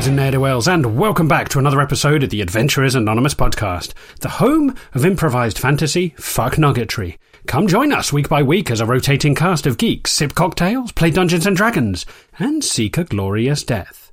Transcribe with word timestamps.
nerds 0.00 0.06
and 0.06 0.16
ne'er-do-wells, 0.16 0.66
and 0.66 0.96
welcome 0.96 1.28
back 1.28 1.46
to 1.50 1.58
another 1.58 1.80
episode 1.80 2.22
of 2.22 2.30
the 2.30 2.40
Adventurers 2.40 2.94
Anonymous 2.94 3.34
podcast, 3.34 3.92
the 4.20 4.30
home 4.30 4.74
of 4.94 5.04
improvised 5.04 5.58
fantasy 5.58 6.14
fuck 6.16 6.54
nuggetry. 6.54 7.18
Come 7.46 7.66
join 7.66 7.92
us 7.92 8.10
week 8.10 8.26
by 8.26 8.42
week 8.42 8.70
as 8.70 8.80
a 8.80 8.86
rotating 8.86 9.34
cast 9.34 9.66
of 9.66 9.76
geeks 9.76 10.10
sip 10.12 10.34
cocktails, 10.34 10.90
play 10.92 11.10
Dungeons 11.10 11.44
and 11.44 11.54
Dragons, 11.54 12.06
and 12.38 12.64
seek 12.64 12.96
a 12.96 13.04
glorious 13.04 13.62
death. 13.62 14.10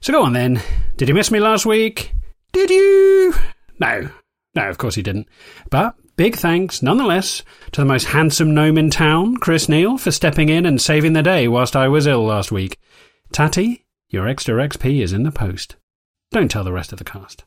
So 0.00 0.12
go 0.12 0.22
on 0.22 0.32
then. 0.32 0.62
Did 0.96 1.08
you 1.08 1.14
miss 1.14 1.32
me 1.32 1.40
last 1.40 1.66
week? 1.66 2.12
Did 2.52 2.70
you? 2.70 3.34
No. 3.80 4.08
No, 4.54 4.68
of 4.68 4.78
course 4.78 4.94
he 4.94 5.02
didn't. 5.02 5.28
But 5.70 5.96
big 6.16 6.36
thanks, 6.36 6.82
nonetheless, 6.82 7.42
to 7.72 7.80
the 7.80 7.84
most 7.84 8.04
handsome 8.04 8.54
gnome 8.54 8.78
in 8.78 8.90
town, 8.90 9.38
Chris 9.38 9.68
Neal, 9.68 9.98
for 9.98 10.12
stepping 10.12 10.50
in 10.50 10.66
and 10.66 10.80
saving 10.80 11.14
the 11.14 11.22
day 11.22 11.48
whilst 11.48 11.74
I 11.74 11.88
was 11.88 12.06
ill 12.06 12.24
last 12.24 12.52
week. 12.52 12.78
Tatty, 13.32 13.85
your 14.08 14.28
extra 14.28 14.54
XP 14.66 15.02
is 15.02 15.12
in 15.12 15.22
the 15.22 15.32
post. 15.32 15.76
Don't 16.30 16.50
tell 16.50 16.64
the 16.64 16.72
rest 16.72 16.92
of 16.92 16.98
the 16.98 17.04
cast. 17.04 17.44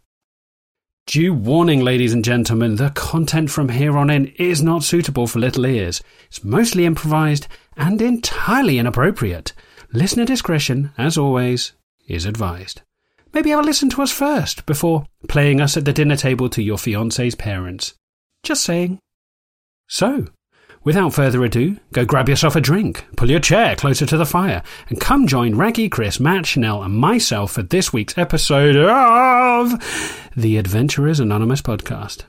Due 1.05 1.33
warning, 1.33 1.79
ladies 1.79 2.13
and 2.13 2.23
gentlemen, 2.23 2.75
the 2.75 2.91
content 2.91 3.49
from 3.49 3.69
here 3.69 3.97
on 3.97 4.09
in 4.09 4.27
is 4.37 4.61
not 4.61 4.83
suitable 4.83 5.25
for 5.25 5.39
little 5.39 5.65
ears. 5.65 6.03
It's 6.27 6.43
mostly 6.43 6.85
improvised 6.85 7.47
and 7.75 8.01
entirely 8.01 8.77
inappropriate. 8.77 9.53
Listener 9.91 10.25
discretion, 10.25 10.91
as 10.97 11.17
always, 11.17 11.73
is 12.07 12.25
advised. 12.25 12.81
Maybe 13.33 13.49
have 13.49 13.59
a 13.59 13.63
listen 13.63 13.89
to 13.91 14.01
us 14.01 14.11
first 14.11 14.65
before 14.65 15.05
playing 15.27 15.61
us 15.61 15.77
at 15.77 15.85
the 15.85 15.93
dinner 15.93 16.15
table 16.15 16.49
to 16.49 16.61
your 16.61 16.77
fiance's 16.77 17.35
parents. 17.35 17.95
Just 18.43 18.63
saying. 18.63 18.99
So, 19.87 20.27
without 20.83 21.13
further 21.13 21.43
ado, 21.43 21.77
go 21.91 22.05
grab 22.05 22.29
yourself 22.29 22.55
a 22.55 22.61
drink, 22.61 23.05
pull 23.15 23.29
your 23.29 23.39
chair 23.39 23.75
closer 23.75 24.05
to 24.05 24.17
the 24.17 24.25
fire, 24.25 24.63
and 24.89 24.99
come 24.99 25.27
join 25.27 25.55
Raggy, 25.55 25.89
Chris, 25.89 26.19
Matt, 26.19 26.45
Chanel, 26.45 26.83
and 26.83 26.95
myself 26.95 27.51
for 27.51 27.63
this 27.63 27.91
week's 27.93 28.17
episode 28.17 28.75
of 28.75 30.29
the 30.35 30.57
Adventurers 30.57 31.19
Anonymous 31.19 31.61
podcast. 31.61 32.23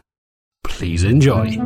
Please 0.64 1.04
enjoy. 1.04 1.58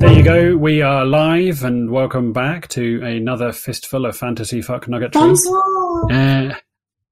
There 0.00 0.12
you 0.14 0.22
go. 0.22 0.56
We 0.56 0.80
are 0.80 1.04
live 1.04 1.62
and 1.62 1.90
welcome 1.90 2.32
back 2.32 2.68
to 2.68 3.02
another 3.04 3.52
fistful 3.52 4.06
of 4.06 4.16
fantasy 4.16 4.62
fuck 4.62 4.86
nuggetry. 4.86 5.12
Bonsoir. 5.12 6.10
Uh, 6.10 6.54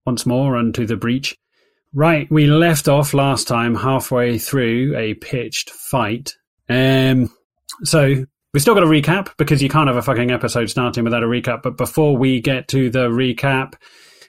once 0.07 0.25
more 0.25 0.57
onto 0.57 0.87
the 0.87 0.97
breach. 0.97 1.37
Right, 1.93 2.31
we 2.31 2.47
left 2.47 2.89
off 2.89 3.13
last 3.13 3.47
time 3.47 3.75
halfway 3.75 4.39
through 4.39 4.97
a 4.97 5.13
pitched 5.13 5.69
fight. 5.69 6.33
Um, 6.71 7.31
so 7.85 8.25
we 8.55 8.61
still 8.61 8.73
got 8.73 8.85
a 8.85 8.87
recap 8.87 9.37
because 9.37 9.63
you 9.63 9.69
can't 9.69 9.89
have 9.89 9.97
a 9.99 10.03
fucking 10.03 10.31
episode 10.31 10.71
starting 10.71 11.05
without 11.05 11.23
a 11.23 11.27
recap. 11.27 11.61
But 11.61 11.77
before 11.77 12.17
we 12.17 12.41
get 12.41 12.69
to 12.69 12.89
the 12.89 13.11
recap, 13.11 13.75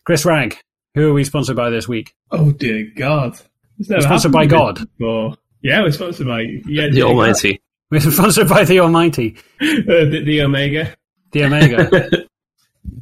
Chris 0.03 0.25
Rag, 0.25 0.57
who 0.95 1.11
are 1.11 1.13
we 1.13 1.23
sponsored 1.23 1.55
by 1.55 1.69
this 1.69 1.87
week? 1.87 2.13
Oh 2.29 2.51
dear 2.51 2.91
God! 2.97 3.39
It's 3.77 3.89
never 3.89 4.01
Sponsored 4.01 4.33
by 4.33 4.47
God. 4.47 4.85
Before. 4.97 5.37
Yeah, 5.61 5.81
we're 5.81 5.91
sponsored 5.91 6.27
by 6.27 6.41
yeah, 6.65 6.89
The 6.89 7.03
Almighty. 7.03 7.61
We're 7.91 7.99
sponsored 8.01 8.47
by 8.49 8.65
the 8.65 8.79
Almighty, 8.81 9.35
uh, 9.61 9.65
the, 10.05 10.21
the 10.25 10.41
Omega. 10.43 10.95
the 11.31 11.43
Omega. 11.45 12.09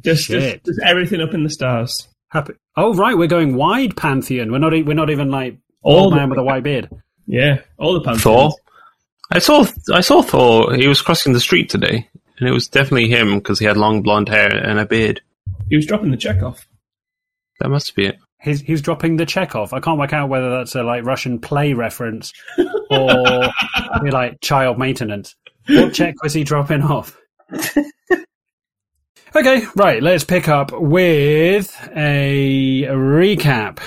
Just, 0.04 0.28
just, 0.28 0.64
just 0.64 0.80
everything 0.84 1.20
up 1.20 1.34
in 1.34 1.44
the 1.44 1.50
stars. 1.50 2.08
Happy. 2.28 2.52
Oh 2.76 2.94
right, 2.94 3.16
we're 3.16 3.26
going 3.26 3.54
wide 3.56 3.96
pantheon. 3.96 4.52
We're 4.52 4.58
not. 4.58 4.74
e- 4.74 4.82
We're 4.82 4.94
not 4.94 5.08
even 5.10 5.30
like 5.30 5.56
All 5.82 6.00
old 6.04 6.12
the- 6.12 6.16
man 6.16 6.28
with 6.30 6.38
a 6.38 6.42
white 6.42 6.62
beard. 6.62 6.88
Yeah, 7.26 7.60
all 7.78 7.94
the 7.94 8.00
pantheons. 8.00 8.22
Thor. 8.22 8.52
I 9.30 9.38
saw 9.38 9.66
I 9.92 10.00
saw 10.02 10.20
Thor. 10.22 10.74
He 10.74 10.86
was 10.88 11.00
crossing 11.00 11.32
the 11.32 11.40
street 11.40 11.68
today, 11.70 12.08
and 12.38 12.48
it 12.48 12.52
was 12.52 12.68
definitely 12.68 13.08
him 13.08 13.38
because 13.38 13.58
he 13.58 13.64
had 13.66 13.76
long 13.76 14.02
blonde 14.02 14.28
hair 14.28 14.48
and 14.54 14.78
a 14.78 14.84
beard. 14.86 15.20
He 15.70 15.76
was 15.76 15.86
dropping 15.86 16.10
the 16.10 16.16
check 16.16 16.42
off. 16.42 16.66
That 17.60 17.68
must 17.70 17.94
be 17.96 18.06
it. 18.06 18.18
He's 18.40 18.60
he's 18.60 18.82
dropping 18.82 19.16
the 19.16 19.26
Chekhov. 19.26 19.72
I 19.72 19.80
can't 19.80 19.98
work 19.98 20.12
out 20.12 20.28
whether 20.28 20.50
that's 20.50 20.74
a 20.74 20.82
like 20.82 21.04
Russian 21.04 21.40
play 21.40 21.72
reference 21.72 22.32
or 22.90 23.50
like 24.10 24.40
child 24.40 24.78
maintenance. 24.78 25.34
What 25.66 25.92
check 25.92 26.22
was 26.22 26.34
he 26.34 26.44
dropping 26.44 26.82
off? 26.82 27.18
okay, 29.34 29.66
right. 29.74 30.02
Let's 30.02 30.24
pick 30.24 30.48
up 30.48 30.70
with 30.72 31.76
a 31.94 32.84
recap. 32.84 33.80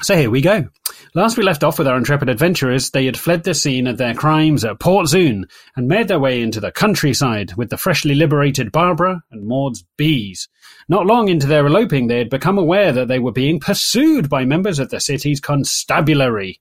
So 0.00 0.16
here 0.16 0.30
we 0.30 0.42
go. 0.42 0.68
Last 1.14 1.36
we 1.36 1.42
left 1.42 1.64
off 1.64 1.78
with 1.78 1.88
our 1.88 1.96
intrepid 1.96 2.28
adventurers, 2.28 2.90
they 2.90 3.06
had 3.06 3.16
fled 3.16 3.42
the 3.42 3.54
scene 3.54 3.86
of 3.86 3.96
their 3.96 4.14
crimes 4.14 4.64
at 4.64 4.78
Port 4.78 5.06
Zune 5.06 5.44
and 5.74 5.88
made 5.88 6.06
their 6.06 6.20
way 6.20 6.40
into 6.40 6.60
the 6.60 6.70
countryside 6.70 7.54
with 7.56 7.70
the 7.70 7.76
freshly 7.76 8.14
liberated 8.14 8.70
Barbara 8.70 9.22
and 9.32 9.48
Maud's 9.48 9.84
bees. 9.96 10.48
Not 10.90 11.06
long 11.06 11.28
into 11.28 11.46
their 11.46 11.66
eloping, 11.66 12.06
they 12.06 12.18
had 12.18 12.30
become 12.30 12.56
aware 12.56 12.92
that 12.92 13.08
they 13.08 13.18
were 13.18 13.32
being 13.32 13.60
pursued 13.60 14.30
by 14.30 14.46
members 14.46 14.78
of 14.78 14.88
the 14.88 15.00
city's 15.00 15.38
constabulary. 15.38 16.60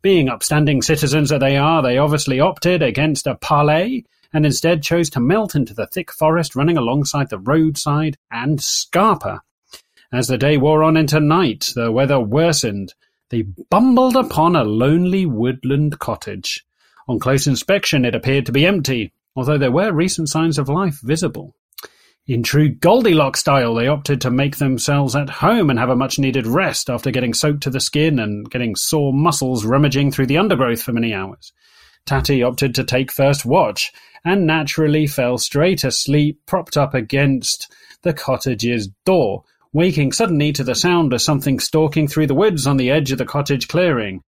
Being 0.00 0.28
upstanding 0.28 0.80
citizens 0.80 1.30
that 1.30 1.40
they 1.40 1.56
are, 1.56 1.82
they 1.82 1.98
obviously 1.98 2.38
opted 2.38 2.82
against 2.82 3.26
a 3.26 3.34
parley 3.34 4.06
and 4.32 4.46
instead 4.46 4.82
chose 4.82 5.10
to 5.10 5.20
melt 5.20 5.56
into 5.56 5.74
the 5.74 5.86
thick 5.88 6.12
forest 6.12 6.54
running 6.54 6.76
alongside 6.76 7.30
the 7.30 7.38
roadside 7.38 8.16
and 8.30 8.62
Scarpa. 8.62 9.42
As 10.12 10.28
the 10.28 10.38
day 10.38 10.56
wore 10.56 10.84
on 10.84 10.96
into 10.96 11.18
night, 11.18 11.70
the 11.74 11.90
weather 11.90 12.20
worsened. 12.20 12.94
They 13.30 13.42
bumbled 13.70 14.14
upon 14.14 14.54
a 14.54 14.62
lonely 14.62 15.26
woodland 15.26 15.98
cottage. 15.98 16.64
On 17.08 17.18
close 17.18 17.48
inspection, 17.48 18.04
it 18.04 18.14
appeared 18.14 18.46
to 18.46 18.52
be 18.52 18.66
empty, 18.66 19.12
although 19.34 19.58
there 19.58 19.72
were 19.72 19.92
recent 19.92 20.28
signs 20.28 20.58
of 20.58 20.68
life 20.68 21.00
visible. 21.02 21.56
In 22.26 22.42
true 22.42 22.70
Goldilocks 22.70 23.40
style, 23.40 23.74
they 23.74 23.86
opted 23.86 24.22
to 24.22 24.30
make 24.30 24.56
themselves 24.56 25.14
at 25.14 25.28
home 25.28 25.68
and 25.68 25.78
have 25.78 25.90
a 25.90 25.96
much 25.96 26.18
needed 26.18 26.46
rest 26.46 26.88
after 26.88 27.10
getting 27.10 27.34
soaked 27.34 27.62
to 27.64 27.70
the 27.70 27.80
skin 27.80 28.18
and 28.18 28.50
getting 28.50 28.76
sore 28.76 29.12
muscles 29.12 29.66
rummaging 29.66 30.10
through 30.10 30.28
the 30.28 30.38
undergrowth 30.38 30.82
for 30.82 30.92
many 30.92 31.12
hours. 31.12 31.52
Tatty 32.06 32.42
opted 32.42 32.74
to 32.76 32.84
take 32.84 33.12
first 33.12 33.44
watch 33.44 33.92
and 34.24 34.46
naturally 34.46 35.06
fell 35.06 35.36
straight 35.36 35.84
asleep, 35.84 36.40
propped 36.46 36.78
up 36.78 36.94
against 36.94 37.70
the 38.00 38.14
cottage's 38.14 38.88
door, 39.04 39.44
waking 39.74 40.10
suddenly 40.10 40.50
to 40.52 40.64
the 40.64 40.74
sound 40.74 41.12
of 41.12 41.20
something 41.20 41.60
stalking 41.60 42.08
through 42.08 42.26
the 42.26 42.34
woods 42.34 42.66
on 42.66 42.78
the 42.78 42.90
edge 42.90 43.12
of 43.12 43.18
the 43.18 43.26
cottage 43.26 43.68
clearing. 43.68 44.22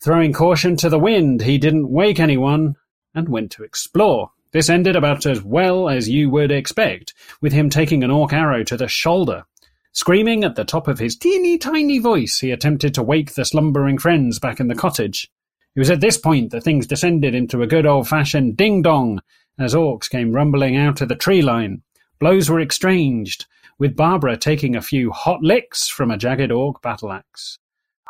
Throwing 0.00 0.32
caution 0.32 0.76
to 0.76 0.88
the 0.88 1.00
wind, 1.00 1.42
he 1.42 1.58
didn't 1.58 1.90
wake 1.90 2.20
anyone 2.20 2.76
and 3.12 3.28
went 3.28 3.50
to 3.52 3.64
explore. 3.64 4.30
This 4.54 4.70
ended 4.70 4.94
about 4.94 5.26
as 5.26 5.42
well 5.42 5.88
as 5.88 6.08
you 6.08 6.30
would 6.30 6.52
expect, 6.52 7.12
with 7.40 7.52
him 7.52 7.68
taking 7.68 8.04
an 8.04 8.12
orc 8.12 8.32
arrow 8.32 8.62
to 8.62 8.76
the 8.76 8.86
shoulder. 8.86 9.46
Screaming 9.90 10.44
at 10.44 10.54
the 10.54 10.64
top 10.64 10.86
of 10.86 11.00
his 11.00 11.16
teeny 11.16 11.58
tiny 11.58 11.98
voice, 11.98 12.38
he 12.38 12.52
attempted 12.52 12.94
to 12.94 13.02
wake 13.02 13.34
the 13.34 13.44
slumbering 13.44 13.98
friends 13.98 14.38
back 14.38 14.60
in 14.60 14.68
the 14.68 14.76
cottage. 14.76 15.28
It 15.74 15.80
was 15.80 15.90
at 15.90 16.00
this 16.00 16.16
point 16.16 16.52
that 16.52 16.62
things 16.62 16.86
descended 16.86 17.34
into 17.34 17.62
a 17.62 17.66
good 17.66 17.84
old 17.84 18.06
fashioned 18.06 18.56
ding 18.56 18.80
dong 18.80 19.22
as 19.58 19.74
orcs 19.74 20.08
came 20.08 20.30
rumbling 20.30 20.76
out 20.76 21.00
of 21.00 21.08
the 21.08 21.16
tree 21.16 21.42
line. 21.42 21.82
Blows 22.20 22.48
were 22.48 22.60
exchanged, 22.60 23.46
with 23.80 23.96
Barbara 23.96 24.36
taking 24.36 24.76
a 24.76 24.82
few 24.82 25.10
hot 25.10 25.42
licks 25.42 25.88
from 25.88 26.12
a 26.12 26.16
jagged 26.16 26.52
orc 26.52 26.80
battle 26.80 27.10
axe. 27.10 27.58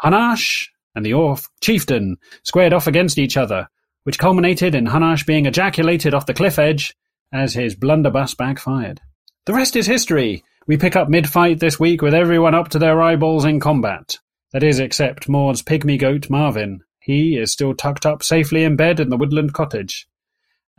Hanash 0.03 0.69
and 0.95 1.07
the 1.07 1.15
orc 1.15 1.41
chieftain 1.63 2.19
squared 2.43 2.75
off 2.75 2.87
against 2.87 3.17
each 3.17 3.39
other, 3.39 3.71
which 4.05 4.19
culminated 4.19 4.75
in 4.75 4.87
Hanash 4.87 5.27
being 5.27 5.47
ejaculated 5.47 6.15
off 6.15 6.27
the 6.27 6.35
cliff 6.35 6.59
edge 6.59 6.95
as 7.33 7.55
his 7.55 7.75
blunderbuss 7.75 8.35
backfired. 8.35 9.01
The 9.47 9.55
rest 9.55 9.77
is 9.77 9.87
history. 9.87 10.45
We 10.67 10.77
pick 10.79 10.97
up 10.97 11.09
mid-fight 11.11 11.61
this 11.61 11.79
week 11.79 12.01
with 12.01 12.15
everyone 12.15 12.55
up 12.55 12.69
to 12.71 12.79
their 12.79 13.03
eyeballs 13.03 13.45
in 13.45 13.61
combat. 13.61 14.19
That 14.53 14.63
is, 14.63 14.79
except 14.79 15.29
Maud's 15.29 15.63
pygmy 15.63 15.99
goat 15.99 16.31
Marvin. 16.31 16.81
He 17.01 17.37
is 17.37 17.53
still 17.53 17.75
tucked 17.75 18.07
up 18.07 18.23
safely 18.23 18.65
in 18.65 18.77
bed 18.77 19.01
in 19.01 19.11
the 19.11 19.17
woodland 19.17 19.53
cottage. 19.53 20.07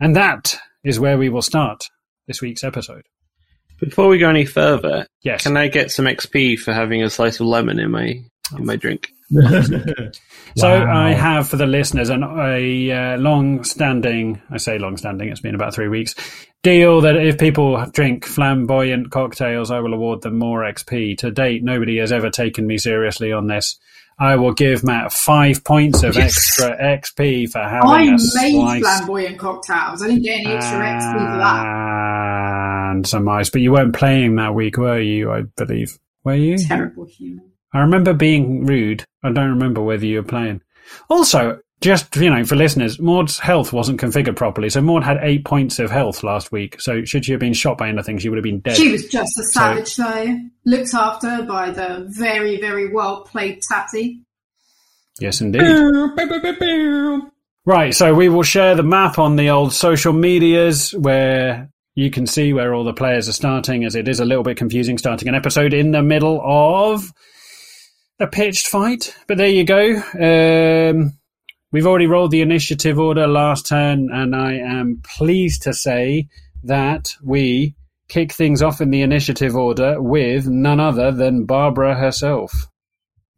And 0.00 0.16
that 0.16 0.58
is 0.82 0.98
where 0.98 1.18
we 1.18 1.28
will 1.28 1.42
start 1.42 1.84
this 2.26 2.40
week's 2.40 2.64
episode. 2.64 3.02
Before 3.78 4.08
we 4.08 4.18
go 4.18 4.30
any 4.30 4.46
further, 4.46 5.06
Yes. 5.22 5.42
can 5.42 5.56
I 5.56 5.68
get 5.68 5.90
some 5.90 6.06
XP 6.06 6.58
for 6.58 6.72
having 6.72 7.02
a 7.02 7.10
slice 7.10 7.38
of 7.38 7.46
lemon 7.46 7.78
in 7.78 7.90
my 7.90 8.20
in 8.56 8.64
my 8.66 8.76
drink? 8.76 9.10
So 10.56 10.68
I 10.68 11.12
have 11.12 11.48
for 11.48 11.56
the 11.56 11.66
listeners 11.66 12.08
an, 12.08 12.22
a 12.22 12.90
uh, 12.90 13.16
long-standing, 13.18 14.40
I 14.50 14.56
say 14.56 14.78
long-standing, 14.78 15.28
it's 15.28 15.40
been 15.40 15.54
about 15.54 15.74
three 15.74 15.88
weeks, 15.88 16.14
deal 16.62 17.02
that 17.02 17.16
if 17.16 17.36
people 17.38 17.84
drink 17.92 18.24
flamboyant 18.24 19.10
cocktails, 19.10 19.70
I 19.70 19.80
will 19.80 19.92
award 19.92 20.22
them 20.22 20.38
more 20.38 20.60
XP. 20.62 21.18
To 21.18 21.30
date, 21.30 21.62
nobody 21.62 21.98
has 21.98 22.10
ever 22.10 22.30
taken 22.30 22.66
me 22.66 22.78
seriously 22.78 23.32
on 23.32 23.48
this. 23.48 23.78
I 24.18 24.36
will 24.36 24.54
give 24.54 24.82
Matt 24.82 25.12
five 25.12 25.62
points 25.62 26.02
of 26.02 26.16
Yes. 26.16 26.36
extra 26.58 26.74
XP 26.80 27.50
for 27.52 27.58
having 27.58 27.90
I 27.90 28.02
a 28.04 28.10
made 28.12 28.18
slice 28.20 28.80
flamboyant 28.80 29.38
cocktails. 29.38 30.02
I 30.02 30.06
didn't 30.06 30.22
get 30.22 30.40
any 30.40 30.54
extra 30.54 30.78
XP 30.78 31.12
for 31.12 31.36
that. 31.38 31.66
and 32.92 33.06
some 33.06 33.28
ice. 33.28 33.50
But 33.50 33.60
you 33.60 33.72
weren't 33.72 33.94
playing 33.94 34.36
that 34.36 34.54
week, 34.54 34.78
were 34.78 34.98
you? 35.00 35.30
I 35.30 35.42
believe. 35.42 35.98
Were 36.24 36.34
you? 36.34 36.56
Terrible 36.56 37.04
human. 37.04 37.45
I 37.72 37.80
remember 37.80 38.14
being 38.14 38.64
rude. 38.64 39.04
I 39.22 39.32
don't 39.32 39.50
remember 39.50 39.82
whether 39.82 40.06
you 40.06 40.18
were 40.18 40.28
playing. 40.28 40.62
Also, 41.10 41.58
just 41.80 42.16
you 42.16 42.30
know, 42.30 42.44
for 42.44 42.56
listeners, 42.56 42.98
Maud's 42.98 43.38
health 43.38 43.72
wasn't 43.72 44.00
configured 44.00 44.36
properly, 44.36 44.70
so 44.70 44.80
Maud 44.80 45.04
had 45.04 45.18
eight 45.20 45.44
points 45.44 45.78
of 45.78 45.90
health 45.90 46.22
last 46.22 46.50
week. 46.50 46.80
So 46.80 47.04
should 47.04 47.24
she 47.24 47.32
have 47.32 47.40
been 47.40 47.52
shot 47.52 47.78
by 47.78 47.88
anything, 47.88 48.18
she 48.18 48.28
would 48.28 48.36
have 48.36 48.44
been 48.44 48.60
dead. 48.60 48.76
She 48.76 48.92
was 48.92 49.06
just 49.06 49.38
a 49.38 49.44
savage, 49.52 49.96
though. 49.96 50.38
Looked 50.64 50.94
after 50.94 51.42
by 51.42 51.70
the 51.70 52.06
very, 52.08 52.60
very 52.60 52.92
well 52.92 53.22
played 53.22 53.60
Tatty. 53.68 54.22
Yes, 55.20 55.40
indeed. 55.40 55.62
Right, 57.64 57.94
so 57.94 58.14
we 58.14 58.28
will 58.28 58.44
share 58.44 58.76
the 58.76 58.84
map 58.84 59.18
on 59.18 59.36
the 59.36 59.50
old 59.50 59.72
social 59.72 60.12
medias 60.12 60.92
where 60.92 61.68
you 61.96 62.10
can 62.10 62.26
see 62.26 62.52
where 62.52 62.72
all 62.72 62.84
the 62.84 62.92
players 62.92 63.28
are 63.28 63.32
starting, 63.32 63.84
as 63.84 63.96
it 63.96 64.06
is 64.06 64.20
a 64.20 64.24
little 64.24 64.44
bit 64.44 64.56
confusing 64.56 64.98
starting 64.98 65.28
an 65.28 65.34
episode 65.34 65.74
in 65.74 65.90
the 65.90 66.02
middle 66.02 66.40
of 66.44 67.12
a 68.18 68.26
pitched 68.26 68.66
fight. 68.66 69.14
But 69.26 69.38
there 69.38 69.48
you 69.48 69.64
go. 69.64 70.02
Um, 70.18 71.18
we've 71.72 71.86
already 71.86 72.06
rolled 72.06 72.30
the 72.30 72.42
initiative 72.42 72.98
order 72.98 73.26
last 73.26 73.66
turn, 73.66 74.08
and 74.12 74.34
I 74.34 74.54
am 74.54 75.02
pleased 75.04 75.62
to 75.62 75.74
say 75.74 76.28
that 76.64 77.14
we 77.22 77.74
kick 78.08 78.32
things 78.32 78.62
off 78.62 78.80
in 78.80 78.90
the 78.90 79.02
initiative 79.02 79.56
order 79.56 80.00
with 80.00 80.46
none 80.46 80.80
other 80.80 81.10
than 81.12 81.44
Barbara 81.44 81.94
herself. 81.96 82.52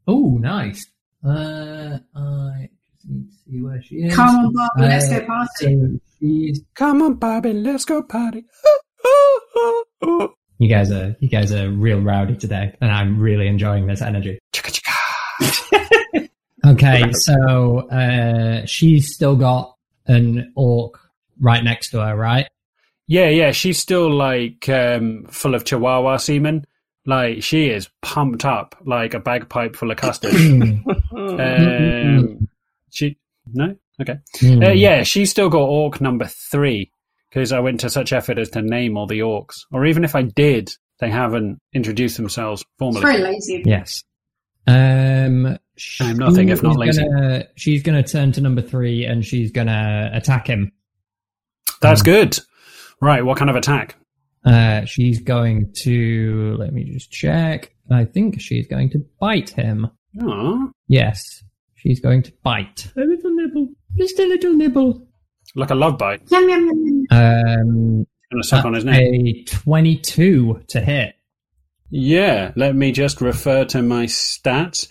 Oh, 0.06 0.36
nice. 0.40 0.86
Uh, 1.26 1.98
I 2.14 2.68
just 2.94 3.08
need 3.08 3.26
to 3.28 3.34
see 3.44 3.60
where 3.62 3.82
she 3.82 3.96
is. 3.96 4.14
Come 4.14 4.36
on, 4.36 4.52
Barbie, 4.52 4.82
let's 4.88 5.10
Uh, 5.10 5.20
go 5.20 5.26
party. 5.26 5.98
So. 6.20 6.62
Come 6.74 7.02
on, 7.02 7.14
Barbie, 7.14 7.52
let's 7.54 7.84
go 7.84 8.02
party. 8.02 8.44
You 10.58 10.68
guys 10.68 10.90
are 10.90 11.16
you 11.20 11.28
guys 11.28 11.52
are 11.52 11.70
real 11.70 12.00
rowdy 12.00 12.36
today, 12.36 12.74
and 12.80 12.90
I'm 12.90 13.20
really 13.20 13.46
enjoying 13.46 13.86
this 13.86 14.02
energy. 14.02 14.38
Chicka 14.52 14.80
chicka. 14.80 16.28
Okay, 16.66 17.12
so 17.12 17.88
uh, 17.88 18.66
she's 18.66 19.14
still 19.14 19.36
got 19.36 19.74
an 20.06 20.52
orc 20.54 21.00
right 21.40 21.64
next 21.64 21.90
to 21.90 22.04
her, 22.04 22.14
right? 22.14 22.46
Yeah, 23.06 23.28
yeah, 23.28 23.52
she's 23.52 23.78
still 23.78 24.12
like 24.12 24.68
um, 24.68 25.24
full 25.30 25.54
of 25.54 25.64
Chihuahua 25.64 26.18
semen. 26.18 26.66
Like 27.06 27.42
she 27.42 27.70
is 27.70 27.88
pumped 28.02 28.44
up 28.44 28.76
like 28.84 29.14
a 29.14 29.20
bagpipe 29.20 29.76
full 29.76 29.90
of 29.90 29.96
custard. 29.96 30.34
um, 31.16 32.48
she 32.90 33.16
no 33.50 33.74
okay. 34.02 34.18
Hmm. 34.38 34.62
Uh, 34.62 34.70
yeah, 34.70 35.04
she's 35.04 35.30
still 35.30 35.48
got 35.48 35.62
orc 35.62 36.02
number 36.02 36.26
three 36.26 36.90
because 37.30 37.52
I 37.52 37.60
went 37.60 37.80
to 37.80 37.90
such 37.90 38.12
effort 38.12 38.38
as 38.38 38.50
to 38.50 38.62
name 38.62 38.96
all 38.96 39.06
the 39.06 39.20
orcs. 39.20 39.54
Or 39.72 39.86
even 39.86 40.04
if 40.04 40.14
I 40.14 40.22
did, 40.22 40.70
they 41.00 41.10
haven't 41.10 41.58
introduced 41.72 42.16
themselves 42.16 42.64
formally. 42.78 43.00
It's 43.00 43.04
formally. 43.04 43.22
very 43.22 43.34
lazy. 43.34 43.62
Yes. 43.64 44.02
Um, 44.66 45.58
I'm 46.00 46.18
nothing 46.18 46.50
if 46.50 46.62
not 46.62 46.72
she's 46.72 46.78
lazy. 46.78 47.04
Gonna, 47.04 47.44
she's 47.56 47.82
going 47.82 48.02
to 48.02 48.10
turn 48.12 48.32
to 48.32 48.40
number 48.40 48.60
three 48.62 49.04
and 49.04 49.24
she's 49.24 49.50
going 49.50 49.68
to 49.68 50.10
attack 50.12 50.46
him. 50.46 50.72
That's 51.80 52.02
good. 52.02 52.38
Right, 53.00 53.24
what 53.24 53.38
kind 53.38 53.50
of 53.50 53.56
attack? 53.56 53.96
Uh, 54.44 54.84
she's 54.84 55.20
going 55.20 55.72
to 55.82 56.56
let 56.58 56.72
me 56.72 56.84
just 56.84 57.10
check. 57.10 57.72
I 57.90 58.04
think 58.04 58.40
she's 58.40 58.66
going 58.66 58.90
to 58.90 59.04
bite 59.20 59.50
him. 59.50 59.88
Oh, 60.20 60.70
Yes, 60.88 61.42
she's 61.74 62.00
going 62.00 62.22
to 62.24 62.32
bite. 62.42 62.90
A 62.96 63.00
little 63.00 63.30
nibble, 63.34 63.68
just 63.96 64.18
a 64.18 64.26
little 64.26 64.54
nibble. 64.54 65.07
Like 65.54 65.70
a 65.70 65.74
love 65.74 65.98
bite. 65.98 66.22
Yum, 66.30 66.48
yum, 66.48 66.66
yum, 66.66 66.84
yum. 66.84 67.06
Um, 67.10 68.06
Gonna 68.30 68.42
suck 68.42 68.64
on 68.64 68.74
his 68.74 68.84
neck. 68.84 69.00
a 69.00 69.44
twenty-two 69.44 70.62
to 70.68 70.80
hit. 70.80 71.14
Yeah, 71.90 72.52
let 72.56 72.76
me 72.76 72.92
just 72.92 73.20
refer 73.22 73.64
to 73.66 73.82
my 73.82 74.04
stats. 74.04 74.86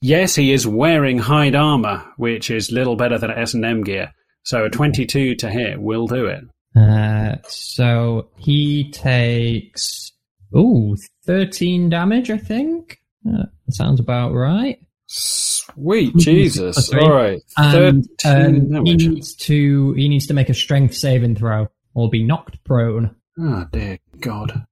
Yes, 0.00 0.36
he 0.36 0.52
is 0.52 0.66
wearing 0.66 1.18
hide 1.18 1.56
armor, 1.56 2.04
which 2.16 2.50
is 2.50 2.70
little 2.70 2.94
better 2.94 3.18
than 3.18 3.30
S 3.32 3.54
and 3.54 3.64
M 3.64 3.82
gear. 3.82 4.12
So 4.44 4.64
a 4.66 4.70
twenty-two 4.70 5.34
to 5.36 5.50
hit 5.50 5.80
will 5.80 6.06
do 6.06 6.26
it. 6.26 6.44
Uh, 6.78 7.36
so 7.48 8.28
he 8.36 8.90
takes 8.92 10.12
ooh 10.56 10.96
thirteen 11.24 11.88
damage. 11.88 12.30
I 12.30 12.38
think 12.38 13.00
uh, 13.28 13.46
that 13.66 13.74
sounds 13.74 13.98
about 13.98 14.32
right. 14.32 14.78
Sweet. 15.06 16.16
Jesus! 16.16 16.92
All 16.92 17.12
right, 17.12 17.40
And 17.56 18.08
um, 18.24 18.84
he 18.84 18.96
needs 18.96 19.34
to 19.36 19.92
he 19.92 20.08
needs 20.08 20.26
to 20.26 20.34
make 20.34 20.48
a 20.48 20.54
strength 20.54 20.94
saving 20.94 21.36
throw 21.36 21.68
or 21.94 22.10
be 22.10 22.24
knocked 22.24 22.62
prone. 22.64 23.14
Oh 23.38 23.66
dear 23.70 23.98
God. 24.20 24.66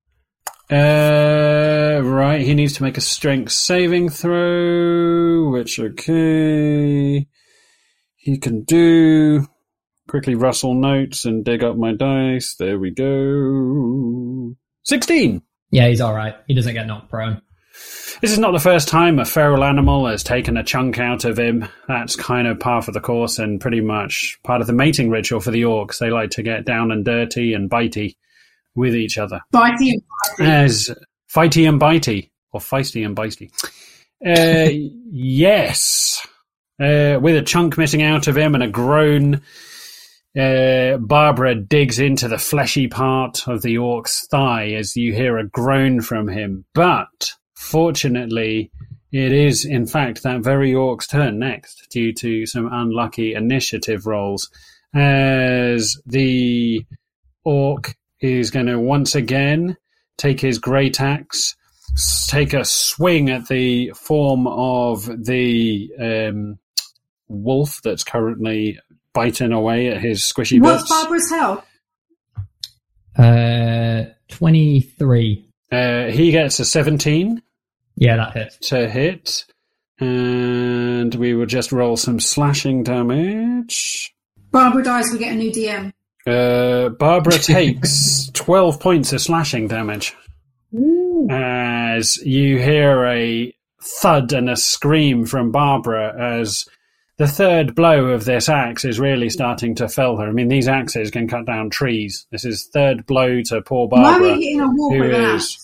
Uh, 0.70 2.00
right, 2.02 2.40
he 2.40 2.54
needs 2.54 2.72
to 2.72 2.82
make 2.82 2.96
a 2.96 3.02
strength 3.02 3.52
saving 3.52 4.08
throw, 4.08 5.50
which 5.50 5.78
okay, 5.78 7.26
he 8.16 8.38
can 8.38 8.64
do. 8.64 9.46
Quickly 10.08 10.34
rustle 10.34 10.74
notes 10.74 11.24
and 11.24 11.44
dig 11.44 11.62
up 11.62 11.76
my 11.76 11.92
dice. 11.94 12.56
There 12.58 12.78
we 12.78 12.90
go. 12.90 14.56
Sixteen. 14.82 15.42
Yeah, 15.70 15.88
he's 15.88 16.00
all 16.00 16.14
right. 16.14 16.34
He 16.46 16.54
doesn't 16.54 16.74
get 16.74 16.86
knocked 16.86 17.10
prone. 17.10 17.40
This 18.20 18.30
is 18.30 18.38
not 18.38 18.52
the 18.52 18.60
first 18.60 18.88
time 18.88 19.18
a 19.18 19.24
feral 19.24 19.64
animal 19.64 20.06
has 20.06 20.22
taken 20.22 20.56
a 20.56 20.62
chunk 20.62 20.98
out 20.98 21.24
of 21.24 21.38
him. 21.38 21.68
That's 21.88 22.16
kind 22.16 22.46
of 22.46 22.60
par 22.60 22.82
for 22.82 22.92
the 22.92 23.00
course 23.00 23.38
and 23.38 23.60
pretty 23.60 23.80
much 23.80 24.38
part 24.44 24.60
of 24.60 24.66
the 24.66 24.72
mating 24.72 25.10
ritual 25.10 25.40
for 25.40 25.50
the 25.50 25.62
orcs. 25.62 25.98
They 25.98 26.10
like 26.10 26.30
to 26.30 26.42
get 26.42 26.64
down 26.64 26.92
and 26.92 27.04
dirty 27.04 27.52
and 27.52 27.68
bitey 27.68 28.16
with 28.74 28.94
each 28.94 29.18
other. 29.18 29.40
Bitey 29.52 29.92
and 29.92 30.02
bitey. 30.38 30.48
as 30.48 30.90
fighty 31.32 31.68
and 31.68 31.80
bitey 31.80 32.30
or 32.52 32.60
feisty 32.60 33.04
and 33.04 33.16
bitey. 33.16 33.50
Uh, 34.24 34.70
yes, 35.10 36.26
uh, 36.80 37.18
with 37.20 37.36
a 37.36 37.42
chunk 37.42 37.76
missing 37.76 38.02
out 38.02 38.26
of 38.26 38.36
him 38.36 38.54
and 38.54 38.64
a 38.64 38.68
groan, 38.68 39.42
uh, 40.38 40.96
Barbara 40.98 41.54
digs 41.54 41.98
into 41.98 42.28
the 42.28 42.38
fleshy 42.38 42.88
part 42.88 43.46
of 43.46 43.62
the 43.62 43.78
orc's 43.78 44.26
thigh 44.28 44.70
as 44.72 44.96
you 44.96 45.12
hear 45.12 45.38
a 45.38 45.46
groan 45.46 46.00
from 46.00 46.28
him. 46.28 46.64
But 46.74 47.32
fortunately, 47.54 48.70
it 49.12 49.32
is 49.32 49.64
in 49.64 49.86
fact 49.86 50.22
that 50.22 50.42
very 50.42 50.74
orc's 50.74 51.06
turn 51.06 51.38
next, 51.38 51.88
due 51.90 52.12
to 52.14 52.46
some 52.46 52.68
unlucky 52.72 53.34
initiative 53.34 54.06
rolls, 54.06 54.50
as 54.94 55.96
the 56.06 56.84
orc 57.44 57.94
is 58.20 58.50
going 58.50 58.66
to 58.66 58.78
once 58.78 59.14
again 59.14 59.76
take 60.16 60.40
his 60.40 60.58
great 60.58 61.00
axe, 61.00 61.56
take 62.26 62.54
a 62.54 62.64
swing 62.64 63.30
at 63.30 63.46
the 63.48 63.90
form 63.90 64.46
of 64.46 65.04
the 65.24 65.90
um, 66.00 66.58
wolf 67.28 67.80
that's 67.82 68.04
currently 68.04 68.78
biting 69.12 69.52
away 69.52 69.88
at 69.88 70.00
his 70.00 70.22
squishy 70.22 70.60
What's 70.60 70.82
bits. 70.82 70.90
Barbara's 70.90 71.30
health? 71.30 71.66
Uh, 73.16 74.04
twenty-three. 74.28 75.48
Uh, 75.72 76.06
he 76.06 76.30
gets 76.30 76.60
a 76.60 76.64
17 76.64 77.42
Yeah, 77.96 78.16
that 78.16 78.32
hits. 78.34 78.68
to 78.68 78.88
hit, 78.88 79.44
and 79.98 81.14
we 81.14 81.34
will 81.34 81.46
just 81.46 81.72
roll 81.72 81.96
some 81.96 82.20
slashing 82.20 82.82
damage. 82.84 84.14
Barbara 84.50 84.84
dies, 84.84 85.10
we 85.12 85.18
get 85.18 85.32
a 85.32 85.36
new 85.36 85.50
DM. 85.50 85.92
Uh, 86.26 86.88
Barbara 86.90 87.32
takes 87.38 88.30
12 88.34 88.78
points 88.80 89.12
of 89.12 89.20
slashing 89.20 89.66
damage. 89.68 90.14
As 91.30 92.16
you 92.18 92.58
hear 92.58 93.04
a 93.06 93.54
thud 94.02 94.32
and 94.32 94.50
a 94.50 94.56
scream 94.56 95.26
from 95.26 95.50
Barbara 95.52 96.14
as 96.40 96.64
the 97.18 97.28
third 97.28 97.74
blow 97.74 98.06
of 98.06 98.24
this 98.24 98.48
axe 98.48 98.84
is 98.84 98.98
really 98.98 99.30
starting 99.30 99.74
to 99.76 99.88
fell 99.88 100.16
her. 100.16 100.26
I 100.28 100.32
mean, 100.32 100.48
these 100.48 100.68
axes 100.68 101.10
can 101.10 101.28
cut 101.28 101.46
down 101.46 101.70
trees. 101.70 102.26
This 102.32 102.44
is 102.44 102.68
third 102.72 103.06
blow 103.06 103.40
to 103.42 103.62
poor 103.62 103.86
Why 103.88 103.98
are 103.98 104.02
Barbara. 104.12 104.32
we 104.32 104.42
hitting 104.44 104.60
a 104.60 104.66
wall 104.68 104.92
who 104.92 105.00
with 105.00 105.14
an 105.14 105.20
is- 105.36 105.42
axe? 105.44 105.60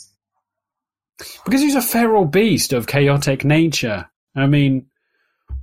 Because 1.44 1.60
he's 1.60 1.74
a 1.74 1.82
feral 1.82 2.24
beast 2.24 2.72
of 2.72 2.86
chaotic 2.86 3.44
nature. 3.44 4.08
I 4.34 4.46
mean, 4.46 4.86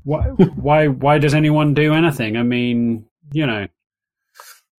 why, 0.04 0.24
why, 0.56 0.88
why 0.88 1.18
does 1.18 1.34
anyone 1.34 1.74
do 1.74 1.94
anything? 1.94 2.38
I 2.38 2.44
mean, 2.44 3.06
you 3.32 3.48
know, 3.48 3.68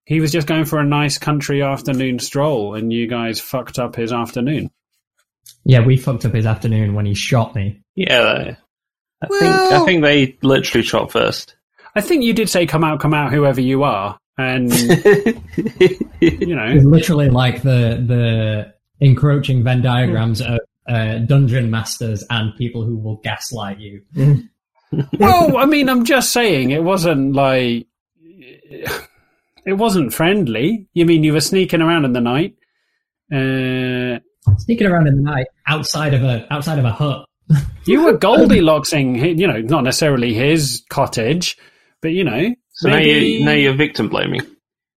he 0.05 0.21
was 0.21 0.31
just 0.31 0.47
going 0.47 0.65
for 0.67 0.79
a 0.79 0.85
nice 0.87 1.19
country 1.19 1.62
afternoon 1.62 2.19
stroll, 2.19 2.75
and 2.75 2.93
you 2.93 3.07
guys 3.09 3.41
fucked 3.41 3.79
up 3.79 3.97
his 3.97 4.12
afternoon. 4.12 4.71
Yeah, 5.65 5.81
we 5.85 5.97
fucked 5.97 6.25
up 6.25 6.33
his 6.33 6.47
afternoon 6.47 6.95
when 6.95 7.07
he 7.07 7.15
shot 7.15 7.55
me. 7.55 7.83
Yeah, 7.95 8.57
I 9.23 9.27
think 9.27 9.43
I 9.45 9.85
think 9.85 10.03
they 10.03 10.39
literally 10.43 10.85
shot 10.85 11.11
first. 11.11 11.57
I 11.95 12.01
think 12.01 12.23
you 12.23 12.33
did 12.33 12.49
say, 12.49 12.67
"Come 12.67 12.85
out, 12.85 13.01
come 13.01 13.15
out, 13.15 13.33
whoever 13.33 13.61
you 13.61 13.83
are," 13.83 14.19
and 14.37 14.73
you 16.21 16.55
know, 16.55 16.67
It's 16.67 16.85
literally 16.85 17.29
like 17.29 17.63
the 17.63 18.03
the 18.07 18.73
encroaching 19.01 19.65
Venn 19.65 19.83
diagrams 19.83 20.41
of 20.41 20.61
uh, 20.89 21.19
dungeon 21.19 21.71
masters 21.71 22.25
and 22.31 22.55
people 22.57 22.85
who 22.85 22.97
will 22.97 23.17
gaslight 23.17 23.79
you. 23.79 24.03
well, 25.19 25.57
I 25.57 25.67
mean, 25.67 25.89
I'm 25.89 26.05
just 26.05 26.33
saying 26.33 26.71
it 26.71 26.83
wasn't 26.83 27.35
like 27.35 27.87
it 29.67 29.75
wasn't 29.75 30.15
friendly. 30.15 30.87
You 30.95 31.07
mean 31.07 31.25
you 31.25 31.33
were 31.33 31.41
sneaking 31.41 31.83
around 31.83 32.05
in 32.05 32.13
the 32.13 32.21
night? 32.21 32.55
Uh, 33.33 34.21
Sneaking 34.59 34.87
around 34.87 35.09
in 35.09 35.17
the 35.17 35.23
night 35.23 35.47
outside 35.67 36.15
of 36.15 36.23
a 36.23 36.51
outside 36.51 36.79
of 36.79 36.85
a 36.87 36.91
hut 36.93 37.27
You 37.87 38.05
were 38.05 38.19
Goldilocksing, 38.19 39.38
you 39.38 39.47
know, 39.47 39.61
not 39.62 39.85
necessarily 39.85 40.35
his 40.35 40.83
cottage, 40.90 41.57
but 42.02 42.09
you 42.12 42.25
know, 42.25 42.55
So 42.73 42.88
maybe. 42.88 43.12
now, 43.12 43.19
you, 43.19 43.45
now 43.47 43.52
you're 43.52 43.75
victim 43.76 44.09
blaming. 44.09 44.43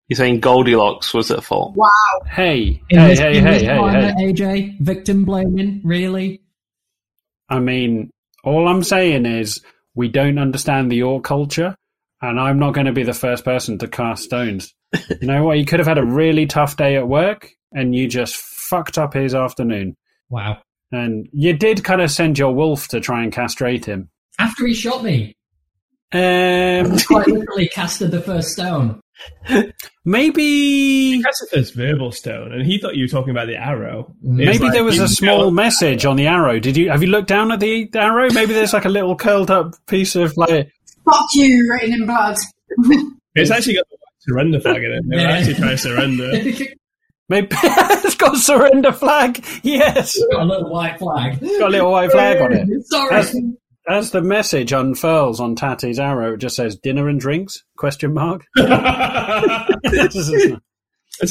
You're 0.08 0.16
saying 0.16 0.40
Goldilocks 0.40 1.14
was 1.14 1.30
at 1.30 1.44
fault. 1.44 1.76
Wow. 1.76 1.86
Hey, 2.28 2.82
In 2.90 2.98
hey, 2.98 3.08
this- 3.08 3.18
hey, 3.20 3.38
in 3.38 3.44
hey, 3.46 3.52
this 3.52 3.62
hey, 3.62 3.76
climate, 3.78 4.14
hey. 4.18 4.32
AJ, 4.32 4.80
victim 4.80 5.24
blaming, 5.24 5.80
really? 5.84 6.42
I 7.48 7.60
mean, 7.60 8.10
all 8.42 8.66
I'm 8.68 8.82
saying 8.82 9.26
is 9.26 9.60
we 9.94 10.08
don't 10.08 10.38
understand 10.38 10.90
the 10.90 11.02
orc 11.04 11.22
culture, 11.24 11.76
and 12.20 12.40
I'm 12.40 12.58
not 12.58 12.74
going 12.74 12.86
to 12.86 12.92
be 12.92 13.04
the 13.04 13.12
first 13.14 13.44
person 13.44 13.78
to 13.78 13.86
cast 13.88 14.24
stones. 14.24 14.74
you 15.20 15.26
know 15.28 15.44
what? 15.44 15.56
He 15.58 15.64
could 15.64 15.78
have 15.78 15.86
had 15.88 15.98
a 15.98 16.04
really 16.04 16.46
tough 16.46 16.76
day 16.76 16.96
at 16.96 17.06
work, 17.06 17.48
and 17.72 17.94
you 17.94 18.08
just 18.08 18.34
fucked 18.34 18.98
up 18.98 19.14
his 19.14 19.34
afternoon. 19.34 19.96
Wow. 20.28 20.58
And 20.92 21.28
you 21.32 21.52
did 21.52 21.84
kind 21.84 22.00
of 22.00 22.10
send 22.10 22.38
your 22.38 22.52
wolf 22.54 22.88
to 22.88 23.00
try 23.00 23.22
and 23.22 23.32
castrate 23.32 23.84
him. 23.84 24.08
After 24.38 24.66
he 24.66 24.74
shot 24.74 25.04
me, 25.04 25.34
Um, 26.12 26.98
quite 27.06 27.28
literally 27.28 27.68
casted 27.68 28.10
the 28.10 28.20
first 28.20 28.48
stone. 28.50 29.00
maybe, 30.04 31.20
That's 31.22 31.40
the 31.40 31.56
first 31.58 31.74
verbal 31.74 32.10
stone, 32.12 32.52
and 32.52 32.64
he 32.66 32.78
thought 32.78 32.96
you 32.96 33.04
were 33.04 33.08
talking 33.08 33.30
about 33.30 33.46
the 33.46 33.56
arrow. 33.56 34.14
maybe 34.22 34.58
like, 34.58 34.72
there 34.72 34.82
was 34.84 34.98
a 34.98 35.08
small 35.08 35.50
message 35.50 36.04
on 36.04 36.16
the 36.16 36.26
arrow. 36.26 36.58
Did 36.58 36.76
you 36.76 36.90
have 36.90 37.02
you 37.02 37.08
looked 37.08 37.28
down 37.28 37.52
at 37.52 37.60
the 37.60 37.88
arrow? 37.94 38.30
Maybe 38.32 38.54
there's 38.54 38.72
like 38.72 38.86
a 38.86 38.88
little 38.88 39.14
curled 39.16 39.50
up 39.50 39.74
piece 39.86 40.16
of 40.16 40.36
like. 40.36 40.70
Fuck 41.04 41.26
you, 41.34 41.70
written 41.72 41.94
in 41.94 42.06
blood. 42.06 42.36
It's 43.36 43.50
actually 43.52 43.74
got 43.74 43.86
the 43.88 43.96
surrender 44.18 44.58
flag 44.58 44.82
in 44.82 44.90
it. 44.90 45.02
They 45.08 45.14
were 45.16 45.22
Yeah. 45.22 45.28
actually 45.30 45.54
trying 45.54 45.70
to 45.70 45.78
surrender. 45.78 46.32
Maybe 47.30 47.46
it's 47.52 48.14
got 48.16 48.34
a 48.34 48.38
surrender 48.38 48.90
flag. 48.92 49.44
Yes, 49.62 50.18
Got 50.32 50.42
a 50.42 50.44
little 50.44 50.68
white 50.68 50.98
flag. 50.98 51.38
It's 51.40 51.58
got 51.60 51.68
a 51.68 51.70
little 51.70 51.92
white 51.92 52.10
flag 52.10 52.40
on 52.42 52.52
it. 52.52 52.68
Sorry. 52.86 53.14
As, 53.14 53.36
as 53.88 54.10
the 54.10 54.20
message 54.20 54.72
unfurls 54.72 55.38
on 55.38 55.54
Tatty's 55.54 56.00
arrow, 56.00 56.34
it 56.34 56.38
just 56.38 56.56
says 56.56 56.74
"dinner 56.76 57.08
and 57.08 57.20
drinks?" 57.20 57.62
Question 57.76 58.14
mark. 58.14 58.44
this 58.56 60.16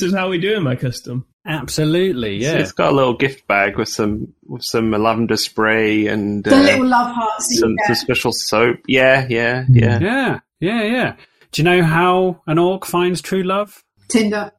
is 0.02 0.14
how 0.14 0.30
we 0.30 0.38
do 0.38 0.56
in 0.56 0.64
my 0.64 0.78
custom. 0.78 1.26
Absolutely, 1.46 2.42
So 2.44 2.52
yeah. 2.52 2.60
It's 2.60 2.72
got 2.72 2.94
a 2.94 2.96
little 2.96 3.18
gift 3.18 3.46
bag 3.48 3.78
with 3.78 3.90
some 3.90 4.34
with 4.46 4.64
some 4.64 4.92
lavender 4.92 5.36
spray 5.36 6.08
and 6.08 6.46
The 6.46 6.56
uh, 6.56 6.62
little 6.62 6.88
love 6.88 7.14
hearts 7.14 7.60
some, 7.60 7.76
some 7.88 7.96
special 7.96 8.32
soap. 8.32 8.78
Yeah, 8.88 9.28
yeah, 9.30 9.66
yeah. 9.68 10.00
Yeah, 10.00 10.40
yeah, 10.62 10.84
yeah. 10.84 11.16
Do 11.52 11.62
you 11.62 11.66
know 11.66 11.84
how 11.84 12.42
an 12.48 12.58
orc 12.58 12.86
finds 12.86 13.22
true 13.22 13.44
love? 13.44 13.84
Tinder. 14.08 14.54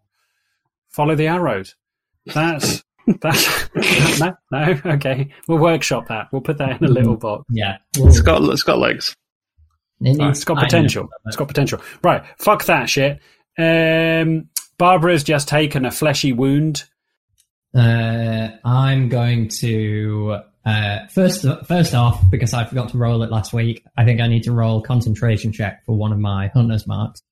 Follow 0.91 1.15
the 1.15 1.29
arrows. 1.29 1.75
That's 2.27 2.83
that's 3.21 4.21
no, 4.21 4.37
no. 4.51 4.81
Okay, 4.85 5.31
we'll 5.49 5.59
workshop 5.59 6.09
that. 6.09 6.29
We'll 6.33 6.43
put 6.43 6.59
that 6.59 6.81
in 6.81 6.89
a 6.89 6.91
little 6.91 7.17
box. 7.17 7.45
Yeah. 7.51 7.79
It's 7.97 8.21
got 8.21 8.43
it's 8.43 8.63
got 8.63 8.79
legs. 8.79 9.17
It 10.01 10.11
Right, 10.11 10.17
needs 10.19 10.39
it's 10.39 10.45
got 10.45 10.59
potential. 10.59 11.09
It's 11.27 11.37
got 11.37 11.49
potential. 11.49 11.81
Right, 12.03 12.23
fuck 12.39 12.65
that 12.65 12.89
shit. 12.89 13.21
Um, 13.59 14.49
Barbara's 14.79 15.25
just 15.25 15.49
taken 15.49 15.85
a 15.85 15.91
fleshy 15.91 16.33
wound. 16.33 16.85
Uh, 17.75 18.49
I'm 18.65 19.09
going 19.09 19.49
to 19.61 20.39
uh, 20.65 21.07
first 21.09 21.45
first 21.67 21.95
off 21.95 22.31
because 22.31 22.55
I 22.55 22.65
forgot 22.65 22.89
to 22.91 22.99
roll 22.99 23.23
it 23.23 23.31
last 23.31 23.53
week. 23.53 23.85
I 23.97 24.05
think 24.05 24.21
I 24.21 24.27
need 24.27 24.45
to 24.45 24.53
roll 24.53 24.81
concentration 24.83 25.53
check 25.53 25.85
for 25.85 25.97
one 25.97 26.13
of 26.13 26.19
my 26.19 26.49
hunter's 26.49 26.87
marks. 26.87 27.23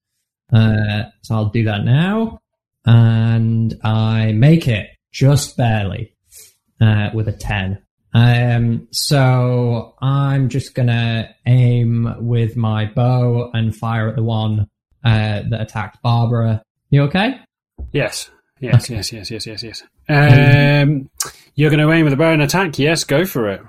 Uh, 0.52 1.04
so 1.22 1.34
I'll 1.34 1.48
do 1.50 1.64
that 1.64 1.84
now, 1.84 2.40
and 2.88 3.78
I 3.84 4.32
make 4.32 4.66
it 4.66 4.88
just 5.12 5.58
barely 5.58 6.16
uh, 6.80 7.10
with 7.12 7.28
a 7.28 7.32
ten. 7.32 7.82
Um, 8.14 8.88
so 8.92 9.94
I'm 10.00 10.48
just 10.48 10.74
gonna 10.74 11.34
aim 11.46 12.14
with 12.20 12.56
my 12.56 12.86
bow 12.86 13.50
and 13.52 13.76
fire 13.76 14.08
at 14.08 14.16
the 14.16 14.22
one 14.22 14.68
uh, 15.04 15.42
that 15.50 15.60
attacked 15.60 16.00
Barbara. 16.02 16.62
You 16.88 17.02
okay? 17.02 17.38
Yes, 17.92 18.30
yes, 18.58 18.88
yes, 18.88 19.12
yes, 19.12 19.30
yes, 19.30 19.46
yes, 19.46 19.62
yes. 19.62 19.82
Um, 20.08 21.10
you're 21.54 21.70
going 21.70 21.86
to 21.86 21.92
aim 21.92 22.04
with 22.04 22.14
a 22.14 22.16
bow 22.16 22.32
and 22.32 22.40
attack. 22.40 22.78
Yes, 22.78 23.04
go 23.04 23.26
for 23.26 23.50
it. 23.50 23.60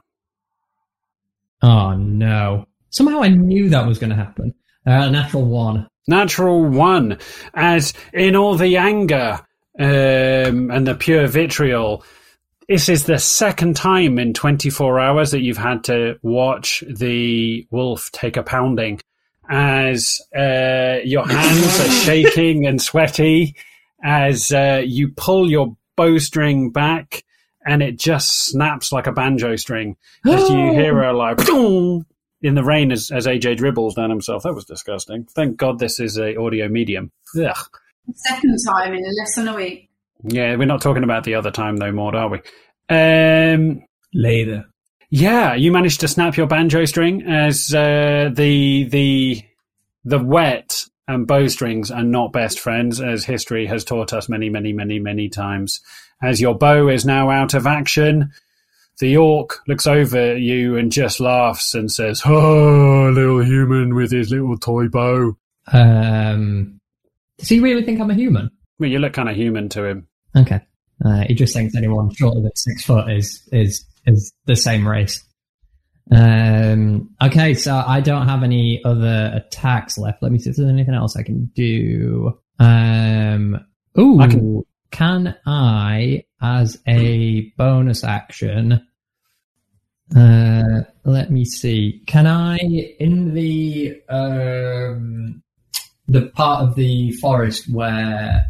Oh 1.62 1.94
no! 1.94 2.66
Somehow 2.90 3.22
I 3.22 3.28
knew 3.28 3.68
that 3.70 3.86
was 3.86 4.00
going 4.00 4.12
to 4.12 4.16
happen. 4.16 4.54
Uh, 4.86 5.10
natural 5.10 5.44
one. 5.44 5.88
Natural 6.10 6.66
one, 6.66 7.20
as 7.54 7.94
in 8.14 8.36
all 8.36 8.56
the 8.56 8.78
anger 8.78 9.40
um, 9.78 10.72
and 10.72 10.88
the 10.88 10.96
pure 10.96 11.28
vitriol. 11.28 12.04
This 12.68 12.90
is 12.90 13.06
the 13.06 13.20
second 13.20 13.76
time 13.76 14.18
in 14.18 14.34
24 14.34 15.00
hours 15.00 15.30
that 15.30 15.42
you've 15.42 15.58
had 15.58 15.84
to 15.84 16.18
watch 16.24 16.84
the 16.90 17.68
wolf 17.70 18.10
take 18.12 18.38
a 18.38 18.44
pounding, 18.44 19.02
as 19.52 20.20
uh, 20.36 20.98
your 21.04 21.28
hands 21.28 21.80
are 21.80 21.92
shaking 22.06 22.66
and 22.66 22.82
sweaty, 22.82 23.56
as 24.04 24.52
uh, 24.52 24.82
you 24.84 25.10
pull 25.10 25.48
your 25.48 25.78
bowstring 25.96 26.72
back, 26.72 27.24
and 27.68 27.84
it 27.84 28.00
just 28.00 28.48
snaps 28.48 28.92
like 28.92 29.06
a 29.06 29.12
banjo 29.12 29.56
string. 29.58 29.96
As 30.26 30.50
you 30.50 30.74
hear 30.74 31.00
a 31.04 31.14
like 31.14 31.46
"Boom!" 31.46 32.08
In 32.42 32.56
the 32.56 32.64
rain 32.64 32.92
as, 32.92 33.12
as 33.12 33.28
AJ 33.28 33.58
dribbles 33.58 33.96
down 33.96 34.10
himself. 34.10 34.44
That 34.44 34.56
was 34.56 34.66
disgusting. 34.66 35.26
Thank 35.26 35.58
God 35.58 35.80
this 35.80 36.00
is 36.00 36.18
a 36.18 36.36
audio 36.38 36.68
medium. 36.68 37.12
Ugh. 37.40 37.68
Second 38.16 38.58
time 38.68 38.94
in 38.94 39.04
less 39.04 39.36
than 39.36 39.48
a 39.48 39.56
week. 39.56 39.90
Yeah, 40.24 40.56
we're 40.56 40.66
not 40.66 40.82
talking 40.82 41.04
about 41.04 41.24
the 41.24 41.36
other 41.36 41.52
time 41.52 41.78
though, 41.78 41.92
Maud, 41.92 42.16
are 42.16 42.30
we? 42.30 42.40
Um, 42.90 43.84
Later. 44.14 44.66
yeah, 45.10 45.54
you 45.54 45.72
managed 45.72 46.00
to 46.02 46.08
snap 46.08 46.36
your 46.36 46.48
banjo 46.48 46.86
string 46.86 47.24
as 47.24 47.74
uh, 47.74 48.30
the 48.34 48.86
the 48.86 49.44
the 50.04 50.20
wet 50.20 50.86
and 51.08 51.28
bowstrings 51.28 51.90
are 51.92 52.04
not 52.04 52.32
best 52.32 52.60
friends, 52.60 53.02
as 53.02 53.26
history 53.26 53.66
has 53.68 53.84
taught 53.84 54.14
us 54.14 54.30
many, 54.30 54.50
many, 54.50 54.74
many, 54.74 55.00
many 55.00 55.28
times. 55.30 55.82
As 56.22 56.40
your 56.42 56.56
bow 56.56 56.88
is 56.88 57.06
now 57.06 57.30
out 57.30 57.54
of 57.54 57.66
action, 57.66 58.32
the 59.00 59.18
orc 59.18 59.60
looks 59.68 59.88
over 59.88 60.18
at 60.18 60.40
you 60.42 60.78
and 60.78 60.92
just 60.92 61.20
laughs 61.20 61.74
and 61.74 61.92
says, 61.92 62.22
"Oh, 62.26 63.10
little 63.14 63.44
human 63.44 63.96
with 63.96 64.12
his 64.12 64.32
little 64.32 64.58
toy 64.58 64.88
bow." 64.88 65.38
Um, 65.72 66.80
does 67.38 67.50
he 67.50 67.60
really 67.60 67.84
think 67.84 68.00
I'm 68.00 68.12
a 68.12 68.16
human? 68.16 68.50
Well, 68.80 68.90
you 68.90 69.00
look 69.00 69.14
kind 69.14 69.30
of 69.30 69.36
human 69.36 69.70
to 69.70 69.86
him. 69.86 70.08
Okay. 70.36 70.62
Uh, 71.04 71.24
he 71.28 71.34
just 71.34 71.54
thinks 71.54 71.76
anyone 71.76 72.14
shorter 72.14 72.42
than 72.42 72.52
six 72.56 72.84
foot 72.84 73.10
is 73.12 73.48
is 73.52 73.86
is 74.06 74.34
the 74.46 74.56
same 74.56 74.88
race. 74.88 75.24
Um, 76.12 77.12
okay, 77.22 77.54
so 77.54 77.84
I 77.86 78.02
don't 78.02 78.28
have 78.28 78.44
any 78.44 78.82
other 78.84 79.32
attacks 79.36 79.98
left. 79.98 80.24
Let 80.24 80.32
me 80.32 80.40
see 80.40 80.50
if 80.50 80.56
there's 80.56 80.70
anything 80.70 80.96
else 80.96 81.16
I 81.16 81.24
can 81.24 81.46
do. 81.56 82.38
Um, 82.58 83.64
ooh, 83.98 84.20
I 84.20 84.28
can- 84.28 84.64
can 84.92 85.36
I, 85.46 86.24
as 86.42 86.80
a 86.88 87.52
bonus 87.58 88.04
action, 88.04 88.82
uh, 90.16 90.82
let 91.06 91.32
me 91.32 91.46
see. 91.46 92.02
Can 92.08 92.28
I, 92.28 92.58
in 92.58 93.34
the 93.34 94.02
um, 94.10 95.44
the 96.08 96.28
part 96.28 96.64
of 96.64 96.76
the 96.76 97.12
forest 97.14 97.70
where, 97.72 98.46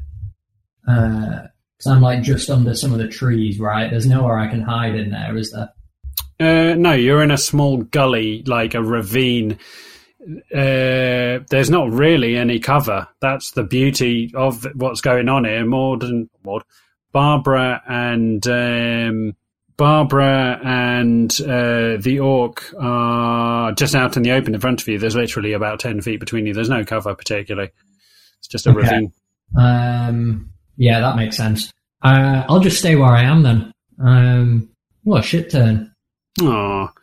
because 0.86 1.88
I'm 1.88 2.01
like 2.01 2.22
just 2.22 2.50
under 2.50 2.74
some 2.74 2.94
of 2.94 3.00
the 3.00 3.08
trees, 3.08 3.60
right? 3.60 3.89
There's 3.89 4.06
nowhere 4.06 4.38
I 4.38 4.48
can 4.48 4.62
hide 4.62 4.96
in 4.96 5.12
there, 5.12 5.38
is 5.38 5.51
there? 5.51 5.70
Uh, 6.39 6.75
no, 6.75 6.94
you're 6.94 7.22
in 7.22 7.32
a 7.32 7.38
small 7.38 7.78
gully, 7.78 8.44
like 8.44 8.74
a 8.74 8.82
ravine. 8.82 9.60
Uh, 10.54 11.39
there's 11.50 11.70
not 11.70 11.92
really 11.92 12.38
any 12.38 12.60
cover. 12.60 13.08
That's 13.20 13.51
the 13.51 13.63
beauty 13.63 14.32
of 14.36 14.66
what's 14.75 15.01
going 15.01 15.28
on 15.28 15.44
here. 15.44 15.66
Maud 15.66 16.04
and 16.04 16.30
Maud, 16.46 16.63
Barbara 17.12 17.82
and 17.88 18.46
um, 18.48 19.36
Barbara 19.80 20.60
and 20.62 21.32
uh, 21.42 21.96
the 22.02 22.20
orc 22.22 22.64
are 22.80 23.72
just 23.72 23.96
out 23.96 24.18
in 24.18 24.24
the 24.24 24.32
open 24.32 24.54
in 24.54 24.60
front 24.60 24.82
of 24.82 24.88
you. 24.90 25.00
There's 25.00 25.16
literally 25.16 25.54
about 25.54 25.80
ten 25.80 26.02
feet 26.02 26.20
between 26.20 26.46
you. 26.46 26.54
There's 26.54 26.70
no 26.70 26.84
cover 26.84 27.16
particularly. 27.16 27.72
It's 28.40 28.48
just 28.50 28.68
a 28.68 28.72
Okay. 28.72 28.80
ravine. 28.82 29.14
Um, 29.58 30.50
yeah, 30.76 31.00
that 31.00 31.16
makes 31.16 31.38
sense. 31.38 31.72
Uh, 32.04 32.44
I'll 32.50 32.60
just 32.60 32.78
stay 32.80 32.96
where 32.96 33.10
I 33.10 33.24
am 33.24 33.42
then. 33.42 33.72
Um, 34.04 34.70
what 35.04 35.22
a 35.22 35.24
shit 35.24 35.50
turn. 35.50 35.94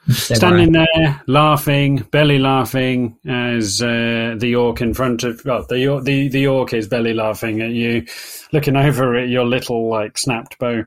Stay 0.08 0.34
Standing 0.36 0.72
there, 0.72 1.22
laughing, 1.26 2.06
belly 2.10 2.38
laughing, 2.38 3.18
as 3.26 3.82
uh, 3.82 4.34
the 4.38 4.54
orc 4.54 4.80
in 4.80 4.94
front 4.94 5.24
of 5.24 5.42
well, 5.44 5.66
the 5.68 6.00
the 6.02 6.28
the 6.28 6.46
orc 6.46 6.72
is 6.72 6.88
belly 6.88 7.12
laughing 7.14 7.60
at 7.60 7.70
you, 7.70 8.06
looking 8.52 8.76
over 8.76 9.16
at 9.16 9.28
your 9.28 9.44
little 9.44 9.90
like 9.90 10.16
snapped 10.16 10.58
bow 10.58 10.84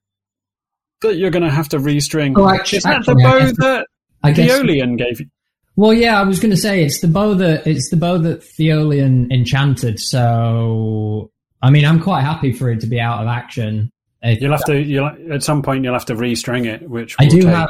that 1.02 1.16
you're 1.18 1.32
going 1.32 1.44
to 1.44 1.50
have 1.52 1.70
to 1.70 1.78
restring. 1.80 2.34
Oh, 2.38 2.48
actu- 2.50 2.78
is 2.78 2.84
that 2.84 2.98
actually, 2.98 3.16
the 3.16 3.30
bow 3.30 3.40
guess- 3.40 3.58
that 3.58 3.88
I 4.24 4.32
guess. 4.32 4.52
Theolian 4.52 4.98
gave 4.98 5.20
you? 5.20 5.28
Well, 5.76 5.94
yeah, 5.94 6.20
I 6.20 6.24
was 6.24 6.40
going 6.42 6.52
to 6.52 6.58
say 6.58 6.84
it's 6.84 7.00
the 7.00 7.08
bow 7.08 7.34
that 7.36 7.66
it's 7.66 7.90
the 7.90 7.96
bow 7.98 8.18
that 8.18 8.44
Theolian 8.44 9.32
enchanted. 9.32 10.00
So, 10.00 11.32
I 11.62 11.70
mean, 11.70 11.86
I'm 11.86 12.02
quite 12.02 12.22
happy 12.22 12.52
for 12.52 12.70
it 12.70 12.82
to 12.82 12.88
be 12.88 13.00
out 13.00 13.22
of 13.22 13.28
action. 13.28 13.92
It- 14.22 14.42
You'll 14.42 14.52
have 14.52 14.66
to. 14.66 14.78
You'll 14.78 15.12
at 15.32 15.44
some 15.44 15.62
point 15.62 15.84
you'll 15.86 15.94
have 15.94 16.06
to 16.08 16.16
restring 16.16 16.66
it, 16.66 16.90
which 16.90 17.16
I 17.20 17.28
do 17.28 17.42
take- 17.42 17.50
have 17.50 17.70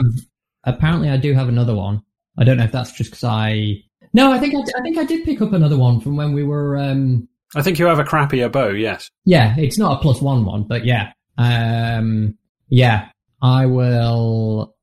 apparently 0.64 1.10
I 1.10 1.18
do 1.18 1.34
have 1.34 1.48
another 1.50 1.76
one. 1.76 2.02
I 2.38 2.44
don't 2.44 2.58
know 2.58 2.64
if 2.64 2.72
that's 2.72 2.92
just 2.92 3.12
because 3.12 3.24
I. 3.24 3.84
No, 4.14 4.32
I 4.32 4.40
think 4.40 4.56
I, 4.56 4.80
I 4.80 4.82
think 4.82 4.98
I 4.98 5.04
did 5.04 5.24
pick 5.24 5.40
up 5.42 5.54
another 5.54 5.78
one 5.78 6.00
from 6.02 6.16
when 6.16 6.34
we 6.34 6.44
were. 6.44 6.78
Um, 6.78 7.28
I 7.56 7.62
think 7.62 7.78
you 7.78 7.86
have 7.86 8.00
a 8.00 8.04
crappier 8.04 8.52
bow. 8.52 8.70
Yes. 8.70 9.12
yeah, 9.26 9.56
it's 9.58 9.78
not 9.78 10.00
a 10.00 10.02
plus 10.02 10.20
one 10.22 10.46
one, 10.46 10.64
but 10.64 10.84
yeah, 10.86 11.12
um, 11.38 12.36
yeah, 12.70 13.10
I 13.42 13.66
will. 13.66 14.76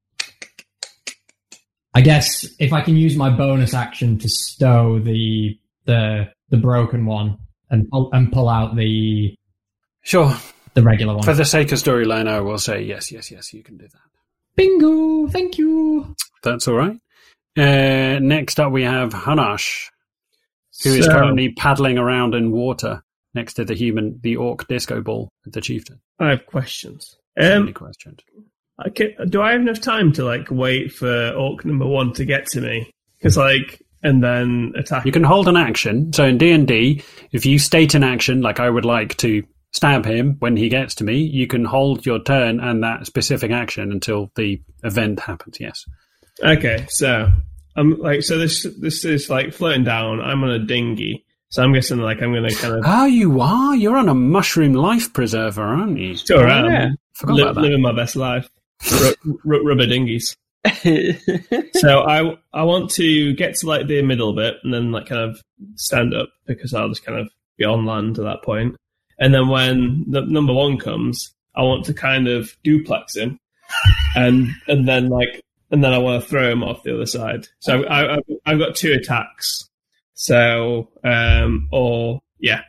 I 1.94 2.00
guess 2.02 2.46
if 2.58 2.72
I 2.72 2.82
can 2.82 2.96
use 2.96 3.16
my 3.16 3.30
bonus 3.30 3.72
action 3.74 4.18
to 4.18 4.28
stow 4.28 4.98
the 4.98 5.58
the 5.86 6.30
the 6.50 6.56
broken 6.56 7.06
one 7.06 7.38
and 7.70 7.88
pull, 7.90 8.10
and 8.12 8.30
pull 8.30 8.48
out 8.48 8.76
the 8.76 9.34
Sure. 10.02 10.34
the 10.74 10.82
regular 10.82 11.14
one. 11.14 11.24
For 11.24 11.34
the 11.34 11.44
sake 11.44 11.72
of 11.72 11.78
storyline, 11.78 12.28
I 12.28 12.40
will 12.40 12.58
say 12.58 12.82
yes, 12.82 13.10
yes, 13.10 13.30
yes. 13.30 13.52
You 13.52 13.62
can 13.62 13.76
do 13.78 13.86
that. 13.86 14.00
Bingo! 14.56 15.26
Thank 15.28 15.58
you. 15.58 16.14
That's 16.42 16.68
all 16.68 16.74
right. 16.74 16.96
Uh, 17.58 18.18
next 18.20 18.60
up, 18.60 18.70
we 18.72 18.82
have 18.84 19.12
Hanash, 19.12 19.86
who 20.84 20.90
is 20.94 21.06
So- 21.06 21.10
currently 21.12 21.52
paddling 21.52 21.98
around 21.98 22.34
in 22.34 22.52
water 22.52 23.02
next 23.34 23.54
to 23.54 23.64
the 23.64 23.74
human, 23.74 24.20
the 24.22 24.36
orc 24.36 24.66
disco 24.68 25.00
ball 25.02 25.28
the 25.46 25.60
chieftain. 25.60 26.00
I 26.20 26.30
have 26.30 26.46
questions. 26.46 27.16
Any 27.38 27.54
Um, 27.68 27.72
questions? 27.72 28.18
I 28.78 28.90
can, 28.90 29.14
do 29.28 29.40
I 29.40 29.52
have 29.52 29.60
enough 29.60 29.80
time 29.80 30.12
to 30.12 30.24
like 30.24 30.50
wait 30.50 30.92
for 30.92 31.30
orc 31.30 31.64
number 31.64 31.86
one 31.86 32.12
to 32.14 32.24
get 32.24 32.46
to 32.48 32.60
me? 32.60 32.90
Because 33.18 33.36
like, 33.36 33.82
and 34.02 34.22
then 34.22 34.72
attack. 34.76 35.06
You 35.06 35.12
can 35.12 35.24
hold 35.24 35.48
an 35.48 35.56
action. 35.56 36.12
So 36.12 36.24
in 36.26 36.38
D 36.38 36.52
and 36.52 36.68
D, 36.68 37.02
if 37.32 37.46
you 37.46 37.58
state 37.58 37.94
an 37.94 38.04
action 38.04 38.42
like 38.42 38.60
I 38.60 38.68
would 38.68 38.84
like 38.84 39.16
to 39.18 39.42
stab 39.72 40.04
him 40.04 40.36
when 40.38 40.56
he 40.56 40.68
gets 40.68 40.94
to 40.96 41.04
me, 41.04 41.16
you 41.18 41.46
can 41.46 41.64
hold 41.64 42.06
your 42.06 42.22
turn 42.22 42.60
and 42.60 42.82
that 42.82 43.06
specific 43.06 43.50
action 43.50 43.90
until 43.92 44.30
the 44.36 44.60
event 44.84 45.20
happens. 45.20 45.58
Yes. 45.58 45.84
Okay, 46.42 46.86
so 46.88 47.30
I'm 47.76 47.98
like, 47.98 48.22
so 48.22 48.38
this 48.38 48.66
this 48.80 49.04
is 49.04 49.30
like 49.30 49.52
floating 49.52 49.84
down. 49.84 50.20
I'm 50.20 50.44
on 50.44 50.50
a 50.50 50.58
dinghy, 50.58 51.24
so 51.48 51.62
I'm 51.62 51.72
guessing 51.72 51.98
like 51.98 52.22
I'm 52.22 52.32
gonna 52.32 52.54
kind 52.54 52.74
of 52.74 52.84
Oh, 52.86 53.06
you 53.06 53.40
are. 53.40 53.74
You're 53.74 53.96
on 53.96 54.08
a 54.08 54.14
mushroom 54.14 54.74
life 54.74 55.12
preserver, 55.12 55.62
aren't 55.62 55.98
you? 55.98 56.14
tour 56.16 56.44
around, 56.44 56.70
yeah. 56.70 56.88
Forgot 57.14 57.34
li- 57.34 57.42
about 57.42 57.54
that. 57.56 57.60
living 57.62 57.82
my 57.82 57.92
best 57.92 58.16
life. 58.16 58.48
Ru- 59.24 59.40
ru- 59.44 59.68
rubber 59.68 59.86
dinghies. 59.86 60.36
So 61.74 62.00
I 62.00 62.36
I 62.52 62.64
want 62.64 62.90
to 62.92 63.34
get 63.34 63.54
to 63.56 63.66
like 63.66 63.86
the 63.86 64.02
middle 64.02 64.32
bit 64.32 64.56
and 64.64 64.72
then 64.72 64.90
like 64.92 65.06
kind 65.06 65.20
of 65.20 65.40
stand 65.74 66.14
up 66.14 66.30
because 66.46 66.74
I'll 66.74 66.88
just 66.88 67.04
kind 67.04 67.18
of 67.18 67.28
be 67.56 67.64
on 67.64 67.86
land 67.86 68.18
at 68.18 68.24
that 68.24 68.42
point. 68.42 68.76
And 69.18 69.32
then 69.32 69.48
when 69.48 70.04
the 70.08 70.22
number 70.22 70.52
one 70.52 70.78
comes, 70.78 71.34
I 71.54 71.62
want 71.62 71.84
to 71.86 71.94
kind 71.94 72.28
of 72.28 72.56
duplex 72.64 73.16
him, 73.16 73.38
and 74.14 74.48
and 74.66 74.88
then 74.88 75.08
like 75.08 75.42
and 75.70 75.82
then 75.84 75.92
I 75.92 75.98
want 75.98 76.22
to 76.22 76.28
throw 76.28 76.50
him 76.50 76.62
off 76.62 76.82
the 76.82 76.94
other 76.94 77.06
side. 77.06 77.48
So 77.60 77.84
I, 77.84 78.16
I 78.16 78.18
I've 78.44 78.58
got 78.58 78.74
two 78.74 78.92
attacks. 78.92 79.68
So 80.14 80.88
um 81.04 81.68
or 81.70 82.20
yeah, 82.38 82.62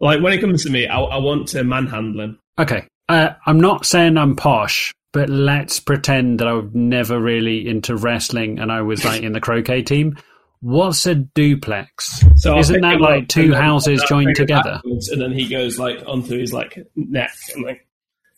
like 0.00 0.22
when 0.22 0.32
it 0.32 0.40
comes 0.40 0.64
to 0.64 0.70
me, 0.70 0.86
I, 0.86 1.00
I 1.00 1.18
want 1.18 1.48
to 1.48 1.64
manhandle 1.64 2.20
him. 2.20 2.38
Okay. 2.58 2.86
Uh, 3.08 3.34
I'm 3.44 3.58
not 3.60 3.86
saying 3.86 4.16
I'm 4.16 4.36
posh, 4.36 4.94
but 5.12 5.28
let's 5.28 5.80
pretend 5.80 6.38
that 6.40 6.48
I 6.48 6.52
was 6.52 6.70
never 6.72 7.20
really 7.20 7.68
into 7.68 7.96
wrestling 7.96 8.58
and 8.58 8.70
I 8.70 8.82
was 8.82 9.04
like 9.04 9.22
in 9.22 9.32
the 9.32 9.40
croquet 9.40 9.82
team. 9.82 10.16
What's 10.62 11.06
a 11.06 11.14
duplex? 11.14 12.22
So 12.36 12.58
Isn't 12.58 12.82
that 12.82 13.00
like 13.00 13.28
two 13.28 13.54
houses 13.54 14.04
joined 14.08 14.36
together? 14.36 14.80
and 14.84 15.20
then 15.20 15.32
he 15.32 15.48
goes 15.48 15.78
like 15.78 16.02
onto 16.06 16.38
his 16.38 16.52
like 16.52 16.78
neck 16.96 17.32
and 17.54 17.64
like, 17.64 17.86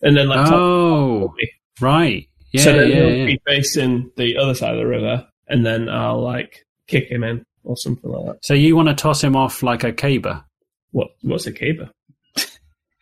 and 0.02 0.16
then 0.16 0.28
like 0.28 0.50
Oh, 0.50 1.34
right. 1.80 2.28
Yeah, 2.52 2.62
so 2.62 2.72
then 2.76 2.88
yeah, 2.90 2.94
he'll 2.94 3.16
yeah. 3.16 3.26
be 3.26 3.40
facing 3.46 4.10
the 4.16 4.36
other 4.36 4.54
side 4.54 4.72
of 4.74 4.78
the 4.78 4.86
river, 4.86 5.26
and 5.48 5.64
then 5.64 5.88
I'll 5.88 6.20
like 6.22 6.66
kick 6.86 7.08
him 7.10 7.24
in 7.24 7.44
or 7.64 7.76
something 7.78 8.10
like 8.10 8.26
that. 8.26 8.44
So 8.44 8.52
you 8.54 8.76
want 8.76 8.88
to 8.88 8.94
toss 8.94 9.24
him 9.24 9.34
off 9.36 9.62
like 9.62 9.84
a 9.84 9.92
caber, 9.92 10.44
What 10.90 11.08
what's 11.22 11.46
a 11.46 11.52
caber? 11.52 11.90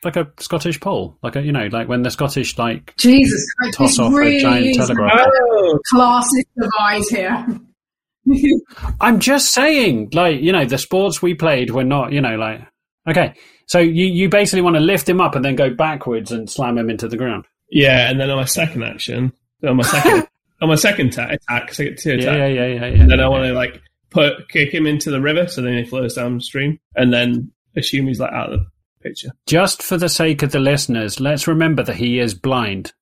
Like 0.05 0.17
a 0.17 0.29
Scottish 0.39 0.81
pole, 0.81 1.19
like 1.23 1.37
a 1.37 1.43
you 1.43 1.53
know, 1.53 1.69
like 1.73 1.89
when 1.89 2.03
the 2.03 2.11
Scottish 2.11 2.57
like 2.59 2.95
Jesus 2.97 3.45
Christ, 3.59 3.77
toss 3.79 3.99
off 3.99 4.13
really 4.13 4.39
a 4.39 4.41
giant 4.41 4.77
telegraph. 4.77 5.27
Oh, 5.27 5.79
classist 5.93 6.45
divide 6.61 7.03
here. 7.11 7.47
I'm 9.01 9.19
just 9.21 9.53
saying, 9.53 10.11
like, 10.13 10.41
you 10.41 10.53
know, 10.53 10.65
the 10.65 10.79
sports 10.79 11.21
we 11.23 11.35
played 11.35 11.71
were 11.71 11.85
not, 11.85 12.13
you 12.13 12.21
know, 12.21 12.37
like, 12.37 12.61
okay. 13.09 13.35
So 13.67 13.79
you, 13.79 14.05
you 14.07 14.29
basically 14.29 14.63
want 14.63 14.77
to 14.77 14.81
lift 14.81 15.09
him 15.09 15.21
up 15.21 15.35
and 15.35 15.45
then 15.45 15.57
go 15.57 15.71
backwards 15.71 16.31
and 16.33 16.49
slam 16.51 16.77
him 16.79 16.91
into 16.91 17.09
the 17.09 17.17
ground. 17.17 17.47
yeah, 17.71 18.11
and 18.11 18.21
then 18.21 18.31
on 18.31 18.37
my 18.37 18.45
second 18.45 18.83
action, 18.85 19.33
on 19.67 19.77
my 19.77 19.83
second 19.85 20.27
on 20.63 20.69
my 20.69 20.75
second 20.75 21.11
ta- 21.13 21.29
attack, 21.31 21.69
'cause 21.69 21.81
I 21.81 21.85
get 21.85 21.99
two 21.99 22.11
attacks, 22.13 22.27
yeah, 22.27 22.47
yeah, 22.47 22.67
yeah. 22.67 22.87
yeah. 22.87 23.01
and 23.03 23.11
then 23.11 23.21
I 23.21 23.29
want 23.29 23.45
to 23.45 23.53
like 23.55 23.81
put 24.11 24.49
kick 24.51 24.75
him 24.75 24.87
into 24.87 25.11
the 25.11 25.21
river, 25.21 25.47
so 25.47 25.63
then 25.63 25.79
he 25.79 25.85
flows 25.85 26.15
downstream, 26.15 26.79
and 26.97 27.13
then 27.13 27.51
assume 27.77 28.09
he's 28.09 28.21
like 28.21 28.33
out 28.33 28.53
of 28.53 28.61
the 28.61 28.67
picture. 29.03 29.31
Just 29.47 29.83
for 29.83 29.97
the 29.97 30.09
sake 30.09 30.43
of 30.43 30.53
the 30.53 30.61
listeners, 30.61 31.21
let's 31.21 31.47
remember 31.47 31.83
that 31.83 31.97
he 31.97 32.19
is 32.19 32.35
blind. 32.35 32.93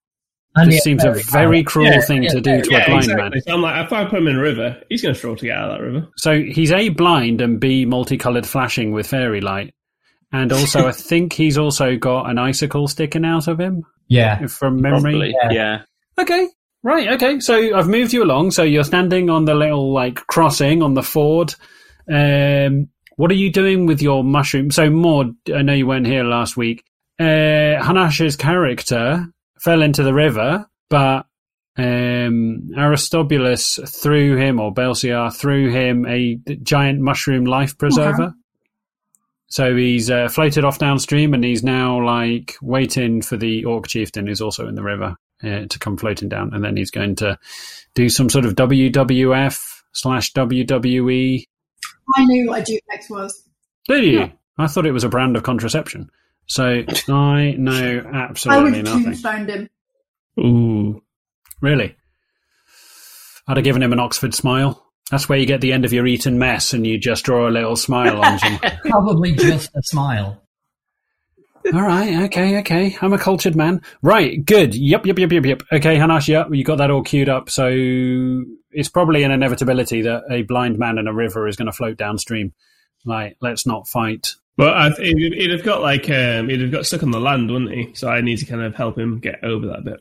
And 0.57 0.69
This 0.69 0.77
yet 0.77 0.83
seems 0.85 1.05
a 1.05 1.11
very 1.11 1.23
very 1.31 1.63
cruel 1.63 1.87
Yeah, 1.87 2.01
thing 2.01 2.23
yeah, 2.25 2.31
to 2.31 2.41
do 2.41 2.63
to 2.63 2.69
a 2.83 2.87
blind 2.87 3.05
exactly. 3.05 3.31
man. 3.31 3.41
So 3.47 3.53
I'm 3.55 3.63
like, 3.63 3.85
if 3.87 3.93
I 3.93 4.05
put 4.07 4.19
him 4.21 4.27
in 4.29 4.37
a 4.37 4.41
river, 4.41 4.81
he's 4.89 5.03
going 5.03 5.15
to 5.15 5.19
struggle 5.19 5.37
to 5.37 5.47
get 5.47 5.57
out 5.57 5.71
of 5.71 5.79
that 5.79 5.85
river. 5.85 6.09
So 6.17 6.41
he's 6.43 6.73
A, 6.73 6.89
blind, 6.89 7.41
and 7.41 7.61
B, 7.61 7.85
multicolored 7.85 8.47
flashing 8.47 8.93
with 8.93 9.07
fairy 9.07 9.41
light. 9.41 9.75
And 10.33 10.53
also, 10.53 10.87
I 10.89 10.93
think 11.11 11.33
he's 11.35 11.59
also 11.59 11.97
got 11.97 12.29
an 12.31 12.39
icicle 12.39 12.89
sticking 12.89 13.25
out 13.25 13.47
of 13.47 13.61
him, 13.61 13.85
Yeah. 14.09 14.47
from 14.47 14.81
memory. 14.81 15.01
Probably, 15.13 15.35
Yeah. 15.43 15.51
yeah. 15.53 15.83
Okay. 16.19 16.49
Right, 16.83 17.09
okay. 17.13 17.41
So 17.41 17.77
I've 17.77 17.89
moved 17.89 18.13
you 18.13 18.25
along. 18.25 18.53
So 18.53 18.63
you're 18.63 18.85
standing 18.85 19.31
on 19.31 19.45
the 19.45 19.55
little 19.55 19.93
like 19.93 20.17
crossing 20.29 20.83
on 20.83 20.95
the 20.95 21.03
ford. 21.03 21.55
Um, 22.11 22.89
what 23.18 23.33
are 23.33 23.35
you 23.35 23.50
doing 23.50 23.87
with 23.87 24.00
your 24.00 24.22
mushroom? 24.22 24.70
So 24.70 24.88
Maud, 24.88 25.35
I 25.52 25.62
know 25.62 25.72
you 25.72 25.88
weren't 25.88 26.07
here 26.07 26.22
last 26.22 26.57
week. 26.57 26.85
Uh, 27.18 27.83
Hanash's 27.83 28.37
character 28.37 29.26
fell 29.59 29.83
into 29.83 30.04
the 30.04 30.14
river, 30.14 30.70
but 30.88 31.26
um, 31.76 32.70
Aristobulus 32.76 33.81
threw 33.88 34.37
him, 34.37 34.61
or 34.61 34.72
Belsiar 34.72 35.35
threw 35.35 35.68
him 35.68 36.07
a 36.07 36.38
giant 36.62 37.00
mushroom 37.00 37.44
life 37.44 37.76
preserver. 37.76 38.35
So 39.48 39.74
he's 39.74 40.09
uh, 40.09 40.28
floated 40.28 40.64
off 40.64 40.78
downstream, 40.78 41.35
and 41.35 41.42
he's 41.42 41.64
now 41.64 42.00
like 42.00 42.54
waiting 42.62 43.20
for 43.20 43.37
the 43.37 43.64
orc 43.64 43.88
chieftain, 43.88 44.28
who's 44.28 44.40
also 44.40 44.68
in 44.68 44.76
the 44.76 44.85
river, 44.85 45.16
uh, 45.42 45.66
to 45.68 45.78
come 45.81 45.96
floating 45.96 46.28
down, 46.28 46.54
and 46.54 46.62
then 46.62 46.76
he's 46.76 46.92
going 46.92 47.16
to 47.16 47.37
do 47.94 48.09
some 48.09 48.31
sort 48.31 48.44
of 48.44 48.54
WWF 48.54 49.61
slash 49.92 50.33
WWE. 50.35 51.48
I 52.16 52.25
knew 52.25 52.49
what 52.49 52.62
a 52.62 52.64
duplex 52.64 53.11
was. 53.11 53.42
Did 53.88 54.05
you? 54.05 54.18
Yeah. 54.21 54.31
I 54.59 54.66
thought 54.66 54.87
it 54.87 54.92
was 54.92 55.05
a 55.05 55.09
brand 55.09 55.37
of 55.37 55.42
contraception. 55.42 56.11
So 56.47 56.85
I 57.09 57.55
know 57.59 58.03
absolutely 58.03 58.03
nothing. 58.03 58.14
I 58.14 58.25
absolutely 58.25 58.73
would 58.73 58.85
nothing. 58.85 59.05
tombstone 59.05 59.49
him. 59.49 59.68
Ooh. 60.40 61.03
Really? 61.61 61.97
I'd 63.47 63.57
have 63.57 63.64
given 63.64 63.83
him 63.83 63.92
an 63.92 64.01
Oxford 64.01 64.35
smile. 64.35 64.85
That's 65.11 65.29
where 65.29 65.38
you 65.38 65.47
get 65.47 65.61
the 65.61 65.73
end 65.73 65.85
of 65.85 65.92
your 65.92 66.07
Eton 66.07 66.38
mess 66.38 66.73
and 66.75 66.87
you 66.87 66.99
just 66.99 67.25
draw 67.25 67.49
a 67.49 67.51
little 67.51 67.77
smile 67.77 68.23
on 68.23 68.38
him. 68.38 68.59
Probably 68.85 69.33
just 69.33 69.71
a 69.75 69.83
smile. 69.83 70.42
All 71.73 71.83
right, 71.83 72.25
okay, 72.25 72.59
okay. 72.61 72.97
I'm 73.01 73.12
a 73.12 73.18
cultured 73.18 73.57
man. 73.57 73.83
Right, 74.03 74.42
good. 74.44 74.75
Yep, 74.75 75.07
yep, 75.07 75.18
yep, 75.18 75.33
yep, 75.33 75.44
yep. 75.44 75.62
Okay, 75.73 75.97
Hanash, 75.97 76.29
yep, 76.29 76.49
you 76.51 76.64
got 76.64 76.79
that 76.79 76.90
all 76.90 77.03
queued 77.03 77.29
up. 77.29 77.51
So 77.51 78.44
it's 78.79 78.88
probably 78.88 79.23
an 79.25 79.31
inevitability 79.33 80.03
that 80.03 80.25
a 80.31 80.43
blind 80.43 80.79
man 80.79 80.99
in 80.99 81.07
a 81.09 81.12
river 81.12 81.47
is 81.49 81.57
going 81.57 81.67
to 81.67 81.73
float 81.73 81.97
downstream. 81.97 82.53
Like, 83.05 83.37
let's 83.41 83.67
not 83.67 83.87
fight. 83.88 84.29
But 84.57 84.77
I 84.77 84.91
th- 84.91 85.09
he'd, 85.14 85.33
he'd 85.35 85.51
have 85.53 85.62
got 85.64 85.83
like 85.83 86.09
um, 86.11 86.49
he'd 86.49 86.61
have 86.61 86.73
got 86.73 86.87
stuck 86.87 87.03
on 87.03 87.11
the 87.11 87.21
land, 87.21 87.51
wouldn't 87.51 87.71
he? 87.73 87.91
So 87.95 88.09
I 88.09 88.21
need 88.21 88.38
to 88.38 88.47
kind 88.47 88.62
of 88.62 88.75
help 88.75 88.99
him 88.99 89.19
get 89.21 89.45
over 89.45 89.67
that 89.69 89.85
bit. 89.85 90.01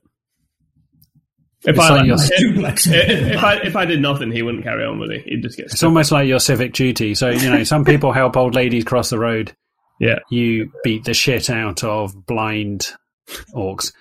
If 1.63 1.75
It's 1.75 1.79
I 1.79 1.89
like 1.89 2.07
like, 2.07 2.39
you're- 2.39 2.63
if, 2.67 2.87
if 3.35 3.43
I 3.43 3.55
if 3.57 3.75
I 3.75 3.85
did 3.85 4.01
nothing, 4.01 4.31
he 4.31 4.41
wouldn't 4.41 4.63
carry 4.63 4.85
on 4.85 4.99
with 4.99 5.11
it. 5.11 5.23
He'd 5.25 5.41
just 5.43 5.57
get 5.57 5.65
It's 5.67 5.83
almost 5.83 6.11
like 6.11 6.27
your 6.27 6.39
civic 6.39 6.73
duty. 6.73 7.13
So, 7.15 7.29
you 7.29 7.49
know, 7.49 7.63
some 7.63 7.83
people 7.85 8.11
help 8.11 8.37
old 8.37 8.55
ladies 8.55 8.83
cross 8.83 9.09
the 9.09 9.19
road. 9.19 9.53
Yeah. 9.99 10.19
You 10.29 10.71
beat 10.83 11.05
the 11.05 11.15
shit 11.15 11.49
out 11.49 11.83
of 11.83 12.27
blind 12.27 12.91
orcs. 13.55 13.91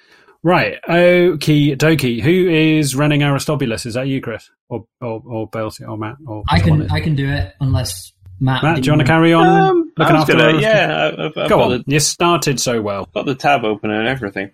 Right, 0.43 0.77
okie 0.89 1.77
dokie. 1.77 2.21
Who 2.23 2.49
is 2.49 2.95
running 2.95 3.23
Aristobulus? 3.23 3.85
Is 3.87 3.95
that 3.95 4.07
you, 4.07 4.21
Chris? 4.21 4.49
Or 4.69 4.87
or, 5.01 5.23
or 5.27 5.51
Belsi 5.51 5.89
or 5.89 5.97
Matt? 5.99 6.17
Or 6.27 6.43
I 6.49 6.61
can? 6.61 6.91
I 6.91 7.01
can 7.01 7.15
do 7.17 7.29
it 7.29 7.55
unless 7.61 8.13
Matt. 8.39 8.63
Matt, 8.63 8.77
do 8.83 8.87
you 8.87 8.93
want 8.93 9.01
to 9.01 9.07
carry 9.07 9.33
on 9.33 9.47
Um, 9.47 9.93
looking 9.97 10.17
after 10.17 10.33
gonna, 10.35 10.61
yeah, 10.61 11.11
I've, 11.19 11.37
I've 11.37 11.49
Go 11.49 11.59
got, 11.59 11.61
on. 11.63 11.71
the, 11.79 11.85
You 11.87 12.01
started 12.01 12.61
so 12.61 12.81
well. 12.83 13.09
got 13.15 13.27
the 13.27 13.35
tab 13.35 13.65
open 13.65 13.91
and 13.91 14.07
everything. 14.07 14.51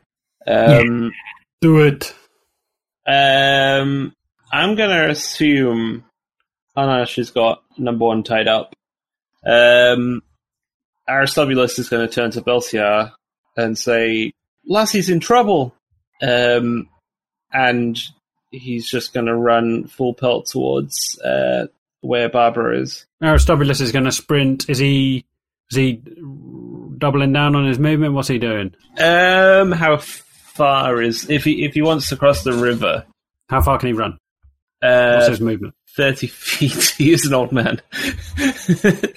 Um, 0.46 1.12
Do 1.60 1.80
it. 1.80 2.14
Um, 3.06 4.14
I'm 4.52 4.74
gonna 4.76 5.08
assume 5.08 6.04
Hanash 6.76 7.16
has 7.16 7.30
got 7.32 7.62
number 7.76 8.04
one 8.06 8.22
tied 8.22 8.48
up. 8.48 8.74
Um, 9.44 10.22
Aristobulus 11.08 11.78
is 11.80 11.88
going 11.88 12.06
to 12.06 12.12
turn 12.14 12.30
to 12.30 12.40
Belsiar 12.42 13.10
and 13.56 13.76
say, 13.76 14.32
"Lassie's 14.68 15.08
in 15.08 15.20
trouble," 15.20 15.74
um, 16.22 16.88
and 17.52 17.98
he's 18.50 18.88
just 18.88 19.12
going 19.14 19.26
to 19.26 19.34
run 19.36 19.86
full 19.86 20.14
pelt 20.14 20.46
towards 20.46 21.18
uh, 21.20 21.66
where 22.00 22.28
Barbara 22.28 22.80
is. 22.80 23.06
Aristobulus 23.22 23.80
is 23.80 23.92
going 23.92 24.04
to 24.04 24.12
sprint. 24.12 24.68
Is 24.68 24.78
he? 24.78 25.24
Is 25.70 25.76
he 25.76 26.02
doubling 26.98 27.32
down 27.32 27.56
on 27.56 27.66
his 27.66 27.78
movement? 27.78 28.12
What's 28.14 28.28
he 28.28 28.38
doing? 28.38 28.74
Um, 28.98 29.72
how 29.72 29.96
far 29.98 31.00
is 31.00 31.30
if 31.30 31.44
he 31.44 31.64
if 31.64 31.72
he 31.74 31.82
wants 31.82 32.08
to 32.10 32.16
cross 32.16 32.44
the 32.44 32.52
river? 32.52 33.04
How 33.48 33.62
far 33.62 33.78
can 33.78 33.88
he 33.88 33.92
run? 33.94 34.18
What's 34.80 35.26
Uh, 35.26 35.30
his 35.30 35.40
movement? 35.40 35.74
Thirty 35.96 36.26
feet. 36.28 36.94
he 36.96 37.12
is 37.12 37.26
an 37.26 37.34
old 37.34 37.52
man. 37.52 37.80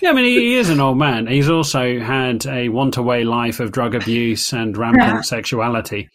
Yeah, 0.01 0.09
I 0.09 0.13
mean, 0.13 0.25
he, 0.25 0.39
he 0.39 0.55
is 0.55 0.69
an 0.69 0.79
old 0.79 0.97
man. 0.97 1.27
He's 1.27 1.49
also 1.49 1.99
had 1.99 2.45
a 2.45 2.69
want-away 2.69 3.23
life 3.23 3.59
of 3.59 3.71
drug 3.71 3.95
abuse 3.95 4.53
and 4.53 4.75
rampant 4.75 5.25
sexuality. 5.25 6.09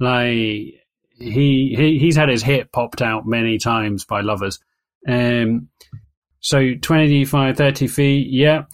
Like 0.00 0.22
he, 1.18 1.74
he 1.76 1.98
he's 1.98 2.16
had 2.16 2.28
his 2.28 2.42
hip 2.42 2.72
popped 2.72 3.02
out 3.02 3.26
many 3.26 3.58
times 3.58 4.04
by 4.04 4.20
lovers. 4.22 4.58
Um, 5.06 5.68
so 6.40 6.74
25, 6.80 7.56
30 7.56 7.86
feet, 7.86 8.28
yeah. 8.30 8.64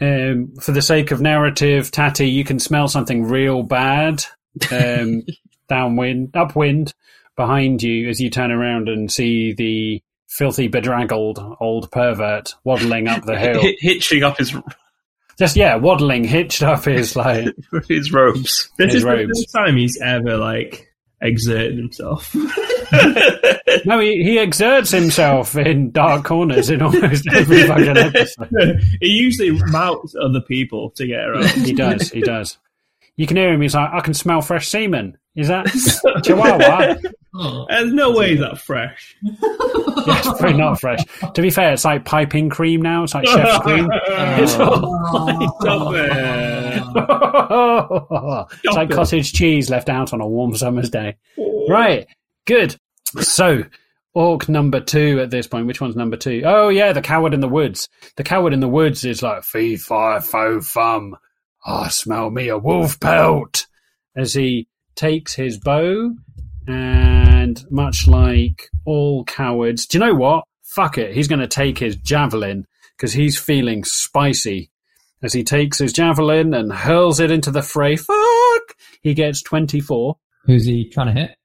Um, 0.00 0.54
for 0.60 0.72
the 0.72 0.82
sake 0.82 1.10
of 1.10 1.20
narrative, 1.20 1.90
Tatty, 1.90 2.28
you 2.28 2.44
can 2.44 2.58
smell 2.58 2.88
something 2.88 3.24
real 3.24 3.62
bad 3.62 4.24
um, 4.70 5.22
downwind, 5.68 6.34
upwind 6.34 6.94
behind 7.36 7.82
you 7.82 8.08
as 8.08 8.20
you 8.20 8.30
turn 8.30 8.50
around 8.50 8.88
and 8.88 9.10
see 9.10 9.52
the 9.54 10.02
filthy, 10.28 10.68
bedraggled 10.68 11.38
old 11.60 11.90
pervert 11.90 12.54
waddling 12.64 13.08
up 13.08 13.24
the 13.24 13.38
hill. 13.38 13.60
Hi- 13.62 13.76
hitching 13.78 14.22
up 14.22 14.38
his 14.38 14.54
Just 15.38 15.56
yeah, 15.56 15.76
waddling, 15.76 16.24
hitched 16.24 16.62
up 16.62 16.84
his 16.86 17.16
like 17.16 17.54
his 17.88 18.12
robes. 18.12 18.70
This 18.78 18.92
His 18.92 18.96
is 18.96 19.02
the 19.04 19.26
first 19.34 19.52
time 19.54 19.76
he's 19.76 20.00
ever 20.00 20.36
like 20.36 20.88
exerted 21.20 21.78
himself. 21.78 22.34
no, 23.84 23.98
he, 24.00 24.22
he 24.22 24.38
exerts 24.38 24.90
himself 24.90 25.56
in 25.56 25.90
dark 25.90 26.24
corners 26.24 26.68
in 26.70 26.82
almost 26.82 27.26
every 27.32 27.62
fucking 27.66 27.96
episode. 27.96 28.82
he 29.00 29.08
usually 29.08 29.50
mounts 29.70 30.14
other 30.20 30.40
people 30.42 30.90
to 30.90 31.06
get 31.06 31.26
around. 31.26 31.48
He 31.48 31.72
does, 31.72 32.10
he 32.10 32.20
does. 32.20 32.58
You 33.16 33.26
can 33.26 33.36
hear 33.38 33.52
him. 33.52 33.62
He's 33.62 33.74
like, 33.74 33.90
I 33.92 34.00
can 34.00 34.12
smell 34.14 34.42
fresh 34.42 34.68
semen. 34.68 35.16
Is 35.36 35.48
that 35.48 35.66
Chihuahua? 36.24 36.96
Oh. 37.34 37.66
There's 37.68 37.92
no 37.92 38.12
way 38.12 38.30
he's 38.30 38.40
that 38.40 38.58
fresh. 38.58 39.16
Yeah, 40.06 40.18
it's 40.18 40.28
probably 40.38 40.52
not 40.56 40.78
fresh. 40.80 41.00
To 41.34 41.42
be 41.42 41.50
fair, 41.50 41.72
it's 41.72 41.84
like 41.84 42.04
piping 42.04 42.48
cream 42.48 42.80
now. 42.80 43.02
It's 43.02 43.12
like 43.12 43.26
chef's 43.26 43.58
cream. 43.64 43.90
It's, 44.38 44.52
Stop 44.52 45.94
it. 45.94 46.82
it's 48.62 48.76
like 48.76 48.90
cottage 48.90 49.32
cheese 49.32 49.68
left 49.68 49.88
out 49.88 50.12
on 50.12 50.20
a 50.20 50.26
warm 50.26 50.54
summer's 50.54 50.90
day. 50.90 51.16
Right, 51.68 52.06
good. 52.44 52.76
So, 53.20 53.64
orc 54.14 54.48
number 54.48 54.78
two 54.78 55.18
at 55.20 55.30
this 55.30 55.48
point. 55.48 55.66
Which 55.66 55.80
one's 55.80 55.96
number 55.96 56.16
two? 56.16 56.42
Oh 56.44 56.68
yeah, 56.68 56.92
the 56.92 57.02
coward 57.02 57.34
in 57.34 57.40
the 57.40 57.48
woods. 57.48 57.88
The 58.16 58.22
coward 58.22 58.52
in 58.52 58.60
the 58.60 58.68
woods 58.68 59.04
is 59.04 59.22
like 59.24 59.42
fee 59.42 59.76
fi 59.76 60.20
fo 60.20 60.60
fum. 60.60 61.16
I 61.64 61.88
smell 61.88 62.30
me 62.30 62.46
a 62.48 62.58
wolf 62.58 63.00
pelt 63.00 63.66
as 64.16 64.34
he 64.34 64.68
takes 64.96 65.34
his 65.34 65.58
bow 65.58 66.14
and 66.66 67.64
much 67.70 68.06
like 68.08 68.68
all 68.84 69.24
cowards, 69.24 69.86
do 69.86 69.98
you 69.98 70.04
know 70.04 70.14
what? 70.14 70.44
Fuck 70.62 70.98
it. 70.98 71.14
He's 71.14 71.28
going 71.28 71.40
to 71.40 71.46
take 71.46 71.78
his 71.78 71.96
javelin 71.96 72.66
because 72.96 73.12
he's 73.12 73.38
feeling 73.38 73.84
spicy. 73.84 74.70
As 75.22 75.32
he 75.32 75.44
takes 75.44 75.78
his 75.78 75.92
javelin 75.92 76.52
and 76.52 76.72
hurls 76.72 77.20
it 77.20 77.30
into 77.30 77.50
the 77.50 77.62
fray, 77.62 77.96
fuck! 77.96 78.76
He 79.00 79.14
gets 79.14 79.42
24. 79.42 80.16
Who's 80.44 80.66
he 80.66 80.88
trying 80.88 81.14
to 81.14 81.20
hit? 81.20 81.36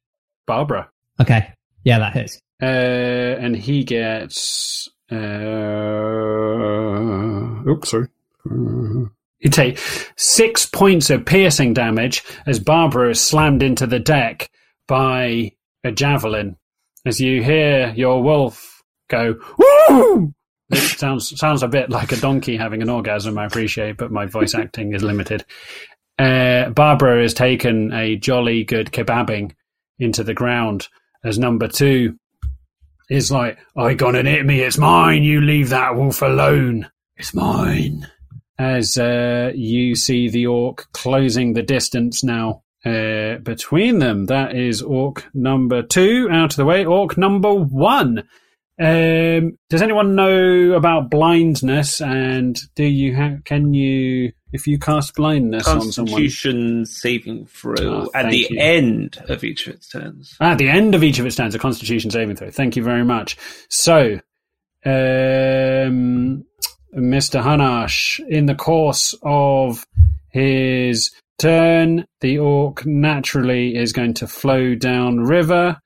Barbara. 0.46 0.90
Okay. 1.20 1.54
Yeah, 1.84 2.00
that 2.00 2.14
hits. 2.14 2.42
Uh, 2.62 2.66
and 2.66 3.56
he 3.56 3.84
gets. 3.84 4.90
Uh, 5.12 5.16
oops, 7.68 7.90
sorry. 7.90 8.08
You 9.42 9.50
take 9.50 9.80
six 10.18 10.66
points 10.66 11.10
of 11.10 11.26
piercing 11.26 11.74
damage 11.74 12.24
as 12.46 12.60
Barbara 12.60 13.10
is 13.12 13.20
slammed 13.20 13.64
into 13.64 13.88
the 13.88 14.00
deck 14.00 14.50
by 14.88 15.52
a 15.84 15.92
javelin. 15.92 16.58
As 17.06 17.20
you 17.20 17.44
hear 17.44 17.92
your 17.96 18.22
wolf 18.22 18.84
go, 19.10 19.36
woo! 19.58 20.34
It 20.70 20.78
sounds 21.00 21.38
sounds 21.38 21.64
a 21.64 21.68
bit 21.68 21.90
like 21.90 22.12
a 22.12 22.18
donkey 22.18 22.56
having 22.56 22.82
an 22.82 22.90
orgasm. 22.90 23.38
I 23.38 23.46
appreciate, 23.46 23.98
but 23.98 24.12
my 24.12 24.26
voice 24.28 24.54
acting 24.54 24.94
is 24.94 25.04
limited. 25.04 25.44
Uh, 26.18 26.70
Barbara 26.70 27.22
has 27.22 27.34
taken 27.34 27.92
a 27.92 28.16
jolly 28.16 28.64
good 28.64 28.92
kebabbing 28.92 29.54
into 30.00 30.24
the 30.24 30.34
ground 30.36 30.88
as 31.24 31.38
number 31.38 31.68
two 31.68 32.18
is 33.10 33.32
like, 33.32 33.58
I 33.76 33.94
gonna 33.94 34.24
hit 34.24 34.46
me, 34.46 34.62
it's 34.62 34.78
mine, 34.78 35.24
you 35.24 35.42
leave 35.42 35.70
that 35.70 35.96
wolf 35.96 36.22
alone. 36.22 36.90
It's 37.18 37.34
mine. 37.34 38.08
As 38.62 38.96
uh, 38.98 39.52
you 39.56 39.96
see 39.96 40.30
the 40.30 40.46
orc 40.46 40.88
closing 40.94 41.54
the 41.54 41.64
distance 41.64 42.24
now 42.24 42.62
uh, 42.86 43.38
between 43.38 43.98
them. 43.98 44.28
That 44.28 44.56
is 44.56 44.84
orc 44.84 45.26
number 45.34 45.82
two 45.82 46.28
out 46.32 46.52
of 46.52 46.58
the 46.58 46.66
way. 46.66 46.86
Orc 46.86 47.18
number 47.18 47.52
one. 47.54 48.20
Um, 48.80 49.58
does 49.70 49.82
anyone 49.82 50.16
know 50.16 50.74
about 50.74 51.10
blindness? 51.10 52.02
And 52.02 52.60
do 52.76 52.84
you 52.84 53.16
have? 53.16 53.44
Can 53.46 53.74
you, 53.74 54.32
if 54.52 54.68
you 54.68 54.78
cast 54.80 55.16
blindness 55.16 55.68
on 55.68 55.92
someone 55.92 56.14
Constitution 56.14 56.86
saving 56.86 57.46
throw 57.48 57.76
Oh, 57.80 58.10
at 58.14 58.30
the 58.32 58.48
you. 58.50 58.60
end 58.60 59.24
of 59.28 59.44
each 59.44 59.68
of 59.68 59.74
its 59.76 59.88
turns. 59.90 60.36
At 60.40 60.58
the 60.60 60.70
end 60.70 60.94
of 60.96 61.04
each 61.04 61.20
of 61.20 61.26
its 61.26 61.36
turns, 61.36 61.56
a 61.56 61.60
Constitution 61.60 62.12
saving 62.12 62.36
throw. 62.36 62.52
Thank 62.52 62.76
you 62.76 62.84
very 62.84 63.06
much. 63.06 63.38
So, 63.70 64.20
um, 64.86 66.44
Mr. 66.96 67.42
Hanash, 67.42 68.20
in 68.28 68.46
the 68.46 68.56
course 68.56 69.16
of 69.24 69.86
his 70.30 71.12
turn, 71.40 72.06
the 72.20 72.38
orc 72.38 72.86
naturally 72.86 73.76
is 73.76 73.94
going 73.94 74.14
to 74.16 74.28
flow 74.28 74.76
down 74.76 75.20
river. 75.22 75.80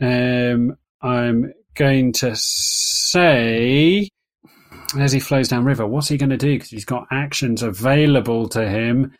Um, 0.00 0.76
I'm 1.00 1.52
going 1.74 2.12
to 2.14 2.34
say, 2.34 4.08
as 4.98 5.12
he 5.12 5.20
flows 5.20 5.48
down 5.48 5.64
river, 5.64 5.86
what's 5.86 6.08
he 6.08 6.16
going 6.16 6.30
to 6.30 6.36
do? 6.36 6.54
Because 6.54 6.70
he's 6.70 6.84
got 6.84 7.06
actions 7.10 7.62
available 7.62 8.48
to 8.50 8.68
him. 8.68 9.12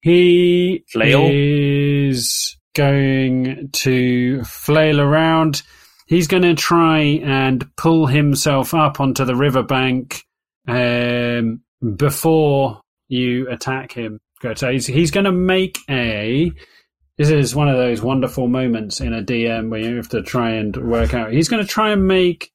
He 0.00 0.84
Flail? 0.92 1.28
is 1.30 2.56
going 2.74 3.70
to 3.72 4.44
flail 4.44 5.00
around. 5.00 5.62
He's 6.06 6.28
going 6.28 6.42
to 6.42 6.54
try 6.54 6.98
and 6.98 7.64
pull 7.76 8.06
himself 8.06 8.74
up 8.74 9.00
onto 9.00 9.24
the 9.24 9.34
riverbank 9.34 10.24
um, 10.66 11.60
before 11.96 12.80
you 13.08 13.48
attack 13.50 13.92
him. 13.92 14.20
Good. 14.40 14.58
So 14.58 14.70
he's, 14.70 14.86
he's 14.86 15.10
going 15.10 15.24
to 15.24 15.32
make 15.32 15.78
a. 15.88 16.52
This 17.16 17.30
is 17.30 17.54
one 17.54 17.68
of 17.68 17.76
those 17.76 18.02
wonderful 18.02 18.48
moments 18.48 19.00
in 19.00 19.12
a 19.12 19.22
DM 19.22 19.70
where 19.70 19.80
you 19.80 19.96
have 19.96 20.08
to 20.10 20.22
try 20.22 20.52
and 20.52 20.76
work 20.76 21.14
out. 21.14 21.32
He's 21.32 21.48
going 21.48 21.62
to 21.62 21.68
try 21.68 21.92
and 21.92 22.08
make 22.08 22.50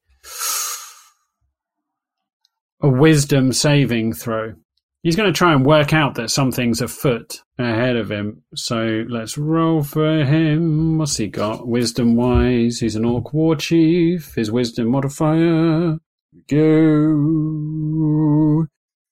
a 2.82 2.90
wisdom 2.90 3.54
saving 3.54 4.14
throw. 4.14 4.54
He's 5.02 5.16
going 5.16 5.32
to 5.32 5.38
try 5.38 5.54
and 5.54 5.66
work 5.66 5.94
out 5.94 6.16
that 6.16 6.30
something's 6.30 6.82
afoot 6.82 7.42
ahead 7.58 7.96
of 7.96 8.12
him. 8.12 8.44
So 8.54 9.06
let's 9.08 9.38
roll 9.38 9.82
for 9.82 10.26
him. 10.26 10.98
What's 10.98 11.16
he 11.16 11.28
got? 11.28 11.66
Wisdom 11.66 12.18
wise, 12.18 12.80
he's 12.80 12.98
an 12.98 13.06
orc 13.06 13.34
war 13.34 13.56
chief. 13.56 14.36
His 14.36 14.52
wisdom 14.52 14.90
modifier. 14.90 16.00
Go. 16.48 17.16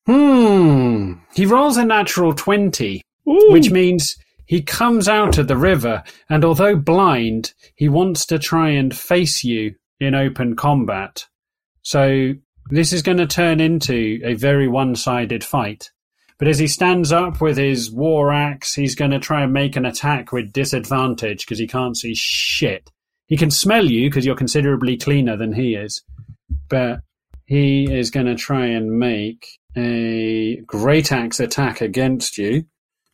Hmm. 0.06 1.14
He 1.34 1.46
rolls 1.46 1.78
a 1.78 1.86
natural 1.86 2.34
20, 2.34 3.02
which 3.26 3.72
means 3.72 4.16
he 4.46 4.62
comes 4.62 5.08
out 5.08 5.38
of 5.38 5.48
the 5.48 5.58
river, 5.58 6.04
and 6.30 6.46
although 6.46 6.76
blind, 6.76 7.54
he 7.76 7.90
wants 7.90 8.26
to 8.28 8.40
try 8.40 8.70
and 8.70 8.96
face 8.96 9.44
you 9.44 9.76
in 10.00 10.16
open 10.16 10.56
combat. 10.56 11.26
So 11.82 12.34
this 12.70 12.94
is 12.94 13.02
going 13.02 13.18
to 13.18 13.28
turn 13.28 13.60
into 13.60 14.22
a 14.24 14.36
very 14.36 14.68
one 14.68 14.96
sided 14.96 15.44
fight. 15.44 15.92
But 16.38 16.48
as 16.48 16.60
he 16.60 16.68
stands 16.68 17.12
up 17.12 17.42
with 17.42 17.58
his 17.58 17.92
war 17.92 18.32
axe, 18.32 18.74
he's 18.74 18.96
going 18.96 19.12
to 19.12 19.20
try 19.20 19.42
and 19.44 19.52
make 19.52 19.76
an 19.76 19.86
attack 19.86 20.32
with 20.32 20.54
disadvantage 20.54 21.46
because 21.46 21.60
he 21.60 21.68
can't 21.68 21.98
see 21.98 22.14
shit. 22.16 22.92
He 23.26 23.38
can 23.38 23.52
smell 23.52 23.86
you 23.86 24.10
because 24.10 24.26
you're 24.26 24.36
considerably 24.36 24.98
cleaner 24.98 25.36
than 25.36 25.54
he 25.54 25.76
is. 25.76 26.04
But 26.70 27.02
he 27.48 27.92
is 27.92 28.12
going 28.12 28.26
to 28.26 28.36
try 28.36 28.68
and 28.68 29.00
make 29.00 29.48
a 29.76 30.58
great 30.68 31.12
axe 31.12 31.40
attack 31.40 31.82
against 31.82 32.38
you 32.38 32.66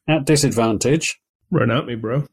at 0.07 0.25
disadvantage. 0.25 1.19
Run 1.51 1.71
at 1.71 1.85
me, 1.85 1.95
bro. 1.95 2.25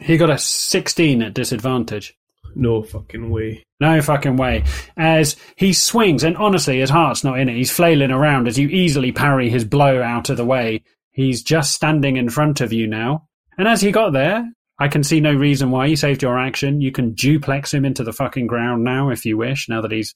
He 0.00 0.18
got 0.18 0.30
a 0.30 0.38
16 0.38 1.22
at 1.22 1.34
disadvantage. 1.34 2.14
No 2.54 2.82
fucking 2.82 3.30
way. 3.30 3.64
No 3.80 4.02
fucking 4.02 4.36
way. 4.36 4.64
As 4.96 5.36
he 5.56 5.72
swings, 5.72 6.22
and 6.22 6.36
honestly, 6.36 6.80
his 6.80 6.90
heart's 6.90 7.24
not 7.24 7.38
in 7.38 7.48
it. 7.48 7.56
He's 7.56 7.70
flailing 7.70 8.10
around 8.10 8.46
as 8.46 8.58
you 8.58 8.68
easily 8.68 9.12
parry 9.12 9.48
his 9.48 9.64
blow 9.64 10.02
out 10.02 10.28
of 10.28 10.36
the 10.36 10.44
way. 10.44 10.82
He's 11.12 11.42
just 11.42 11.72
standing 11.72 12.16
in 12.16 12.28
front 12.28 12.60
of 12.60 12.72
you 12.72 12.86
now. 12.86 13.28
And 13.56 13.66
as 13.66 13.80
he 13.80 13.90
got 13.90 14.12
there, 14.12 14.44
I 14.78 14.88
can 14.88 15.02
see 15.02 15.20
no 15.20 15.32
reason 15.32 15.70
why 15.70 15.86
you 15.86 15.96
saved 15.96 16.22
your 16.22 16.38
action. 16.38 16.80
You 16.80 16.92
can 16.92 17.14
duplex 17.14 17.72
him 17.72 17.84
into 17.84 18.04
the 18.04 18.12
fucking 18.12 18.46
ground 18.46 18.84
now 18.84 19.10
if 19.10 19.24
you 19.24 19.36
wish, 19.36 19.68
now 19.68 19.80
that 19.80 19.92
he's 19.92 20.14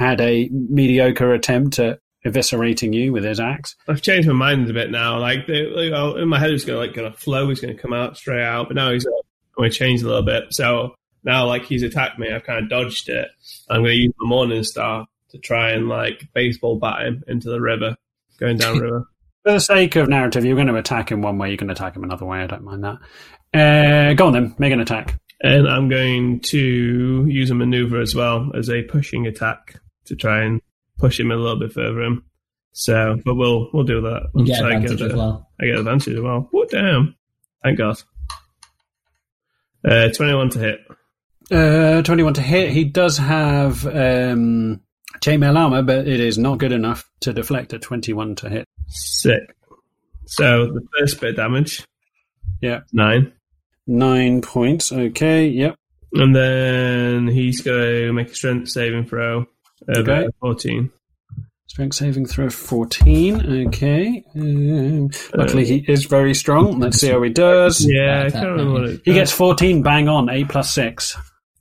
had 0.00 0.20
a 0.20 0.48
mediocre 0.50 1.32
attempt 1.32 1.78
at 1.78 2.00
eviscerating 2.26 2.94
you 2.94 3.12
with 3.12 3.24
his 3.24 3.40
axe. 3.40 3.76
I've 3.88 4.02
changed 4.02 4.28
my 4.28 4.34
mind 4.34 4.68
a 4.68 4.72
bit 4.72 4.90
now. 4.90 5.18
Like, 5.18 5.46
the, 5.46 5.66
like 5.68 6.20
in 6.20 6.28
my 6.28 6.38
head, 6.38 6.50
it's 6.50 6.64
gonna 6.64 6.78
like 6.78 6.94
gonna 6.94 7.12
flow. 7.12 7.48
He's 7.48 7.60
gonna 7.60 7.74
come 7.74 7.92
out 7.92 8.16
straight 8.16 8.42
out, 8.42 8.68
but 8.68 8.76
now 8.76 8.92
he's 8.92 9.06
going 9.56 9.70
to 9.70 9.76
change 9.76 10.02
a 10.02 10.06
little 10.06 10.22
bit. 10.22 10.44
So 10.50 10.94
now, 11.24 11.46
like 11.46 11.64
he's 11.64 11.82
attacked 11.82 12.18
me, 12.18 12.32
I've 12.32 12.44
kind 12.44 12.62
of 12.62 12.70
dodged 12.70 13.08
it. 13.08 13.28
I'm 13.68 13.82
going 13.82 13.92
to 13.92 14.02
use 14.02 14.12
my 14.18 14.28
Morning 14.28 14.64
Star 14.64 15.06
to 15.30 15.38
try 15.38 15.72
and 15.72 15.88
like 15.88 16.28
baseball 16.34 16.78
bat 16.78 17.06
him 17.06 17.22
into 17.28 17.50
the 17.50 17.60
river, 17.60 17.96
going 18.38 18.56
down 18.56 18.78
river. 18.80 19.06
For 19.44 19.52
the 19.52 19.60
sake 19.60 19.96
of 19.96 20.08
narrative, 20.08 20.44
you're 20.44 20.56
going 20.56 20.66
to 20.66 20.76
attack 20.76 21.10
him 21.10 21.22
one 21.22 21.38
way, 21.38 21.50
you 21.50 21.56
can 21.56 21.70
attack 21.70 21.96
him 21.96 22.04
another 22.04 22.26
way. 22.26 22.38
I 22.38 22.46
don't 22.46 22.64
mind 22.64 22.84
that. 22.84 22.98
Uh, 23.52 24.14
go 24.14 24.26
on 24.26 24.32
then, 24.32 24.54
make 24.58 24.72
an 24.72 24.80
attack. 24.80 25.18
And 25.42 25.66
I'm 25.66 25.88
going 25.88 26.40
to 26.40 27.26
use 27.26 27.50
a 27.50 27.54
maneuver 27.54 28.00
as 28.00 28.14
well 28.14 28.50
as 28.54 28.68
a 28.68 28.82
pushing 28.82 29.26
attack 29.26 29.76
to 30.10 30.16
try 30.16 30.42
and 30.42 30.60
push 30.98 31.18
him 31.18 31.30
a 31.32 31.36
little 31.36 31.58
bit 31.58 31.72
further 31.72 32.02
in. 32.02 32.22
So, 32.72 33.18
but 33.24 33.34
we'll 33.34 33.68
we'll 33.72 33.82
do 33.84 34.00
that. 34.02 34.28
You 34.36 34.44
get 34.44 34.58
So 34.58 34.66
I 34.66 34.74
advantage 34.74 34.98
get 34.98 35.10
as 35.10 35.16
well. 35.16 35.48
I 35.60 35.64
get 35.66 35.78
advantage 35.78 36.14
as 36.14 36.20
well. 36.20 36.48
What 36.52 36.70
damn! 36.70 37.16
Thank 37.64 37.78
God. 37.78 37.96
Uh, 39.84 40.08
Twenty-one 40.10 40.50
to 40.50 40.58
hit. 40.58 40.80
Uh, 41.50 42.00
21 42.02 42.34
to 42.34 42.42
hit. 42.42 42.70
He 42.70 42.84
does 42.84 43.18
have 43.18 43.84
um, 43.84 44.80
chainmail 45.20 45.56
armor, 45.58 45.82
but 45.82 46.06
it 46.06 46.20
is 46.20 46.38
not 46.38 46.58
good 46.58 46.70
enough 46.70 47.10
to 47.22 47.32
deflect 47.32 47.72
a 47.72 47.78
21 47.80 48.36
to 48.36 48.48
hit. 48.48 48.64
Sick. 48.86 49.56
So 50.26 50.66
the 50.66 50.86
first 50.96 51.20
bit 51.20 51.30
of 51.30 51.36
damage, 51.36 51.84
Yeah. 52.60 52.82
nine, 52.92 53.32
Nine 53.88 54.42
points. 54.42 54.92
Okay. 54.92 55.48
Yep. 55.48 55.74
and 56.14 56.36
then 56.36 57.26
he's 57.26 57.62
going 57.62 58.06
to 58.06 58.12
make 58.12 58.28
a 58.30 58.34
strength 58.36 58.68
saving 58.68 59.06
throw. 59.06 59.46
Of 59.88 60.08
Okay. 60.08 60.26
uh, 60.26 60.30
Fourteen. 60.40 60.90
Strength 61.66 61.94
saving 61.94 62.26
throw 62.26 62.50
14. 62.50 63.66
Okay. 63.68 64.24
Um, 64.34 65.08
luckily, 65.34 65.64
he 65.64 65.84
is 65.86 66.04
very 66.06 66.34
strong. 66.34 66.80
Let's 66.80 66.98
see 67.00 67.10
how 67.10 67.22
he 67.22 67.30
does. 67.30 67.86
Yeah, 67.88 68.24
I 68.26 68.30
can't 68.30 68.48
remember 68.48 68.72
what 68.72 68.84
it. 68.90 69.00
He 69.04 69.12
gets 69.14 69.30
14 69.30 69.80
bang 69.80 70.08
on, 70.08 70.28
8 70.28 70.48
plus 70.48 70.72
6. 70.74 71.16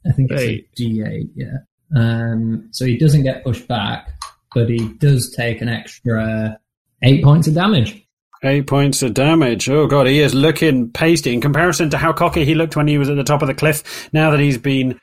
I 0.07 0.11
think 0.13 0.31
it's 0.31 0.41
Eight. 0.41 0.67
a 0.79 0.81
D8, 0.81 1.29
yeah. 1.35 1.57
Um, 1.95 2.69
so 2.71 2.85
he 2.85 2.97
doesn't 2.97 3.21
get 3.21 3.43
pushed 3.43 3.67
back, 3.67 4.09
but 4.55 4.67
he 4.67 4.87
does 4.97 5.31
take 5.35 5.61
an 5.61 5.69
extra 5.69 6.59
eight 7.03 7.23
points 7.23 7.47
of 7.47 7.53
damage. 7.53 8.03
Eight 8.43 8.65
points 8.65 9.03
of 9.03 9.13
damage. 9.13 9.69
Oh 9.69 9.85
god, 9.85 10.07
he 10.07 10.21
is 10.21 10.33
looking 10.33 10.89
pasty 10.91 11.33
in 11.33 11.41
comparison 11.41 11.89
to 11.91 11.97
how 11.97 12.13
cocky 12.13 12.45
he 12.45 12.55
looked 12.55 12.75
when 12.75 12.87
he 12.87 12.97
was 12.97 13.09
at 13.09 13.15
the 13.15 13.23
top 13.23 13.41
of 13.43 13.47
the 13.47 13.53
cliff. 13.53 14.09
Now 14.13 14.31
that 14.31 14.39
he's 14.39 14.57
been 14.57 14.99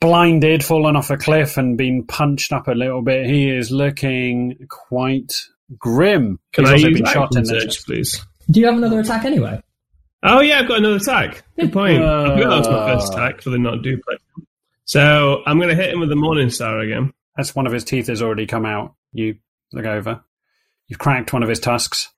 blinded, 0.00 0.64
fallen 0.64 0.96
off 0.96 1.10
a 1.10 1.16
cliff, 1.16 1.56
and 1.56 1.76
been 1.76 2.04
punched 2.04 2.52
up 2.52 2.68
a 2.68 2.72
little 2.72 3.02
bit, 3.02 3.26
he 3.26 3.50
is 3.50 3.70
looking 3.70 4.66
quite 4.68 5.32
grim. 5.78 6.38
Can 6.52 6.64
he's 6.64 6.70
I 6.70 6.72
also 6.74 6.88
use 6.88 7.00
been 7.00 7.06
shot 7.12 7.30
in 7.34 7.38
action 7.40 7.54
the 7.54 7.60
surge, 7.60 7.84
please? 7.84 8.24
Do 8.50 8.60
you 8.60 8.66
have 8.66 8.76
another 8.76 9.00
attack 9.00 9.24
anyway? 9.24 9.62
Oh 10.22 10.40
yeah, 10.40 10.60
I've 10.60 10.68
got 10.68 10.78
another 10.78 10.96
attack. 10.96 11.42
Good 11.58 11.72
point. 11.72 12.02
I 12.02 12.34
forgot 12.34 12.50
that 12.50 12.58
was 12.58 12.68
my 12.68 12.94
first 12.94 13.12
Uh. 13.12 13.16
attack 13.16 13.40
for 13.42 13.50
the 13.50 13.58
not 13.58 13.82
duplex. 13.82 14.22
So 14.84 15.42
I'm 15.46 15.58
going 15.58 15.68
to 15.68 15.74
hit 15.80 15.92
him 15.92 16.00
with 16.00 16.08
the 16.08 16.16
Morning 16.16 16.50
Star 16.50 16.80
again. 16.80 17.12
That's 17.36 17.54
one 17.54 17.66
of 17.66 17.72
his 17.72 17.84
teeth 17.84 18.08
has 18.08 18.20
already 18.22 18.46
come 18.46 18.66
out. 18.66 18.94
You 19.12 19.36
look 19.72 19.86
over. 19.86 20.20
You've 20.88 20.98
cracked 20.98 21.32
one 21.32 21.42
of 21.44 21.48
his 21.48 21.60
tusks. 21.60 22.08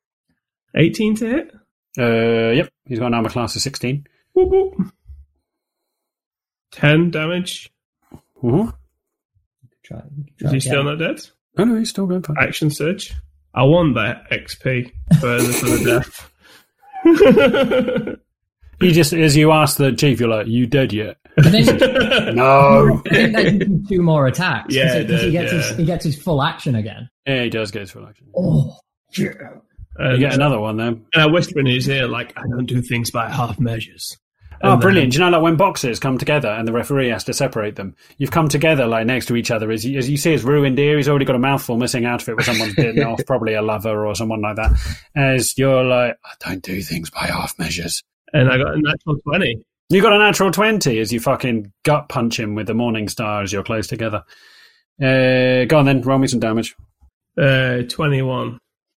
18 0.74 1.16
to 1.16 1.26
hit. 1.28 1.54
Uh, 1.98 2.52
yep, 2.52 2.70
he's 2.86 2.98
got 2.98 3.08
an 3.08 3.14
armor 3.14 3.28
class 3.28 3.54
of 3.54 3.60
16. 3.62 4.06
Whoop, 4.32 4.48
whoop. 4.48 4.92
10 6.72 7.10
damage. 7.10 7.70
Mm-hmm. 8.42 8.70
Try, 9.84 10.02
Is 10.40 10.52
he 10.52 10.60
still 10.60 10.84
not 10.84 10.98
dead? 10.98 11.20
Oh 11.58 11.64
no, 11.64 11.76
he's 11.76 11.90
still 11.90 12.06
going 12.06 12.22
for 12.22 12.38
Action 12.38 12.70
surge. 12.70 13.14
I 13.54 13.62
want 13.64 13.94
that 13.96 14.28
XP 14.30 14.90
for 15.20 15.26
the, 15.40 15.52
for 15.52 15.66
the 15.66 15.84
death. 17.04 18.18
You 18.80 18.90
just, 18.90 19.12
as 19.12 19.36
you 19.36 19.52
ask 19.52 19.76
the 19.76 19.92
chief, 19.92 20.18
you're 20.18 20.28
like, 20.28 20.48
"You 20.48 20.66
dead 20.66 20.92
yet?" 20.92 21.16
I 21.38 21.50
No. 22.34 23.00
I 23.06 23.10
think 23.10 23.36
they 23.36 23.44
can 23.44 23.58
do 23.58 23.84
two 23.88 24.02
more 24.02 24.26
attacks. 24.26 24.66
'cause 24.66 24.74
Yeah, 24.74 24.98
he, 24.98 25.06
'cause 25.06 25.20
he 25.20 25.28
it 25.28 25.30
gets 25.30 25.52
did, 25.52 25.62
his 25.62 25.76
he 25.76 25.84
gets 25.84 26.04
his 26.04 26.20
full 26.20 26.42
action 26.42 26.74
again. 26.74 27.08
yeah, 27.24 27.44
he 27.44 27.48
does 27.50 27.70
get 27.70 27.82
his 27.82 27.92
full 27.92 28.04
action. 28.04 28.26
Oh, 28.36 28.76
yeah. 29.16 29.28
and, 29.98 30.12
You 30.14 30.18
get 30.26 30.34
another 30.34 30.58
one 30.58 30.78
then. 30.78 31.04
and 31.14 31.22
I 31.22 31.26
whisper 31.26 31.60
in 31.60 31.66
his 31.66 31.88
ear, 31.88 32.08
like, 32.08 32.36
I 32.36 32.42
don't 32.48 32.66
do 32.66 32.82
things 32.82 33.12
by 33.12 33.30
half 33.30 33.60
measures. 33.60 34.18
Oh, 34.64 34.72
And 34.72 34.72
then- 34.72 34.80
brilliant! 34.80 35.12
Do 35.12 35.18
you 35.18 35.24
know, 35.24 35.30
like 35.30 35.42
when 35.42 35.56
boxers 35.56 35.98
come 35.98 36.18
together 36.18 36.48
and 36.48 36.68
the 36.68 36.72
referee 36.72 37.08
has 37.08 37.24
to 37.24 37.32
separate 37.34 37.74
them, 37.76 37.96
you've 38.18 38.30
come 38.30 38.48
together 38.48 38.86
like 38.86 39.06
next 39.06 39.26
to 39.26 39.36
each 39.36 39.50
other. 39.50 39.70
As 39.72 39.84
you, 39.84 39.98
as 39.98 40.08
you 40.08 40.16
see 40.16 40.32
his 40.32 40.44
ruined 40.44 40.78
ear, 40.78 40.96
he's 40.96 41.08
already 41.08 41.24
got 41.24 41.34
a 41.36 41.40
mouthful 41.40 41.76
missing 41.76 42.04
out 42.04 42.22
of 42.22 42.28
it 42.28 42.36
where 42.36 42.44
someone's 42.44 42.74
bitten 42.76 43.02
off, 43.02 43.20
probably 43.26 43.54
a 43.54 43.62
lover 43.62 44.06
or 44.06 44.14
someone 44.14 44.40
like 44.40 44.56
that. 44.56 44.70
As 45.16 45.58
you're 45.58 45.82
like, 45.82 46.16
I 46.24 46.48
don't 46.48 46.62
do 46.62 46.80
things 46.82 47.10
by 47.10 47.26
half 47.26 47.58
measures. 47.58 48.02
And 48.32 48.48
I 48.50 48.56
got 48.58 48.74
a 48.74 48.80
natural 48.80 49.16
20. 49.26 49.62
You 49.90 50.00
got 50.00 50.12
a 50.14 50.18
natural 50.18 50.50
20 50.50 50.98
as 51.00 51.12
you 51.12 51.20
fucking 51.20 51.72
gut 51.84 52.08
punch 52.08 52.38
him 52.40 52.54
with 52.54 52.66
the 52.66 52.72
Morning 52.74 53.08
Star 53.08 53.42
as 53.42 53.52
you're 53.52 53.62
close 53.62 53.88
together. 53.88 54.22
Uh, 55.02 55.64
go 55.66 55.78
on 55.78 55.84
then, 55.86 56.00
roll 56.02 56.18
me 56.18 56.28
some 56.28 56.40
damage. 56.40 56.74
Uh, 57.36 57.82
21. 57.88 58.58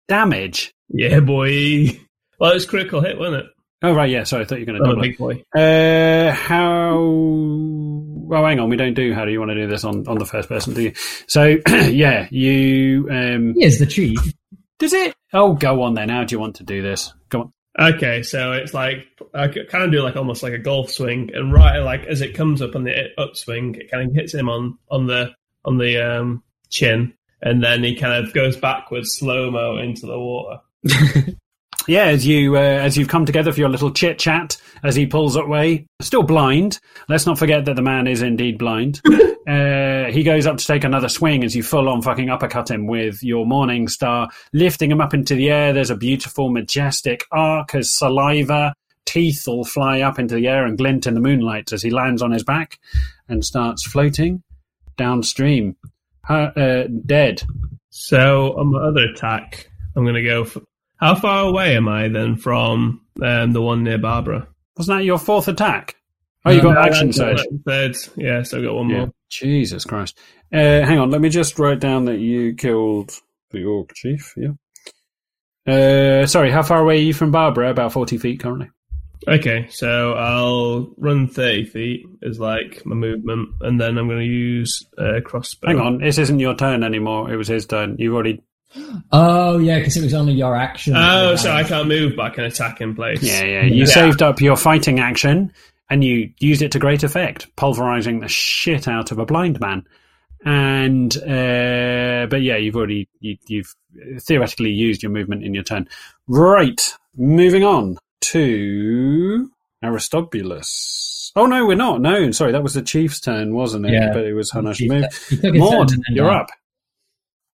Damage? 0.09 0.73
Yeah, 0.89 1.21
boy. 1.21 1.99
Well, 2.39 2.51
it 2.51 2.55
was 2.55 2.67
critical 2.67 3.01
hit, 3.01 3.19
wasn't 3.19 3.45
it? 3.45 3.47
Oh, 3.85 3.93
right, 3.95 4.09
yeah, 4.11 4.23
sorry, 4.25 4.43
I 4.43 4.47
thought 4.47 4.61
you 4.61 4.67
were 4.67 4.73
going 4.73 4.83
to 4.83 4.85
Oh, 4.85 4.91
double 4.93 5.05
it. 5.05 5.09
big 5.09 5.19
boy. 5.19 5.45
Uh, 5.61 6.33
how? 6.33 7.01
Well, 7.01 8.45
hang 8.47 8.61
on. 8.61 8.69
We 8.69 8.77
don't 8.77 8.95
do 8.95 9.13
how 9.13 9.25
do 9.25 9.33
you 9.33 9.39
want 9.41 9.51
to 9.51 9.55
do 9.57 9.67
this 9.67 9.85
on, 9.85 10.07
on 10.07 10.19
the 10.19 10.25
first 10.25 10.49
person, 10.49 10.75
do 10.75 10.83
you? 10.83 10.93
So, 11.27 11.57
yeah, 11.69 12.29
you. 12.31 13.09
Um, 13.11 13.55
He 13.55 13.65
is 13.65 13.79
the 13.79 13.87
chief. 13.87 14.19
does 14.79 14.93
it? 14.93 15.15
Oh, 15.33 15.55
go 15.55 15.83
on 15.83 15.95
then. 15.95 16.09
How 16.11 16.25
do 16.25 16.35
you 16.35 16.39
want 16.39 16.57
to 16.57 16.65
do 16.65 16.81
this? 16.83 17.13
Go 17.29 17.41
on. 17.41 17.53
Okay, 17.95 18.23
so 18.23 18.53
it's 18.53 18.75
like 18.75 19.07
I 19.33 19.49
kind 19.49 19.83
of 19.85 19.91
do 19.91 20.03
like 20.03 20.15
almost 20.17 20.43
like 20.43 20.53
a 20.53 20.59
golf 20.59 20.91
swing, 20.91 21.31
and 21.33 21.53
right 21.53 21.79
like 21.79 22.05
as 22.05 22.21
it 22.21 22.35
comes 22.35 22.61
up 22.61 22.77
on 22.77 22.85
the 22.85 23.07
upswing, 23.17 23.75
it 23.77 23.91
kind 23.91 24.09
of 24.11 24.15
hits 24.15 24.35
him 24.35 24.49
on 24.51 24.77
on 24.91 25.07
the 25.07 25.31
on 25.65 25.79
the 25.79 25.99
um, 25.99 26.43
chin, 26.69 27.15
and 27.41 27.65
then 27.65 27.83
he 27.83 27.97
kind 27.97 28.25
of 28.27 28.35
goes 28.35 28.59
backwards 28.59 29.15
slow 29.15 29.51
mo 29.51 29.79
into 29.79 30.05
the 30.07 30.19
water. 30.19 30.61
Yeah, 31.89 32.05
as 32.05 32.27
you 32.27 32.57
uh, 32.57 32.61
as 32.61 32.97
you've 32.97 33.09
come 33.09 33.27
together 33.27 33.53
for 33.53 33.61
your 33.61 33.69
little 33.69 33.91
chit 33.91 34.19
chat, 34.19 34.57
as 34.85 34.95
he 34.95 35.07
pulls 35.07 35.37
away, 35.37 35.87
still 36.01 36.23
blind. 36.23 36.79
Let's 37.09 37.27
not 37.27 37.39
forget 37.39 37.65
that 37.65 37.77
the 37.77 37.83
man 37.83 38.07
is 38.07 38.23
indeed 38.23 38.59
blind. 38.59 39.01
uh, 39.49 40.05
he 40.11 40.23
goes 40.23 40.47
up 40.47 40.59
to 40.59 40.67
take 40.67 40.85
another 40.85 41.09
swing 41.09 41.43
as 41.45 41.57
you 41.57 41.63
full 41.63 41.89
on 41.89 42.03
fucking 42.03 42.31
uppercut 42.31 42.71
him 42.71 42.87
with 42.87 43.23
your 43.23 43.47
morning 43.47 43.89
star, 43.89 44.29
lifting 44.53 44.91
him 44.91 45.01
up 45.01 45.13
into 45.13 45.35
the 45.35 45.51
air. 45.51 45.73
There's 45.73 45.91
a 45.91 45.97
beautiful, 45.97 46.51
majestic 46.51 47.25
arc 47.33 47.75
as 47.75 47.93
saliva, 47.93 48.75
teeth 49.05 49.49
all 49.49 49.65
fly 49.65 50.01
up 50.01 50.19
into 50.19 50.35
the 50.35 50.49
air 50.49 50.65
and 50.65 50.79
glint 50.79 51.07
in 51.07 51.15
the 51.15 51.21
moonlight 51.21 51.73
as 51.73 51.83
he 51.83 51.91
lands 51.91 52.23
on 52.23 52.31
his 52.31 52.45
back 52.45 52.79
and 53.29 53.45
starts 53.45 53.85
floating 53.85 54.43
downstream, 54.97 55.77
uh, 56.29 56.51
uh, 56.57 56.87
dead. 57.05 57.43
So 57.91 58.57
on 58.57 58.73
my 58.73 58.79
other 58.79 59.05
attack, 59.05 59.69
I'm 59.97 60.05
going 60.05 60.15
to 60.15 60.23
go. 60.23 60.45
For, 60.45 60.63
how 61.03 61.15
far 61.17 61.45
away 61.49 61.77
am 61.77 61.89
I 61.89 62.09
then 62.09 62.37
from 62.37 63.01
um, 63.23 63.53
the 63.53 63.61
one 63.61 63.83
near 63.85 63.99
Barbara? 63.99 64.49
Wasn't 64.77 64.99
that 64.99 65.05
your 65.05 65.19
fourth 65.19 65.49
attack? 65.49 65.97
Oh, 66.45 66.51
you 66.51 66.63
got 66.63 66.75
No, 66.75 66.81
action 66.81 67.09
I 67.09 67.33
got 67.33 67.39
surge. 67.39 67.47
Third, 67.67 67.97
yeah. 68.17 68.43
So 68.43 68.59
I 68.59 68.63
got 68.63 68.75
one 68.75 68.89
Yeah. 68.89 68.97
more. 68.99 69.13
Jesus 69.31 69.85
Christ. 69.85 70.19
Uh, 70.53 70.83
hang 70.85 70.99
on, 70.99 71.11
let 71.11 71.21
me 71.21 71.29
just 71.29 71.59
write 71.59 71.81
down 71.81 72.05
that 72.07 72.19
you 72.19 72.55
killed 72.55 73.13
the 73.51 73.65
orc 73.65 73.93
chief. 73.95 74.35
Yeah. 74.37 74.53
Uh, 75.67 76.27
sorry, 76.27 76.51
how 76.51 76.63
far 76.63 76.81
away 76.81 76.97
are 76.99 77.03
you 77.03 77.15
from 77.15 77.31
Barbara? 77.31 77.71
About 77.71 77.93
40 77.93 78.19
feet 78.19 78.41
currently. 78.41 78.69
Okay, 79.29 79.69
so 79.71 80.15
I'll 80.15 80.93
run 80.99 81.29
30 81.29 81.67
feet 81.67 82.07
as 82.25 82.41
like 82.41 82.85
my 82.85 82.97
movement, 82.97 83.51
and 83.61 83.81
then 83.81 83.97
I'm 83.97 84.09
going 84.09 84.19
to 84.19 84.25
use 84.27 84.83
uh, 84.99 85.21
crossbow. 85.25 85.69
Hang 85.69 85.79
on, 85.81 85.99
this 85.99 86.19
isn't 86.19 86.41
your 86.41 86.57
turn 86.57 86.83
anymore. 86.83 87.33
It 87.33 87.37
was 87.37 87.47
his 87.49 87.67
turn. 87.67 87.97
You've 87.99 88.15
already. 88.15 88.43
Oh 89.13 89.59
yeah, 89.59 89.79
because 89.79 89.97
it 89.97 90.03
was 90.03 90.15
only 90.15 90.33
your 90.33 90.57
action. 90.57 90.95
Oh, 90.97 91.37
so 91.37 91.53
I 91.53 91.65
can't 91.65 91.89
move, 91.89 92.15
but 92.17 92.23
I 92.23 92.31
can 92.31 92.45
attack 92.45 92.81
in 92.81 92.95
place. 92.95 93.23
Yeah, 93.23 93.45
yeah. 93.45 93.65
You 93.65 93.87
saved 93.87 94.23
up 94.23 94.41
your 94.41 94.57
fighting 94.57 95.01
action 95.01 95.53
and 95.91 96.03
you 96.03 96.31
used 96.39 96.63
it 96.63 96.73
to 96.73 96.79
great 96.79 97.03
effect, 97.03 97.55
pulverizing 97.57 98.21
the 98.21 98.29
shit 98.29 98.89
out 98.89 99.13
of 99.13 99.19
a 99.19 99.27
blind 99.27 99.61
man. 99.61 99.85
And, 100.45 101.15
uh, 101.19 102.27
but 102.29 102.43
yeah, 102.43 102.57
you've 102.57 102.77
already, 102.77 103.09
you, 103.21 103.37
you've 103.47 103.75
theoretically 104.21 104.71
used 104.71 105.03
your 105.03 105.13
movement 105.13 105.45
in 105.45 105.55
your 105.55 105.63
turn. 105.63 105.89
Right. 106.27 106.81
Moving 107.17 107.63
on 107.63 107.99
to 108.23 109.51
Aristobulus. 109.85 111.31
Oh 111.37 111.47
no, 111.47 111.67
we're 111.67 111.77
not. 111.77 112.01
No, 112.01 112.31
sorry, 112.31 112.53
that 112.53 112.63
was 112.63 112.75
the 112.75 112.83
chief's 112.83 113.21
turn, 113.21 113.55
wasn't 113.55 113.87
it? 113.87 113.93
Yeah. 113.93 114.13
But 114.13 114.25
it 114.25 114.35
was 114.35 114.51
Hanash's 114.51 114.89
move. 114.89 115.05
took 115.29 115.31
his 115.31 115.41
turn 115.41 115.59
Maud, 115.59 115.93
you're 116.09 116.29
died. 116.29 116.41
up. 116.43 116.49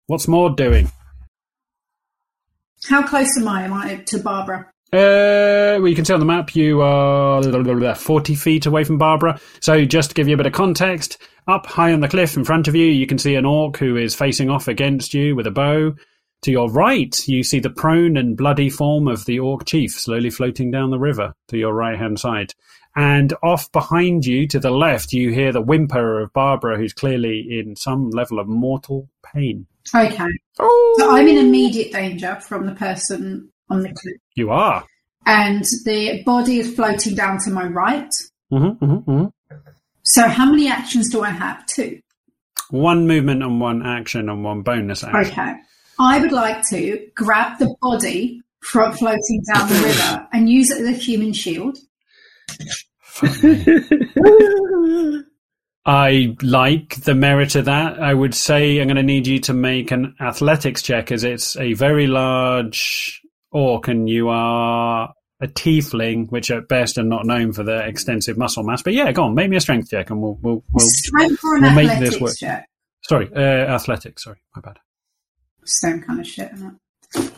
What's 0.06 0.28
Maud 0.28 0.56
doing? 0.56 0.90
How 2.84 3.06
close 3.06 3.36
am 3.38 3.48
I? 3.48 3.64
Am 3.64 3.72
I 3.72 3.96
to 3.96 4.18
Barbara? 4.18 4.70
Uh, 4.92 5.76
well, 5.80 5.88
you 5.88 5.96
can 5.96 6.04
see 6.04 6.14
on 6.14 6.20
the 6.20 6.26
map 6.26 6.54
you 6.54 6.80
are 6.80 7.42
40 7.94 8.34
feet 8.36 8.66
away 8.66 8.84
from 8.84 8.98
Barbara. 8.98 9.40
So, 9.60 9.84
just 9.84 10.10
to 10.10 10.14
give 10.14 10.28
you 10.28 10.34
a 10.34 10.36
bit 10.36 10.46
of 10.46 10.52
context, 10.52 11.18
up 11.48 11.66
high 11.66 11.92
on 11.92 12.00
the 12.00 12.08
cliff 12.08 12.36
in 12.36 12.44
front 12.44 12.68
of 12.68 12.76
you, 12.76 12.86
you 12.86 13.06
can 13.06 13.18
see 13.18 13.34
an 13.34 13.44
orc 13.44 13.76
who 13.78 13.96
is 13.96 14.14
facing 14.14 14.48
off 14.48 14.68
against 14.68 15.12
you 15.12 15.34
with 15.34 15.46
a 15.46 15.50
bow. 15.50 15.94
To 16.42 16.50
your 16.52 16.70
right, 16.70 17.16
you 17.26 17.42
see 17.42 17.58
the 17.58 17.70
prone 17.70 18.16
and 18.16 18.36
bloody 18.36 18.70
form 18.70 19.08
of 19.08 19.24
the 19.24 19.40
orc 19.40 19.64
chief 19.64 19.92
slowly 19.92 20.30
floating 20.30 20.70
down 20.70 20.90
the 20.90 20.98
river 20.98 21.34
to 21.48 21.56
your 21.56 21.74
right 21.74 21.98
hand 21.98 22.20
side. 22.20 22.52
And 22.94 23.34
off 23.42 23.70
behind 23.72 24.24
you 24.24 24.46
to 24.48 24.60
the 24.60 24.70
left, 24.70 25.12
you 25.12 25.32
hear 25.32 25.52
the 25.52 25.60
whimper 25.60 26.20
of 26.20 26.32
Barbara, 26.32 26.78
who's 26.78 26.92
clearly 26.92 27.46
in 27.50 27.74
some 27.74 28.10
level 28.10 28.38
of 28.38 28.46
mortal 28.46 29.08
pain. 29.34 29.66
Okay. 29.94 30.28
So 30.56 31.10
I'm 31.10 31.28
in 31.28 31.38
immediate 31.38 31.92
danger 31.92 32.38
from 32.40 32.66
the 32.66 32.74
person 32.74 33.50
on 33.70 33.82
the 33.82 33.88
cliff. 33.88 34.16
You 34.34 34.50
are. 34.50 34.84
And 35.26 35.64
the 35.84 36.22
body 36.24 36.60
is 36.60 36.74
floating 36.74 37.14
down 37.14 37.38
to 37.44 37.50
my 37.50 37.66
right. 37.66 38.10
Mm-hmm, 38.52 38.84
mm-hmm, 38.84 39.10
mm-hmm. 39.10 39.56
So 40.02 40.28
how 40.28 40.50
many 40.50 40.68
actions 40.68 41.10
do 41.10 41.22
I 41.22 41.30
have? 41.30 41.66
Two. 41.66 42.00
One 42.70 43.06
movement 43.06 43.42
and 43.42 43.60
one 43.60 43.84
action 43.84 44.28
and 44.28 44.44
one 44.44 44.62
bonus 44.62 45.04
action. 45.04 45.32
Okay. 45.32 45.54
I 45.98 46.20
would 46.20 46.32
like 46.32 46.62
to 46.70 47.08
grab 47.14 47.58
the 47.58 47.74
body 47.80 48.42
from 48.60 48.92
floating 48.92 49.42
down 49.52 49.68
the 49.68 49.74
river 49.74 50.28
and 50.32 50.50
use 50.50 50.70
it 50.70 50.80
as 50.80 50.88
a 50.88 50.92
human 50.92 51.32
shield. 51.32 51.78
I 55.86 56.36
like 56.42 56.96
the 56.96 57.14
merit 57.14 57.54
of 57.54 57.66
that. 57.66 58.00
I 58.02 58.12
would 58.12 58.34
say 58.34 58.80
I'm 58.80 58.88
going 58.88 58.96
to 58.96 59.04
need 59.04 59.28
you 59.28 59.38
to 59.40 59.52
make 59.54 59.92
an 59.92 60.16
athletics 60.20 60.82
check 60.82 61.12
as 61.12 61.22
it's 61.22 61.56
a 61.56 61.74
very 61.74 62.08
large 62.08 63.22
orc 63.52 63.86
and 63.86 64.08
you 64.08 64.28
are 64.28 65.14
a 65.40 65.46
tiefling, 65.46 66.28
which 66.30 66.50
at 66.50 66.66
best 66.66 66.98
are 66.98 67.04
not 67.04 67.24
known 67.24 67.52
for 67.52 67.62
their 67.62 67.86
extensive 67.86 68.36
muscle 68.36 68.64
mass. 68.64 68.82
But 68.82 68.94
yeah, 68.94 69.12
go 69.12 69.24
on, 69.24 69.36
make 69.36 69.48
me 69.48 69.58
a 69.58 69.60
strength 69.60 69.88
check 69.90 70.10
and 70.10 70.20
we'll 70.20 70.36
we'll 70.42 70.64
we'll, 70.72 70.86
Strength 70.88 71.44
or 71.44 71.56
an 71.56 71.62
we'll 71.62 71.74
make 71.74 71.98
this 72.00 72.20
work. 72.20 72.36
check? 72.36 72.68
Sorry, 73.02 73.30
uh, 73.32 73.38
athletics. 73.38 74.24
Sorry, 74.24 74.38
my 74.56 74.62
bad. 74.62 74.78
Same 75.64 76.02
kind 76.02 76.18
of 76.18 76.26
shit, 76.26 76.50
isn't 76.52 76.80
it? 77.14 77.32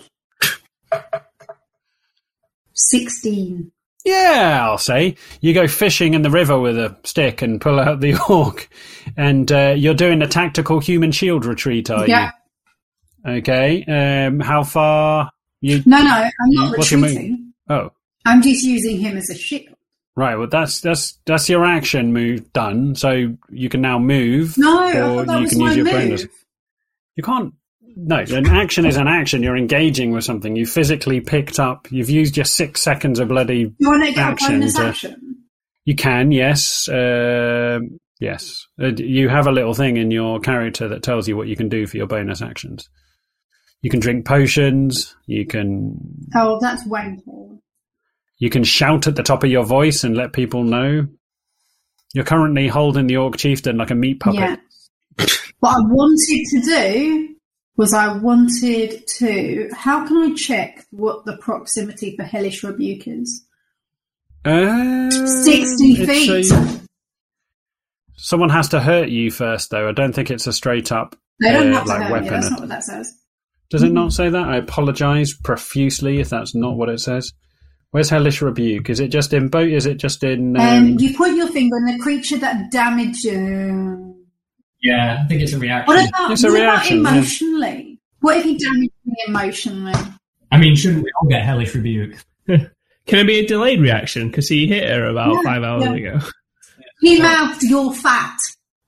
16. 2.72 3.72
Yeah, 4.08 4.66
I'll 4.66 4.78
say. 4.78 5.16
You 5.40 5.52
go 5.54 5.66
fishing 5.68 6.14
in 6.14 6.22
the 6.22 6.30
river 6.30 6.58
with 6.58 6.78
a 6.78 6.96
stick 7.04 7.42
and 7.42 7.60
pull 7.60 7.78
out 7.80 8.00
the 8.00 8.16
orc, 8.28 8.68
and 9.16 9.50
uh, 9.52 9.74
you're 9.76 9.94
doing 9.94 10.22
a 10.22 10.26
tactical 10.28 10.80
human 10.80 11.12
shield 11.12 11.44
retreat, 11.44 11.90
are 11.90 12.06
Yeah. 12.06 12.30
you? 13.26 13.32
Okay. 13.32 13.84
Um, 14.26 14.40
how 14.40 14.62
far? 14.64 15.30
You? 15.60 15.82
No, 15.86 15.98
no, 16.02 16.10
I'm 16.14 16.30
not 16.50 16.78
What's 16.78 16.90
your 16.92 17.00
retreating. 17.00 17.52
Oh, 17.68 17.90
I'm 18.24 18.42
just 18.42 18.62
using 18.64 18.98
him 18.98 19.16
as 19.16 19.28
a 19.28 19.34
shield. 19.34 19.74
right. 20.16 20.36
Well, 20.36 20.46
that's 20.46 20.80
that's 20.80 21.18
that's 21.26 21.48
your 21.48 21.64
action 21.64 22.12
move 22.12 22.52
done. 22.52 22.94
So 22.94 23.36
you 23.50 23.68
can 23.68 23.80
now 23.80 23.98
move. 23.98 24.56
No, 24.56 24.86
or 25.18 25.24
you 25.24 25.40
was 25.42 25.50
can 25.50 25.58
my 25.58 25.66
use 25.72 25.76
your 25.76 25.84
move. 25.84 25.94
bonus. 25.94 26.26
You 27.16 27.22
can't. 27.24 27.54
No, 28.00 28.18
an 28.18 28.46
action 28.46 28.86
is 28.86 28.96
an 28.96 29.08
action. 29.08 29.42
You're 29.42 29.56
engaging 29.56 30.12
with 30.12 30.22
something. 30.22 30.54
You 30.54 30.66
physically 30.66 31.20
picked 31.20 31.58
up. 31.58 31.88
You've 31.90 32.10
used 32.10 32.36
your 32.36 32.44
six 32.44 32.80
seconds 32.80 33.18
of 33.18 33.26
bloody 33.28 33.74
You 33.78 33.88
want 33.88 34.04
to 34.04 34.10
get 34.12 34.18
Action 34.18 34.54
a 34.54 34.58
bonus 34.60 34.74
to- 34.74 34.82
action? 34.82 35.36
You 35.84 35.96
can, 35.96 36.30
yes. 36.30 36.88
Um 36.88 37.98
yes. 38.20 38.66
Uh, 38.80 38.92
You 38.96 39.28
have 39.28 39.46
a 39.48 39.52
little 39.52 39.74
thing 39.74 39.96
in 39.96 40.10
your 40.12 40.38
character 40.38 40.86
that 40.88 41.02
tells 41.02 41.26
you 41.26 41.36
what 41.36 41.48
you 41.48 41.56
can 41.56 41.68
do 41.68 41.86
for 41.88 41.96
your 41.96 42.06
bonus 42.06 42.40
actions. 42.40 42.88
You 43.82 43.90
can 43.90 43.98
drink 44.00 44.24
potions. 44.26 45.16
You 45.26 45.44
can 45.46 45.96
Oh, 46.36 46.58
that's 46.60 46.86
Wayne 46.86 47.20
you 48.40 48.50
can 48.50 48.62
shout 48.62 49.08
at 49.08 49.16
the 49.16 49.22
top 49.24 49.42
of 49.42 49.50
your 49.50 49.64
voice 49.64 50.04
and 50.04 50.16
let 50.16 50.32
people 50.32 50.62
know. 50.62 51.08
You're 52.14 52.24
currently 52.24 52.68
holding 52.68 53.08
the 53.08 53.16
orc 53.16 53.36
chieftain 53.36 53.76
like 53.76 53.90
a 53.90 53.96
meat 53.96 54.20
puppet. 54.20 54.38
Yeah. 54.38 54.56
what 55.58 55.76
I 55.76 55.80
wanted 55.80 56.44
to 56.52 56.60
do 56.60 57.34
was 57.78 57.94
I 57.94 58.12
wanted 58.12 59.06
to. 59.18 59.70
How 59.74 60.06
can 60.06 60.16
I 60.18 60.34
check 60.34 60.84
what 60.90 61.24
the 61.24 61.36
proximity 61.38 62.14
for 62.16 62.24
hellish 62.24 62.62
rebuke 62.62 63.06
is? 63.08 63.44
Uh, 64.44 65.10
60 65.10 66.06
feet. 66.06 66.52
a- 66.52 66.80
someone 68.16 68.50
has 68.50 68.68
to 68.70 68.80
hurt 68.80 69.08
you 69.08 69.30
first, 69.30 69.70
though. 69.70 69.88
I 69.88 69.92
don't 69.92 70.12
think 70.14 70.30
it's 70.30 70.46
a 70.46 70.52
straight 70.52 70.90
up 70.92 71.16
They 71.40 71.52
don't 71.52 71.72
uh, 71.72 71.74
have 71.76 71.84
to 71.84 71.88
like 71.88 72.02
hurt 72.02 72.12
weapon. 72.12 72.24
me. 72.24 72.30
That's 72.30 72.50
not 72.50 72.60
what 72.60 72.68
that 72.68 72.84
says. 72.84 73.14
Does 73.70 73.82
it 73.82 73.92
not 73.92 74.12
say 74.12 74.28
that? 74.30 74.48
I 74.48 74.56
apologise 74.56 75.34
profusely 75.36 76.20
if 76.20 76.30
that's 76.30 76.54
not 76.54 76.76
what 76.76 76.88
it 76.88 77.00
says. 77.00 77.32
Where's 77.90 78.10
hellish 78.10 78.40
rebuke? 78.42 78.88
Is 78.90 78.98
it 79.00 79.08
just 79.08 79.32
in 79.32 79.48
boat? 79.48 79.68
Is 79.68 79.86
it 79.86 79.96
just 79.96 80.24
in? 80.24 80.56
Um, 80.56 80.62
Um, 80.66 80.98
you 80.98 81.14
put 81.16 81.34
your 81.34 81.48
finger 81.48 81.76
on 81.76 81.84
the 81.84 81.98
creature 81.98 82.38
that 82.38 82.70
damaged 82.70 83.24
you. 83.24 84.07
Yeah, 84.82 85.22
I 85.24 85.26
think 85.28 85.42
it's 85.42 85.52
a 85.52 85.58
reaction. 85.58 85.86
What 85.94 86.08
about, 86.08 86.30
It's 86.32 86.44
a 86.44 86.48
what 86.48 86.54
reaction, 86.54 87.00
about 87.00 87.10
yeah. 87.12 87.18
emotionally? 87.18 87.98
What 88.20 88.36
if 88.38 88.44
he 88.44 88.56
damaged 88.58 88.92
me 89.04 89.14
emotionally? 89.26 89.94
I 90.50 90.58
mean, 90.58 90.74
shouldn't 90.76 91.02
we 91.04 91.10
all 91.20 91.28
get 91.28 91.42
hellish 91.44 91.74
rebuke? 91.74 92.16
Can 92.46 93.18
it 93.20 93.26
be 93.26 93.38
a 93.40 93.46
delayed 93.46 93.80
reaction? 93.80 94.28
Because 94.28 94.48
he 94.48 94.66
hit 94.66 94.88
her 94.88 95.06
about 95.06 95.32
Yeah, 95.34 95.40
five 95.44 95.62
hours 95.62 95.84
yeah. 95.84 95.92
ago. 95.94 96.20
He 97.00 97.22
mouthed, 97.22 97.62
"You're 97.62 97.92
fat," 97.92 98.36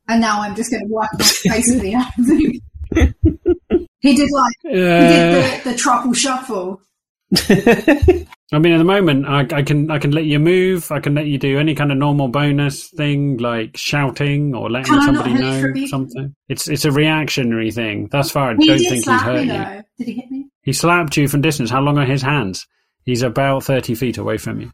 and 0.08 0.20
now 0.20 0.40
I'm 0.42 0.56
just 0.56 0.68
going 0.72 0.82
to 0.82 0.88
wipe 0.92 1.10
my 1.16 1.24
face 1.24 1.68
with 1.72 1.80
the 1.80 1.94
other. 1.94 3.06
He 4.00 4.16
did 4.16 4.28
like 4.32 4.54
he 4.62 4.70
uh, 4.82 4.98
did 5.08 5.62
the, 5.64 5.70
the 5.70 5.76
truffle 5.78 6.12
shuffle. 6.12 6.80
I 8.52 8.58
mean, 8.58 8.72
at 8.72 8.78
the 8.78 8.84
moment, 8.84 9.26
I, 9.26 9.46
I 9.58 9.62
can 9.62 9.90
I 9.92 9.98
can 10.00 10.10
let 10.10 10.24
you 10.24 10.40
move. 10.40 10.90
I 10.90 10.98
can 10.98 11.14
let 11.14 11.26
you 11.26 11.38
do 11.38 11.58
any 11.58 11.74
kind 11.74 11.92
of 11.92 11.98
normal 11.98 12.26
bonus 12.28 12.88
thing 12.88 13.36
like 13.36 13.76
shouting 13.76 14.54
or 14.56 14.68
letting 14.68 14.92
Can 14.92 15.02
somebody 15.02 15.34
know 15.34 15.86
something. 15.86 16.34
It's 16.48 16.68
it's 16.68 16.84
a 16.84 16.90
reactionary 16.90 17.70
thing. 17.70 18.08
Thus 18.10 18.32
far, 18.32 18.50
I 18.50 18.56
He 18.58 18.66
don't 18.66 18.78
think 18.78 19.04
he's 19.04 19.06
hurt 19.06 19.34
me 19.36 19.42
you. 19.42 19.48
though. 19.52 19.82
Did 19.98 20.06
he 20.06 20.12
hit 20.14 20.30
me? 20.30 20.46
He 20.62 20.72
slapped 20.72 21.16
you 21.16 21.28
from 21.28 21.42
distance. 21.42 21.70
How 21.70 21.80
long 21.80 21.96
are 21.98 22.04
his 22.04 22.22
hands? 22.22 22.66
He's 23.04 23.22
about 23.22 23.62
thirty 23.62 23.94
feet 23.94 24.18
away 24.18 24.36
from 24.36 24.60
you. 24.60 24.72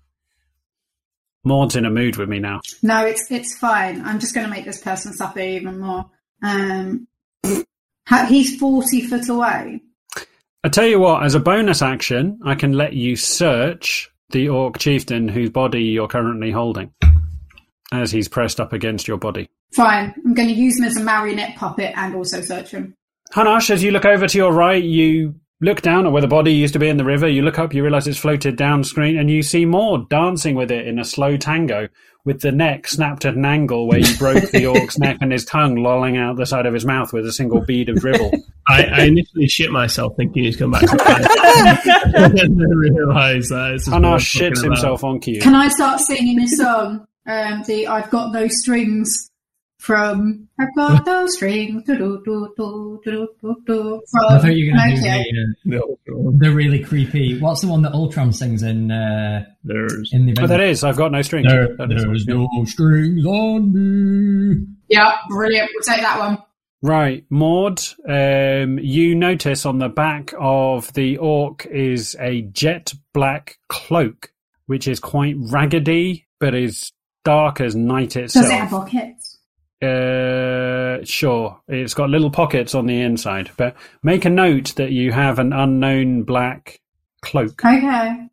Maud's 1.44 1.76
in 1.76 1.84
a 1.84 1.90
mood 1.90 2.16
with 2.16 2.28
me 2.30 2.38
now. 2.38 2.60
No, 2.82 3.04
it's 3.04 3.30
it's 3.30 3.56
fine. 3.58 4.02
I'm 4.04 4.18
just 4.18 4.34
going 4.34 4.46
to 4.46 4.50
make 4.50 4.64
this 4.64 4.80
person 4.80 5.12
suffer 5.12 5.38
even 5.40 5.80
more. 5.80 6.06
Um, 6.42 7.06
he's 8.28 8.56
forty 8.58 9.02
foot 9.02 9.28
away. 9.28 9.82
I 10.66 10.68
tell 10.68 10.84
you 10.84 10.98
what, 10.98 11.22
as 11.22 11.36
a 11.36 11.38
bonus 11.38 11.80
action, 11.80 12.40
I 12.44 12.56
can 12.56 12.72
let 12.72 12.92
you 12.92 13.14
search 13.14 14.10
the 14.30 14.48
orc 14.48 14.78
chieftain 14.78 15.28
whose 15.28 15.48
body 15.48 15.84
you're 15.84 16.08
currently 16.08 16.50
holding, 16.50 16.92
as 17.92 18.10
he's 18.10 18.26
pressed 18.26 18.58
up 18.58 18.72
against 18.72 19.06
your 19.06 19.16
body. 19.16 19.48
Fine. 19.76 20.12
I'm 20.24 20.34
going 20.34 20.48
to 20.48 20.54
use 20.54 20.76
him 20.76 20.86
as 20.86 20.96
a 20.96 21.04
marionette 21.04 21.54
puppet 21.54 21.92
and 21.94 22.16
also 22.16 22.40
search 22.40 22.72
him. 22.72 22.94
Hanash, 23.32 23.70
as 23.70 23.84
you 23.84 23.92
look 23.92 24.04
over 24.04 24.26
to 24.26 24.36
your 24.36 24.52
right, 24.52 24.82
you 24.82 25.36
look 25.60 25.80
down 25.80 26.06
at 26.06 26.12
where 26.12 26.22
the 26.22 26.28
body 26.28 26.52
used 26.52 26.74
to 26.74 26.78
be 26.78 26.88
in 26.88 26.96
the 26.96 27.04
river. 27.04 27.28
You 27.28 27.42
look 27.42 27.58
up, 27.58 27.72
you 27.72 27.82
realize 27.82 28.06
it's 28.06 28.18
floated 28.18 28.56
down 28.56 28.84
screen, 28.84 29.18
and 29.18 29.30
you 29.30 29.42
see 29.42 29.64
Maud 29.64 30.08
dancing 30.08 30.54
with 30.54 30.70
it 30.70 30.86
in 30.86 30.98
a 30.98 31.04
slow 31.04 31.36
tango, 31.36 31.88
with 32.24 32.40
the 32.40 32.52
neck 32.52 32.88
snapped 32.88 33.24
at 33.24 33.36
an 33.36 33.44
angle 33.44 33.86
where 33.86 34.00
you 34.00 34.16
broke 34.16 34.50
the 34.50 34.66
orc's 34.66 34.98
neck 34.98 35.18
and 35.20 35.32
his 35.32 35.44
tongue 35.44 35.76
lolling 35.76 36.16
out 36.16 36.36
the 36.36 36.44
side 36.44 36.66
of 36.66 36.74
his 36.74 36.84
mouth 36.84 37.12
with 37.12 37.24
a 37.24 37.32
single 37.32 37.60
bead 37.60 37.88
of 37.88 37.96
dribble. 37.96 38.32
I, 38.68 38.84
I 38.84 39.02
initially 39.04 39.46
shit 39.46 39.70
myself 39.70 40.14
thinking 40.16 40.44
he's 40.44 40.56
come 40.56 40.72
back 40.72 40.82
to 40.82 40.96
life. 40.96 41.86
and 42.14 42.38
then 42.38 42.56
realised 42.76 43.50
that 43.50 43.74
it's 43.74 43.88
I'm 43.88 44.02
shits 44.02 44.62
himself 44.62 45.04
on 45.04 45.20
cue. 45.20 45.40
Can 45.40 45.54
I 45.54 45.68
start 45.68 46.00
singing 46.00 46.36
this 46.36 46.56
song? 46.56 47.06
Um, 47.28 47.62
the 47.66 47.86
I've 47.86 48.10
got 48.10 48.32
no 48.32 48.46
strings 48.48 49.30
from 49.78 50.48
I've 50.58 50.74
got 50.76 51.06
no 51.06 51.26
strings. 51.26 51.82
Do, 51.84 51.96
do, 51.96 52.22
do, 52.24 52.52
do, 52.56 53.00
do, 53.04 53.28
do, 53.40 53.56
do, 53.66 54.02
from 54.10 54.24
I 54.28 54.38
thought 54.38 54.46
you 54.56 54.72
were 54.72 54.78
going 54.78 54.96
to 54.96 55.00
okay. 55.00 55.24
do 55.30 55.54
the, 55.64 55.76
uh, 55.78 55.82
No, 56.06 56.32
the 56.38 56.50
really 56.52 56.82
creepy. 56.82 57.38
What's 57.38 57.60
the 57.60 57.68
one 57.68 57.82
that 57.82 57.92
Ultron 57.92 58.32
sings 58.32 58.62
in 58.62 58.90
uh, 58.90 59.44
there's 59.64 60.10
in 60.12 60.26
the 60.26 60.34
Oh, 60.40 60.46
that 60.46 60.60
is. 60.60 60.82
I've 60.84 60.96
got 60.96 61.12
no 61.12 61.22
strings. 61.22 61.48
There, 61.48 61.76
That 61.76 61.92
is- 61.92 62.02
there's 62.04 62.26
no 62.26 62.48
strings 62.64 63.24
on 63.26 63.72
me. 63.72 64.66
Yeah, 64.88 65.12
brilliant. 65.28 65.70
We'll 65.74 65.94
take 65.94 66.02
that 66.04 66.18
one. 66.18 66.38
Right, 66.82 67.24
Maud, 67.30 67.80
um, 68.08 68.78
you 68.78 69.14
notice 69.14 69.64
on 69.66 69.78
the 69.78 69.88
back 69.88 70.32
of 70.38 70.92
the 70.92 71.16
orc 71.16 71.66
is 71.66 72.14
a 72.20 72.42
jet 72.42 72.92
black 73.12 73.58
cloak, 73.68 74.30
which 74.66 74.86
is 74.86 75.00
quite 75.00 75.34
raggedy, 75.38 76.26
but 76.38 76.54
is 76.54 76.92
dark 77.24 77.60
as 77.60 77.74
night 77.74 78.14
itself. 78.14 78.44
Does 78.44 78.52
it 78.52 78.54
have 78.56 78.64
itself. 78.66 78.84
pockets? 78.90 79.25
Uh, 79.82 81.04
sure, 81.04 81.60
it's 81.68 81.94
got 81.94 82.10
little 82.10 82.30
pockets 82.30 82.74
on 82.74 82.86
the 82.86 83.00
inside, 83.00 83.50
but 83.56 83.76
make 84.02 84.24
a 84.24 84.30
note 84.30 84.74
that 84.76 84.90
you 84.92 85.12
have 85.12 85.38
an 85.38 85.52
unknown 85.52 86.22
black 86.22 86.80
cloak. 87.22 87.64
Okay. 87.64 88.28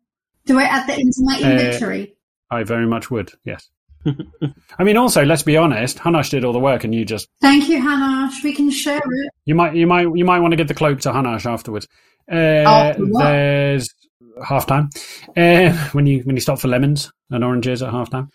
Do 0.46 0.58
I 0.58 0.64
add 0.64 0.86
that 0.88 0.98
into 0.98 1.18
my 1.18 1.36
Uh, 1.42 1.50
inventory? 1.50 2.14
I 2.50 2.62
very 2.64 2.86
much 2.86 3.10
would, 3.10 3.32
yes. 3.44 3.68
I 4.78 4.84
mean, 4.84 4.96
also, 4.96 5.24
let's 5.24 5.42
be 5.42 5.56
honest. 5.56 5.98
Hanash 5.98 6.30
did 6.30 6.44
all 6.44 6.52
the 6.52 6.58
work, 6.60 6.84
and 6.84 6.94
you 6.94 7.04
just 7.04 7.28
Thank 7.40 7.68
you, 7.68 7.78
Hanash. 7.80 8.42
We 8.44 8.54
can 8.54 8.70
share 8.70 8.98
it. 8.98 9.30
You 9.46 9.54
might, 9.54 9.74
you 9.74 9.86
might, 9.86 10.06
you 10.14 10.24
might 10.24 10.40
want 10.40 10.52
to 10.52 10.56
give 10.56 10.68
the 10.68 10.74
cloak 10.74 11.00
to 11.00 11.10
Hanash 11.12 11.46
afterwards. 11.46 11.88
Uh, 12.30 12.34
After 12.34 13.04
what? 13.04 13.22
there's 13.24 13.88
half 14.46 14.66
time 14.66 14.88
uh, 15.36 15.70
when 15.92 16.06
you 16.06 16.20
when 16.20 16.34
you 16.36 16.40
stop 16.40 16.58
for 16.58 16.68
lemons 16.68 17.12
and 17.30 17.44
oranges 17.44 17.82
at 17.82 17.90
half 17.90 18.08
time. 18.10 18.30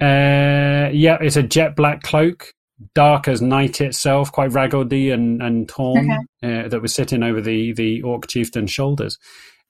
Uh, 0.00 0.90
yeah, 0.92 1.18
it's 1.20 1.36
a 1.36 1.42
jet 1.42 1.74
black 1.76 2.02
cloak, 2.02 2.52
dark 2.94 3.26
as 3.28 3.42
night 3.42 3.80
itself, 3.80 4.30
quite 4.32 4.52
raggedy 4.52 5.10
and 5.10 5.42
and 5.42 5.68
torn, 5.68 6.10
uh, 6.42 6.68
that 6.68 6.80
was 6.80 6.94
sitting 6.94 7.22
over 7.22 7.40
the 7.40 7.72
the 7.72 8.02
orc 8.02 8.26
chieftain's 8.28 8.70
shoulders. 8.70 9.18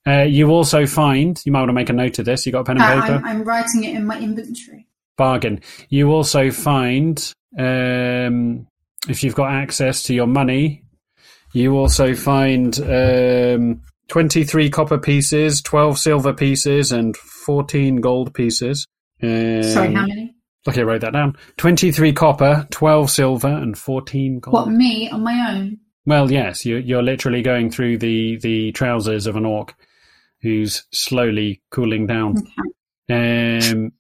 Uh, 0.07 0.23
you 0.23 0.49
also 0.51 0.87
find 0.87 1.41
you 1.45 1.53
might 1.53 1.61
want 1.61 1.71
to 1.71 1.75
make 1.75 1.89
a 1.91 1.93
note 1.93 2.19
of 2.19 2.25
this. 2.25 2.47
You 2.47 2.53
got 2.53 2.61
a 2.61 2.65
pen 2.65 2.77
and 2.81 2.85
Uh, 2.85 3.01
paper. 3.03 3.15
I'm, 3.17 3.25
I'm 3.25 3.43
writing 3.45 3.85
it 3.85 3.95
in 3.97 4.07
my 4.07 4.19
inventory. 4.21 4.87
bargain. 5.17 5.61
You 5.89 6.13
also 6.13 6.51
find, 6.51 7.19
um, 7.59 8.67
if 9.09 9.25
you've 9.25 9.35
got 9.35 9.51
access 9.51 10.03
to 10.05 10.15
your 10.15 10.29
money, 10.29 10.85
you 11.53 11.77
also 11.77 12.15
find 12.15 12.79
um, 12.81 13.81
23 14.09 14.71
copper 14.71 14.99
pieces, 14.99 15.61
12 15.63 15.99
silver 15.99 16.33
pieces, 16.33 16.93
and 16.93 17.17
14 17.17 17.97
gold 18.01 18.33
pieces. 18.35 18.87
Um, 19.23 19.63
Sorry, 19.63 19.93
how 19.95 20.07
many? 20.07 20.35
Okay, 20.69 20.83
write 20.83 21.01
that 21.01 21.13
down. 21.13 21.37
23 21.57 22.13
copper, 22.13 22.67
12 22.71 23.11
silver, 23.11 23.49
and 23.49 23.77
14 23.79 24.41
gold. 24.41 24.53
What, 24.55 24.69
me 24.69 25.09
on 25.11 25.23
my 25.23 25.51
own? 25.53 25.79
Well, 26.05 26.31
yes, 26.31 26.65
you, 26.67 26.77
you're 26.77 27.03
literally 27.03 27.43
going 27.43 27.71
through 27.71 27.99
the, 27.99 28.37
the 28.39 28.73
trousers 28.73 29.27
of 29.27 29.37
an 29.37 29.45
orc 29.47 29.75
who's 30.43 30.85
slowly 30.93 31.63
cooling 31.71 32.07
down. 32.07 32.37
Um, 33.11 33.93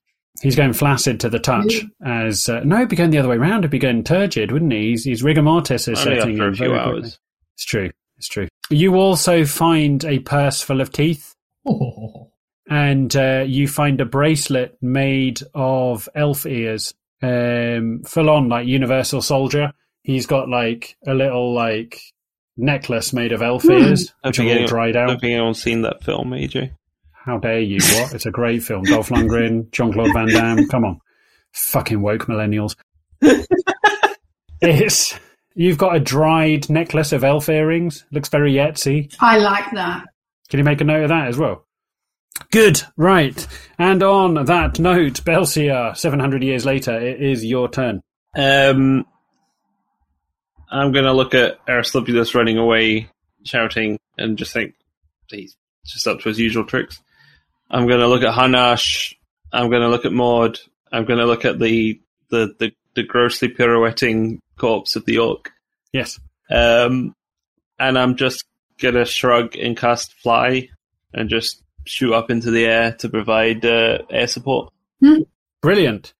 he's 0.42 0.56
going 0.56 0.72
flaccid 0.72 1.20
to 1.20 1.28
the 1.28 1.38
touch. 1.38 1.84
As 2.04 2.48
uh, 2.48 2.60
no, 2.64 2.76
it'd 2.76 2.88
be 2.90 2.96
going 2.96 3.10
the 3.10 3.18
other 3.18 3.28
way 3.28 3.36
around. 3.36 3.60
It'd 3.60 3.70
be 3.70 3.78
going 3.78 4.04
turgid, 4.04 4.52
wouldn't 4.52 4.72
he? 4.72 4.90
He's, 4.90 5.04
his 5.04 5.22
rigor 5.22 5.42
mortis 5.42 5.88
is 5.88 5.98
Only 6.06 6.20
setting 6.20 6.34
after 6.34 6.44
a 6.44 6.48
in 6.48 6.54
few 6.54 6.66
very 6.68 6.78
quickly. 6.78 6.98
hours. 7.02 7.18
It's 7.54 7.64
true. 7.64 7.90
It's 8.18 8.28
true. 8.28 8.48
You 8.70 8.94
also 8.96 9.44
find 9.44 10.04
a 10.04 10.18
purse 10.20 10.60
full 10.60 10.80
of 10.80 10.92
teeth, 10.92 11.34
Oh, 11.66 12.30
and 12.68 13.14
uh, 13.16 13.44
you 13.46 13.66
find 13.68 14.00
a 14.00 14.04
bracelet 14.04 14.76
made 14.80 15.40
of 15.54 16.08
elf 16.14 16.46
ears, 16.46 16.94
um, 17.22 18.02
full 18.04 18.30
on 18.30 18.48
like 18.48 18.66
Universal 18.66 19.22
Soldier. 19.22 19.72
He's 20.02 20.26
got 20.26 20.48
like 20.48 20.96
a 21.06 21.14
little 21.14 21.54
like 21.54 22.00
necklace 22.56 23.12
made 23.12 23.32
of 23.32 23.42
elf 23.42 23.64
ears, 23.66 24.12
I 24.24 24.28
which 24.28 24.38
are 24.38 24.42
all 24.42 24.48
anyone- 24.50 24.68
dried 24.68 24.96
I 24.96 25.02
out. 25.02 25.06
don't 25.08 25.20
think 25.20 25.32
anyone's 25.32 25.62
seen 25.62 25.82
that 25.82 26.02
film, 26.04 26.30
AJ. 26.30 26.72
How 27.12 27.38
dare 27.38 27.60
you? 27.60 27.78
What? 27.80 28.14
It's 28.14 28.24
a 28.26 28.30
great 28.30 28.62
film. 28.62 28.84
Dolph 28.84 29.10
Lundgren, 29.10 29.70
Jean 29.70 29.92
Claude 29.92 30.12
Van 30.14 30.28
Damme. 30.28 30.66
Come 30.68 30.84
on, 30.86 31.00
fucking 31.52 32.00
woke 32.00 32.26
millennials. 32.26 32.74
it's 34.60 35.18
you've 35.54 35.78
got 35.78 35.96
a 35.96 36.00
dried 36.00 36.68
necklace 36.70 37.12
of 37.12 37.24
elf 37.24 37.48
earrings. 37.48 38.04
Looks 38.10 38.28
very 38.28 38.54
Etsy. 38.54 39.14
I 39.20 39.38
like 39.38 39.70
that. 39.72 40.04
Can 40.48 40.58
you 40.58 40.64
make 40.64 40.80
a 40.80 40.84
note 40.84 41.02
of 41.04 41.08
that 41.10 41.28
as 41.28 41.36
well? 41.36 41.66
Good, 42.50 42.82
right. 42.96 43.46
And 43.78 44.02
on 44.02 44.44
that 44.46 44.78
note, 44.78 45.24
Belsiar, 45.24 45.96
700 45.96 46.42
years 46.42 46.64
later, 46.64 46.98
it 46.98 47.22
is 47.22 47.44
your 47.44 47.68
turn. 47.68 48.00
Um, 48.36 49.06
I'm 50.70 50.92
going 50.92 51.04
to 51.04 51.12
look 51.12 51.34
at 51.34 51.58
Aristobulus 51.66 52.34
running 52.34 52.58
away, 52.58 53.10
shouting, 53.44 53.98
and 54.16 54.38
just 54.38 54.52
think 54.52 54.74
he's 55.28 55.56
just 55.86 56.06
up 56.06 56.20
to 56.20 56.28
his 56.28 56.38
usual 56.38 56.64
tricks. 56.64 57.00
I'm 57.70 57.86
going 57.86 58.00
to 58.00 58.08
look 58.08 58.22
at 58.22 58.34
Hanash. 58.34 59.14
I'm 59.52 59.70
going 59.70 59.82
to 59.82 59.88
look 59.88 60.04
at 60.04 60.12
Maud. 60.12 60.58
I'm 60.92 61.04
going 61.04 61.18
to 61.18 61.26
look 61.26 61.44
at 61.44 61.58
the, 61.58 62.00
the, 62.30 62.54
the, 62.58 62.72
the 62.94 63.02
grossly 63.02 63.48
pirouetting 63.48 64.38
corpse 64.58 64.96
of 64.96 65.04
the 65.04 65.18
orc. 65.18 65.52
Yes. 65.92 66.18
Um, 66.50 67.14
and 67.78 67.98
I'm 67.98 68.16
just 68.16 68.44
going 68.78 68.94
to 68.94 69.04
shrug 69.04 69.56
and 69.56 69.76
cast 69.76 70.14
Fly 70.14 70.68
and 71.12 71.28
just 71.28 71.62
shoot 71.88 72.14
up 72.14 72.30
into 72.30 72.50
the 72.50 72.66
air 72.66 72.92
to 72.92 73.08
provide 73.08 73.64
uh, 73.64 73.98
air 74.10 74.26
support. 74.26 74.72
Brilliant. 75.62 76.14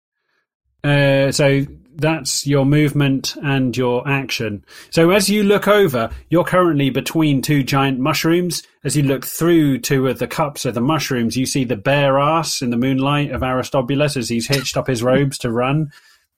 Uh, 0.82 1.32
so 1.32 1.66
that's 1.98 2.46
your 2.46 2.64
movement 2.64 3.34
and 3.42 3.76
your 3.76 4.08
action. 4.08 4.64
So 4.90 5.10
as 5.10 5.28
you 5.28 5.42
look 5.42 5.66
over, 5.66 6.10
you're 6.30 6.44
currently 6.44 6.90
between 6.90 7.42
two 7.42 7.62
giant 7.64 7.98
mushrooms. 7.98 8.62
As 8.84 8.96
you 8.96 9.02
look 9.02 9.26
through 9.26 9.78
two 9.78 10.06
of 10.06 10.20
the 10.20 10.28
cups 10.28 10.64
of 10.64 10.74
the 10.74 10.80
mushrooms, 10.80 11.36
you 11.36 11.44
see 11.44 11.64
the 11.64 11.76
bare 11.76 12.18
ass 12.18 12.62
in 12.62 12.70
the 12.70 12.76
moonlight 12.76 13.32
of 13.32 13.42
Aristobulus 13.42 14.16
as 14.16 14.28
he's 14.28 14.46
hitched 14.46 14.76
up 14.76 14.86
his 14.86 15.02
robes 15.02 15.38
to 15.38 15.50
run. 15.50 15.90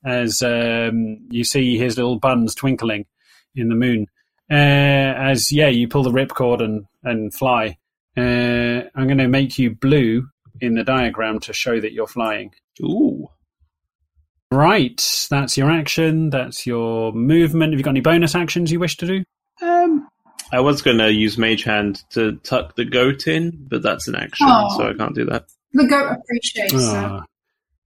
As 0.03 0.41
um, 0.41 1.19
you 1.31 1.45
see 1.45 1.77
his 1.77 1.99
little 1.99 2.19
buns 2.19 2.55
twinkling 2.55 3.05
in 3.55 3.69
the 3.69 3.75
moon. 3.75 4.07
Uh, 4.51 4.55
as 4.55 5.53
yeah, 5.53 5.69
you 5.69 5.87
pull 5.87 6.03
the 6.03 6.11
ripcord 6.11 6.63
and 6.63 6.87
and 7.05 7.33
fly. 7.35 7.77
Uh, 8.17 8.83
I'm 8.95 9.07
going 9.07 9.19
to 9.19 9.29
make 9.29 9.59
you 9.59 9.75
blue 9.75 10.29
in 10.61 10.75
the 10.75 10.85
diagram 10.85 11.41
to 11.41 11.53
show 11.53 11.81
that 11.81 11.93
you're 11.93 12.07
flying. 12.07 12.53
Ooh. 12.83 13.29
Right, 14.53 15.01
that's 15.31 15.57
your 15.57 15.71
action. 15.71 16.31
That's 16.31 16.67
your 16.67 17.13
movement. 17.13 17.73
Have 17.73 17.79
you 17.79 17.85
got 17.85 17.91
any 17.91 18.01
bonus 18.01 18.35
actions 18.35 18.73
you 18.73 18.81
wish 18.81 18.97
to 18.97 19.07
do? 19.07 19.25
Um, 19.63 20.09
I 20.53 20.59
was 20.61 20.83
going 20.83 20.99
to 20.99 21.13
use 21.13 21.39
Mage 21.39 21.63
Hand 21.63 22.03
to 22.11 22.37
tuck 22.39 22.75
the 22.75 22.85
goat 22.85 23.29
in, 23.29 23.67
but 23.71 23.83
that's 23.83 24.09
an 24.09 24.17
action, 24.17 24.49
Oh. 24.51 24.77
so 24.77 24.89
I 24.91 24.95
can't 24.95 25.15
do 25.15 25.25
that. 25.27 25.45
The 25.73 25.87
goat 25.87 26.17
appreciates 26.21 26.73
that. 26.73 27.05
Ah. 27.05 27.25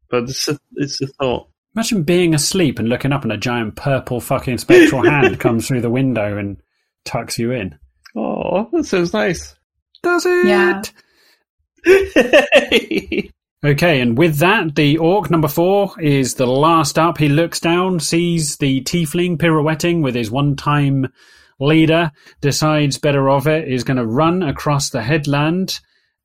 But 0.09 0.25
it's 0.31 0.49
a, 0.49 0.59
it's 0.77 1.03
a 1.03 1.07
thought. 1.09 1.49
imagine 1.75 2.03
being 2.03 2.35
asleep 2.35 2.79
and 2.79 2.89
looking 2.89 3.13
up 3.13 3.25
and 3.25 3.33
a 3.33 3.37
giant 3.37 3.77
purple 3.77 4.21
fucking 4.21 4.57
spectral 4.59 5.03
hand 5.11 5.39
comes 5.41 5.67
through 5.69 5.83
the 5.83 5.91
window 5.91 6.39
and 6.39 6.57
tucks 7.05 7.39
you 7.39 7.51
in. 7.51 7.79
Oh, 8.17 8.71
that 8.73 8.85
sounds 8.85 9.13
nice. 9.13 9.55
Does 10.05 10.27
it? 10.27 10.47
Yeah. 10.47 10.83
Okay, 13.65 14.03
and 14.03 14.19
with 14.19 14.37
that, 14.41 14.75
the 14.75 14.99
orc 14.99 15.31
number 15.31 15.49
four 15.49 15.99
is 15.99 16.35
the 16.35 16.47
last 16.47 16.99
up. 16.99 17.17
He 17.17 17.31
looks 17.31 17.61
down, 17.61 17.99
sees 17.99 18.59
the 18.59 18.83
tiefling 18.83 19.39
pirouetting 19.39 20.03
with 20.03 20.15
his 20.15 20.31
one 20.31 20.55
time 20.55 21.11
leader, 21.59 22.13
decides 22.43 22.99
better 22.99 23.31
of 23.31 23.47
it, 23.47 23.67
is 23.67 23.83
going 23.83 23.97
to 23.97 24.05
run 24.05 24.43
across 24.43 24.91
the 24.91 25.03
headland 25.03 25.81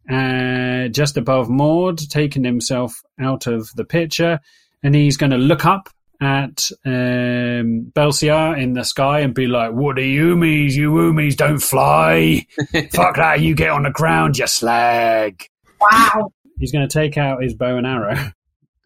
uh, 0.10 0.90
just 0.90 1.16
above 1.16 1.50
Maud, 1.50 2.00
taking 2.10 2.44
himself 2.44 3.02
out 3.18 3.48
of 3.48 3.70
the 3.74 3.86
picture, 3.86 4.42
and 4.84 4.94
he's 4.94 5.16
going 5.16 5.32
to 5.32 5.38
look 5.38 5.66
up 5.66 5.88
at 6.22 6.70
um, 6.86 7.92
Belsiar 7.94 8.62
in 8.62 8.74
the 8.74 8.84
sky 8.84 9.20
and 9.20 9.34
be 9.34 9.48
like, 9.48 9.72
What 9.72 9.98
are 9.98 10.04
you 10.04 10.36
me's? 10.36 10.76
You 10.76 10.92
oomies 10.92 11.38
don't 11.38 11.60
fly. 11.60 12.46
Fuck 12.92 13.16
that, 13.16 13.42
you 13.42 13.56
get 13.56 13.70
on 13.70 13.84
the 13.84 13.92
ground, 13.92 14.38
you 14.38 14.48
slag. 14.48 15.48
Wow. 15.80 16.34
He's 16.60 16.72
going 16.72 16.88
to 16.88 16.94
take 16.94 17.18
out 17.18 17.42
his 17.42 17.54
bow 17.54 17.78
and 17.78 17.88
arrow. 17.88 18.32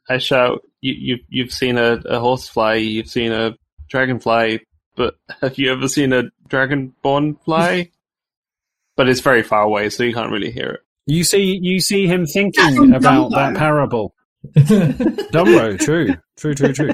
I 0.07 0.17
shout, 0.19 0.61
you, 0.81 0.93
you, 0.93 1.19
you've 1.29 1.51
seen 1.51 1.77
a, 1.77 1.93
a 2.05 2.19
horsefly, 2.19 2.75
you've 2.75 3.09
seen 3.09 3.31
a 3.31 3.57
dragonfly, 3.89 4.61
but 4.95 5.15
have 5.41 5.57
you 5.57 5.71
ever 5.71 5.87
seen 5.87 6.13
a 6.13 6.25
dragonborn 6.47 7.41
fly? 7.43 7.89
but 8.95 9.09
it's 9.09 9.21
very 9.21 9.43
far 9.43 9.63
away, 9.63 9.89
so 9.89 10.03
you 10.03 10.13
can't 10.13 10.31
really 10.31 10.51
hear 10.51 10.69
it. 10.69 10.79
You 11.05 11.23
see, 11.23 11.59
you 11.61 11.81
see 11.81 12.07
him 12.07 12.25
thinking 12.25 12.93
about 12.93 13.31
Dumbo. 13.31 13.35
that 13.35 13.55
parable. 13.57 14.13
Dumbo, 14.55 15.79
true, 15.83 16.15
true, 16.37 16.55
true, 16.55 16.73
true. 16.73 16.91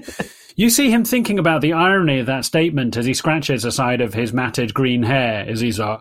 You 0.55 0.69
see 0.69 0.91
him 0.91 1.05
thinking 1.05 1.39
about 1.39 1.61
the 1.61 1.73
irony 1.73 2.19
of 2.19 2.25
that 2.25 2.45
statement 2.45 2.97
as 2.97 3.05
he 3.05 3.13
scratches 3.13 3.63
the 3.63 3.71
side 3.71 4.01
of 4.01 4.13
his 4.13 4.33
matted 4.33 4.73
green 4.73 5.03
hair 5.03 5.45
as 5.47 5.59
he's 5.59 5.79
like, 5.79 5.99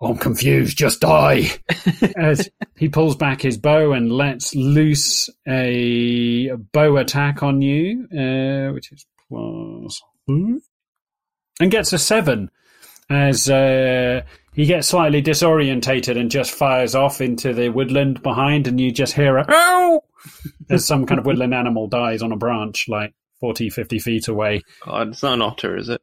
I'm 0.00 0.16
confused, 0.16 0.76
just 0.76 1.00
die. 1.00 1.50
as 2.16 2.48
he 2.76 2.88
pulls 2.88 3.14
back 3.14 3.40
his 3.40 3.56
bow 3.56 3.92
and 3.92 4.10
lets 4.10 4.54
loose 4.54 5.30
a 5.46 6.50
bow 6.72 6.96
attack 6.96 7.42
on 7.42 7.62
you, 7.62 8.08
uh, 8.12 8.72
which 8.72 8.90
is 8.92 9.06
plus 9.28 10.02
hmm? 10.26 10.56
and 11.60 11.70
gets 11.70 11.92
a 11.92 11.98
seven 11.98 12.50
as 13.08 13.48
uh, 13.48 14.22
he 14.54 14.66
gets 14.66 14.88
slightly 14.88 15.22
disorientated 15.22 16.18
and 16.18 16.30
just 16.30 16.50
fires 16.50 16.94
off 16.94 17.20
into 17.20 17.52
the 17.52 17.68
woodland 17.68 18.22
behind, 18.22 18.66
and 18.66 18.80
you 18.80 18.90
just 18.90 19.14
hear 19.14 19.36
a 19.36 19.46
"ow" 19.48 20.02
as 20.70 20.86
some 20.86 21.06
kind 21.06 21.18
of 21.18 21.26
woodland 21.26 21.54
animal 21.54 21.88
dies 21.88 22.22
on 22.22 22.32
a 22.32 22.36
branch, 22.36 22.88
like 22.88 23.14
40, 23.40 23.70
50 23.70 23.98
feet 23.98 24.28
away. 24.28 24.62
God, 24.84 25.08
it's 25.08 25.22
not 25.22 25.34
an 25.34 25.42
otter, 25.42 25.76
is 25.76 25.88
it? 25.88 26.00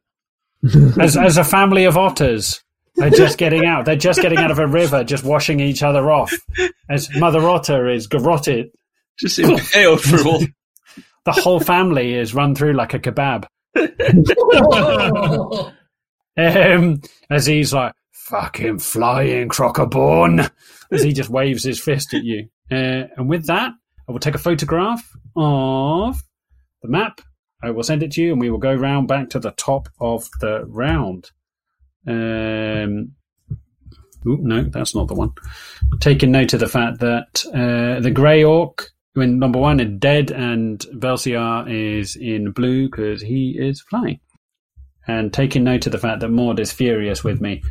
As 1.00 1.16
as 1.16 1.38
a 1.38 1.44
family 1.44 1.84
of 1.84 1.96
otters. 1.96 2.62
They're 2.96 3.08
just 3.08 3.38
getting 3.38 3.64
out. 3.64 3.86
They're 3.86 3.96
just 3.96 4.20
getting 4.20 4.36
out 4.36 4.50
of 4.50 4.58
a 4.58 4.66
river, 4.66 5.04
just 5.04 5.24
washing 5.24 5.58
each 5.58 5.82
other 5.82 6.10
off. 6.10 6.34
As 6.90 7.08
Mother 7.16 7.48
Otter 7.48 7.88
is 7.88 8.06
garroted, 8.06 8.68
Just 9.18 9.38
impaled 9.38 10.02
for 10.02 10.28
all. 10.28 10.40
the 11.24 11.32
whole 11.32 11.60
family 11.60 12.14
is 12.14 12.34
run 12.34 12.54
through 12.54 12.74
like 12.74 12.92
a 12.94 12.98
kebab. 12.98 13.46
Um, 16.36 17.02
as 17.28 17.44
he's 17.44 17.74
like, 17.74 17.92
fucking 18.12 18.78
flying 18.78 19.48
crocoborn, 19.48 20.50
as 20.90 21.02
he 21.02 21.12
just 21.12 21.28
waves 21.28 21.64
his 21.64 21.78
fist 21.78 22.14
at 22.14 22.22
you. 22.22 22.48
Uh, 22.70 23.04
and 23.16 23.28
with 23.28 23.46
that, 23.46 23.72
I 24.10 24.12
will 24.12 24.18
take 24.18 24.34
a 24.34 24.38
photograph 24.38 25.08
of 25.36 26.20
the 26.82 26.88
map. 26.88 27.20
I 27.62 27.70
will 27.70 27.84
send 27.84 28.02
it 28.02 28.10
to 28.12 28.20
you, 28.20 28.32
and 28.32 28.40
we 28.40 28.50
will 28.50 28.58
go 28.58 28.74
round 28.74 29.06
back 29.06 29.30
to 29.30 29.38
the 29.38 29.52
top 29.52 29.88
of 30.00 30.28
the 30.40 30.64
round. 30.66 31.30
Um, 32.08 33.12
Ooh, 34.26 34.38
no, 34.40 34.64
that's 34.64 34.96
not 34.96 35.06
the 35.06 35.14
one. 35.14 35.30
Taking 36.00 36.32
note 36.32 36.52
of 36.54 36.58
the 36.58 36.66
fact 36.66 36.98
that 36.98 37.44
uh, 37.54 38.00
the 38.00 38.10
grey 38.10 38.42
orc, 38.42 38.90
when 39.12 39.38
number 39.38 39.60
one 39.60 39.78
is 39.78 40.00
dead, 40.00 40.32
and 40.32 40.80
Belsiar 40.92 41.70
is 41.70 42.16
in 42.16 42.50
blue 42.50 42.90
because 42.90 43.22
he 43.22 43.56
is 43.56 43.80
flying. 43.80 44.18
And 45.06 45.32
taking 45.32 45.62
note 45.62 45.86
of 45.86 45.92
the 45.92 45.98
fact 45.98 46.18
that 46.18 46.30
Maud 46.30 46.58
is 46.58 46.72
furious 46.72 47.22
with 47.22 47.40
me 47.40 47.62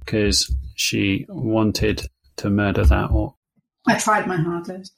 because 0.00 0.50
she 0.74 1.26
wanted 1.28 2.06
to 2.36 2.48
murder 2.48 2.82
that 2.82 3.10
orc. 3.10 3.34
I 3.86 3.98
tried 3.98 4.26
my 4.26 4.36
hardest. 4.36 4.94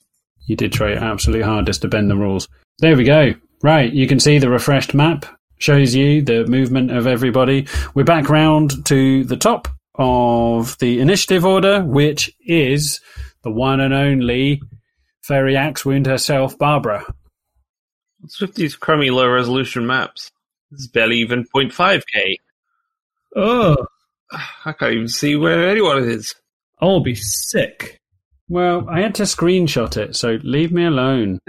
You 0.46 0.56
did 0.56 0.72
try 0.72 0.90
your 0.90 1.04
absolute 1.04 1.44
hardest 1.44 1.82
to 1.82 1.88
bend 1.88 2.10
the 2.10 2.16
rules. 2.16 2.48
There 2.78 2.96
we 2.96 3.04
go. 3.04 3.34
Right, 3.62 3.92
you 3.92 4.06
can 4.06 4.20
see 4.20 4.38
the 4.38 4.50
refreshed 4.50 4.94
map 4.94 5.24
shows 5.58 5.94
you 5.94 6.20
the 6.20 6.44
movement 6.46 6.90
of 6.90 7.06
everybody. 7.06 7.66
We're 7.94 8.04
back 8.04 8.28
round 8.28 8.84
to 8.86 9.24
the 9.24 9.36
top 9.36 9.68
of 9.94 10.76
the 10.78 11.00
initiative 11.00 11.44
order, 11.44 11.82
which 11.82 12.30
is 12.46 13.00
the 13.42 13.50
one 13.50 13.80
and 13.80 13.94
only 13.94 14.60
Fairy 15.22 15.56
Axe 15.56 15.84
Wound 15.86 16.06
herself, 16.06 16.58
Barbara. 16.58 17.04
What's 18.20 18.40
with 18.40 18.54
these 18.54 18.76
crummy 18.76 19.10
low 19.10 19.28
resolution 19.28 19.86
maps? 19.86 20.30
It's 20.72 20.86
barely 20.88 21.18
even 21.18 21.44
0.5k. 21.54 22.36
Oh, 23.36 23.86
I 24.64 24.72
can't 24.72 24.92
even 24.92 25.08
see 25.08 25.36
where 25.36 25.68
anyone 25.68 26.02
is. 26.04 26.34
I'll 26.80 27.00
be 27.00 27.14
sick. 27.14 28.00
Well, 28.48 28.88
I 28.88 29.00
had 29.00 29.14
to 29.16 29.22
screenshot 29.22 29.96
it, 29.96 30.16
so 30.16 30.38
leave 30.42 30.72
me 30.72 30.84
alone. 30.84 31.40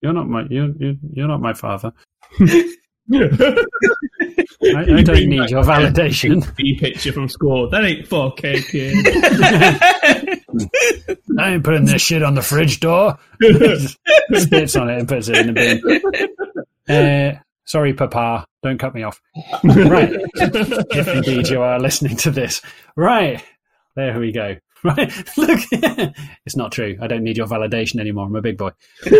You're 0.00 0.12
not 0.12 0.28
my 0.28 0.46
you're 0.48 0.70
you're, 0.78 0.94
you're 1.12 1.26
not 1.28 1.40
my 1.40 1.54
father. 1.54 1.92
I, 2.40 2.74
I 4.62 5.02
don't 5.02 5.26
need 5.28 5.50
your 5.50 5.64
validation. 5.64 6.54
B 6.56 6.78
picture 6.78 7.12
from 7.12 7.28
school. 7.28 7.68
That 7.70 7.84
ain't 7.84 8.08
4K, 8.08 8.64
kid. 8.68 8.94
I 11.38 11.54
ain't 11.54 11.64
putting 11.64 11.86
this 11.86 12.02
shit 12.02 12.22
on 12.22 12.34
the 12.34 12.42
fridge 12.42 12.80
door. 12.80 13.18
Spits 14.34 14.76
on 14.76 14.90
it 14.90 14.98
and 14.98 15.08
puts 15.08 15.28
it 15.28 15.36
in 15.36 15.54
the 15.54 16.30
bin. 16.86 16.96
Uh, 16.96 17.38
sorry, 17.64 17.94
Papa. 17.94 18.44
Don't 18.62 18.78
cut 18.78 18.94
me 18.94 19.02
off. 19.04 19.20
Right. 19.64 20.10
if 20.34 21.08
indeed 21.08 21.48
you 21.48 21.62
are 21.62 21.80
listening 21.80 22.16
to 22.18 22.30
this. 22.30 22.60
Right. 22.94 23.42
There 23.96 24.18
we 24.20 24.32
go. 24.32 24.56
Right. 24.84 25.12
Look. 25.36 25.60
it's 26.46 26.56
not 26.56 26.72
true. 26.72 26.96
I 27.00 27.08
don't 27.08 27.24
need 27.24 27.36
your 27.36 27.48
validation 27.48 28.00
anymore. 28.00 28.26
I'm 28.26 28.36
a 28.36 28.42
big 28.42 28.58
boy. 28.58 28.70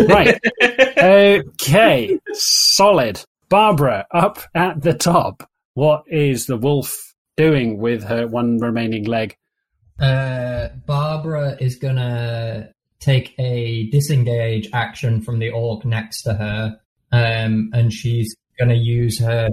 Right. 0.07 0.39
Okay. 0.99 2.19
Solid. 2.33 3.23
Barbara, 3.47 4.05
up 4.11 4.39
at 4.53 4.81
the 4.81 4.93
top. 4.93 5.49
What 5.73 6.03
is 6.07 6.45
the 6.45 6.57
wolf 6.57 7.13
doing 7.37 7.79
with 7.79 8.03
her 8.03 8.27
one 8.27 8.57
remaining 8.57 9.05
leg? 9.05 9.37
Uh, 9.97 10.69
Barbara 10.85 11.55
is 11.61 11.77
gonna 11.77 12.69
take 12.99 13.33
a 13.39 13.89
disengage 13.91 14.69
action 14.73 15.21
from 15.21 15.39
the 15.39 15.49
orc 15.49 15.85
next 15.85 16.23
to 16.23 16.33
her, 16.33 16.79
um, 17.13 17.69
and 17.73 17.93
she's 17.93 18.35
gonna 18.59 18.75
use 18.75 19.19
her 19.19 19.49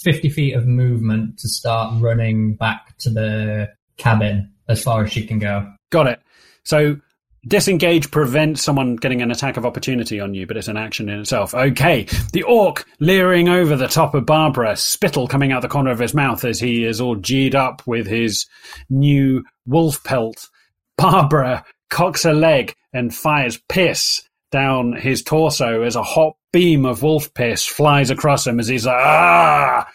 50 0.00 0.28
feet 0.28 0.54
of 0.54 0.66
movement 0.66 1.38
to 1.38 1.48
start 1.48 2.00
running 2.00 2.54
back 2.54 2.96
to 2.98 3.10
the 3.10 3.68
cabin 3.96 4.53
as 4.68 4.82
far 4.82 5.04
as 5.04 5.12
she 5.12 5.26
can 5.26 5.38
go. 5.38 5.72
Got 5.90 6.06
it. 6.06 6.20
So 6.64 6.98
disengage 7.46 8.10
prevents 8.10 8.62
someone 8.62 8.96
getting 8.96 9.22
an 9.22 9.30
attack 9.30 9.56
of 9.56 9.66
opportunity 9.66 10.20
on 10.20 10.34
you, 10.34 10.46
but 10.46 10.56
it's 10.56 10.68
an 10.68 10.76
action 10.76 11.08
in 11.08 11.20
itself. 11.20 11.54
Okay. 11.54 12.06
The 12.32 12.42
orc 12.42 12.86
leering 13.00 13.48
over 13.48 13.76
the 13.76 13.88
top 13.88 14.14
of 14.14 14.26
Barbara, 14.26 14.76
spittle 14.76 15.28
coming 15.28 15.52
out 15.52 15.62
the 15.62 15.68
corner 15.68 15.90
of 15.90 15.98
his 15.98 16.14
mouth 16.14 16.44
as 16.44 16.58
he 16.58 16.84
is 16.84 17.00
all 17.00 17.16
G'd 17.16 17.54
up 17.54 17.82
with 17.86 18.06
his 18.06 18.46
new 18.88 19.44
wolf 19.66 20.02
pelt. 20.04 20.48
Barbara 20.96 21.64
cocks 21.90 22.24
a 22.24 22.32
leg 22.32 22.74
and 22.92 23.14
fires 23.14 23.60
piss 23.68 24.22
down 24.50 24.92
his 24.92 25.22
torso 25.22 25.82
as 25.82 25.96
a 25.96 26.02
hot 26.02 26.36
beam 26.52 26.86
of 26.86 27.02
wolf 27.02 27.34
piss 27.34 27.66
flies 27.66 28.10
across 28.10 28.46
him 28.46 28.60
as 28.60 28.68
he's 28.68 28.86
like, 28.86 28.96
ah! 28.96 29.88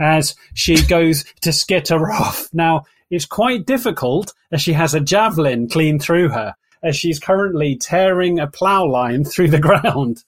As 0.00 0.34
she 0.54 0.84
goes 0.86 1.24
to 1.42 1.52
skitter 1.52 2.10
off. 2.10 2.48
Now, 2.52 2.84
it's 3.12 3.26
quite 3.26 3.66
difficult 3.66 4.32
as 4.50 4.62
she 4.62 4.72
has 4.72 4.94
a 4.94 5.00
javelin 5.00 5.68
clean 5.68 5.98
through 5.98 6.30
her, 6.30 6.54
as 6.82 6.96
she's 6.96 7.20
currently 7.20 7.76
tearing 7.76 8.40
a 8.40 8.46
plough 8.46 8.86
line 8.86 9.22
through 9.32 9.48
the 9.48 9.60
ground, 9.60 10.24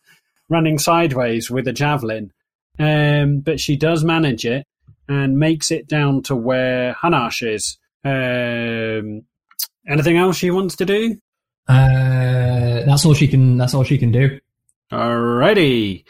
running 0.51 0.78
sideways 0.78 1.51
with 1.51 1.66
a 1.66 1.72
javelin. 1.72 2.30
Um, 2.78 3.41
but 3.41 3.59
she 3.59 3.76
does 3.76 4.05
manage 4.05 4.45
it 4.45 4.66
and 5.09 5.39
makes 5.39 5.70
it 5.70 5.89
down 5.89 6.22
to 6.24 6.37
where 6.37 6.95
Hanash 7.03 7.43
is. 7.43 7.78
Um, 8.05 9.22
anything 9.89 10.18
else 10.18 10.37
she 10.37 10.51
wants 10.51 10.76
to 10.76 10.85
do? 10.85 11.16
Uh, 11.66 12.85
that's 12.85 13.07
all 13.07 13.14
she 13.14 13.28
can. 13.28 13.57
That's 13.57 13.72
all 13.72 13.85
she 13.85 13.97
can 13.97 14.12
do. 14.12 14.41
Alrighty. 14.93 16.05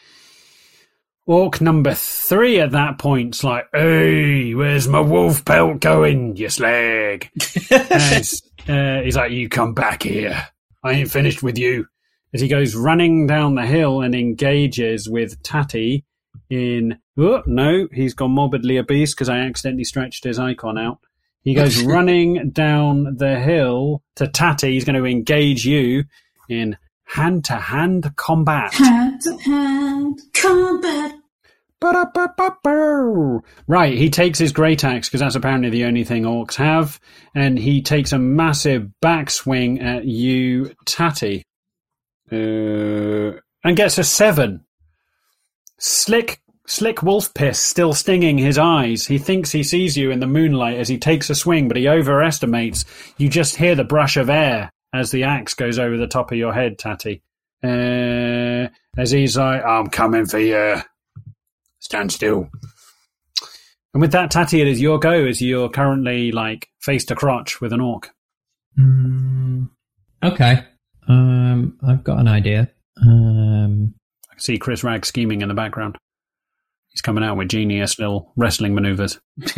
Orc 1.27 1.63
number 1.63 1.95
three 1.95 2.61
at 2.61 2.73
that 2.73 2.99
point's 2.99 3.43
like, 3.43 3.67
hey, 3.73 4.55
where's 4.55 4.87
my 4.87 5.01
wolf 5.01 5.43
pelt 5.45 5.81
going, 5.81 6.37
you 6.37 6.51
slag? 6.51 7.31
As, 7.71 8.43
uh, 8.69 9.01
he's 9.01 9.17
like, 9.17 9.33
you 9.33 9.49
come 9.49 9.73
back 9.73 10.03
here. 10.03 10.47
I 10.83 10.93
ain't 10.93 11.11
finished 11.11 11.43
with 11.43 11.57
you. 11.57 11.87
As 12.35 12.43
he 12.43 12.49
goes 12.49 12.75
running 12.75 13.27
down 13.27 13.55
the 13.55 13.65
hill 13.65 14.03
and 14.03 14.15
engages 14.15 15.09
with 15.09 15.43
Tatty 15.43 16.05
in, 16.51 16.99
oh, 17.17 17.43
no, 17.47 17.89
he's 17.91 18.13
gone 18.13 18.33
morbidly 18.33 18.77
obese 18.77 19.15
because 19.15 19.31
I 19.31 19.39
accidentally 19.39 19.85
stretched 19.85 20.25
his 20.25 20.39
icon 20.39 20.77
out. 20.77 20.99
He 21.43 21.55
goes 21.55 21.83
running 21.85 22.51
down 22.51 23.17
the 23.17 23.39
hill 23.39 24.03
to 24.17 24.29
Tatty. 24.29 24.73
He's 24.73 24.85
going 24.85 25.03
to 25.03 25.09
engage 25.09 25.65
you 25.65 26.05
in 26.51 26.77
hand 27.05 27.45
to 27.45 27.55
hand 27.55 28.15
combat. 28.17 28.73
Hand 28.75 29.21
to 29.23 29.37
hand 29.39 30.21
combat. 30.35 31.15
Right, 33.67 33.97
he 33.97 34.09
takes 34.09 34.39
his 34.39 34.53
great 34.53 34.85
axe 34.85 35.09
because 35.09 35.21
that's 35.21 35.35
apparently 35.35 35.69
the 35.69 35.85
only 35.85 36.05
thing 36.05 36.25
orcs 36.25 36.55
have, 36.55 36.99
and 37.35 37.59
he 37.59 37.83
takes 37.83 38.13
a 38.13 38.19
massive 38.19 38.89
backswing 39.03 39.83
at 39.83 40.07
you, 40.07 40.75
Tatty, 40.87 41.45
uh, 42.33 43.39
and 43.65 43.77
gets 43.77 43.99
a 43.99 44.05
seven. 44.05 44.65
Slick, 45.79 46.41
slick 46.67 47.03
wolf 47.03 47.35
piss 47.35 47.59
still 47.59 47.93
stinging 47.93 48.39
his 48.39 48.57
eyes. 48.57 49.07
He 49.07 49.19
thinks 49.19 49.53
he 49.53 49.63
sees 49.63 49.95
you 49.95 50.11
in 50.11 50.21
the 50.21 50.27
moonlight 50.27 50.79
as 50.79 50.89
he 50.89 50.97
takes 50.97 51.29
a 51.29 51.35
swing, 51.35 51.69
but 51.69 51.77
he 51.77 51.87
overestimates. 51.87 52.87
You 53.19 53.29
just 53.29 53.57
hear 53.57 53.75
the 53.75 53.85
brush 53.85 54.17
of 54.17 54.31
air 54.31 54.71
as 54.95 55.11
the 55.11 55.25
axe 55.25 55.55
goes 55.55 55.79
over 55.79 55.97
the 55.97 56.07
top 56.07 56.31
of 56.31 56.39
your 56.39 56.55
head, 56.55 56.79
Tatty. 56.79 57.23
Uh, 57.63 58.69
as 58.97 59.11
he's 59.11 59.37
like, 59.37 59.65
"I'm 59.65 59.89
coming 59.89 60.27
for 60.27 60.39
you." 60.39 60.77
Stand 61.81 62.13
still. 62.13 62.49
And 63.93 64.01
with 64.01 64.13
that, 64.13 64.31
Tatty, 64.31 64.61
it 64.61 64.69
is 64.69 64.81
your 64.81 64.99
go 64.99 65.27
as 65.27 65.43
you're 65.43 65.69
currently 65.69 66.33
like 66.33 66.69
face 66.81 67.05
to 67.07 67.15
crotch 67.15 67.61
with 67.61 67.73
an 67.73 67.81
orc. 67.81 68.11
Mm, 68.79 69.71
okay. 70.23 70.65
Um, 71.09 71.79
I've 71.87 72.05
got 72.05 72.19
an 72.19 72.29
idea. 72.29 72.71
Um, 73.01 73.95
I 74.31 74.35
can 74.35 74.41
see 74.41 74.59
Chris 74.59 74.83
Ragg 74.83 75.05
scheming 75.05 75.43
in 75.43 75.49
the 75.49 75.55
background. 75.55 75.99
He's 76.89 77.03
coming 77.03 77.25
out 77.25 77.37
with 77.37 77.49
genius 77.49 77.99
little 77.99 78.33
wrestling 78.37 78.75
maneuvers. 78.75 79.21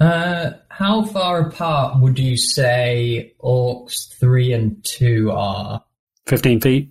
uh, 0.00 0.50
how 0.68 1.04
far 1.04 1.48
apart 1.48 2.00
would 2.00 2.18
you 2.18 2.36
say 2.36 3.32
orcs 3.42 4.12
three 4.18 4.52
and 4.52 4.82
two 4.84 5.30
are? 5.30 5.82
15 6.26 6.60
feet 6.60 6.90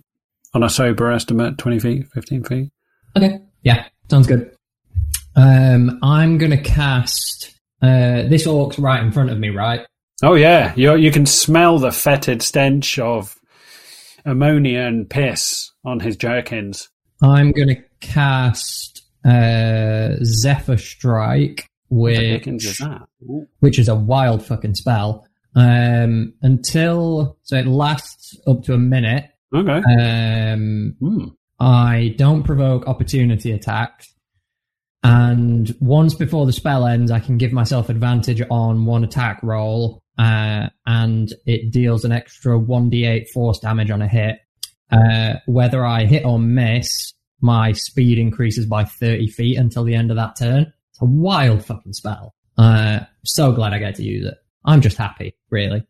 on 0.54 0.62
a 0.62 0.68
sober 0.68 1.10
estimate, 1.10 1.58
20 1.58 1.78
feet, 1.80 2.06
15 2.12 2.44
feet. 2.44 2.70
Okay. 3.16 3.40
Yeah, 3.62 3.84
sounds 4.10 4.26
good. 4.26 4.50
Um, 5.36 5.98
I'm 6.02 6.38
gonna 6.38 6.60
cast. 6.60 7.58
Uh, 7.82 8.22
this 8.28 8.46
orc's 8.46 8.78
right 8.78 9.02
in 9.02 9.12
front 9.12 9.30
of 9.30 9.38
me, 9.38 9.50
right? 9.50 9.86
Oh, 10.22 10.34
yeah. 10.34 10.72
You, 10.76 10.94
you 10.94 11.10
can 11.10 11.26
smell 11.26 11.78
the 11.78 11.92
fetid 11.92 12.40
stench 12.40 12.98
of 12.98 13.36
ammonia 14.24 14.80
and 14.80 15.10
piss 15.10 15.72
on 15.84 16.00
his 16.00 16.16
jerkins. 16.16 16.88
I'm 17.20 17.52
gonna 17.52 17.76
cast 18.00 19.02
uh, 19.24 20.16
Zephyr 20.22 20.78
Strike, 20.78 21.66
which 21.88 22.46
is 22.46 22.78
that? 22.78 23.02
Which 23.60 23.78
is 23.78 23.88
a 23.88 23.94
wild 23.94 24.44
fucking 24.44 24.74
spell. 24.74 25.26
Um, 25.56 26.34
until 26.42 27.38
so 27.42 27.56
it 27.56 27.66
lasts 27.66 28.36
up 28.46 28.64
to 28.64 28.74
a 28.74 28.78
minute. 28.78 29.30
Okay. 29.54 29.80
Um, 30.52 30.96
Hmm. 31.00 31.24
I 31.60 32.14
don't 32.18 32.42
provoke 32.42 32.88
opportunity 32.88 33.52
attacks. 33.52 34.12
And 35.04 35.72
once 35.80 36.14
before 36.14 36.46
the 36.46 36.52
spell 36.52 36.86
ends, 36.86 37.10
I 37.10 37.20
can 37.20 37.36
give 37.36 37.52
myself 37.52 37.88
advantage 37.90 38.42
on 38.50 38.86
one 38.86 39.04
attack 39.04 39.38
roll, 39.42 40.02
uh, 40.18 40.68
and 40.86 41.32
it 41.46 41.70
deals 41.70 42.04
an 42.04 42.12
extra 42.12 42.58
1d8 42.58 43.26
force 43.32 43.58
damage 43.58 43.90
on 43.90 44.00
a 44.02 44.08
hit. 44.08 44.38
Uh, 44.90 45.34
whether 45.46 45.84
I 45.84 46.06
hit 46.06 46.24
or 46.24 46.38
miss, 46.38 47.12
my 47.40 47.72
speed 47.72 48.18
increases 48.18 48.64
by 48.66 48.84
30 48.84 49.28
feet 49.28 49.58
until 49.58 49.84
the 49.84 49.94
end 49.94 50.10
of 50.10 50.16
that 50.16 50.36
turn. 50.36 50.72
It's 50.94 51.02
a 51.02 51.06
wild 51.06 51.64
fucking 51.64 51.92
spell. 51.92 52.34
Uh, 52.56 53.00
so 53.24 53.52
glad 53.52 53.72
I 53.74 53.78
get 53.78 53.96
to 53.96 54.02
use 54.04 54.24
it. 54.26 54.34
I'm 54.64 54.80
just 54.80 54.96
happy, 54.96 55.36
really. 55.50 55.82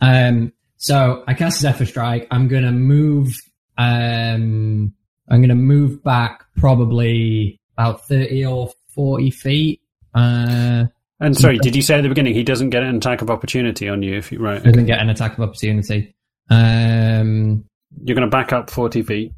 Um, 0.00 0.52
so 0.76 1.24
I 1.26 1.34
cast 1.34 1.60
Zephyr 1.60 1.86
Strike. 1.86 2.28
I'm 2.30 2.46
gonna 2.48 2.72
move. 2.72 3.34
Um, 3.78 4.92
I'm 5.28 5.40
gonna 5.40 5.54
move 5.54 6.02
back 6.02 6.44
probably 6.56 7.60
about 7.76 8.06
thirty 8.06 8.44
or 8.44 8.70
forty 8.94 9.30
feet. 9.30 9.80
Uh, 10.14 10.86
And 11.20 11.36
sorry, 11.36 11.58
did 11.58 11.74
you 11.76 11.82
say 11.82 11.96
at 11.98 12.02
the 12.02 12.08
beginning 12.08 12.34
he 12.34 12.42
doesn't 12.44 12.70
get 12.70 12.82
an 12.82 12.96
attack 12.96 13.22
of 13.22 13.30
opportunity 13.30 13.88
on 13.88 14.02
you 14.02 14.16
if 14.16 14.30
you 14.32 14.38
right? 14.38 14.62
doesn't 14.62 14.86
get 14.86 15.00
an 15.00 15.08
attack 15.10 15.34
of 15.38 15.40
opportunity. 15.40 16.14
Um, 16.50 17.64
You're 18.04 18.14
going 18.16 18.28
to 18.28 18.30
back 18.30 18.52
up 18.52 18.70
forty 18.70 19.02
feet. 19.02 19.32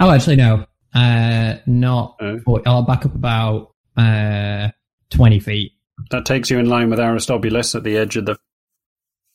oh, 0.00 0.10
actually, 0.10 0.36
no. 0.36 0.64
Uh, 0.94 1.56
not. 1.66 2.16
Oh. 2.20 2.38
40, 2.40 2.66
I'll 2.66 2.82
back 2.82 3.04
up 3.06 3.14
about 3.14 3.71
uh 3.96 4.68
twenty 5.10 5.40
feet. 5.40 5.72
That 6.10 6.26
takes 6.26 6.50
you 6.50 6.58
in 6.58 6.68
line 6.68 6.90
with 6.90 6.98
Aristobulus 7.00 7.74
at 7.74 7.84
the 7.84 7.96
edge 7.96 8.16
of 8.16 8.26
the. 8.26 8.38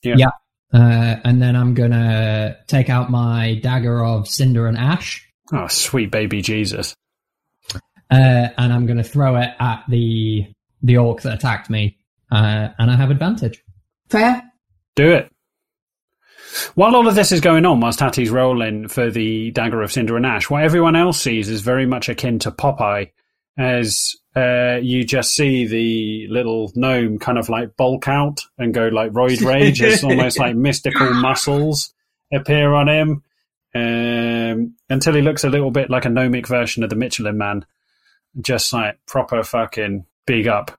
Yeah. 0.04 0.30
Uh, 0.74 1.16
and 1.24 1.42
then 1.42 1.56
I'm 1.56 1.74
gonna 1.74 2.58
take 2.68 2.90
out 2.90 3.10
my 3.10 3.56
dagger 3.62 4.04
of 4.04 4.28
cinder 4.28 4.68
and 4.68 4.78
ash. 4.78 5.28
Oh, 5.54 5.68
sweet 5.68 6.12
baby 6.12 6.42
Jesus! 6.42 6.94
uh, 8.10 8.48
and 8.58 8.74
I'm 8.74 8.86
going 8.86 8.98
to 8.98 9.04
throw 9.04 9.36
it 9.38 9.50
at 9.60 9.84
the 9.88 10.48
the 10.82 10.98
orc 10.98 11.22
that 11.22 11.34
attacked 11.34 11.70
me, 11.70 11.98
uh, 12.32 12.70
and 12.78 12.92
I 12.92 12.96
have 12.96 13.12
advantage. 13.12 13.64
Fair. 14.10 14.44
Do 14.96 15.12
it. 15.12 15.32
While 16.76 16.96
all 16.96 17.08
of 17.08 17.16
this 17.16 17.32
is 17.32 17.42
going 17.42 17.66
on, 17.66 17.80
whilst 17.80 18.00
Tatty's 18.00 18.30
rolling 18.30 18.88
for 18.88 19.12
the 19.12 19.52
dagger 19.52 19.82
of 19.82 19.92
cinder 19.92 20.16
and 20.16 20.26
ash, 20.26 20.50
what 20.50 20.64
everyone 20.64 20.96
else 20.96 21.20
sees 21.20 21.50
is 21.50 21.62
very 21.62 21.86
much 21.86 22.10
akin 22.10 22.40
to 22.40 22.52
Popeye, 22.52 23.12
as 23.58 24.16
uh, 24.38 24.80
you 24.82 25.04
just 25.04 25.34
see 25.34 25.66
the 25.66 26.28
little 26.32 26.72
gnome 26.76 27.18
kind 27.18 27.40
of 27.40 27.50
like 27.50 27.76
bulk 27.76 28.08
out 28.08 28.42
and 28.60 28.72
go 28.74 28.88
like 28.88 29.12
roid 29.12 29.44
rage. 29.44 29.82
It's 29.82 30.04
almost 30.04 30.38
like 30.38 30.56
mystical 30.56 31.12
muscles 31.16 31.94
appear 32.32 32.72
on 32.74 32.88
him 32.88 33.24
um, 33.74 34.76
until 34.90 35.16
he 35.16 35.22
looks 35.22 35.44
a 35.44 35.50
little 35.50 35.72
bit 35.72 35.90
like 35.90 36.06
a 36.06 36.10
gnomic 36.10 36.48
version 36.48 36.84
of 36.84 36.92
the 36.92 36.96
Michelin 36.96 37.38
Man, 37.38 37.66
just 38.40 38.72
like 38.74 39.00
proper 39.08 39.44
fucking 39.44 40.06
big 40.28 40.48
up 40.48 40.78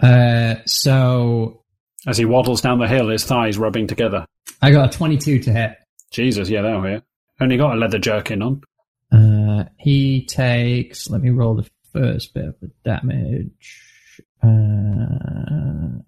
Uh, 0.00 0.56
so 0.66 1.64
as 2.06 2.18
he 2.18 2.24
waddles 2.24 2.60
down 2.60 2.78
the 2.78 2.86
hill, 2.86 3.08
his 3.08 3.24
thighs 3.24 3.58
rubbing 3.58 3.88
together. 3.88 4.26
I 4.60 4.70
got 4.70 4.94
a 4.94 4.96
22 4.96 5.40
to 5.40 5.52
hit. 5.52 5.72
Jesus, 6.12 6.48
yeah, 6.48 6.62
that'll 6.62 6.82
hit. 6.82 7.02
Only 7.40 7.56
got 7.56 7.74
a 7.74 7.76
leather 7.76 7.98
jerkin 7.98 8.42
on. 8.42 8.62
Uh, 9.10 9.64
he 9.76 10.24
takes. 10.26 11.10
Let 11.10 11.20
me 11.20 11.30
roll 11.30 11.54
the 11.54 11.68
first 11.92 12.34
bit 12.34 12.46
of 12.46 12.54
the 12.60 12.70
damage. 12.84 14.22
Uh, 14.42 16.02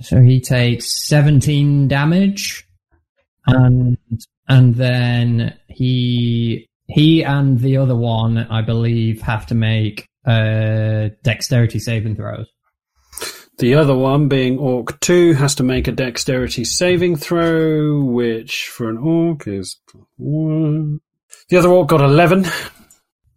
so 0.00 0.20
he 0.20 0.40
takes 0.40 1.06
17 1.06 1.88
damage, 1.88 2.68
and 3.46 3.96
and 4.48 4.74
then 4.74 5.58
he 5.68 6.68
he 6.86 7.24
and 7.24 7.58
the 7.60 7.76
other 7.76 7.96
one, 7.96 8.38
I 8.38 8.62
believe, 8.62 9.22
have 9.22 9.46
to 9.46 9.54
make 9.54 10.06
uh, 10.26 11.08
dexterity 11.22 11.78
saving 11.78 12.16
throws. 12.16 12.46
The 13.58 13.76
other 13.76 13.94
one, 13.94 14.28
being 14.28 14.58
Orc 14.58 14.98
2, 15.00 15.34
has 15.34 15.54
to 15.56 15.62
make 15.62 15.86
a 15.86 15.92
dexterity 15.92 16.64
saving 16.64 17.16
throw, 17.16 18.00
which 18.00 18.66
for 18.68 18.90
an 18.90 18.98
Orc 18.98 19.46
is. 19.46 19.78
one. 20.16 21.00
The 21.48 21.56
other 21.56 21.68
Orc 21.68 21.88
got 21.88 22.00
11. 22.00 22.46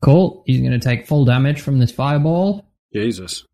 Cool. 0.01 0.43
He's 0.45 0.59
going 0.59 0.71
to 0.71 0.79
take 0.79 1.07
full 1.07 1.25
damage 1.25 1.61
from 1.61 1.79
this 1.79 1.91
fireball. 1.91 2.65
Jesus. 2.93 3.45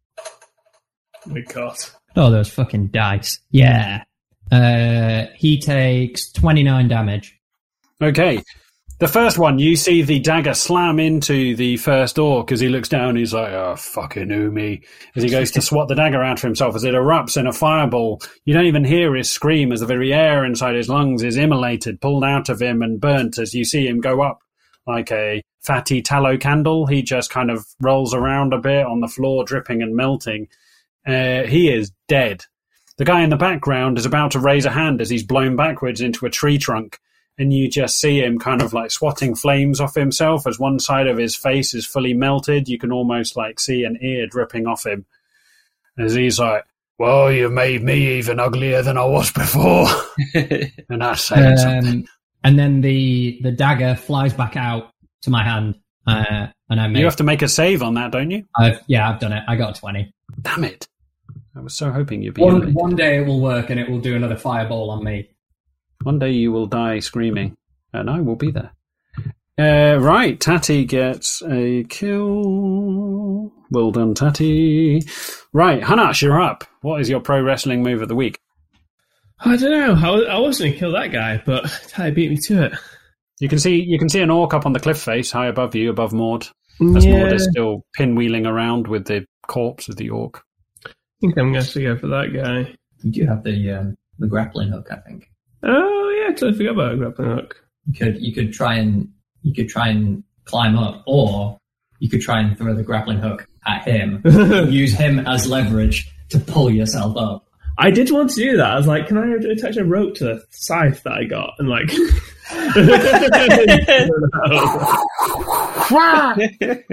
My 1.25 1.39
God. 1.41 1.77
Oh, 2.15 2.29
those 2.29 2.49
fucking 2.49 2.87
dice. 2.87 3.39
Yeah. 3.49 4.03
Uh, 4.51 5.25
he 5.35 5.59
takes 5.59 6.31
29 6.31 6.87
damage. 6.87 7.39
Okay. 8.01 8.43
The 8.99 9.07
first 9.07 9.37
one, 9.37 9.59
you 9.59 9.75
see 9.75 10.01
the 10.01 10.19
dagger 10.19 10.53
slam 10.53 10.99
into 10.99 11.55
the 11.55 11.77
first 11.77 12.19
orc 12.19 12.51
as 12.51 12.59
he 12.59 12.69
looks 12.69 12.87
down. 12.87 13.15
He's 13.15 13.33
like, 13.33 13.51
oh, 13.51 13.75
fucking 13.75 14.29
Umi. 14.29 14.81
As 15.15 15.23
he 15.23 15.29
goes 15.29 15.51
to 15.51 15.61
swat 15.63 15.87
the 15.87 15.95
dagger 15.95 16.23
out 16.23 16.39
for 16.39 16.47
himself 16.47 16.75
as 16.75 16.83
it 16.83 16.93
erupts 16.93 17.35
in 17.35 17.47
a 17.47 17.51
fireball. 17.53 18.21
You 18.45 18.53
don't 18.53 18.67
even 18.67 18.85
hear 18.85 19.15
his 19.15 19.29
scream 19.29 19.71
as 19.71 19.79
the 19.79 19.85
very 19.85 20.13
air 20.13 20.45
inside 20.45 20.75
his 20.75 20.89
lungs 20.89 21.23
is 21.23 21.37
immolated, 21.37 21.99
pulled 21.99 22.23
out 22.23 22.49
of 22.49 22.61
him 22.61 22.81
and 22.81 23.01
burnt 23.01 23.39
as 23.39 23.53
you 23.53 23.65
see 23.65 23.87
him 23.87 23.99
go 23.99 24.21
up 24.21 24.39
like 24.85 25.11
a 25.11 25.41
fatty 25.61 26.01
tallow 26.01 26.37
candle. 26.37 26.85
He 26.85 27.01
just 27.01 27.29
kind 27.29 27.49
of 27.49 27.65
rolls 27.81 28.13
around 28.13 28.53
a 28.53 28.59
bit 28.59 28.85
on 28.85 29.01
the 29.01 29.07
floor, 29.07 29.43
dripping 29.43 29.81
and 29.81 29.95
melting. 29.95 30.47
Uh, 31.05 31.43
he 31.43 31.73
is 31.73 31.91
dead. 32.07 32.43
The 32.97 33.05
guy 33.05 33.23
in 33.23 33.31
the 33.31 33.37
background 33.37 33.97
is 33.97 34.05
about 34.05 34.31
to 34.31 34.39
raise 34.39 34.65
a 34.65 34.71
hand 34.71 35.01
as 35.01 35.09
he's 35.09 35.23
blown 35.23 35.55
backwards 35.55 35.99
into 35.99 36.25
a 36.25 36.29
tree 36.29 36.59
trunk 36.59 36.99
and 37.37 37.51
you 37.51 37.69
just 37.69 37.99
see 37.99 38.19
him 38.19 38.37
kind 38.37 38.61
of 38.61 38.73
like 38.73 38.91
swatting 38.91 39.35
flames 39.35 39.79
off 39.79 39.95
himself 39.95 40.45
as 40.45 40.59
one 40.59 40.79
side 40.79 41.07
of 41.07 41.17
his 41.17 41.35
face 41.35 41.73
is 41.73 41.85
fully 41.85 42.13
melted. 42.13 42.67
You 42.67 42.77
can 42.77 42.91
almost 42.91 43.35
like 43.35 43.59
see 43.59 43.83
an 43.83 43.97
ear 44.01 44.27
dripping 44.27 44.67
off 44.67 44.85
him 44.85 45.05
as 45.97 46.13
he's 46.13 46.39
like, 46.39 46.65
"Well, 46.99 47.31
you've 47.31 47.51
made 47.51 47.83
me 47.83 48.17
even 48.17 48.39
uglier 48.39 48.81
than 48.81 48.97
I 48.97 49.05
was 49.05 49.31
before," 49.31 49.87
and 50.33 51.01
that's 51.01 51.23
saying 51.23 51.57
something. 51.57 51.99
Um, 51.99 52.05
and 52.43 52.59
then 52.59 52.81
the, 52.81 53.39
the 53.41 53.51
dagger 53.51 53.95
flies 53.95 54.33
back 54.33 54.57
out 54.57 54.91
to 55.21 55.29
my 55.29 55.43
hand. 55.43 55.79
Uh, 56.05 56.47
and 56.69 56.81
I 56.81 56.87
make, 56.87 56.99
You 56.99 57.05
have 57.05 57.15
to 57.17 57.23
make 57.23 57.41
a 57.41 57.47
save 57.47 57.81
on 57.81 57.93
that, 57.93 58.11
don't 58.11 58.29
you? 58.29 58.45
I've, 58.57 58.81
yeah, 58.87 59.09
I've 59.09 59.19
done 59.19 59.31
it. 59.31 59.43
I 59.47 59.55
got 59.55 59.77
a 59.77 59.79
20. 59.79 60.13
Damn 60.41 60.63
it! 60.65 60.87
I 61.55 61.61
was 61.61 61.75
so 61.75 61.91
hoping 61.91 62.21
you'd 62.21 62.33
be. 62.33 62.41
One, 62.41 62.73
one 62.73 62.95
day 62.95 63.17
it 63.19 63.27
will 63.27 63.39
work 63.39 63.69
and 63.69 63.79
it 63.79 63.89
will 63.89 63.99
do 63.99 64.15
another 64.15 64.35
fireball 64.35 64.89
on 64.89 65.03
me. 65.03 65.29
One 66.03 66.19
day 66.19 66.31
you 66.31 66.51
will 66.51 66.65
die 66.65 66.99
screaming, 66.99 67.55
and 67.93 68.09
I 68.09 68.21
will 68.21 68.35
be 68.35 68.51
there. 68.51 68.71
Uh, 69.57 69.99
right, 69.99 70.39
Tatty 70.39 70.85
gets 70.85 71.43
a 71.43 71.83
kill. 71.83 73.51
Well 73.69 73.91
done, 73.91 74.13
Tatty. 74.13 75.01
Right, 75.53 75.81
Hanash, 75.81 76.21
you're 76.21 76.41
up. 76.41 76.63
What 76.81 77.01
is 77.01 77.09
your 77.09 77.19
pro 77.19 77.41
wrestling 77.41 77.83
move 77.83 78.01
of 78.01 78.07
the 78.07 78.15
week? 78.15 78.39
I 79.39 79.55
don't 79.57 79.71
know. 79.71 80.07
I 80.07 80.11
was, 80.11 80.25
I 80.27 80.37
was 80.39 80.59
going 80.59 80.73
to 80.73 80.79
kill 80.79 80.93
that 80.93 81.11
guy, 81.11 81.41
but 81.45 81.65
Ty 81.89 82.11
beat 82.11 82.31
me 82.31 82.37
to 82.47 82.63
it. 82.63 82.73
You 83.39 83.49
can 83.49 83.59
see 83.59 83.81
you 83.81 83.99
can 83.99 84.09
see 84.09 84.21
an 84.21 84.29
orc 84.29 84.53
up 84.53 84.65
on 84.65 84.73
the 84.73 84.79
cliff 84.79 84.99
face, 84.99 85.31
high 85.31 85.47
above 85.47 85.75
you, 85.75 85.89
above 85.89 86.13
Maud. 86.13 86.47
As 86.95 87.05
yeah, 87.05 87.23
Maud 87.23 87.33
is 87.33 87.47
still 87.51 87.85
pinwheeling 87.97 88.47
around 88.47 88.87
with 88.87 89.05
the 89.05 89.25
corpse 89.47 89.89
of 89.89 89.97
the 89.97 90.09
orc. 90.09 90.41
I 90.85 90.91
think 91.21 91.37
I'm 91.37 91.51
going 91.51 91.65
to 91.65 91.81
go 91.81 91.97
for 91.97 92.07
that 92.07 92.33
guy. 92.33 92.73
You 93.03 93.11
do 93.11 93.25
have 93.27 93.43
the 93.43 93.71
um, 93.71 93.97
the 94.17 94.27
grappling 94.27 94.69
hook, 94.69 94.87
I 94.91 94.97
think. 94.97 95.29
Oh 95.63 96.09
yeah, 96.19 96.29
I 96.29 96.33
totally 96.33 96.57
forgot 96.57 96.73
about 96.73 96.93
a 96.93 96.97
grappling 96.97 97.29
hook. 97.29 97.63
You 97.85 97.93
could 97.93 98.21
you 98.21 98.33
could 98.33 98.53
try 98.53 98.75
and 98.75 99.09
you 99.41 99.53
could 99.53 99.69
try 99.69 99.89
and 99.89 100.23
climb 100.45 100.77
up, 100.77 101.03
or 101.07 101.57
you 101.99 102.09
could 102.09 102.21
try 102.21 102.41
and 102.41 102.57
throw 102.57 102.73
the 102.73 102.83
grappling 102.83 103.19
hook 103.19 103.47
at 103.65 103.87
him. 103.87 104.21
use 104.25 104.93
him 104.93 105.19
as 105.19 105.47
leverage 105.47 106.11
to 106.29 106.39
pull 106.39 106.69
yourself 106.69 107.15
up. 107.17 107.47
I 107.77 107.91
did 107.91 108.11
want 108.11 108.29
to 108.31 108.35
do 108.35 108.57
that. 108.57 108.71
I 108.71 108.75
was 108.75 108.87
like, 108.87 109.07
can 109.07 109.17
I 109.17 109.33
attach 109.51 109.77
a 109.77 109.85
rope 109.85 110.15
to 110.15 110.25
the 110.25 110.45
scythe 110.51 111.01
that 111.03 111.13
I 111.13 111.23
got? 111.23 111.55
And 111.57 111.69
like, 111.69 111.89
oh, 111.91 112.69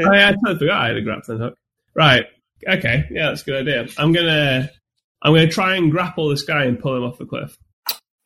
yeah, 0.07 0.29
I 0.29 0.33
totally 0.33 0.59
forgot 0.59 0.81
I 0.81 0.89
had 0.89 0.97
a 0.97 1.03
grappling 1.03 1.39
hook. 1.39 1.55
Right. 1.95 2.25
Okay. 2.67 3.07
Yeah, 3.11 3.29
that's 3.29 3.43
a 3.43 3.45
good 3.45 3.69
idea. 3.69 3.89
I'm 3.99 4.13
gonna, 4.13 4.71
I'm 5.23 5.35
gonna 5.35 5.49
try 5.49 5.77
and 5.77 5.91
grapple 5.91 6.31
this 6.31 6.45
guy 6.45 6.65
and 6.65 6.79
pull 6.79 6.97
him 6.97 7.03
off 7.03 7.19
the 7.19 7.27
cliff. 7.27 7.59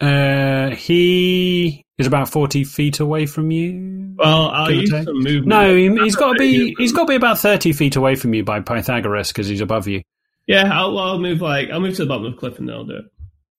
Uh, 0.01 0.71
he 0.71 1.85
is 1.99 2.07
about 2.07 2.29
forty 2.29 2.65
feet 2.65 3.01
away 3.01 3.27
from 3.27 3.51
you. 3.51 4.15
Well, 4.17 4.49
I'll 4.49 4.71
use 4.71 4.91
take. 4.91 5.05
some 5.05 5.19
movement. 5.21 5.47
No, 5.47 5.75
he, 5.75 5.89
he's 6.03 6.17
got 6.17 6.33
to 6.33 6.39
be 6.39 6.75
he's 6.79 6.93
got 6.93 7.03
to 7.03 7.09
be 7.09 7.15
about 7.15 7.39
thirty 7.39 7.73
feet 7.73 7.97
away 7.97 8.15
from 8.15 8.35
you 8.35 8.45
by 8.45 8.61
Pythagoras 8.61 9.29
because 9.29 9.47
he's 9.47 9.61
above 9.61 9.89
you. 9.89 10.03
Yeah, 10.47 10.69
I'll, 10.73 10.99
I'll 10.99 11.19
move 11.19 11.41
like 11.41 11.71
I'll 11.71 11.81
move 11.81 11.97
to 11.97 12.03
the 12.03 12.09
bottom 12.09 12.27
of 12.27 12.33
the 12.33 12.39
cliff 12.39 12.59
and 12.59 12.69
then 12.69 12.77
I'll 12.77 12.85
do 12.85 12.97
it. 12.97 13.05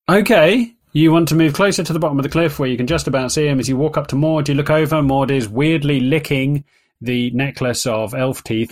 Okay. 0.09 0.71
You 0.93 1.11
want 1.11 1.27
to 1.29 1.35
move 1.35 1.53
closer 1.53 1.83
to 1.83 1.91
the 1.91 1.99
bottom 1.99 2.19
of 2.19 2.23
the 2.23 2.29
cliff 2.29 2.57
where 2.57 2.69
you 2.69 2.77
can 2.77 2.87
just 2.87 3.07
about 3.07 3.31
see 3.31 3.47
him 3.47 3.59
as 3.59 3.67
you 3.67 3.75
walk 3.75 3.97
up 3.97 4.07
to 4.07 4.15
Maud. 4.15 4.47
You 4.47 4.55
look 4.55 4.69
over. 4.69 5.01
Maud 5.01 5.29
is 5.29 5.49
weirdly 5.49 5.99
licking 5.99 6.63
the 7.01 7.31
necklace 7.31 7.85
of 7.85 8.13
elf 8.13 8.43
teeth. 8.43 8.71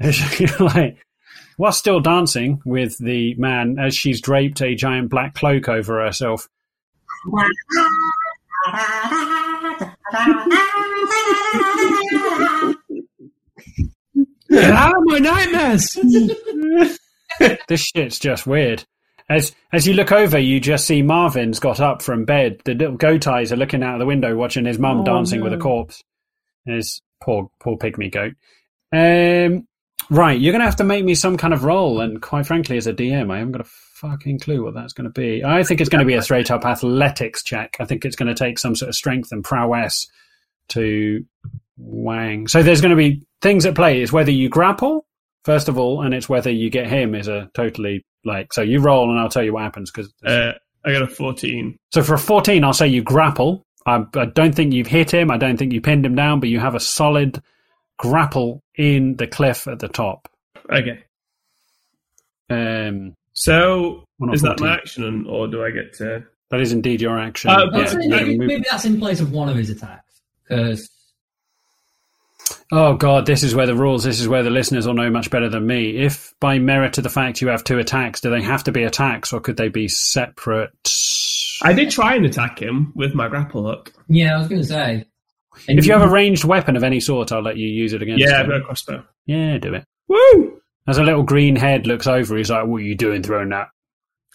Like, 0.60 0.96
while 1.58 1.72
still 1.72 2.00
dancing 2.00 2.62
with 2.64 2.96
the 2.98 3.34
man 3.34 3.78
as 3.78 3.94
she's 3.94 4.22
draped 4.22 4.62
a 4.62 4.74
giant 4.74 5.10
black 5.10 5.34
cloak 5.34 5.68
over 5.68 6.02
herself. 6.02 6.48
Get 14.50 14.70
out 14.72 14.96
of 14.96 15.04
my 15.04 15.18
nightmares! 15.18 15.98
This 17.68 17.80
shit's 17.80 18.18
just 18.18 18.46
weird. 18.46 18.84
As 19.30 19.54
as 19.72 19.86
you 19.86 19.94
look 19.94 20.12
over, 20.12 20.38
you 20.38 20.60
just 20.60 20.86
see 20.86 21.00
Marvin's 21.00 21.58
got 21.58 21.80
up 21.80 22.02
from 22.02 22.26
bed. 22.26 22.60
The 22.66 22.74
little 22.74 22.96
goat 22.98 23.26
eyes 23.26 23.50
are 23.50 23.56
looking 23.56 23.82
out 23.82 23.94
of 23.94 24.00
the 24.00 24.04
window, 24.06 24.36
watching 24.36 24.66
his 24.66 24.78
mum 24.78 25.00
Oh, 25.00 25.04
dancing 25.04 25.38
no. 25.38 25.44
with 25.44 25.54
a 25.54 25.56
corpse. 25.56 26.02
His 26.66 27.00
poor 27.22 27.48
poor 27.60 27.78
pygmy 27.78 28.12
goat. 28.12 28.34
Um, 28.92 29.66
Right, 30.10 30.38
you're 30.38 30.52
going 30.52 30.60
to 30.60 30.66
have 30.66 30.76
to 30.76 30.84
make 30.84 31.04
me 31.04 31.14
some 31.14 31.36
kind 31.38 31.54
of 31.54 31.64
roll, 31.64 32.00
and 32.00 32.20
quite 32.20 32.44
frankly, 32.46 32.76
as 32.76 32.86
a 32.88 32.92
DM, 32.92 33.30
I 33.32 33.38
haven't 33.38 33.52
got 33.52 33.60
a 33.66 33.70
fucking 34.00 34.38
clue 34.40 34.64
what 34.64 34.74
that's 34.74 34.92
going 34.92 35.04
to 35.04 35.20
be. 35.20 35.44
I 35.44 35.62
think 35.62 35.80
it's 35.80 35.90
going 35.90 36.00
to 36.00 36.06
be 36.06 36.14
a 36.14 36.22
straight 36.22 36.50
up 36.50 36.64
athletics 36.64 37.42
check. 37.42 37.76
I 37.80 37.84
think 37.84 38.04
it's 38.04 38.16
going 38.16 38.28
to 38.28 38.34
take 38.34 38.58
some 38.58 38.74
sort 38.74 38.88
of 38.88 38.94
strength 38.94 39.32
and 39.32 39.44
prowess 39.44 40.06
to 40.68 41.24
wang. 41.76 42.48
So 42.48 42.62
there's 42.62 42.80
going 42.80 42.90
to 42.90 42.96
be 42.96 43.22
things 43.42 43.66
at 43.66 43.74
play. 43.74 44.00
It's 44.02 44.12
whether 44.12 44.30
you 44.30 44.48
grapple 44.48 45.06
first 45.44 45.68
of 45.68 45.78
all, 45.78 46.02
and 46.02 46.12
it's 46.14 46.28
whether 46.28 46.50
you 46.50 46.70
get 46.70 46.86
him 46.86 47.14
is 47.14 47.28
a 47.28 47.50
totally 47.54 48.04
like. 48.24 48.52
So 48.52 48.62
you 48.62 48.80
roll, 48.80 49.10
and 49.10 49.18
I'll 49.18 49.30
tell 49.30 49.42
you 49.42 49.54
what 49.54 49.62
happens. 49.62 49.90
Because 49.90 50.12
Uh, 50.24 50.52
I 50.84 50.92
got 50.92 51.02
a 51.02 51.06
14. 51.08 51.76
so 51.92 52.02
for 52.02 52.14
a 52.14 52.18
14, 52.18 52.62
I'll 52.64 52.72
say 52.72 52.88
you 52.88 53.02
grapple. 53.02 53.64
I, 53.86 54.04
I 54.14 54.26
don't 54.26 54.54
think 54.54 54.74
you've 54.74 54.86
hit 54.86 55.12
him. 55.12 55.30
I 55.30 55.38
don't 55.38 55.56
think 55.56 55.72
you 55.72 55.80
pinned 55.80 56.04
him 56.04 56.14
down, 56.14 56.40
but 56.40 56.48
you 56.50 56.60
have 56.60 56.74
a 56.74 56.80
solid 56.80 57.42
grapple 57.98 58.62
in 58.76 59.16
the 59.16 59.26
cliff 59.26 59.66
at 59.66 59.78
the 59.78 59.88
top. 59.88 60.28
Okay. 60.70 61.02
Um, 62.50 63.14
So, 63.40 64.04
One 64.18 64.30
or 64.30 64.34
is 64.34 64.42
that 64.42 64.60
my 64.60 64.74
action, 64.74 65.26
or 65.26 65.48
do 65.48 65.64
I 65.64 65.70
get 65.70 65.94
to. 65.94 66.22
that 66.50 66.60
is 66.60 66.72
indeed 66.72 67.00
your 67.00 67.18
action. 67.18 67.50
Uh, 67.50 67.64
Yeah, 67.72 67.78
That's- 67.78 67.94
you 67.94 68.10
maybe, 68.10 68.38
maybe 68.38 68.64
that's 68.70 68.84
in 68.84 68.98
place 68.98 69.20
of 69.20 69.32
one 69.32 69.48
of 69.48 69.56
his 69.56 69.70
attacks. 69.70 70.20
Because 70.46 70.90
Oh 72.72 72.94
god, 72.94 73.26
this 73.26 73.42
is 73.42 73.54
where 73.54 73.66
the 73.66 73.74
rules. 73.74 74.04
This 74.04 74.20
is 74.20 74.28
where 74.28 74.42
the 74.42 74.50
listeners 74.50 74.86
will 74.86 74.94
know 74.94 75.10
much 75.10 75.30
better 75.30 75.48
than 75.48 75.66
me. 75.66 75.96
If 75.96 76.34
by 76.40 76.58
merit 76.58 76.98
of 76.98 77.04
the 77.04 77.10
fact 77.10 77.40
you 77.40 77.48
have 77.48 77.64
two 77.64 77.78
attacks, 77.78 78.20
do 78.20 78.30
they 78.30 78.42
have 78.42 78.62
to 78.64 78.72
be 78.72 78.82
attacks 78.84 79.32
or 79.32 79.40
could 79.40 79.56
they 79.56 79.68
be 79.68 79.88
separate? 79.88 80.70
I 81.62 81.72
did 81.72 81.90
try 81.90 82.14
and 82.16 82.24
attack 82.26 82.58
him 82.60 82.92
with 82.94 83.14
my 83.14 83.28
grapple 83.28 83.64
hook. 83.64 83.92
yeah, 84.08 84.34
I 84.36 84.38
was 84.38 84.48
going 84.48 84.60
to 84.62 84.66
say. 84.66 85.04
And 85.68 85.78
If 85.78 85.86
you 85.86 85.92
have 85.92 86.02
a 86.02 86.08
ranged 86.08 86.44
weapon 86.44 86.76
of 86.76 86.84
any 86.84 87.00
sort, 87.00 87.32
I'll 87.32 87.42
let 87.42 87.56
you 87.56 87.68
use 87.68 87.92
it 87.92 88.02
against. 88.02 88.22
Yeah, 88.24 88.44
him. 88.44 88.52
a 88.52 88.60
crossbow. 88.60 89.04
yeah, 89.26 89.58
do 89.58 89.74
it. 89.74 89.84
Woo! 90.08 90.60
As 90.90 90.98
a 90.98 91.04
little 91.04 91.22
green 91.22 91.54
head 91.54 91.86
looks 91.86 92.08
over, 92.08 92.36
he's 92.36 92.50
like, 92.50 92.66
"What 92.66 92.78
are 92.78 92.84
you 92.84 92.96
doing 92.96 93.22
throwing 93.22 93.50
that? 93.50 93.68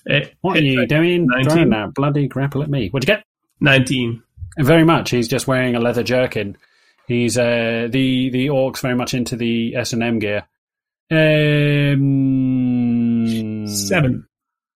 It 0.05 0.33
What 0.39 0.55
are 0.55 0.61
you 0.61 0.79
for 0.79 0.85
doing 0.85 1.27
19. 1.27 1.49
throwing 1.49 1.69
that 1.71 1.93
bloody 1.93 2.29
grapple 2.29 2.63
at 2.63 2.69
me? 2.69 2.87
What'd 2.89 3.09
you 3.09 3.13
get?" 3.13 3.25
19. 3.59 4.23
Very 4.59 4.85
much. 4.85 5.09
He's 5.09 5.27
just 5.27 5.47
wearing 5.47 5.75
a 5.75 5.81
leather 5.81 6.01
jerkin. 6.01 6.55
He's 7.09 7.37
uh, 7.37 7.89
the 7.91 8.29
the 8.29 8.47
orcs 8.47 8.79
very 8.79 8.95
much 8.95 9.13
into 9.13 9.35
the 9.35 9.75
S 9.75 9.91
and 9.91 10.01
M 10.01 10.19
gear. 10.19 10.43
Um, 11.11 11.97
Seven. 13.67 14.25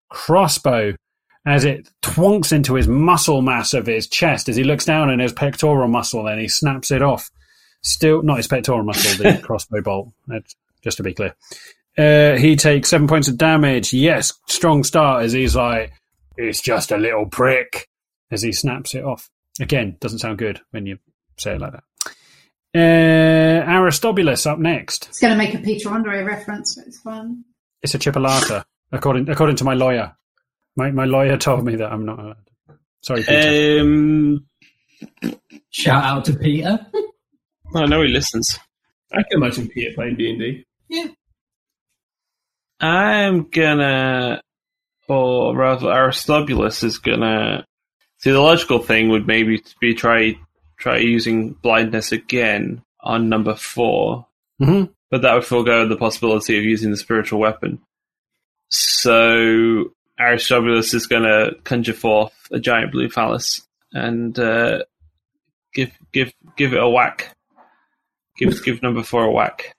crossbow 0.09 0.95
as 1.45 1.63
it 1.63 1.89
twonks 2.01 2.51
into 2.51 2.75
his 2.75 2.89
muscle 2.89 3.41
mass 3.41 3.73
of 3.73 3.85
his 3.85 4.05
chest 4.07 4.49
as 4.49 4.57
he 4.57 4.65
looks 4.65 4.83
down 4.85 5.09
in 5.09 5.19
his 5.19 5.31
pectoral 5.31 5.87
muscle 5.87 6.27
and 6.27 6.41
he 6.41 6.49
snaps 6.49 6.91
it 6.91 7.01
off. 7.01 7.31
Still, 7.81 8.21
not 8.21 8.35
his 8.37 8.47
pectoral 8.47 8.83
muscle, 8.83 9.23
the 9.23 9.37
crossbow 9.43 9.81
bolt. 9.81 10.09
That's, 10.27 10.55
just 10.83 10.97
to 10.97 11.03
be 11.03 11.13
clear. 11.13 11.35
Uh, 11.97 12.37
he 12.37 12.55
takes 12.55 12.89
seven 12.89 13.07
points 13.07 13.27
of 13.27 13.37
damage. 13.37 13.93
Yes, 13.93 14.33
strong 14.47 14.83
start 14.83 15.23
as 15.23 15.33
he's 15.33 15.55
like, 15.55 15.91
it's 16.37 16.61
just 16.61 16.91
a 16.91 16.97
little 16.97 17.25
prick 17.25 17.89
as 18.31 18.41
he 18.41 18.51
snaps 18.51 18.95
it 18.95 19.03
off. 19.03 19.29
Again, 19.59 19.97
doesn't 19.99 20.19
sound 20.19 20.37
good 20.37 20.61
when 20.71 20.85
you 20.85 20.99
say 21.37 21.55
it 21.55 21.61
like 21.61 21.73
that. 21.73 21.83
Uh, 22.73 23.69
Aristobulus 23.69 24.45
up 24.45 24.59
next. 24.59 25.07
It's 25.09 25.19
going 25.19 25.31
to 25.31 25.37
make 25.37 25.53
a 25.53 25.59
Peter 25.59 25.89
Andre 25.89 26.23
reference, 26.23 26.75
but 26.75 26.87
it's 26.87 26.99
fine. 26.99 27.43
It's 27.81 27.95
a 27.95 27.99
chipolata, 27.99 28.63
according 28.91 29.29
according 29.29 29.55
to 29.57 29.63
my 29.63 29.73
lawyer. 29.73 30.15
My 30.75 30.91
my 30.91 31.05
lawyer 31.05 31.37
told 31.37 31.65
me 31.65 31.75
that 31.77 31.91
I'm 31.91 32.05
not 32.05 32.19
allowed. 32.19 32.49
Sorry, 33.01 33.23
Peter. 33.23 33.81
Um, 33.81 34.45
Shout 35.71 36.03
out 36.03 36.25
to 36.25 36.33
Peter. 36.33 36.85
I 37.75 37.85
know 37.85 38.01
he 38.01 38.09
listens. 38.09 38.57
I 39.11 39.23
can 39.23 39.41
imagine 39.41 39.67
Peter 39.67 39.91
playing 39.95 40.15
D&D. 40.89 41.15
I'm 42.81 43.49
gonna, 43.49 44.41
or 45.07 45.55
rather, 45.55 45.89
Aristobulus 45.89 46.83
is 46.83 46.97
gonna. 46.97 47.65
See, 48.17 48.31
the 48.31 48.39
logical 48.39 48.79
thing 48.79 49.09
would 49.09 49.27
maybe 49.27 49.61
be 49.79 49.93
try 49.93 50.37
try 50.77 50.97
using 50.97 51.51
blindness 51.51 52.11
again 52.11 52.81
on 53.01 53.29
number 53.29 53.55
four, 53.55 54.27
hmm 54.59 54.85
but 55.11 55.23
that 55.23 55.33
would 55.33 55.45
forego 55.45 55.87
the 55.87 55.97
possibility 55.97 56.57
of 56.57 56.63
using 56.63 56.91
the 56.91 56.97
spiritual 56.97 57.39
weapon. 57.39 57.79
So 58.69 59.91
Aristobulus 60.19 60.93
is 60.93 61.07
gonna 61.07 61.51
conjure 61.63 61.93
forth 61.93 62.33
a 62.51 62.59
giant 62.59 62.91
blue 62.91 63.09
phallus 63.09 63.61
and 63.91 64.37
uh, 64.37 64.83
give 65.73 65.91
give 66.11 66.33
give 66.55 66.73
it 66.73 66.81
a 66.81 66.87
whack. 66.87 67.35
Give 68.37 68.63
give 68.63 68.81
number 68.81 69.03
four 69.03 69.23
a 69.25 69.31
whack. 69.31 69.73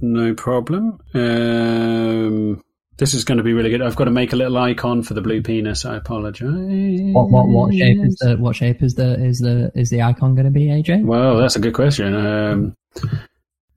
No 0.00 0.34
problem. 0.34 0.98
Um, 1.14 2.62
this 2.98 3.14
is 3.14 3.24
going 3.24 3.38
to 3.38 3.44
be 3.44 3.52
really 3.52 3.70
good. 3.70 3.82
I've 3.82 3.96
got 3.96 4.04
to 4.04 4.10
make 4.10 4.32
a 4.32 4.36
little 4.36 4.56
icon 4.56 5.02
for 5.02 5.14
the 5.14 5.20
blue 5.20 5.42
penis. 5.42 5.84
I 5.84 5.96
apologize. 5.96 6.48
What 6.50 7.30
what 7.30 7.48
what 7.48 7.74
shape 7.74 7.98
is 8.04 8.16
the 8.16 8.36
what 8.36 8.56
shape 8.56 8.82
is 8.82 8.94
the 8.94 9.22
is 9.22 9.38
the 9.38 9.70
is 9.74 9.90
the 9.90 10.02
icon 10.02 10.34
going 10.34 10.46
to 10.46 10.50
be, 10.50 10.66
AJ? 10.66 11.04
Well, 11.04 11.36
that's 11.36 11.56
a 11.56 11.60
good 11.60 11.74
question. 11.74 12.14
Um, 12.14 12.76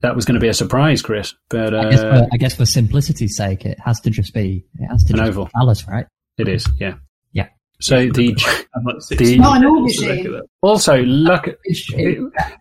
that 0.00 0.16
was 0.16 0.24
going 0.24 0.34
to 0.34 0.40
be 0.40 0.48
a 0.48 0.54
surprise, 0.54 1.02
Chris, 1.02 1.34
but 1.50 1.74
I, 1.74 1.90
guess 1.90 2.00
uh, 2.00 2.18
for, 2.20 2.28
I 2.32 2.36
guess 2.38 2.54
for 2.56 2.64
simplicity's 2.64 3.36
sake, 3.36 3.66
it 3.66 3.78
has 3.80 4.00
to 4.00 4.10
just 4.10 4.32
be 4.32 4.64
it 4.78 4.86
has 4.86 5.04
to 5.04 5.12
An 5.12 5.18
just 5.18 5.28
oval. 5.28 5.44
be 5.46 5.50
Alice, 5.56 5.86
right? 5.86 6.06
it 6.38 6.48
is. 6.48 6.66
Yeah. 6.78 6.94
Yeah. 7.80 8.06
So 8.06 8.08
the 8.12 8.36
I've 8.76 8.84
like. 8.84 9.18
The- 9.18 9.38
Not 9.38 9.56
an 9.64 9.88
So 9.90 10.04
aubergine. 10.04 10.16
look 10.16 10.26
at 10.26 10.32
that. 10.32 10.46
also 10.62 11.02
look. 11.02 11.48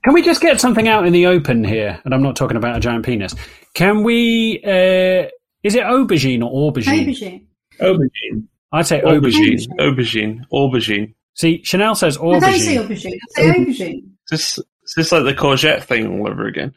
Can 0.03 0.13
we 0.13 0.21
just 0.21 0.41
get 0.41 0.59
something 0.59 0.87
out 0.87 1.05
in 1.05 1.13
the 1.13 1.25
open 1.27 1.63
here? 1.63 1.99
And 2.05 2.13
I'm 2.13 2.23
not 2.23 2.35
talking 2.35 2.57
about 2.57 2.77
a 2.77 2.79
giant 2.79 3.05
penis. 3.05 3.35
Can 3.73 4.03
we? 4.03 4.61
Uh, 4.63 5.27
is 5.63 5.75
it 5.75 5.83
aubergine 5.83 6.43
or 6.43 6.71
aubergine? 6.71 7.05
Aubergine. 7.05 7.45
Aubergine. 7.81 8.43
I'd 8.71 8.85
say 8.87 9.01
Aubergine, 9.01 9.57
aubergine. 9.57 9.67
aubergine, 9.79 10.41
aubergine. 10.53 11.13
See, 11.33 11.63
Chanel 11.63 11.95
says 11.95 12.17
I 12.17 12.21
don't 12.21 12.41
say 12.41 12.75
aubergine. 12.75 12.87
aubergine. 12.87 13.17
I 13.37 13.41
say 13.41 13.49
aubergine. 13.49 14.03
This 14.29 14.57
is 14.59 14.93
this 14.95 15.11
like 15.11 15.23
the 15.23 15.33
courgette 15.33 15.83
thing 15.83 16.07
all 16.21 16.29
over 16.29 16.45
again. 16.45 16.73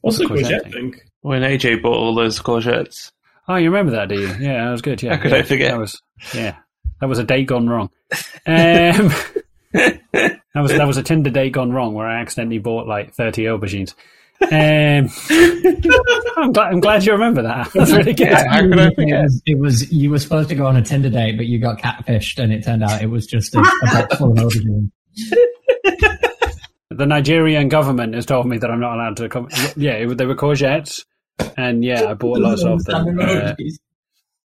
What's 0.00 0.18
the 0.18 0.26
What's 0.28 0.42
the 0.42 0.48
courgette 0.48 0.62
courgette 0.64 0.72
thing? 0.72 0.94
When 1.20 1.42
AJ 1.42 1.82
bought 1.82 1.96
all 1.96 2.14
those 2.14 2.40
courgettes. 2.40 3.10
Oh, 3.48 3.56
you 3.56 3.70
remember 3.70 3.92
that, 3.92 4.08
do 4.08 4.16
you? 4.20 4.26
Yeah, 4.40 4.64
that 4.64 4.70
was 4.72 4.82
good. 4.82 5.02
Yeah, 5.02 5.16
How 5.16 5.22
could 5.22 5.30
yeah. 5.32 5.36
I 5.38 5.42
forget? 5.42 5.70
That 5.72 5.78
was 5.80 6.02
yeah, 6.34 6.56
that 7.00 7.08
was 7.08 7.18
a 7.18 7.24
date 7.24 7.46
gone 7.46 7.68
wrong. 7.68 7.90
Um, 8.46 9.12
that 9.72 10.40
was 10.54 10.72
that 10.72 10.86
was 10.86 10.96
a 10.96 11.02
Tinder 11.02 11.30
date 11.30 11.52
gone 11.52 11.72
wrong 11.72 11.94
where 11.94 12.06
I 12.06 12.20
accidentally 12.20 12.58
bought 12.58 12.86
like 12.86 13.14
thirty 13.14 13.44
aubergines. 13.44 13.94
Um, 14.42 15.08
I'm 16.36 16.52
glad 16.52 16.72
I'm 16.72 16.80
glad 16.80 17.04
you 17.04 17.12
remember 17.12 17.42
that. 17.42 17.70
That's 17.74 17.92
really 17.92 18.14
good. 18.14 18.28
Yeah, 18.28 18.48
how 18.48 18.60
could 18.60 18.78
I 18.78 18.86
it, 18.88 18.94
forget? 18.94 19.22
was, 19.22 19.42
it 19.46 19.58
was 19.58 19.92
you 19.92 20.10
were 20.10 20.18
supposed 20.18 20.48
to 20.50 20.54
go 20.54 20.66
on 20.66 20.76
a 20.76 20.82
Tinder 20.82 21.10
date, 21.10 21.36
but 21.36 21.46
you 21.46 21.58
got 21.58 21.78
catfished, 21.78 22.42
and 22.42 22.52
it 22.52 22.64
turned 22.64 22.84
out 22.84 23.02
it 23.02 23.10
was 23.10 23.26
just 23.26 23.54
a, 23.54 23.60
a 23.60 23.86
box 23.92 24.16
full 24.16 24.32
of 24.32 24.38
aubergine. 24.38 24.90
The 26.90 27.04
Nigerian 27.04 27.68
government 27.68 28.14
has 28.14 28.24
told 28.24 28.46
me 28.46 28.58
that 28.58 28.70
I'm 28.70 28.80
not 28.80 28.94
allowed 28.94 29.16
to 29.18 29.28
come. 29.28 29.48
Yeah, 29.76 30.06
they 30.06 30.24
were 30.24 30.34
courgettes, 30.34 31.04
and 31.56 31.84
yeah, 31.84 32.10
I 32.10 32.14
bought 32.14 32.38
lots 32.38 32.62
of 32.62 32.84
them. 32.84 33.18
Uh, 33.20 33.54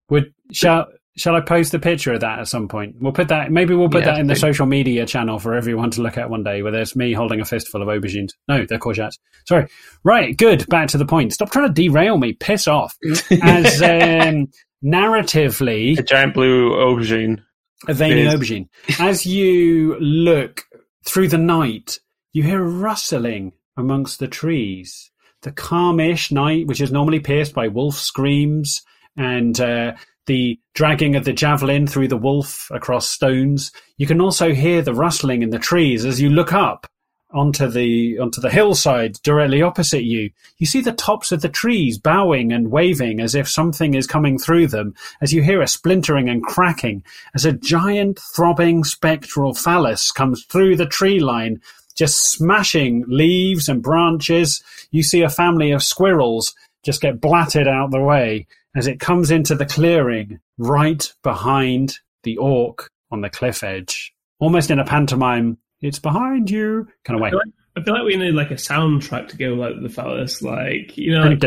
would 0.10 0.34
shall 0.52 0.88
shall 1.20 1.36
I 1.36 1.42
post 1.42 1.74
a 1.74 1.80
picture 1.80 2.14
of 2.14 2.22
that 2.22 2.40
at 2.40 2.48
some 2.48 2.68
point? 2.68 2.96
We'll 3.00 3.12
put 3.12 3.28
that. 3.28 3.52
Maybe 3.52 3.76
we'll 3.76 3.90
put 3.90 4.02
Yeah, 4.06 4.14
that 4.14 4.20
in 4.20 4.28
the 4.28 4.36
social 4.36 4.66
media 4.66 5.06
channel 5.06 5.38
for 5.40 5.54
everyone 5.54 5.92
to 5.92 6.02
look 6.02 6.18
at 6.18 6.30
one 6.30 6.44
day, 6.44 6.62
where 6.64 6.72
there's 6.72 6.96
me 6.96 7.14
holding 7.14 7.42
a 7.42 7.46
fistful 7.46 7.82
of 7.82 7.88
aubergines. 7.88 8.30
No, 8.48 8.66
they're 8.66 8.80
courgettes. 8.80 9.20
Sorry. 9.46 9.68
Right. 10.04 10.36
Good. 10.38 10.68
Back 10.70 10.88
to 10.90 10.98
the 10.98 11.06
point. 11.06 11.34
Stop 11.34 11.52
trying 11.52 11.68
to 11.68 11.74
derail 11.74 12.18
me. 12.18 12.34
Piss 12.34 12.68
off. 12.68 12.96
As 13.42 13.82
um, 13.82 14.48
narratively, 14.84 15.98
A 15.98 16.04
giant 16.04 16.34
blue 16.34 16.72
aubergine. 16.72 17.40
a 17.88 17.94
veiny 17.94 18.24
Yes. 18.24 18.36
aubergine. 18.36 18.68
As 19.00 19.26
you 19.26 19.98
look 20.00 20.64
through 21.06 21.28
the 21.30 21.38
night, 21.38 22.00
you 22.34 22.44
hear 22.44 22.64
a 22.64 22.70
rustling 22.70 23.54
amongst 23.78 24.20
the 24.20 24.28
trees. 24.28 25.12
The 25.42 25.52
calmish 25.52 26.32
night, 26.32 26.68
which 26.68 26.82
is 26.82 26.92
normally 26.92 27.20
pierced 27.22 27.54
by 27.54 27.70
wolf 27.70 27.96
screams 27.96 28.82
and 29.16 29.60
uh, 29.60 29.94
the 30.26 30.60
dragging 30.80 31.18
of 31.18 31.26
the 31.26 31.34
javelin 31.34 31.86
through 31.86 32.08
the 32.08 32.16
wolf 32.16 32.72
across 32.72 33.10
stones. 33.10 33.70
You 33.98 34.08
can 34.08 34.22
also 34.22 34.54
hear 34.54 34.82
the 34.82 34.94
rustling 34.94 35.44
in 35.44 35.50
the 35.50 35.60
trees 35.60 36.06
as 36.06 36.22
you 36.22 36.30
look 36.30 36.54
up 36.54 36.88
onto 37.32 37.68
the 37.68 38.18
onto 38.18 38.40
the 38.40 38.50
hillside 38.50 39.16
directly 39.22 39.62
opposite 39.62 40.06
you. 40.06 40.32
You 40.58 40.66
see 40.66 40.80
the 40.80 40.94
tops 40.94 41.34
of 41.34 41.42
the 41.42 41.50
trees 41.50 41.98
bowing 41.98 42.54
and 42.54 42.72
waving 42.72 43.20
as 43.20 43.36
if 43.36 43.50
something 43.50 43.94
is 43.94 44.08
coming 44.08 44.40
through 44.40 44.68
them. 44.68 44.96
As 45.20 45.34
you 45.34 45.44
hear 45.44 45.62
a 45.62 45.68
splintering 45.68 46.30
and 46.30 46.42
cracking, 46.42 47.04
as 47.36 47.44
a 47.44 47.52
giant 47.52 48.18
throbbing 48.18 48.86
spectral 48.86 49.54
phallus 49.54 50.14
comes 50.14 50.46
through 50.46 50.78
the 50.78 50.86
tree 50.86 51.20
line, 51.20 51.60
just 51.94 52.32
smashing 52.32 53.04
leaves 53.06 53.68
and 53.68 53.84
branches. 53.84 54.64
You 54.92 55.04
see 55.04 55.24
a 55.24 55.30
family 55.30 55.72
of 55.72 55.84
squirrels 55.84 56.56
just 56.86 57.02
get 57.02 57.20
blatted 57.20 57.68
out 57.68 57.92
the 57.92 58.00
way 58.00 58.48
as 58.76 58.88
it 58.88 59.00
comes 59.00 59.32
into 59.32 59.56
the 59.56 59.66
clearing 59.66 60.40
right 60.58 61.12
behind 61.24 61.98
the 62.24 62.38
orc 62.38 62.90
on 63.12 63.22
the 63.22 63.30
cliff 63.30 63.64
edge. 63.64 64.14
Almost 64.40 64.72
in 64.72 64.80
a 64.80 64.86
pantomime, 64.86 65.58
it's 65.82 66.00
behind 66.00 66.50
you 66.50 66.88
kind 67.04 67.20
of 67.20 67.22
way. 67.22 67.32
I 67.76 67.84
feel 67.84 67.94
like 67.94 68.04
we 68.04 68.18
need 68.18 68.34
like 68.34 68.52
a 68.52 68.56
soundtrack 68.56 69.30
to 69.30 69.38
go 69.38 69.50
like 69.50 69.82
the 69.82 69.90
phallus, 69.90 70.42
like 70.42 70.98
you 70.98 71.14
know, 71.14 71.24
like, 71.30 71.40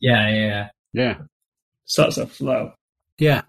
Yeah, 0.00 0.28
yeah. 0.30 0.68
Yeah. 0.92 1.18
starts 1.84 2.18
off 2.18 2.34
slow. 2.34 2.72
Yeah. 3.18 3.42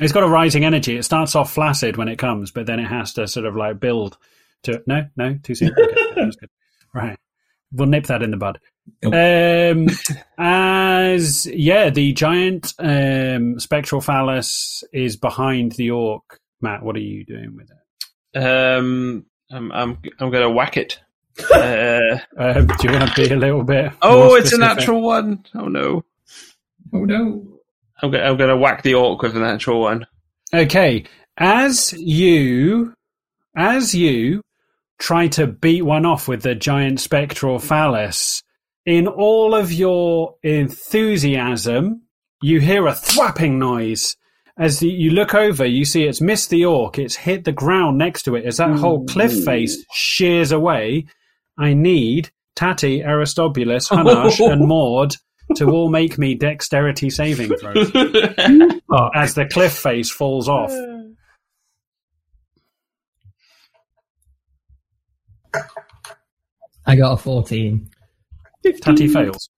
It's 0.00 0.12
got 0.12 0.22
a 0.22 0.28
rising 0.28 0.64
energy. 0.64 0.96
It 0.96 1.04
starts 1.04 1.34
off 1.34 1.52
flaccid 1.52 1.96
when 1.96 2.08
it 2.08 2.18
comes, 2.18 2.50
but 2.50 2.66
then 2.66 2.78
it 2.78 2.86
has 2.86 3.14
to 3.14 3.26
sort 3.26 3.46
of 3.46 3.56
like 3.56 3.80
build 3.80 4.18
to. 4.64 4.82
No, 4.86 5.06
no, 5.16 5.38
too 5.42 5.54
soon. 5.54 5.72
Okay, 5.72 5.94
that 6.14 6.26
was 6.26 6.36
good. 6.36 6.50
Right. 6.94 7.18
We'll 7.76 7.88
nip 7.88 8.06
that 8.06 8.22
in 8.22 8.30
the 8.30 8.36
bud. 8.36 8.58
Um, 9.04 9.88
as 10.38 11.46
yeah, 11.46 11.90
the 11.90 12.12
giant 12.12 12.72
um, 12.78 13.58
spectral 13.60 14.00
phallus 14.00 14.82
is 14.92 15.16
behind 15.16 15.72
the 15.72 15.90
orc. 15.90 16.40
Matt, 16.60 16.82
what 16.82 16.96
are 16.96 17.00
you 17.00 17.24
doing 17.24 17.54
with 17.56 17.68
it? 17.70 18.38
Um, 18.38 19.26
I'm 19.50 19.70
I'm 19.72 19.98
I'm 20.18 20.30
gonna 20.30 20.50
whack 20.50 20.76
it. 20.76 21.00
Uh, 21.52 22.18
Um, 22.38 22.66
do 22.66 22.88
you 22.88 22.92
want 22.98 23.10
to 23.10 23.14
be 23.14 23.30
a 23.30 23.36
little 23.36 23.62
bit? 23.62 23.92
oh, 24.00 24.28
more 24.28 24.38
it's 24.38 24.54
a 24.54 24.58
natural 24.58 25.02
one. 25.02 25.44
Oh 25.54 25.66
no, 25.68 26.02
Oh 26.94 27.04
no. 27.04 27.60
I'm 28.02 28.10
gonna 28.10 28.24
I'm 28.24 28.36
gonna 28.38 28.56
whack 28.56 28.82
the 28.82 28.94
orc 28.94 29.20
with 29.20 29.36
a 29.36 29.40
natural 29.40 29.80
one. 29.80 30.06
Okay, 30.54 31.04
as 31.36 31.92
you 31.92 32.94
as 33.54 33.94
you 33.94 34.40
try 34.98 35.28
to 35.28 35.46
beat 35.46 35.82
one 35.82 36.06
off 36.06 36.28
with 36.28 36.42
the 36.42 36.54
giant 36.54 37.00
spectral 37.00 37.58
phallus, 37.58 38.42
in 38.86 39.08
all 39.08 39.54
of 39.54 39.72
your 39.72 40.36
enthusiasm, 40.42 42.02
you 42.40 42.60
hear 42.60 42.86
a 42.86 42.94
thwapping 42.94 43.58
noise. 43.58 44.16
As 44.58 44.78
the, 44.78 44.88
you 44.88 45.10
look 45.10 45.34
over, 45.34 45.66
you 45.66 45.84
see 45.84 46.04
it's 46.04 46.20
missed 46.20 46.50
the 46.50 46.64
orc. 46.64 46.98
It's 46.98 47.16
hit 47.16 47.44
the 47.44 47.52
ground 47.52 47.98
next 47.98 48.22
to 48.22 48.36
it. 48.36 48.44
As 48.46 48.56
that 48.56 48.78
whole 48.78 49.04
cliff 49.04 49.44
face 49.44 49.84
shears 49.92 50.52
away, 50.52 51.06
I 51.58 51.74
need 51.74 52.30
Tatty, 52.54 53.02
Aristobulus, 53.02 53.88
Hanash, 53.90 54.40
and 54.40 54.66
Maud 54.66 55.16
to 55.56 55.70
all 55.70 55.90
make 55.90 56.16
me 56.16 56.34
dexterity 56.34 57.10
saving 57.10 57.54
throws 57.56 57.86
as 59.14 59.34
the 59.34 59.48
cliff 59.52 59.72
face 59.72 60.10
falls 60.10 60.48
off. 60.48 60.72
I 66.86 66.96
got 66.96 67.12
a 67.12 67.16
14. 67.16 67.90
Tatty 68.80 69.08
fails. 69.08 69.48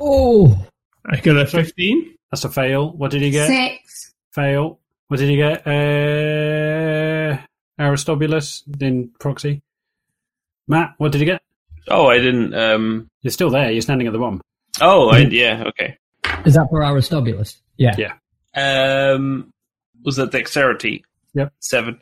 Oh! 0.00 0.66
I 1.10 1.16
got 1.20 1.36
a 1.36 1.46
fifteen. 1.46 2.14
That's 2.30 2.44
a 2.44 2.50
fail. 2.50 2.90
What 2.92 3.10
did 3.10 3.22
he 3.22 3.30
get? 3.30 3.48
Six. 3.48 4.14
Fail. 4.32 4.78
What 5.08 5.18
did 5.18 5.30
he 5.30 5.36
get? 5.36 5.66
Uh, 5.66 7.38
Aristobulus 7.78 8.62
in 8.80 9.10
proxy. 9.18 9.62
Matt, 10.66 10.94
what 10.98 11.12
did 11.12 11.20
he 11.20 11.24
get? 11.24 11.40
Oh, 11.88 12.06
I 12.08 12.18
didn't. 12.18 12.54
Um. 12.54 13.08
You're 13.22 13.30
still 13.30 13.50
there. 13.50 13.70
You're 13.70 13.80
standing 13.82 14.06
at 14.06 14.12
the 14.12 14.18
bottom. 14.18 14.40
Oh, 14.80 15.08
I, 15.08 15.20
yeah. 15.20 15.64
Okay. 15.68 15.96
Is 16.44 16.54
that 16.54 16.68
for 16.70 16.82
Aristobulus? 16.82 17.58
Yeah. 17.78 17.96
Yeah. 17.96 18.14
Um. 18.54 19.50
Was 20.04 20.16
that 20.16 20.30
dexterity? 20.30 21.04
Yep. 21.34 21.52
Seven. 21.60 22.00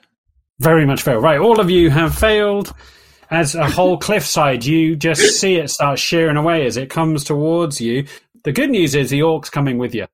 Very 0.58 0.84
much 0.86 1.02
fail. 1.02 1.20
Right, 1.20 1.38
all 1.38 1.60
of 1.60 1.70
you 1.70 1.90
have 1.90 2.16
failed. 2.16 2.72
As 3.31 3.55
a 3.55 3.68
whole 3.68 3.99
cliffside, 3.99 4.64
you 4.64 4.97
just 4.97 5.22
see 5.41 5.57
it 5.57 5.70
start 5.70 5.99
shearing 5.99 6.37
away 6.37 6.66
as 6.66 6.77
it 6.77 6.91
comes 6.91 7.24
towards 7.24 7.81
you. 7.81 8.07
The 8.45 8.53
good 8.53 8.70
news 8.70 8.95
is 8.95 9.11
the 9.11 9.22
orc's 9.22 9.51
coming 9.51 9.79
with 9.79 9.95
you. 9.95 10.07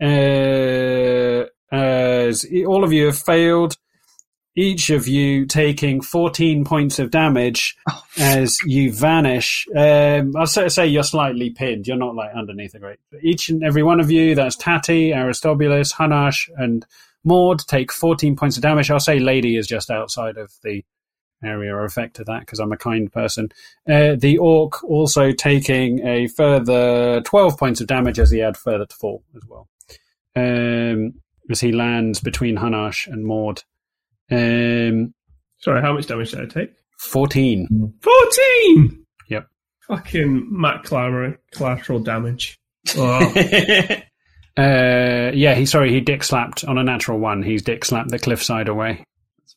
Uh, 0.00 1.46
as 1.72 2.46
all 2.66 2.84
of 2.84 2.92
you 2.92 3.06
have 3.06 3.18
failed, 3.18 3.76
each 4.58 4.90
of 4.90 5.06
you 5.06 5.46
taking 5.46 6.00
14 6.00 6.64
points 6.64 6.98
of 6.98 7.10
damage 7.10 7.76
as 8.18 8.58
you 8.64 8.92
vanish. 8.92 9.66
Um, 9.76 10.34
I'll 10.36 10.46
say, 10.46 10.68
say 10.68 10.86
you're 10.86 11.04
slightly 11.04 11.50
pinned. 11.50 11.86
You're 11.86 11.96
not 11.96 12.16
like 12.16 12.32
underneath 12.34 12.72
the 12.72 12.80
grate. 12.80 12.98
Each 13.22 13.48
and 13.48 13.62
every 13.62 13.84
one 13.84 14.00
of 14.00 14.10
you, 14.10 14.34
that's 14.34 14.56
Tatty, 14.56 15.12
Aristobulus, 15.12 15.92
Hanash, 15.92 16.48
and 16.56 16.84
Maud, 17.24 17.60
take 17.60 17.92
14 17.92 18.34
points 18.34 18.56
of 18.56 18.62
damage. 18.62 18.90
I'll 18.90 18.98
say 18.98 19.20
Lady 19.20 19.56
is 19.56 19.66
just 19.66 19.90
outside 19.90 20.36
of 20.36 20.52
the 20.64 20.84
area 21.44 21.74
or 21.74 21.84
effect 21.84 22.18
of 22.18 22.26
that 22.26 22.40
because 22.40 22.58
I'm 22.58 22.72
a 22.72 22.76
kind 22.76 23.10
person. 23.12 23.50
Uh, 23.88 24.16
the 24.18 24.38
orc 24.38 24.82
also 24.84 25.32
taking 25.32 26.06
a 26.06 26.26
further 26.28 27.20
12 27.22 27.58
points 27.58 27.80
of 27.80 27.86
damage 27.86 28.18
as 28.18 28.30
he 28.30 28.38
had 28.38 28.56
further 28.56 28.86
to 28.86 28.96
fall 28.96 29.22
as 29.36 29.42
well. 29.48 29.68
Um, 30.36 31.14
as 31.50 31.60
he 31.60 31.72
lands 31.72 32.20
between 32.20 32.56
Hanash 32.56 33.06
and 33.06 33.24
Maud. 33.24 33.62
Um, 34.30 35.14
Sorry, 35.60 35.80
how 35.80 35.92
much 35.94 36.06
damage 36.06 36.30
did 36.32 36.40
I 36.40 36.46
take? 36.46 36.72
14. 36.98 37.94
Fourteen. 38.00 39.04
Yep. 39.28 39.46
Fucking 39.88 40.48
Matt 40.50 40.84
Clamor 40.84 41.38
collateral 41.52 42.00
damage. 42.00 42.58
Oh, 42.96 43.32
Uh, 44.56 45.30
yeah, 45.34 45.54
he 45.54 45.66
sorry, 45.66 45.92
he 45.92 46.00
dick 46.00 46.24
slapped 46.24 46.64
on 46.64 46.78
a 46.78 46.82
natural 46.82 47.18
one. 47.20 47.42
He's 47.44 47.62
dick 47.62 47.84
slapped 47.84 48.10
the 48.10 48.18
cliffside 48.18 48.66
away. 48.68 49.04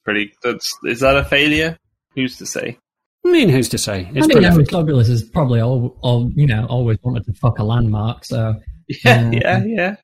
It's 0.01 0.03
pretty. 0.03 0.33
That's 0.43 0.75
is 0.83 0.99
that 1.01 1.15
a 1.17 1.23
failure? 1.23 1.77
Who's 2.15 2.37
to 2.37 2.45
say? 2.45 2.77
I 3.25 3.29
mean, 3.31 3.49
who's 3.49 3.69
to 3.69 3.77
say? 3.77 4.01
It's 4.13 4.25
I 4.25 4.27
mean, 4.27 4.29
prolific. 4.31 4.57
Aristobulus 4.57 5.07
has 5.07 5.23
probably 5.23 5.61
all, 5.61 5.95
all, 6.01 6.31
you 6.35 6.47
know, 6.47 6.65
always 6.65 6.97
wanted 7.03 7.23
to 7.25 7.33
fuck 7.33 7.59
a 7.59 7.63
landmark, 7.63 8.25
so. 8.25 8.55
Yeah, 9.05 9.21
Mm. 9.23 9.41
yeah, 9.41 9.63
yeah. 9.63 9.95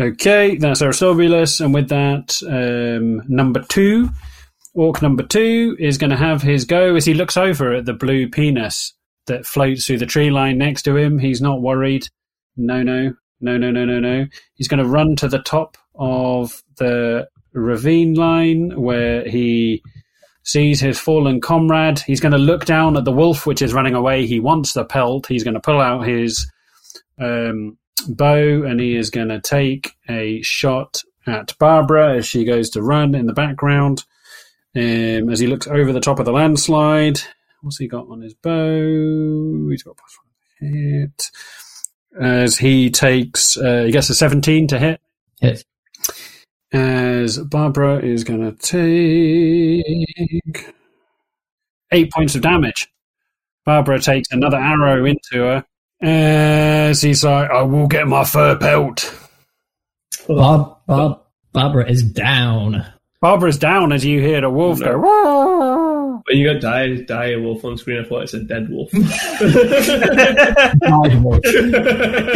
Okay, 0.00 0.56
that's 0.56 0.80
Aristobulus, 0.82 1.60
and 1.60 1.74
with 1.74 1.88
that, 1.90 2.40
um, 2.48 3.22
number 3.28 3.62
two, 3.68 4.08
orc 4.74 5.02
number 5.02 5.22
two 5.22 5.76
is 5.78 5.98
going 5.98 6.10
to 6.10 6.16
have 6.16 6.40
his 6.42 6.64
go 6.64 6.96
as 6.96 7.04
he 7.04 7.12
looks 7.14 7.36
over 7.36 7.74
at 7.74 7.84
the 7.84 7.92
blue 7.92 8.28
penis 8.28 8.94
that 9.26 9.44
floats 9.46 9.84
through 9.86 9.98
the 9.98 10.06
tree 10.06 10.30
line 10.30 10.56
next 10.58 10.82
to 10.82 10.96
him. 10.96 11.18
He's 11.18 11.40
not 11.42 11.60
worried. 11.60 12.08
No, 12.56 12.82
no, 12.82 13.12
no, 13.40 13.56
no, 13.58 13.70
no, 13.70 13.84
no, 13.84 14.00
no. 14.00 14.26
He's 14.54 14.68
going 14.68 14.82
to 14.82 14.88
run 14.88 15.14
to 15.16 15.28
the 15.28 15.40
top 15.42 15.76
of 15.94 16.62
the 16.78 17.28
ravine 17.52 18.14
line 18.14 18.80
where 18.80 19.28
he 19.28 19.82
sees 20.42 20.80
his 20.80 20.98
fallen 20.98 21.40
comrade. 21.40 22.00
He's 22.00 22.20
going 22.20 22.32
to 22.32 22.38
look 22.38 22.64
down 22.64 22.96
at 22.96 23.04
the 23.04 23.12
wolf, 23.12 23.46
which 23.46 23.62
is 23.62 23.74
running 23.74 23.94
away. 23.94 24.26
He 24.26 24.40
wants 24.40 24.72
the 24.72 24.84
pelt. 24.84 25.26
He's 25.26 25.44
going 25.44 25.54
to 25.54 25.60
pull 25.60 25.80
out 25.80 26.06
his 26.06 26.50
um, 27.18 27.78
bow 28.08 28.62
and 28.64 28.80
he 28.80 28.96
is 28.96 29.10
going 29.10 29.28
to 29.28 29.40
take 29.40 29.92
a 30.08 30.42
shot 30.42 31.02
at 31.26 31.56
Barbara 31.58 32.16
as 32.16 32.26
she 32.26 32.44
goes 32.44 32.70
to 32.70 32.82
run 32.82 33.14
in 33.14 33.26
the 33.26 33.32
background. 33.32 34.04
Um, 34.74 35.30
as 35.30 35.40
he 35.40 35.46
looks 35.46 35.66
over 35.66 35.92
the 35.92 36.00
top 36.00 36.18
of 36.18 36.24
the 36.24 36.32
landslide, 36.32 37.20
what's 37.60 37.78
he 37.78 37.88
got 37.88 38.08
on 38.08 38.22
his 38.22 38.34
bow? 38.34 39.68
He's 39.70 39.82
got 39.82 39.96
plus 39.96 40.18
one 40.18 40.72
hit. 40.72 41.30
As 42.20 42.56
he 42.56 42.90
takes, 42.90 43.56
uh, 43.56 43.84
he 43.84 43.92
gets 43.92 44.10
a 44.10 44.14
17 44.14 44.68
to 44.68 44.78
hit. 44.78 45.00
Hit. 45.40 45.64
As 46.72 47.38
Barbara 47.38 47.98
is 47.98 48.24
going 48.24 48.40
to 48.40 48.52
take 48.56 50.66
eight 51.90 52.12
points 52.12 52.34
of 52.34 52.42
damage. 52.42 52.88
Barbara 53.64 54.00
takes 54.00 54.28
another 54.30 54.56
arrow 54.56 55.04
into 55.04 55.38
her. 55.38 55.64
As 56.00 57.02
he's 57.02 57.24
like, 57.24 57.50
I 57.50 57.62
will 57.62 57.88
get 57.88 58.06
my 58.06 58.24
fur 58.24 58.56
pelt. 58.56 59.14
Bob, 60.28 60.78
Bob, 60.86 61.22
Barbara 61.52 61.90
is 61.90 62.02
down. 62.02 62.86
Barbara's 63.20 63.58
down 63.58 63.92
as 63.92 64.04
you 64.04 64.20
hear 64.20 64.40
the 64.40 64.48
wolf 64.48 64.80
go. 64.80 64.92
"Roar." 64.92 66.22
when 66.26 66.38
you 66.38 66.52
got 66.52 66.60
die, 66.60 66.94
die 67.02 67.32
a 67.32 67.40
wolf 67.40 67.64
on 67.64 67.76
screen, 67.76 68.00
I 68.00 68.04
thought 68.08 68.22
it's 68.22 68.34
a 68.34 68.42
dead 68.44 68.68
wolf. 68.70 68.90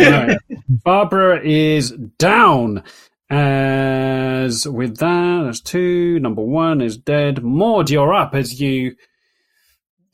Right. 0.04 0.38
Barbara 0.84 1.40
is 1.42 1.92
down. 2.18 2.82
As 3.34 4.68
with 4.68 4.98
that, 4.98 5.42
that's 5.44 5.60
two. 5.60 6.20
Number 6.20 6.42
one 6.42 6.80
is 6.80 6.96
dead. 6.96 7.42
Maud, 7.42 7.90
you're 7.90 8.14
up 8.14 8.32
as 8.34 8.60
you 8.60 8.94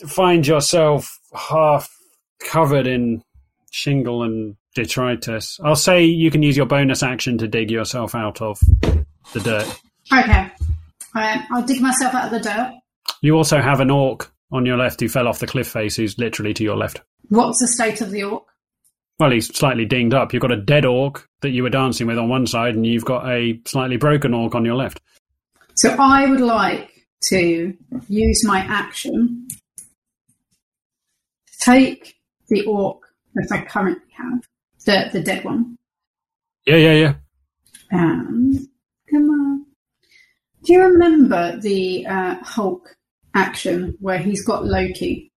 find 0.06 0.46
yourself 0.46 1.18
half 1.34 1.90
covered 2.38 2.86
in 2.86 3.22
shingle 3.70 4.22
and 4.22 4.56
detritus. 4.74 5.60
I'll 5.62 5.76
say 5.76 6.04
you 6.04 6.30
can 6.30 6.42
use 6.42 6.56
your 6.56 6.64
bonus 6.64 7.02
action 7.02 7.36
to 7.38 7.46
dig 7.46 7.70
yourself 7.70 8.14
out 8.14 8.40
of 8.40 8.58
the 9.34 9.40
dirt. 9.40 9.80
Okay. 10.10 10.50
Um, 11.14 11.46
I'll 11.52 11.66
dig 11.66 11.82
myself 11.82 12.14
out 12.14 12.24
of 12.24 12.30
the 12.30 12.40
dirt. 12.40 12.72
You 13.20 13.36
also 13.36 13.60
have 13.60 13.80
an 13.80 13.90
orc 13.90 14.32
on 14.50 14.64
your 14.64 14.78
left 14.78 15.00
who 15.00 15.08
fell 15.10 15.28
off 15.28 15.40
the 15.40 15.46
cliff 15.46 15.68
face, 15.68 15.96
who's 15.96 16.18
literally 16.18 16.54
to 16.54 16.64
your 16.64 16.76
left. 16.76 17.02
What's 17.28 17.60
the 17.60 17.68
state 17.68 18.00
of 18.00 18.12
the 18.12 18.22
orc? 18.22 18.44
Well, 19.20 19.30
he's 19.30 19.54
slightly 19.54 19.84
dinged 19.84 20.14
up. 20.14 20.32
You've 20.32 20.40
got 20.40 20.50
a 20.50 20.56
dead 20.60 20.86
orc 20.86 21.28
that 21.42 21.50
you 21.50 21.62
were 21.62 21.68
dancing 21.68 22.06
with 22.06 22.16
on 22.16 22.30
one 22.30 22.46
side, 22.46 22.74
and 22.74 22.86
you've 22.86 23.04
got 23.04 23.28
a 23.28 23.60
slightly 23.66 23.98
broken 23.98 24.32
orc 24.32 24.54
on 24.54 24.64
your 24.64 24.76
left. 24.76 24.98
So 25.74 25.94
I 25.98 26.24
would 26.24 26.40
like 26.40 26.90
to 27.24 27.74
use 28.08 28.44
my 28.46 28.60
action 28.60 29.46
to 31.46 31.52
take 31.60 32.16
the 32.48 32.64
orc 32.64 33.02
that 33.34 33.48
I 33.52 33.62
currently 33.66 34.10
have, 34.16 34.42
the, 34.86 35.10
the 35.12 35.22
dead 35.22 35.44
one, 35.44 35.76
Yeah, 36.66 36.76
yeah, 36.76 36.92
yeah. 36.94 37.14
and 37.90 38.58
come 39.10 39.28
on. 39.28 39.66
Do 40.64 40.72
you 40.72 40.80
remember 40.82 41.58
the 41.60 42.06
uh, 42.06 42.36
Hulk 42.42 42.96
action 43.34 43.98
where 44.00 44.18
he's 44.18 44.44
got 44.46 44.64
Loki? 44.64 45.30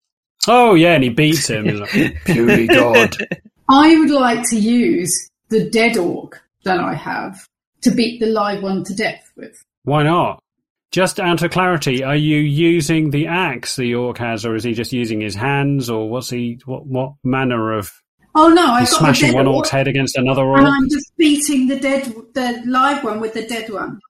Oh 0.47 0.75
yeah, 0.75 0.93
and 0.93 1.03
he 1.03 1.09
beats 1.11 1.49
him. 1.49 1.65
He's 1.65 1.81
like, 1.81 1.91
Puny 2.27 2.67
God. 2.67 3.17
I 3.71 3.97
would 3.97 4.11
like 4.11 4.43
to 4.51 4.57
use 4.57 5.31
the 5.49 5.71
dead 5.71 5.97
orc 5.97 6.43
that 6.65 6.81
I 6.81 6.95
have 6.95 7.47
to 7.83 7.91
beat 7.91 8.19
the 8.19 8.27
live 8.27 8.63
one 8.63 8.83
to 8.85 8.95
death 8.95 9.31
with. 9.37 9.63
Why 9.85 10.03
not? 10.03 10.43
Just 10.91 11.21
out 11.21 11.43
of 11.43 11.53
clarity, 11.53 12.03
are 12.03 12.17
you 12.17 12.39
using 12.39 13.11
the 13.11 13.29
axe 13.29 13.77
the 13.77 13.95
orc 13.95 14.19
has, 14.19 14.45
or 14.45 14.57
is 14.57 14.65
he 14.65 14.75
just 14.75 14.93
using 14.93 15.21
his 15.21 15.37
hands, 15.37 15.89
or 15.89 16.11
what's 16.11 16.31
he? 16.31 16.59
What 16.65 16.85
what 16.85 17.13
manner 17.23 17.79
of? 17.79 17.93
Oh 18.35 18.49
no, 18.49 18.67
I've 18.67 18.91
got 18.91 18.99
smashing 18.99 19.35
one 19.35 19.47
orc, 19.47 19.69
head 19.69 19.87
against 19.87 20.17
another 20.17 20.43
and. 20.57 20.67
I'm 20.67 20.89
just 20.89 21.13
beating 21.17 21.69
the 21.69 21.79
dead, 21.79 22.13
the 22.35 22.63
live 22.67 23.05
one 23.05 23.21
with 23.21 23.35
the 23.35 23.47
dead 23.47 23.71
one. 23.71 24.01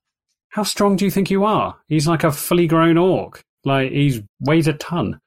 How 0.48 0.62
strong 0.62 0.96
do 0.96 1.04
you 1.04 1.10
think 1.10 1.30
you 1.30 1.44
are? 1.44 1.76
He's 1.86 2.08
like 2.08 2.24
a 2.24 2.32
fully 2.32 2.66
grown 2.66 2.96
orc. 2.96 3.42
Like 3.64 3.92
he's 3.92 4.22
weighs 4.40 4.66
a 4.66 4.72
ton. 4.72 5.20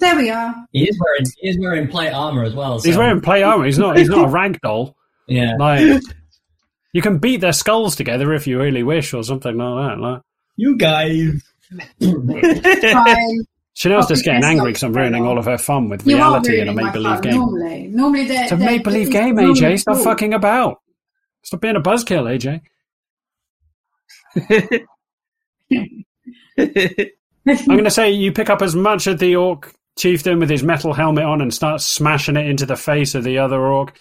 There 0.00 0.16
we 0.16 0.30
are. 0.30 0.54
He 0.72 0.88
is 0.88 0.98
wearing 1.00 1.24
he 1.40 1.48
is 1.48 1.58
wearing 1.58 1.88
plate 1.88 2.10
armor 2.12 2.44
as 2.44 2.54
well. 2.54 2.80
He's 2.80 2.96
wearing 2.96 3.20
plate 3.20 3.42
armor. 3.42 3.64
He's 3.64 3.78
not. 3.78 3.96
He's 3.98 4.08
not 4.08 4.26
a 4.26 4.28
rag 4.32 4.60
doll. 4.60 4.96
yeah. 5.26 5.56
Like 5.58 6.02
you 6.92 7.02
can 7.02 7.18
beat 7.18 7.40
their 7.40 7.52
skulls 7.52 7.96
together 7.96 8.32
if 8.32 8.46
you 8.46 8.60
really 8.60 8.82
wish, 8.82 9.12
or 9.14 9.22
something 9.24 9.56
like 9.56 9.90
that. 9.90 10.00
Like 10.00 10.22
You 10.56 10.76
guys. 10.76 11.42
Fine. 12.00 13.44
Chanel's 13.74 14.06
Oh, 14.06 14.08
just 14.08 14.24
getting 14.24 14.42
angry 14.42 14.70
because 14.70 14.82
I'm 14.82 14.92
ruining 14.92 15.24
all 15.24 15.38
of 15.38 15.44
her 15.44 15.58
fun 15.58 15.88
with 15.88 16.04
You 16.06 16.16
reality 16.16 16.60
in 16.60 16.68
a 16.68 16.72
make 16.74 16.92
believe 16.92 17.20
game. 17.22 17.34
normally. 17.34 17.86
Normally, 17.88 18.26
they're, 18.26 18.42
It's 18.44 18.52
a 18.52 18.56
make 18.56 18.82
believe 18.82 19.10
game, 19.12 19.36
normally 19.36 19.60
AJ. 19.60 19.80
Stop 19.80 19.94
cool. 19.96 20.04
fucking 20.04 20.34
about. 20.34 20.78
Stop 21.44 21.60
being 21.60 21.76
a 21.76 21.80
buzzkill, 21.80 22.24
AJ. 22.26 22.60
I'm 27.46 27.66
going 27.66 27.84
to 27.84 27.90
say 27.90 28.10
you 28.10 28.32
pick 28.32 28.50
up 28.50 28.62
as 28.62 28.74
much 28.74 29.06
of 29.06 29.18
the 29.18 29.36
orc 29.36 29.72
chieftain 29.98 30.38
with 30.38 30.48
his 30.48 30.62
metal 30.62 30.92
helmet 30.94 31.24
on 31.24 31.42
and 31.42 31.52
start 31.52 31.80
smashing 31.80 32.36
it 32.36 32.46
into 32.46 32.64
the 32.64 32.76
face 32.76 33.14
of 33.14 33.24
the 33.24 33.38
other 33.38 33.60
orc. 33.60 33.98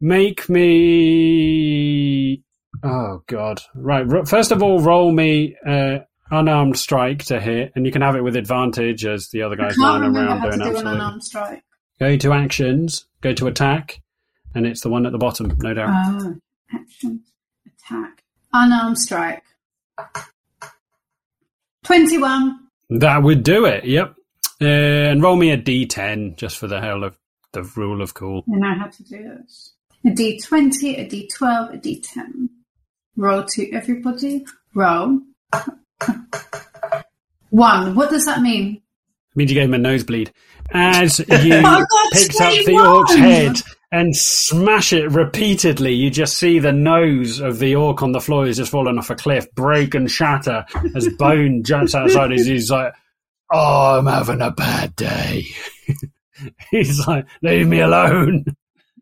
Make 0.00 0.48
me. 0.48 2.42
Oh, 2.82 3.22
God. 3.26 3.62
Right. 3.74 4.06
First 4.28 4.50
of 4.50 4.62
all, 4.62 4.80
roll 4.80 5.12
me 5.12 5.56
uh, 5.64 5.98
unarmed 6.30 6.78
strike 6.78 7.24
to 7.26 7.40
hit, 7.40 7.72
and 7.74 7.86
you 7.86 7.92
can 7.92 8.02
have 8.02 8.16
it 8.16 8.22
with 8.22 8.36
advantage 8.36 9.06
as 9.06 9.28
the 9.28 9.42
other 9.42 9.56
guy's 9.56 9.78
lying 9.78 10.02
around 10.02 10.42
doing 10.42 10.58
do 10.58 10.76
absolutely. 10.76 11.62
Go 12.00 12.16
to 12.16 12.32
actions, 12.32 13.06
go 13.20 13.32
to 13.34 13.46
attack, 13.46 14.02
and 14.54 14.66
it's 14.66 14.80
the 14.80 14.88
one 14.88 15.06
at 15.06 15.12
the 15.12 15.18
bottom, 15.18 15.56
no 15.60 15.74
doubt. 15.74 15.90
Oh, 15.92 16.34
action, 16.72 17.22
attack, 17.66 18.24
unarmed 18.52 18.98
strike. 18.98 19.44
Twenty-one. 21.84 22.58
That 22.90 23.22
would 23.22 23.44
do 23.44 23.64
it. 23.64 23.84
Yep. 23.84 24.16
Uh, 24.60 24.66
and 24.66 25.22
roll 25.22 25.36
me 25.36 25.50
a 25.50 25.58
d10 25.58 26.36
just 26.36 26.58
for 26.58 26.68
the 26.68 26.80
hell 26.80 27.02
of 27.02 27.18
the 27.52 27.62
rule 27.76 28.02
of 28.02 28.14
cool. 28.14 28.44
I 28.52 28.56
know 28.58 28.74
how 28.78 28.86
to 28.86 29.02
do 29.04 29.22
this. 29.22 29.72
A 30.06 30.10
D 30.10 30.38
twenty, 30.38 30.96
a 30.96 31.08
D 31.08 31.28
twelve, 31.28 31.70
a 31.70 31.76
D 31.78 32.00
ten. 32.00 32.50
Roll 33.16 33.44
to 33.44 33.72
everybody. 33.72 34.44
Roll. 34.74 35.20
One. 37.50 37.94
What 37.94 38.10
does 38.10 38.26
that 38.26 38.42
mean? 38.42 38.76
It 38.76 39.36
means 39.36 39.50
you 39.50 39.54
gave 39.54 39.68
him 39.68 39.74
a 39.74 39.78
nosebleed. 39.78 40.32
As 40.72 41.18
you 41.20 41.26
picked 41.26 42.40
up 42.40 42.64
the 42.66 42.72
one. 42.72 42.86
orc's 42.86 43.14
head 43.14 43.62
and 43.92 44.14
smash 44.14 44.92
it 44.92 45.10
repeatedly, 45.10 45.94
you 45.94 46.10
just 46.10 46.36
see 46.36 46.58
the 46.58 46.72
nose 46.72 47.40
of 47.40 47.58
the 47.58 47.76
orc 47.76 48.02
on 48.02 48.12
the 48.12 48.20
floor 48.20 48.46
is 48.46 48.56
just 48.56 48.72
fallen 48.72 48.98
off 48.98 49.10
a 49.10 49.14
cliff, 49.14 49.46
break 49.54 49.94
and 49.94 50.10
shatter 50.10 50.66
as 50.94 51.08
bone 51.16 51.62
jumps 51.62 51.94
outside. 51.94 52.32
He's 52.32 52.70
like, 52.70 52.92
"Oh, 53.52 53.98
I'm 53.98 54.06
having 54.06 54.40
a 54.40 54.50
bad 54.50 54.94
day." 54.96 55.46
he's 56.70 57.06
like, 57.06 57.26
"Leave 57.42 57.66
me 57.68 57.80
alone." 57.80 58.44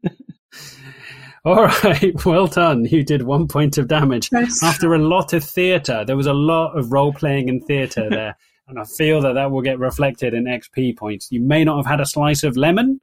All 1.45 1.65
right, 1.65 2.15
well 2.25 2.47
done. 2.47 2.85
You 2.85 3.03
did 3.03 3.23
one 3.23 3.49
point 3.49 3.77
of 3.79 3.89
damage 3.89 4.31
That's- 4.31 4.63
after 4.63 4.95
a 4.95 4.99
lot 4.99 5.33
of 5.33 5.43
theatre. 5.43 6.05
There 6.05 6.17
was 6.17 6.27
a 6.27 6.33
lot 6.33 6.79
of 6.79 6.93
role 6.93 7.13
playing 7.13 7.49
in 7.49 7.61
theatre 7.61 8.09
there, 8.09 8.37
and 8.69 8.79
I 8.79 8.85
feel 8.85 9.21
that 9.23 9.33
that 9.35 9.51
will 9.51 9.63
get 9.63 9.79
reflected 9.81 10.35
in 10.35 10.45
XP 10.45 10.97
points. 10.97 11.33
You 11.33 11.41
may 11.41 11.65
not 11.65 11.79
have 11.79 11.87
had 11.87 12.01
a 12.01 12.07
slice 12.07 12.45
of 12.45 12.57
lemon 12.57 13.01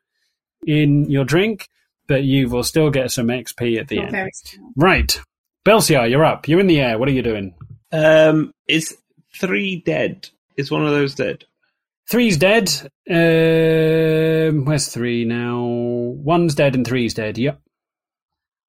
in 0.66 1.10
your 1.10 1.26
drink, 1.26 1.68
but 2.08 2.24
you 2.24 2.48
will 2.48 2.64
still 2.64 2.90
get 2.90 3.12
some 3.12 3.28
XP 3.28 3.78
at 3.78 3.90
the 3.90 3.98
Not 3.98 4.14
end. 4.14 4.32
Right, 4.78 5.20
Belsiar, 5.66 6.10
you're 6.10 6.24
up. 6.26 6.48
You're 6.48 6.62
in 6.62 6.68
the 6.68 6.80
air. 6.80 6.98
What 6.98 7.10
are 7.10 7.14
you 7.14 7.22
doing? 7.24 7.54
um, 7.92 8.54
is 8.68 8.96
three 9.36 9.82
dead? 9.86 10.30
Is 10.60 10.70
one 10.70 10.86
of 10.86 10.92
those 10.92 11.16
dead? 11.16 11.46
Three's 12.10 12.36
dead. 12.36 12.70
Um, 13.10 14.66
where's 14.66 14.90
three 14.90 15.24
now? 15.24 15.62
One's 15.64 16.54
dead 16.54 16.76
and 16.76 16.86
three's 16.86 17.14
dead. 17.14 17.38
Yep. 17.38 17.62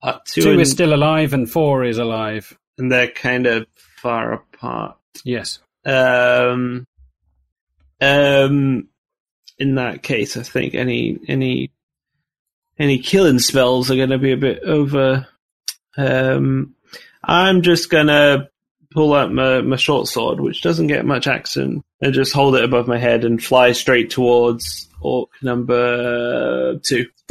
Uh, 0.01 0.19
two 0.25 0.43
Two 0.43 0.51
and, 0.53 0.61
is 0.61 0.71
still 0.71 0.95
alive 0.95 1.33
and 1.33 1.51
four 1.51 1.85
is 1.85 1.99
alive. 1.99 2.57
and 2.79 2.93
they're 2.93 3.11
kind 3.11 3.47
of 3.47 3.67
far 3.97 4.35
apart. 4.35 4.99
Yes. 5.25 5.59
Um, 5.85 6.87
um, 8.01 8.89
in 9.59 9.75
that 9.75 10.03
case, 10.05 10.37
I 10.37 10.43
think 10.45 10.75
any 10.75 11.19
any 11.27 11.73
any 12.79 13.01
killing 13.01 13.41
spells 13.41 13.91
are 13.91 13.97
going 13.97 14.11
to 14.11 14.19
be 14.19 14.33
a 14.33 14.37
bit 14.37 14.63
over. 14.63 15.27
Um, 15.97 16.77
I'm 17.25 17.63
just 17.63 17.91
gonna 17.91 18.49
pull 18.93 19.15
out 19.15 19.33
my, 19.33 19.61
my 19.63 19.77
short 19.77 20.09
sword, 20.09 20.41
which 20.41 20.63
doesn't 20.63 20.87
get 20.89 21.05
much 21.07 21.27
action, 21.27 21.83
and 22.01 22.15
just 22.15 22.33
hold 22.33 22.57
it 22.57 22.65
above 22.65 22.87
my 22.89 22.99
head 22.99 23.25
and 23.25 23.43
fly 23.43 23.73
straight 23.73 24.11
towards 24.11 24.89
orc 25.01 25.31
number 25.43 26.77
two. 26.81 27.07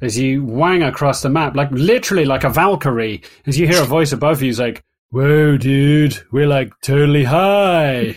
As 0.00 0.18
you 0.18 0.44
wang 0.44 0.82
across 0.82 1.22
the 1.22 1.28
map, 1.30 1.54
like 1.56 1.70
literally 1.70 2.24
like 2.24 2.44
a 2.44 2.50
Valkyrie, 2.50 3.22
as 3.46 3.58
you 3.58 3.66
hear 3.68 3.82
a 3.82 3.86
voice 3.86 4.12
above 4.12 4.42
you, 4.42 4.50
is 4.50 4.58
like, 4.58 4.82
"Whoa, 5.10 5.56
dude, 5.56 6.18
we're 6.32 6.46
like 6.46 6.72
totally 6.82 7.24
high." 7.24 8.12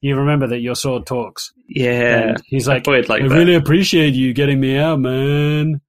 you 0.00 0.16
remember 0.16 0.46
that 0.48 0.60
your 0.60 0.74
sword 0.74 1.06
talks, 1.06 1.52
Yeah, 1.68 2.30
and 2.30 2.42
he's 2.46 2.66
like, 2.66 2.84
thought 2.84 3.08
like 3.08 3.22
"I 3.22 3.28
that. 3.28 3.34
really 3.34 3.54
appreciate 3.54 4.14
you 4.14 4.32
getting 4.34 4.60
me 4.60 4.76
out, 4.78 4.98
man." 5.00 5.80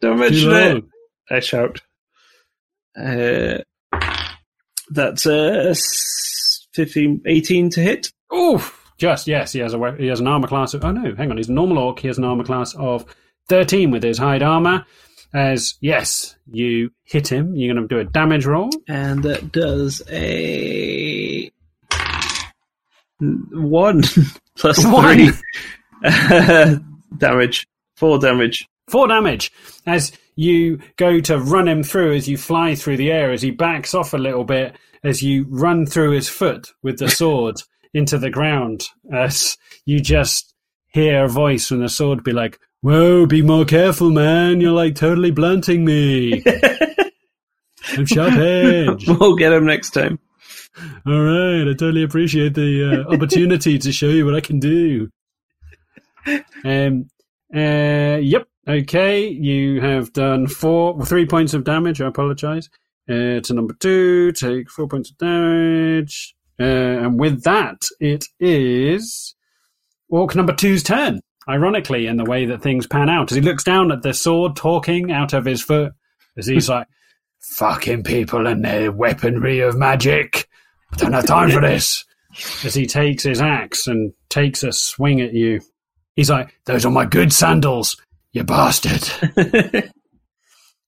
Don't 0.00 0.16
Too 0.16 0.20
mention 0.20 0.52
it. 0.52 0.84
I 1.30 1.40
shout. 1.40 1.80
Uh, 2.98 3.58
that's 4.90 5.26
uh, 5.26 5.66
s- 5.70 6.66
15, 6.74 7.22
18 7.26 7.70
to 7.70 7.80
hit. 7.80 8.12
Oof! 8.34 8.82
Just 8.98 9.26
yes, 9.26 9.52
he 9.52 9.58
has 9.60 9.74
a 9.74 9.96
he 9.98 10.06
has 10.06 10.20
an 10.20 10.26
armor 10.26 10.48
class. 10.48 10.72
Of, 10.74 10.84
oh 10.84 10.90
no, 10.90 11.14
hang 11.14 11.30
on, 11.30 11.36
he's 11.36 11.48
a 11.50 11.52
normal 11.52 11.78
orc. 11.78 11.98
He 11.98 12.08
has 12.08 12.16
an 12.18 12.24
armor 12.24 12.44
class 12.44 12.74
of 12.76 13.04
thirteen 13.48 13.90
with 13.90 14.02
his 14.02 14.16
hide 14.18 14.42
armor. 14.42 14.86
As 15.34 15.74
yes, 15.80 16.36
you 16.50 16.90
hit 17.04 17.28
him. 17.30 17.54
You're 17.56 17.74
going 17.74 17.86
to 17.86 17.94
do 17.94 18.00
a 18.00 18.04
damage 18.04 18.46
roll. 18.46 18.70
And 18.88 19.22
that 19.24 19.52
does 19.52 20.00
a 20.10 21.50
one 23.20 24.02
plus 24.56 24.84
One. 24.86 25.32
three 26.02 26.78
damage. 27.18 27.66
Four 27.96 28.18
damage. 28.18 28.66
Four 28.88 29.08
damage 29.08 29.52
as 29.86 30.12
you 30.36 30.80
go 30.96 31.20
to 31.20 31.38
run 31.38 31.66
him 31.66 31.82
through 31.82 32.14
as 32.14 32.28
you 32.28 32.36
fly 32.36 32.74
through 32.74 32.98
the 32.98 33.10
air 33.10 33.32
as 33.32 33.42
he 33.42 33.50
backs 33.50 33.94
off 33.94 34.12
a 34.14 34.18
little 34.18 34.44
bit 34.44 34.76
as 35.02 35.22
you 35.22 35.46
run 35.48 35.86
through 35.86 36.12
his 36.12 36.28
foot 36.28 36.72
with 36.82 36.98
the 36.98 37.08
sword 37.08 37.62
into 37.94 38.18
the 38.18 38.30
ground 38.30 38.84
as 39.12 39.56
you 39.84 40.00
just 40.00 40.54
hear 40.88 41.24
a 41.24 41.28
voice 41.28 41.68
from 41.68 41.80
the 41.80 41.88
sword 41.88 42.22
be 42.22 42.32
like, 42.32 42.58
Whoa, 42.82 43.26
be 43.26 43.42
more 43.42 43.64
careful, 43.64 44.10
man. 44.10 44.60
You're 44.60 44.72
like 44.72 44.94
totally 44.94 45.30
blunting 45.30 45.84
me. 45.84 46.44
I'm 47.92 48.06
sharp 48.06 48.34
edge. 48.34 49.08
We'll 49.08 49.36
get 49.36 49.52
him 49.52 49.64
next 49.64 49.90
time. 49.90 50.18
All 51.06 51.20
right, 51.20 51.62
I 51.62 51.72
totally 51.72 52.02
appreciate 52.02 52.54
the 52.54 53.06
uh, 53.08 53.12
opportunity 53.14 53.78
to 53.78 53.92
show 53.92 54.08
you 54.08 54.26
what 54.26 54.34
I 54.34 54.40
can 54.40 54.60
do. 54.60 55.08
Um, 56.64 57.08
uh, 57.54 58.18
yep. 58.20 58.46
Okay, 58.68 59.28
you 59.28 59.80
have 59.80 60.12
done 60.12 60.48
four, 60.48 61.00
three 61.04 61.24
points 61.24 61.54
of 61.54 61.62
damage. 61.62 62.00
I 62.00 62.08
apologize. 62.08 62.68
Uh, 63.08 63.38
to 63.40 63.54
number 63.54 63.74
two, 63.74 64.32
take 64.32 64.68
four 64.68 64.88
points 64.88 65.10
of 65.10 65.18
damage, 65.18 66.34
uh, 66.58 66.64
and 66.64 67.20
with 67.20 67.44
that, 67.44 67.86
it 68.00 68.24
is 68.40 69.36
orc 70.08 70.34
number 70.34 70.52
two's 70.52 70.82
turn. 70.82 71.20
Ironically, 71.48 72.08
in 72.08 72.16
the 72.16 72.24
way 72.24 72.46
that 72.46 72.62
things 72.62 72.88
pan 72.88 73.08
out, 73.08 73.30
as 73.30 73.36
he 73.36 73.40
looks 73.40 73.62
down 73.62 73.92
at 73.92 74.02
the 74.02 74.12
sword 74.12 74.56
talking 74.56 75.12
out 75.12 75.32
of 75.32 75.44
his 75.44 75.62
foot, 75.62 75.92
as 76.36 76.48
he's 76.48 76.68
like, 76.68 76.88
"Fucking 77.54 78.02
people 78.02 78.48
and 78.48 78.64
their 78.64 78.90
weaponry 78.90 79.60
of 79.60 79.76
magic." 79.76 80.48
I 80.92 80.96
don't 80.96 81.12
have 81.12 81.26
time 81.26 81.50
for 81.50 81.60
this. 81.60 82.04
As 82.64 82.74
he 82.74 82.86
takes 82.86 83.22
his 83.22 83.40
axe 83.40 83.86
and 83.86 84.12
takes 84.28 84.64
a 84.64 84.72
swing 84.72 85.20
at 85.20 85.32
you, 85.32 85.60
he's 86.16 86.30
like, 86.30 86.58
"Those 86.64 86.84
are 86.84 86.90
my 86.90 87.04
good 87.04 87.32
sandals, 87.32 87.96
you 88.32 88.44
bastard!" 88.44 89.02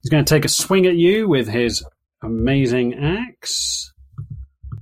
He's 0.03 0.11
going 0.11 0.24
to 0.24 0.34
take 0.34 0.45
a 0.45 0.49
swing 0.49 0.86
at 0.86 0.95
you 0.95 1.28
with 1.28 1.49
his 1.49 1.84
amazing 2.22 2.95
axe 2.95 3.93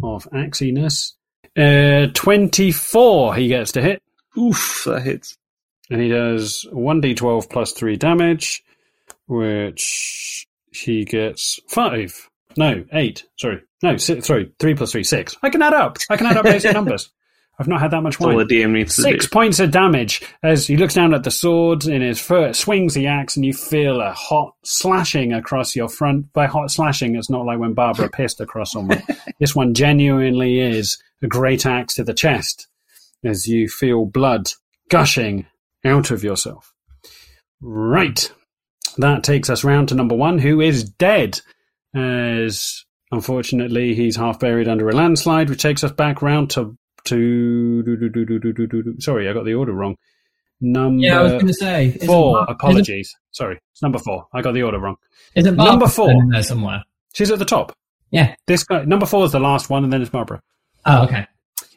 of 0.02 0.28
axiness. 0.30 1.12
Uh, 1.56 2.08
24 2.12 3.34
he 3.34 3.48
gets 3.48 3.72
to 3.72 3.82
hit. 3.82 4.02
Oof, 4.38 4.82
that 4.86 5.02
hits. 5.02 5.38
And 5.90 6.00
he 6.00 6.08
does 6.08 6.66
1d12 6.72 7.48
plus 7.48 7.72
3 7.72 7.96
damage, 7.96 8.62
which 9.26 10.46
he 10.72 11.04
gets 11.04 11.58
5. 11.68 12.28
No, 12.58 12.84
8. 12.92 13.24
Sorry. 13.38 13.62
No, 13.82 13.96
six, 13.96 14.26
sorry. 14.26 14.52
3 14.58 14.74
plus 14.74 14.92
3, 14.92 15.04
6. 15.04 15.36
I 15.42 15.50
can 15.50 15.62
add 15.62 15.74
up. 15.74 15.98
I 16.10 16.16
can 16.16 16.26
add 16.26 16.36
up 16.36 16.44
basic 16.44 16.72
numbers. 16.74 17.10
I've 17.58 17.68
not 17.68 17.80
had 17.80 17.90
that 17.92 18.02
much 18.02 18.20
wine. 18.20 18.36
the 18.36 18.44
DM 18.44 18.72
needs 18.72 18.96
to 18.96 19.02
Six 19.02 19.26
points 19.26 19.60
of 19.60 19.70
damage 19.70 20.20
as 20.42 20.66
he 20.66 20.76
looks 20.76 20.92
down 20.92 21.14
at 21.14 21.24
the 21.24 21.30
sword 21.30 21.86
in 21.86 22.02
his 22.02 22.20
foot, 22.20 22.54
swings 22.54 22.92
the 22.92 23.06
axe, 23.06 23.34
and 23.34 23.46
you 23.46 23.54
feel 23.54 24.02
a 24.02 24.12
hot 24.12 24.54
slashing 24.62 25.32
across 25.32 25.74
your 25.74 25.88
front. 25.88 26.32
By 26.34 26.46
hot 26.46 26.70
slashing, 26.70 27.16
it's 27.16 27.30
not 27.30 27.46
like 27.46 27.58
when 27.58 27.72
Barbara 27.72 28.10
pissed 28.10 28.40
across 28.42 28.72
someone. 28.72 29.02
this 29.40 29.56
one 29.56 29.72
genuinely 29.72 30.60
is 30.60 30.98
a 31.22 31.26
great 31.26 31.64
axe 31.64 31.94
to 31.94 32.04
the 32.04 32.12
chest 32.12 32.68
as 33.24 33.48
you 33.48 33.68
feel 33.68 34.04
blood 34.04 34.50
gushing 34.90 35.46
out 35.84 36.10
of 36.10 36.22
yourself. 36.22 36.74
Right. 37.62 38.30
That 38.98 39.24
takes 39.24 39.48
us 39.48 39.64
round 39.64 39.88
to 39.88 39.94
number 39.94 40.14
one, 40.14 40.38
who 40.38 40.60
is 40.60 40.84
dead. 40.84 41.40
As 41.94 42.84
unfortunately 43.10 43.94
he's 43.94 44.16
half 44.16 44.40
buried 44.40 44.68
under 44.68 44.90
a 44.90 44.94
landslide, 44.94 45.48
which 45.48 45.62
takes 45.62 45.82
us 45.82 45.92
back 45.92 46.20
round 46.20 46.50
to 46.50 46.76
to 47.06 47.82
do, 47.82 47.96
do, 47.96 48.38
do, 48.82 48.94
sorry, 49.00 49.28
I 49.28 49.32
got 49.32 49.44
the 49.44 49.54
order 49.54 49.72
wrong. 49.72 49.96
Number 50.60 51.02
Yeah, 51.04 51.20
I 51.20 51.22
was 51.22 51.32
going 51.32 51.46
to 51.48 51.54
say. 51.54 51.98
four. 52.06 52.34
Bar- 52.44 52.50
Apologies. 52.50 53.14
Sorry, 53.32 53.60
it's 53.72 53.82
number 53.82 53.98
four. 53.98 54.26
I 54.32 54.40
got 54.42 54.52
the 54.54 54.62
order 54.62 54.78
wrong. 54.78 54.96
Isn't, 55.34 55.54
isn't 55.54 55.64
Number 55.64 55.86
four. 55.88 56.10
in 56.10 56.28
there 56.30 56.42
somewhere? 56.42 56.82
She's 57.14 57.30
at 57.30 57.38
the 57.38 57.44
top. 57.44 57.76
Yeah. 58.10 58.34
This 58.46 58.64
guy, 58.64 58.84
number 58.84 59.04
four 59.06 59.24
is 59.26 59.32
the 59.32 59.40
last 59.40 59.68
one, 59.68 59.84
and 59.84 59.92
then 59.92 60.00
it's 60.00 60.10
Barbara. 60.10 60.40
Oh, 60.86 61.04
okay. 61.04 61.26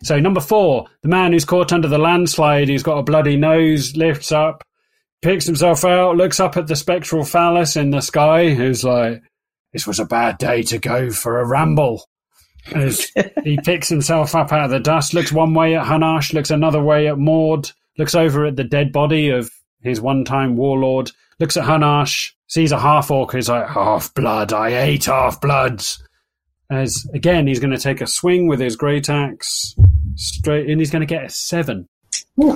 So 0.04 0.18
number 0.20 0.40
four, 0.40 0.86
the 1.02 1.10
man 1.10 1.34
who's 1.34 1.44
caught 1.44 1.74
under 1.74 1.88
the 1.90 1.98
landslide, 1.98 2.70
who's 2.70 2.84
got 2.84 3.00
a 3.00 3.04
bloody 3.04 3.36
nose, 3.36 3.98
lifts 3.98 4.32
up, 4.32 4.64
picks 5.22 5.46
himself 5.46 5.84
out, 5.84 6.16
looks 6.16 6.40
up 6.40 6.56
at 6.56 6.68
the 6.68 6.76
spectral 6.76 7.26
phallus 7.26 7.76
in 7.76 7.90
the 7.90 8.00
sky, 8.00 8.52
who's 8.54 8.84
like, 8.86 9.22
"This 9.74 9.86
was 9.86 10.00
a 10.00 10.06
bad 10.06 10.38
day 10.38 10.62
to 10.64 10.78
go 10.78 11.10
for 11.10 11.40
a 11.40 11.46
ramble." 11.46 12.06
As 12.74 13.12
he 13.43 13.57
picks 13.64 13.89
himself 13.89 14.36
up 14.36 14.51
out 14.51 14.66
of 14.66 14.72
the 14.72 14.80
dust, 14.80 15.14
looks 15.14 15.32
one 15.32 15.53
way 15.53 15.76
at 15.76 15.86
Hanash, 15.86 16.34
looks 16.34 16.51
another 16.51 16.82
way 16.82 17.07
at 17.07 17.18
Maud, 17.18 17.72
looks 17.97 18.16
over 18.16 18.45
at 18.45 18.55
the 18.55 18.64
dead 18.64 18.91
body 18.91 19.30
of 19.30 19.49
his 19.82 20.01
one-time 20.01 20.55
warlord, 20.55 21.12
looks 21.39 21.57
at 21.57 21.66
Hanash, 21.66 22.32
sees 22.47 22.72
a 22.72 22.80
half 22.80 23.10
orc, 23.12 23.32
who's 23.32 23.49
like, 23.49 23.68
"Half 23.68 24.14
blood, 24.14 24.53
I 24.53 24.72
hate 24.72 25.05
half 25.05 25.39
bloods." 25.39 26.03
As 26.70 27.07
again, 27.14 27.47
he's 27.47 27.60
going 27.60 27.72
to 27.72 27.80
take 27.80 28.01
a 28.01 28.07
swing 28.07 28.47
with 28.47 28.60
his 28.60 28.76
great 28.76 29.10
axe 29.10 29.76
straight, 30.16 30.70
and 30.70 30.80
he's 30.80 30.91
going 30.91 31.01
to 31.01 31.05
get 31.05 31.26
a 31.26 31.30
seven. 31.30 31.88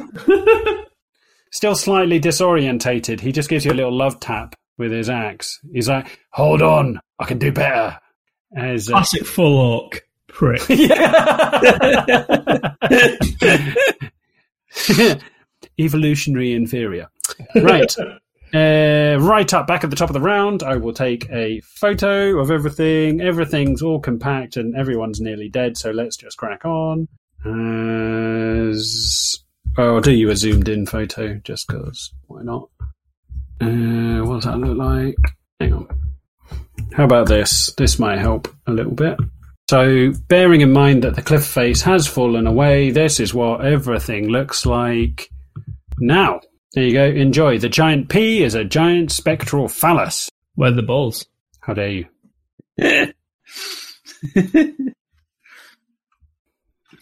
Still 1.51 1.75
slightly 1.75 2.19
disorientated, 2.19 3.19
he 3.19 3.31
just 3.31 3.49
gives 3.49 3.65
you 3.65 3.71
a 3.71 3.73
little 3.73 3.95
love 3.95 4.19
tap 4.19 4.55
with 4.77 4.91
his 4.91 5.09
axe. 5.09 5.59
He's 5.71 5.89
like, 5.89 6.19
"Hold 6.31 6.61
on, 6.61 6.99
I 7.19 7.25
can 7.25 7.37
do 7.39 7.51
better." 7.51 7.97
As 8.55 8.87
Classic 8.87 9.25
full 9.25 9.57
orc 9.57 10.07
prick. 10.27 10.61
evolutionary 15.79 16.53
inferior. 16.53 17.07
Right. 17.55 17.95
Uh, 18.53 19.17
right 19.19 19.51
up 19.51 19.65
back 19.65 19.83
at 19.83 19.89
the 19.89 19.95
top 19.95 20.11
of 20.11 20.13
the 20.13 20.21
round, 20.21 20.61
I 20.61 20.75
will 20.75 20.93
take 20.93 21.27
a 21.31 21.59
photo 21.61 22.39
of 22.39 22.51
everything. 22.51 23.19
Everything's 23.19 23.81
all 23.81 23.99
compact 23.99 24.57
and 24.57 24.75
everyone's 24.75 25.19
nearly 25.19 25.49
dead, 25.49 25.75
so 25.75 25.89
let's 25.89 26.15
just 26.15 26.37
crack 26.37 26.63
on. 26.63 27.07
As 27.43 29.39
oh, 29.79 29.95
I'll 29.95 30.01
do 30.01 30.11
you 30.11 30.29
a 30.29 30.35
zoomed 30.35 30.69
in 30.69 30.85
photo 30.85 31.41
just 31.43 31.67
because 31.67 32.13
why 32.27 32.43
not? 32.43 32.69
Uh, 33.59 34.23
what 34.23 34.35
does 34.35 34.43
that 34.43 34.59
look 34.59 34.77
like? 34.77 35.15
How 36.93 37.05
about 37.05 37.27
this? 37.27 37.73
This 37.77 37.97
might 37.97 38.19
help 38.19 38.47
a 38.67 38.71
little 38.71 38.93
bit. 38.93 39.17
So, 39.69 40.11
bearing 40.27 40.61
in 40.61 40.71
mind 40.71 41.03
that 41.03 41.15
the 41.15 41.21
cliff 41.21 41.45
face 41.45 41.81
has 41.81 42.05
fallen 42.05 42.45
away, 42.45 42.91
this 42.91 43.19
is 43.19 43.33
what 43.33 43.65
everything 43.65 44.27
looks 44.27 44.65
like 44.65 45.29
now. 45.99 46.41
There 46.73 46.83
you 46.83 46.93
go. 46.93 47.05
Enjoy. 47.05 47.57
The 47.59 47.69
giant 47.69 48.09
P 48.09 48.43
is 48.43 48.55
a 48.55 48.63
giant 48.63 49.11
spectral 49.11 49.67
phallus. 49.67 50.29
Where 50.55 50.71
are 50.71 50.75
the 50.75 50.81
balls? 50.83 51.25
How 51.61 51.73
dare 51.73 51.89
you? 51.89 52.05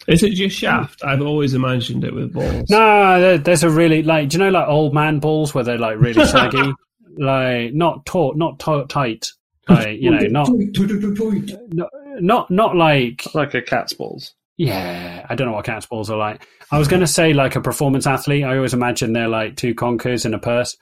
Is 0.08 0.22
it 0.22 0.32
just 0.32 0.56
shaft? 0.56 1.04
I've 1.04 1.22
always 1.22 1.54
imagined 1.54 2.04
it 2.04 2.12
with 2.14 2.32
balls. 2.32 2.68
No, 2.68 3.38
there's 3.38 3.62
a 3.62 3.70
really 3.70 4.02
like. 4.02 4.28
Do 4.28 4.36
you 4.36 4.44
know 4.44 4.50
like 4.50 4.68
old 4.68 4.92
man 4.94 5.20
balls 5.20 5.54
where 5.54 5.64
they're 5.64 5.78
like 5.78 5.98
really 6.00 6.24
saggy, 6.26 6.72
like 7.16 7.72
not 7.72 8.04
taut, 8.04 8.36
not 8.36 8.58
taut, 8.58 8.88
tight, 8.88 9.28
like 9.68 10.00
you 10.00 10.10
know, 10.10 10.18
not 10.26 10.48
not 11.72 11.90
not 12.20 12.50
not 12.50 12.76
like 12.76 13.34
like 13.34 13.54
a 13.54 13.62
cat's 13.62 13.92
balls. 13.92 14.34
Yeah, 14.56 15.26
I 15.28 15.34
don't 15.34 15.46
know 15.46 15.54
what 15.54 15.64
cat's 15.64 15.86
balls 15.86 16.10
are 16.10 16.18
like. 16.18 16.46
I 16.70 16.78
was 16.78 16.88
going 16.88 17.00
to 17.00 17.06
say 17.06 17.32
like 17.32 17.56
a 17.56 17.60
performance 17.60 18.06
athlete. 18.06 18.44
I 18.44 18.56
always 18.56 18.74
imagine 18.74 19.12
they're 19.12 19.28
like 19.28 19.56
two 19.56 19.74
conkers 19.74 20.24
in 20.24 20.34
a 20.34 20.38
purse, 20.38 20.76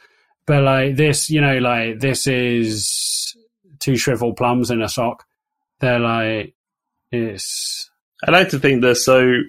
but 0.47 0.63
like 0.63 0.97
this, 0.97 1.31
you 1.31 1.41
know, 1.41 1.59
like 1.59 2.01
this 2.01 2.27
is 2.27 3.37
two 3.79 3.97
shriveled 3.97 4.37
plums 4.37 4.71
in 4.71 4.83
a 4.83 4.89
sock. 4.89 5.25
They're 5.81 6.01
like 6.01 6.55
it's 7.11 7.91
I 8.25 8.31
like 8.31 8.51
to 8.51 8.59
think 8.59 8.83
that 8.83 8.97
so 8.97 9.41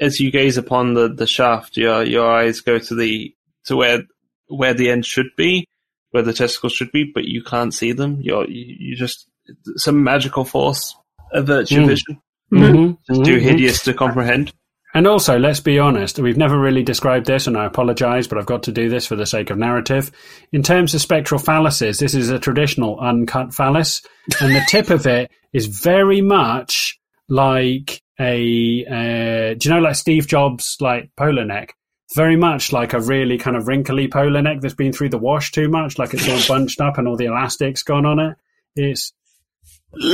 as 0.00 0.20
you 0.20 0.30
gaze 0.30 0.56
upon 0.56 0.94
the, 0.94 1.08
the 1.08 1.26
shaft, 1.26 1.76
your 1.76 2.02
your 2.04 2.30
eyes 2.30 2.60
go 2.60 2.78
to 2.78 2.94
the 2.94 3.34
to 3.64 3.76
where 3.76 4.04
where 4.48 4.74
the 4.74 4.90
end 4.90 5.06
should 5.06 5.30
be, 5.36 5.66
where 6.12 6.22
the 6.22 6.32
testicles 6.32 6.72
should 6.72 6.92
be, 6.92 7.10
but 7.12 7.24
you 7.24 7.42
can't 7.42 7.74
see 7.74 7.92
them. 7.92 8.18
You're 8.22 8.48
you, 8.48 8.94
just 8.96 9.28
some 9.76 10.02
magical 10.04 10.44
force 10.44 10.94
averts 11.34 11.70
your 11.72 11.82
Mm. 11.82 11.86
vision. 11.88 12.22
Mhm, 12.52 12.98
Just 13.08 13.24
too 13.24 13.36
mhm. 13.38 13.40
hideous 13.40 13.82
to 13.84 13.94
comprehend. 13.94 14.52
And 14.94 15.06
also, 15.06 15.38
let's 15.38 15.60
be 15.60 15.78
honest, 15.78 16.18
we've 16.18 16.36
never 16.36 16.58
really 16.60 16.82
described 16.82 17.24
this, 17.24 17.46
and 17.46 17.56
I 17.56 17.64
apologize, 17.64 18.28
but 18.28 18.36
I've 18.36 18.44
got 18.44 18.62
to 18.64 18.72
do 18.72 18.90
this 18.90 19.06
for 19.06 19.16
the 19.16 19.24
sake 19.24 19.48
of 19.48 19.56
narrative. 19.56 20.10
In 20.52 20.62
terms 20.62 20.92
of 20.94 21.00
spectral 21.00 21.40
phalluses, 21.40 21.98
this 21.98 22.14
is 22.14 22.28
a 22.28 22.38
traditional 22.38 23.00
uncut 23.00 23.54
phallus, 23.54 24.02
and 24.40 24.54
the 24.54 24.60
tip 24.68 24.90
of 24.90 25.06
it 25.06 25.30
is 25.54 25.64
very 25.66 26.20
much 26.20 26.98
like 27.30 28.02
a, 28.20 28.84
uh, 28.84 29.54
do 29.54 29.68
you 29.68 29.74
know, 29.74 29.80
like 29.80 29.96
Steve 29.96 30.26
Jobs, 30.26 30.76
like 30.78 31.10
polar 31.16 31.46
neck? 31.46 31.74
Very 32.14 32.36
much 32.36 32.72
like 32.72 32.92
a 32.92 33.00
really 33.00 33.38
kind 33.38 33.56
of 33.56 33.68
wrinkly 33.68 34.06
polar 34.08 34.42
neck 34.42 34.60
that's 34.60 34.74
been 34.74 34.92
through 34.92 35.08
the 35.08 35.18
wash 35.18 35.50
too 35.52 35.68
much, 35.68 35.98
like 35.98 36.12
it's 36.14 36.28
all 36.28 36.40
bunched 36.56 36.80
up 36.80 36.98
and 36.98 37.08
all 37.08 37.16
the 37.16 37.26
elastic's 37.26 37.82
gone 37.82 38.04
on 38.04 38.18
it. 38.18 38.36
It's 38.76 39.12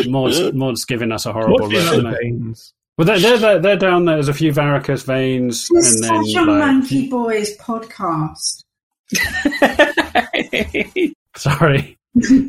Maud's, 0.06 0.52
Maud's 0.54 0.84
giving 0.84 1.12
us 1.12 1.26
a 1.26 1.32
horrible 1.32 1.58
What 1.60 1.72
is 1.74 1.84
look. 1.84 1.90
the 1.90 1.98
isn't 1.98 2.06
it? 2.14 2.18
veins? 2.22 2.74
Well, 2.96 3.06
they're, 3.06 3.18
they're, 3.20 3.38
they're, 3.38 3.58
they're 3.60 3.76
down 3.76 4.04
there. 4.04 4.16
There's 4.16 4.28
a 4.28 4.34
few 4.34 4.52
varicose 4.52 5.02
veins, 5.04 5.68
This 5.68 5.70
and 5.70 5.78
is 6.04 6.08
then 6.08 6.24
such 6.26 6.42
a 6.42 6.50
like, 6.50 6.58
Monkey 6.58 7.08
Boys 7.08 7.56
podcast. 7.56 8.64
sorry, 11.36 11.98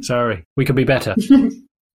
sorry, 0.01 0.45
we 0.55 0.65
could 0.65 0.75
be 0.75 0.83
better. 0.83 1.15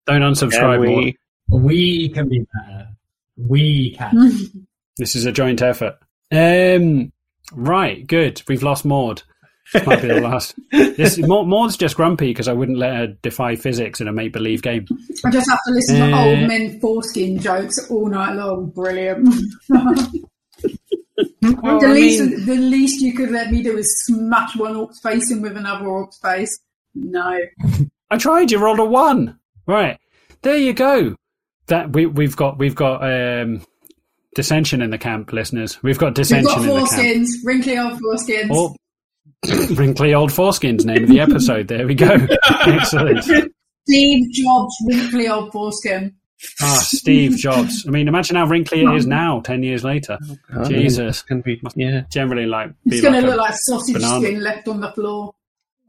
Don't 0.06 0.22
unsubscribe. 0.22 0.82
Can 0.84 0.94
Maud. 0.94 1.04
we? 1.04 1.16
We 1.48 2.08
can 2.10 2.28
be 2.28 2.46
better. 2.52 2.88
We 3.36 3.94
can. 3.96 4.66
This 4.98 5.16
is 5.16 5.26
a 5.26 5.32
joint 5.32 5.62
effort. 5.62 5.96
Um, 6.32 7.12
right, 7.52 8.06
good. 8.06 8.43
We've 8.48 8.62
lost 8.62 8.85
Maud. 8.85 9.22
This 9.72 9.86
might 9.86 10.02
be 10.02 10.09
the 10.09 10.20
last. 10.20 10.55
This 10.72 11.16
Maud, 11.27 11.47
Maud's 11.47 11.77
just 11.77 11.97
grumpy 11.97 12.28
because 12.28 12.48
I 12.48 12.52
wouldn't 12.52 12.78
let 12.78 12.97
her 12.97 13.06
defy 13.22 13.55
physics 13.56 14.01
in 14.01 14.09
a 14.09 14.12
make 14.12 14.32
believe 14.32 14.62
game. 14.62 14.85
I 15.24 15.31
just 15.31 15.48
have 15.48 15.60
to 15.66 15.72
listen 15.72 15.97
to 15.97 16.12
Uh, 16.12 16.24
old 16.24 16.48
men 16.48 16.81
foreskin 16.81 17.39
jokes 17.39 17.78
all 17.90 18.09
night 18.09 18.35
long. 18.35 18.70
Brilliant. 18.70 19.28
Well, 19.68 19.94
the, 21.81 21.86
I 21.86 21.93
least, 21.93 22.22
mean- 22.22 22.47
the 22.47 22.55
least 22.56 23.01
you 23.01 23.14
could 23.14 23.31
let 23.31 23.51
me 23.51 23.62
do 23.62 23.77
is 23.77 24.05
smash 24.06 24.56
one 24.56 24.77
orc's 24.77 25.01
face 25.01 25.31
in 25.31 25.40
with 25.43 25.56
another 25.56 25.86
orc's 25.86 26.18
face. 26.18 26.59
No. 26.94 27.39
I 28.10 28.16
tried. 28.18 28.51
You 28.51 28.59
rolled 28.59 28.81
a 28.81 28.85
one. 28.85 29.39
Right 29.66 29.98
there, 30.43 30.56
you 30.56 30.72
go. 30.72 31.14
That 31.68 31.93
we 31.93 32.06
we've 32.06 32.35
got 32.35 32.59
we've 32.59 32.74
got 32.74 33.05
um, 33.05 33.62
dissension 34.35 34.82
in 34.82 34.90
the 34.90 34.98
camp, 34.98 35.32
listeners. 35.32 35.82
We've 35.82 35.98
got 35.98 36.15
dissension 36.15 36.47
We've 36.62 36.66
dissension 36.66 36.97
got 36.97 37.05
in 37.05 37.15
the 37.15 37.19
camp. 37.19 37.27
foreskins, 37.28 37.44
wrinkly 37.44 37.78
old 37.78 38.01
foreskins. 38.01 38.48
Oh, 38.52 38.77
wrinkly 39.74 40.15
old 40.15 40.31
foreskins. 40.31 40.85
Name 40.85 41.05
of 41.05 41.09
the 41.09 41.20
episode. 41.20 41.69
There 41.69 41.86
we 41.86 41.94
go. 41.94 42.16
Excellent. 42.66 43.24
Steve 43.89 44.31
Jobs, 44.32 44.74
wrinkly 44.89 45.28
old 45.28 45.52
foreskin. 45.52 46.15
Ah, 46.62 46.81
Steve 46.82 47.36
Jobs. 47.36 47.85
I 47.86 47.90
mean, 47.90 48.09
imagine 48.09 48.36
how 48.36 48.47
wrinkly 48.47 48.81
it 48.82 48.94
is 48.94 49.07
now, 49.07 49.40
ten 49.40 49.62
years 49.62 49.85
later. 49.85 50.19
Jesus. 50.66 51.20
Can 51.23 51.43
be, 51.43 51.61
yeah. 51.74 52.02
Generally, 52.11 52.47
like 52.47 52.70
It's 52.86 53.02
going 53.02 53.12
to 53.15 53.20
like 53.20 53.24
a- 53.27 53.31
look 53.31 53.39
like 53.40 53.55
sausage 53.57 53.94
banana. 53.94 54.20
skin 54.27 54.40
left 54.43 54.69
on 54.69 54.81
the 54.81 54.90
floor. 54.93 55.32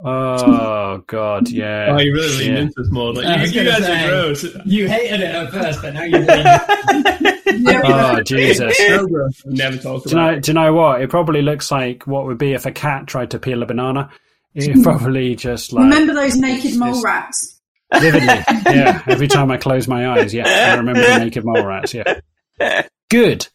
Oh 0.04 1.04
god, 1.08 1.44
oh, 1.48 1.52
yeah. 1.52 1.88
Oh, 1.92 2.00
you 2.00 2.14
really 2.14 2.38
leaned 2.38 2.56
Yeah. 2.56 2.62
into 2.64 2.74
this 2.78 2.92
more. 2.92 3.14
Like, 3.14 3.26
I 3.26 3.44
you, 3.46 3.62
you 3.62 3.70
guys 3.70 3.86
say- 3.86 4.06
are 4.06 4.10
gross. 4.10 4.46
You 4.66 4.88
hated 4.88 5.22
it 5.22 5.36
at 5.36 5.52
first, 5.52 5.82
but 5.82 5.94
now 5.94 6.04
you're 6.04 6.26
Oh 7.84 8.22
Jesus. 8.24 8.80
Never 9.46 9.78
talk 9.78 10.04
Do 10.04 10.10
you, 10.10 10.16
about 10.18 10.34
know, 10.34 10.40
do 10.40 10.50
you 10.52 10.54
know 10.56 10.74
what? 10.74 11.02
It 11.02 11.10
probably 11.10 11.42
looks 11.42 11.70
like 11.72 12.08
what 12.08 12.26
would 12.26 12.38
be 12.38 12.54
if 12.54 12.66
a 12.66 12.72
cat 12.72 13.08
tried 13.08 13.32
to 13.32 13.40
peel 13.40 13.62
a 13.62 13.66
banana. 13.66 14.10
It 14.54 14.84
probably 14.84 15.36
just 15.36 15.72
like 15.72 15.84
Remember 15.84 16.14
those 16.14 16.36
naked 16.36 16.78
mole 16.78 16.96
Yes. 16.96 17.04
rats? 17.04 17.62
vividly. 18.00 18.28
Yeah, 18.28 19.02
every 19.08 19.28
time 19.28 19.52
I 19.52 19.58
close 19.58 19.88
my 19.88 20.08
eyes, 20.18 20.34
yeah, 20.34 20.72
I 20.74 20.78
remember 20.78 21.02
the 21.02 21.20
naked 21.20 21.44
mole 21.46 21.66
rats. 21.66 21.94
Yeah, 21.94 22.20
good. 23.10 23.48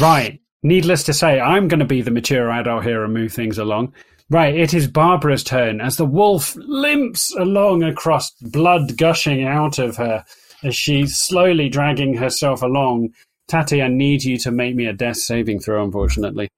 Right. 0.00 0.40
Needless 0.64 1.02
to 1.04 1.12
say, 1.12 1.40
I'm 1.40 1.66
going 1.66 1.80
to 1.80 1.84
be 1.86 2.02
the 2.02 2.12
mature 2.12 2.48
adult 2.50 2.84
here 2.84 3.02
and 3.04 3.12
move 3.12 3.32
things 3.32 3.58
along. 3.58 3.94
Right, 4.32 4.56
it 4.56 4.72
is 4.72 4.86
Barbara's 4.86 5.44
turn 5.44 5.82
as 5.82 5.98
the 5.98 6.06
wolf 6.06 6.56
limps 6.56 7.34
along 7.34 7.82
across 7.82 8.30
blood 8.40 8.96
gushing 8.96 9.44
out 9.44 9.78
of 9.78 9.96
her 9.96 10.24
as 10.62 10.74
she's 10.74 11.18
slowly 11.18 11.68
dragging 11.68 12.14
herself 12.14 12.62
along. 12.62 13.10
Tatty, 13.46 13.82
I 13.82 13.88
need 13.88 14.24
you 14.24 14.38
to 14.38 14.50
make 14.50 14.74
me 14.74 14.86
a 14.86 14.94
death 14.94 15.18
saving 15.18 15.60
throw, 15.60 15.84
unfortunately. 15.84 16.48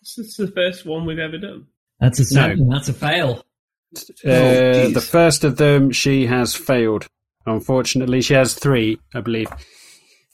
This 0.00 0.18
is 0.18 0.36
the 0.36 0.48
first 0.48 0.86
one 0.86 1.06
we've 1.06 1.20
ever 1.20 1.38
done. 1.38 1.68
That's 2.00 2.18
a 2.18 2.24
seven. 2.24 2.68
That's 2.68 2.88
a 2.88 2.92
fail. 2.92 3.44
Uh, 3.94 4.72
geez. 4.72 4.94
the 4.94 5.00
first 5.00 5.44
of 5.44 5.56
them, 5.56 5.92
she 5.92 6.26
has 6.26 6.56
failed. 6.56 7.06
Unfortunately, 7.46 8.22
she 8.22 8.34
has 8.34 8.54
three, 8.54 8.98
I 9.14 9.20
believe. 9.20 9.48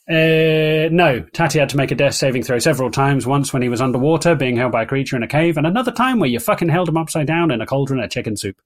Uh, 0.08 0.88
no, 0.92 1.24
Tatty 1.32 1.58
had 1.58 1.70
to 1.70 1.76
make 1.78 1.90
a 1.90 1.94
death 1.94 2.14
saving 2.14 2.42
throw 2.42 2.58
several 2.58 2.90
times. 2.90 3.26
Once 3.26 3.52
when 3.52 3.62
he 3.62 3.70
was 3.70 3.80
underwater, 3.80 4.34
being 4.34 4.56
held 4.56 4.72
by 4.72 4.82
a 4.82 4.86
creature 4.86 5.16
in 5.16 5.22
a 5.22 5.28
cave, 5.28 5.56
and 5.56 5.66
another 5.66 5.92
time 5.92 6.18
where 6.18 6.28
you 6.28 6.38
fucking 6.40 6.68
held 6.68 6.88
him 6.88 6.96
upside 6.98 7.26
down 7.26 7.50
in 7.50 7.62
a 7.62 7.66
cauldron 7.66 8.00
of 8.00 8.10
chicken 8.10 8.36
soup, 8.36 8.60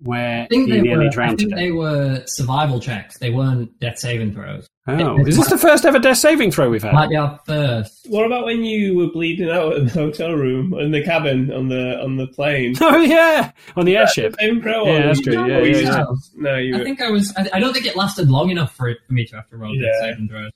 where 0.00 0.42
I 0.42 0.46
think 0.48 0.66
he 0.66 0.72
they 0.72 0.80
nearly 0.80 1.04
were. 1.06 1.10
Drowned 1.12 1.38
to 1.38 1.44
think 1.46 1.54
they 1.56 1.70
were 1.70 2.24
survival 2.26 2.80
checks. 2.80 3.18
They 3.18 3.30
weren't 3.30 3.78
death 3.78 4.00
saving 4.00 4.32
throws. 4.34 4.66
Oh, 4.88 5.18
is 5.24 5.36
this 5.36 5.48
the 5.48 5.56
first 5.56 5.84
ever 5.86 6.00
death 6.00 6.18
saving 6.18 6.50
throw 6.50 6.68
we've 6.68 6.82
had? 6.82 6.92
Might 6.92 7.08
be 7.08 7.16
our 7.16 7.38
first. 7.46 8.06
What 8.10 8.26
about 8.26 8.44
when 8.44 8.64
you 8.64 8.96
were 8.96 9.10
bleeding 9.12 9.50
out 9.50 9.74
in 9.76 9.86
the 9.86 9.92
hotel 9.92 10.32
room, 10.32 10.74
in 10.74 10.90
the 10.90 11.04
cabin, 11.04 11.52
on 11.52 11.68
the 11.68 12.00
on 12.02 12.16
the 12.16 12.26
plane? 12.26 12.74
Oh 12.80 13.00
yeah, 13.00 13.52
on 13.76 13.86
the 13.86 13.96
airship. 13.96 14.34
Same 14.40 14.60
pro. 14.60 14.84
Yeah, 14.86 14.90
or 14.92 15.06
that's 15.06 15.20
you- 15.20 15.32
true. 15.32 15.46
Yeah, 15.48 15.58
yeah, 15.62 15.78
yeah. 15.78 16.04
No, 16.34 16.56
you. 16.56 16.74
I 16.74 16.82
think 16.82 17.00
I 17.00 17.10
was. 17.10 17.32
I, 17.36 17.48
I 17.54 17.60
don't 17.60 17.72
think 17.72 17.86
it 17.86 17.94
lasted 17.94 18.28
long 18.28 18.50
enough 18.50 18.74
for 18.74 18.88
it 18.88 18.98
for 19.06 19.12
me 19.12 19.24
to 19.26 19.36
have 19.36 19.48
to 19.50 19.56
roll 19.56 19.72
death 19.78 20.00
saving 20.00 20.28
throws. 20.28 20.50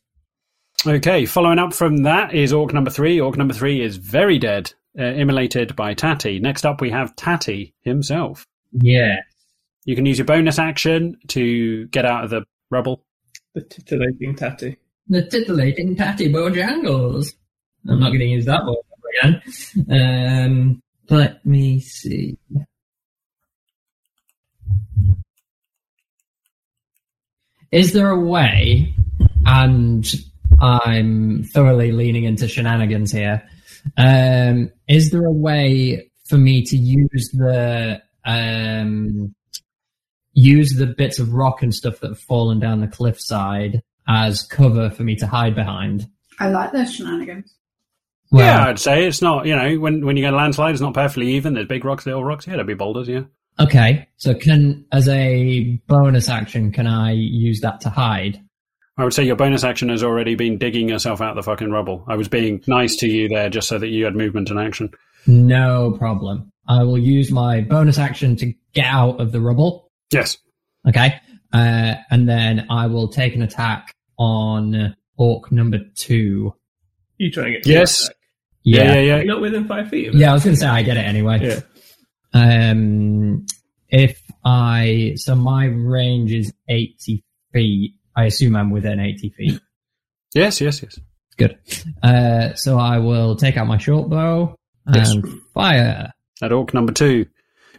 Okay, 0.87 1.27
following 1.27 1.59
up 1.59 1.75
from 1.75 1.99
that 1.99 2.33
is 2.33 2.53
Orc 2.53 2.73
number 2.73 2.91
three. 2.91 3.21
Orc 3.21 3.37
number 3.37 3.53
three 3.53 3.83
is 3.83 3.97
very 3.97 4.39
dead, 4.39 4.73
uh, 4.97 5.03
immolated 5.03 5.75
by 5.75 5.93
Tatty. 5.93 6.39
Next 6.39 6.65
up, 6.65 6.81
we 6.81 6.91
have 6.91 7.17
Tatty 7.17 7.75
himself. 7.81 8.47
Yeah. 8.73 9.17
You 9.85 9.97
can 9.97 10.07
use 10.07 10.19
your 10.19 10.25
bonus 10.25 10.59
action 10.59 11.19
to 11.29 11.87
get 11.89 12.05
out 12.05 12.23
of 12.23 12.31
the 12.31 12.45
rubble. 12.71 13.05
the 13.55 13.63
titillating 13.63 14.37
tatty. 14.37 14.77
The 15.09 15.25
titillating 15.27 15.97
Patty 15.97 16.33
Bojangles. 16.33 17.35
I'm 17.89 17.99
not 17.99 18.09
going 18.09 18.21
to 18.21 18.27
use 18.27 18.45
that 18.45 18.65
word 18.65 18.77
again. 19.25 19.43
Um, 19.91 20.83
let 21.11 21.45
me 21.45 21.81
see. 21.81 22.39
Is 27.73 27.93
there 27.93 28.11
a 28.11 28.21
way, 28.21 28.95
and 29.45 30.07
I'm 30.61 31.45
thoroughly 31.45 31.93
leaning 31.93 32.25
into 32.25 32.49
shenanigans 32.49 33.13
here, 33.13 33.43
um, 33.97 34.71
is 34.89 35.11
there 35.11 35.25
a 35.25 35.33
way 35.33 36.11
for 36.27 36.37
me 36.39 36.63
to 36.63 36.77
use 36.77 37.31
the 37.33 38.03
um, 38.25 39.35
use 40.35 40.75
the 40.75 40.87
bits 40.87 41.19
of 41.19 41.33
rock 41.33 41.63
and 41.63 41.75
stuff 41.75 42.01
that 42.01 42.09
have 42.09 42.21
fallen 42.21 42.61
down 42.61 42.81
the 42.81 42.87
cliffside 42.87 43.83
as 44.07 44.43
cover 44.43 44.91
for 44.91 45.03
me 45.03 45.17
to 45.17 45.27
hide 45.27 45.55
behind? 45.55 46.07
I 46.39 46.49
like 46.49 46.73
those 46.73 46.95
shenanigans. 46.95 47.55
yeah, 48.33 48.67
I'd 48.67 48.79
say 48.79 49.07
it's 49.07 49.23
not. 49.23 49.47
You 49.47 49.57
know, 49.57 49.77
when 49.77 50.05
when 50.05 50.17
you 50.17 50.23
get 50.23 50.35
a 50.35 50.37
landslide, 50.37 50.73
it's 50.73 50.81
not 50.81 50.95
perfectly 50.95 51.33
even. 51.35 51.55
There's 51.55 51.67
big 51.67 51.85
rocks, 51.85 52.07
little 52.07 52.25
rocks. 52.25 52.47
Yeah, 52.47 52.53
there'll 52.53 52.67
be 52.67 52.75
boulders. 52.75 53.09
Yeah. 53.09 53.23
Okay, 53.61 54.09
so 54.19 54.35
can 54.35 54.85
as 54.93 55.09
a 55.09 55.81
bonus 55.89 56.29
action, 56.29 56.71
can 56.71 56.87
I 56.87 57.13
use 57.13 57.61
that 57.61 57.81
to 57.83 57.91
hide? 57.91 58.41
I 58.99 59.05
would 59.05 59.15
say 59.15 59.23
your 59.23 59.37
bonus 59.37 59.62
action 59.62 59.89
has 59.91 60.03
already 60.03 60.35
been 60.35 60.59
digging 60.59 60.89
yourself 60.89 61.20
out 61.20 61.31
of 61.31 61.37
the 61.37 61.43
fucking 61.45 61.70
rubble. 61.70 62.05
I 62.09 62.16
was 62.16 62.27
being 62.27 62.62
nice 62.66 62.97
to 62.97 63.07
you 63.09 63.29
there, 63.29 63.49
just 63.49 63.69
so 63.69 63.79
that 63.79 63.89
you 63.89 64.05
had 64.05 64.16
movement 64.16 64.51
and 64.51 64.59
action. 64.59 64.91
No 65.27 65.95
problem. 65.99 66.51
I 66.66 66.83
will 66.83 66.99
use 66.99 67.31
my 67.31 67.61
bonus 67.61 67.97
action 67.97 68.35
to 68.37 68.53
get 68.75 68.87
out 68.87 69.20
of 69.20 69.31
the 69.31 69.41
rubble. 69.41 69.89
Yes. 70.12 70.37
Okay, 70.87 71.15
uh, 71.53 71.95
and 72.11 72.29
then 72.29 72.66
I 72.70 72.87
will 72.87 73.09
take 73.09 73.37
an 73.37 73.43
attack 73.43 73.95
on 74.19 74.97
orc 75.16 75.53
number 75.53 75.79
two. 75.95 76.55
You 77.19 77.31
trying 77.31 77.47
to 77.47 77.53
get 77.53 77.66
Yes. 77.66 78.11
Yeah, 78.65 78.83
yeah, 78.83 78.95
yeah, 78.95 79.16
yeah. 79.19 79.23
Not 79.23 79.41
within 79.41 79.66
five 79.66 79.89
feet. 79.89 80.09
Of 80.09 80.15
it. 80.15 80.19
Yeah, 80.19 80.31
I 80.31 80.35
was 80.35 80.45
going 80.45 80.57
to 80.57 80.61
say 80.61 80.66
I 80.66 80.83
get 80.83 80.97
it 80.97 81.07
anyway. 81.07 81.39
Yeah. 81.41 81.61
Um, 82.35 83.47
if 83.89 84.20
I 84.45 85.15
so 85.16 85.35
my 85.37 85.66
range 85.66 86.33
is 86.33 86.53
eighty 86.69 87.25
feet. 87.53 87.95
I 88.19 88.24
assume 88.27 88.55
I'm 88.57 88.70
within 88.70 89.01
eighty 89.01 89.31
feet. 89.31 89.61
Yes, 90.35 90.61
yes, 90.61 90.82
yes. 90.82 91.01
Good. 91.39 91.57
Uh, 92.03 92.53
so 92.55 92.78
I 92.78 92.99
will 92.99 93.35
take 93.35 93.57
out 93.57 93.66
my 93.66 93.78
short 93.78 94.11
bow 94.11 94.55
Yes. 94.93 95.11
and 95.12 95.24
fire. 95.55 96.12
At 96.43 96.53
orc 96.53 96.74
number 96.74 96.93
two, 96.93 97.24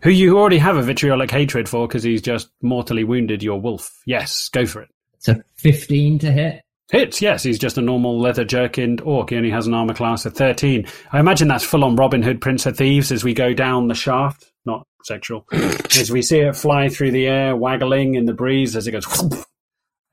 who 0.01 0.09
you 0.09 0.37
already 0.39 0.57
have 0.57 0.75
a 0.75 0.81
vitriolic 0.81 1.29
hatred 1.29 1.69
for 1.69 1.87
because 1.87 2.01
he's 2.01 2.23
just 2.23 2.49
mortally 2.63 3.03
wounded 3.03 3.43
your 3.43 3.61
wolf. 3.61 3.91
Yes, 4.07 4.49
go 4.49 4.65
for 4.65 4.81
it. 4.81 4.89
So 5.19 5.35
fifteen 5.57 6.17
to 6.19 6.31
hit. 6.31 6.63
Hits, 6.91 7.21
yes, 7.21 7.43
he's 7.43 7.59
just 7.59 7.77
a 7.77 7.81
normal 7.81 8.19
leather 8.19 8.43
jerkined 8.43 9.05
orc. 9.05 9.29
He 9.29 9.35
only 9.35 9.51
has 9.51 9.67
an 9.67 9.75
armor 9.75 9.93
class 9.93 10.25
of 10.25 10.33
13. 10.33 10.87
I 11.11 11.19
imagine 11.19 11.47
that's 11.47 11.63
full 11.63 11.83
on 11.83 11.95
Robin 11.95 12.23
Hood, 12.23 12.41
Prince 12.41 12.65
of 12.65 12.77
Thieves, 12.77 13.11
as 13.11 13.23
we 13.23 13.35
go 13.35 13.53
down 13.53 13.89
the 13.89 13.93
shaft. 13.93 14.51
Not 14.65 14.87
sexual. 15.03 15.45
as 15.53 16.09
we 16.09 16.23
see 16.23 16.39
it 16.39 16.55
fly 16.55 16.89
through 16.89 17.11
the 17.11 17.27
air, 17.27 17.55
waggling 17.55 18.15
in 18.15 18.25
the 18.25 18.33
breeze 18.33 18.75
as 18.75 18.87
it 18.87 18.91
goes 18.93 19.05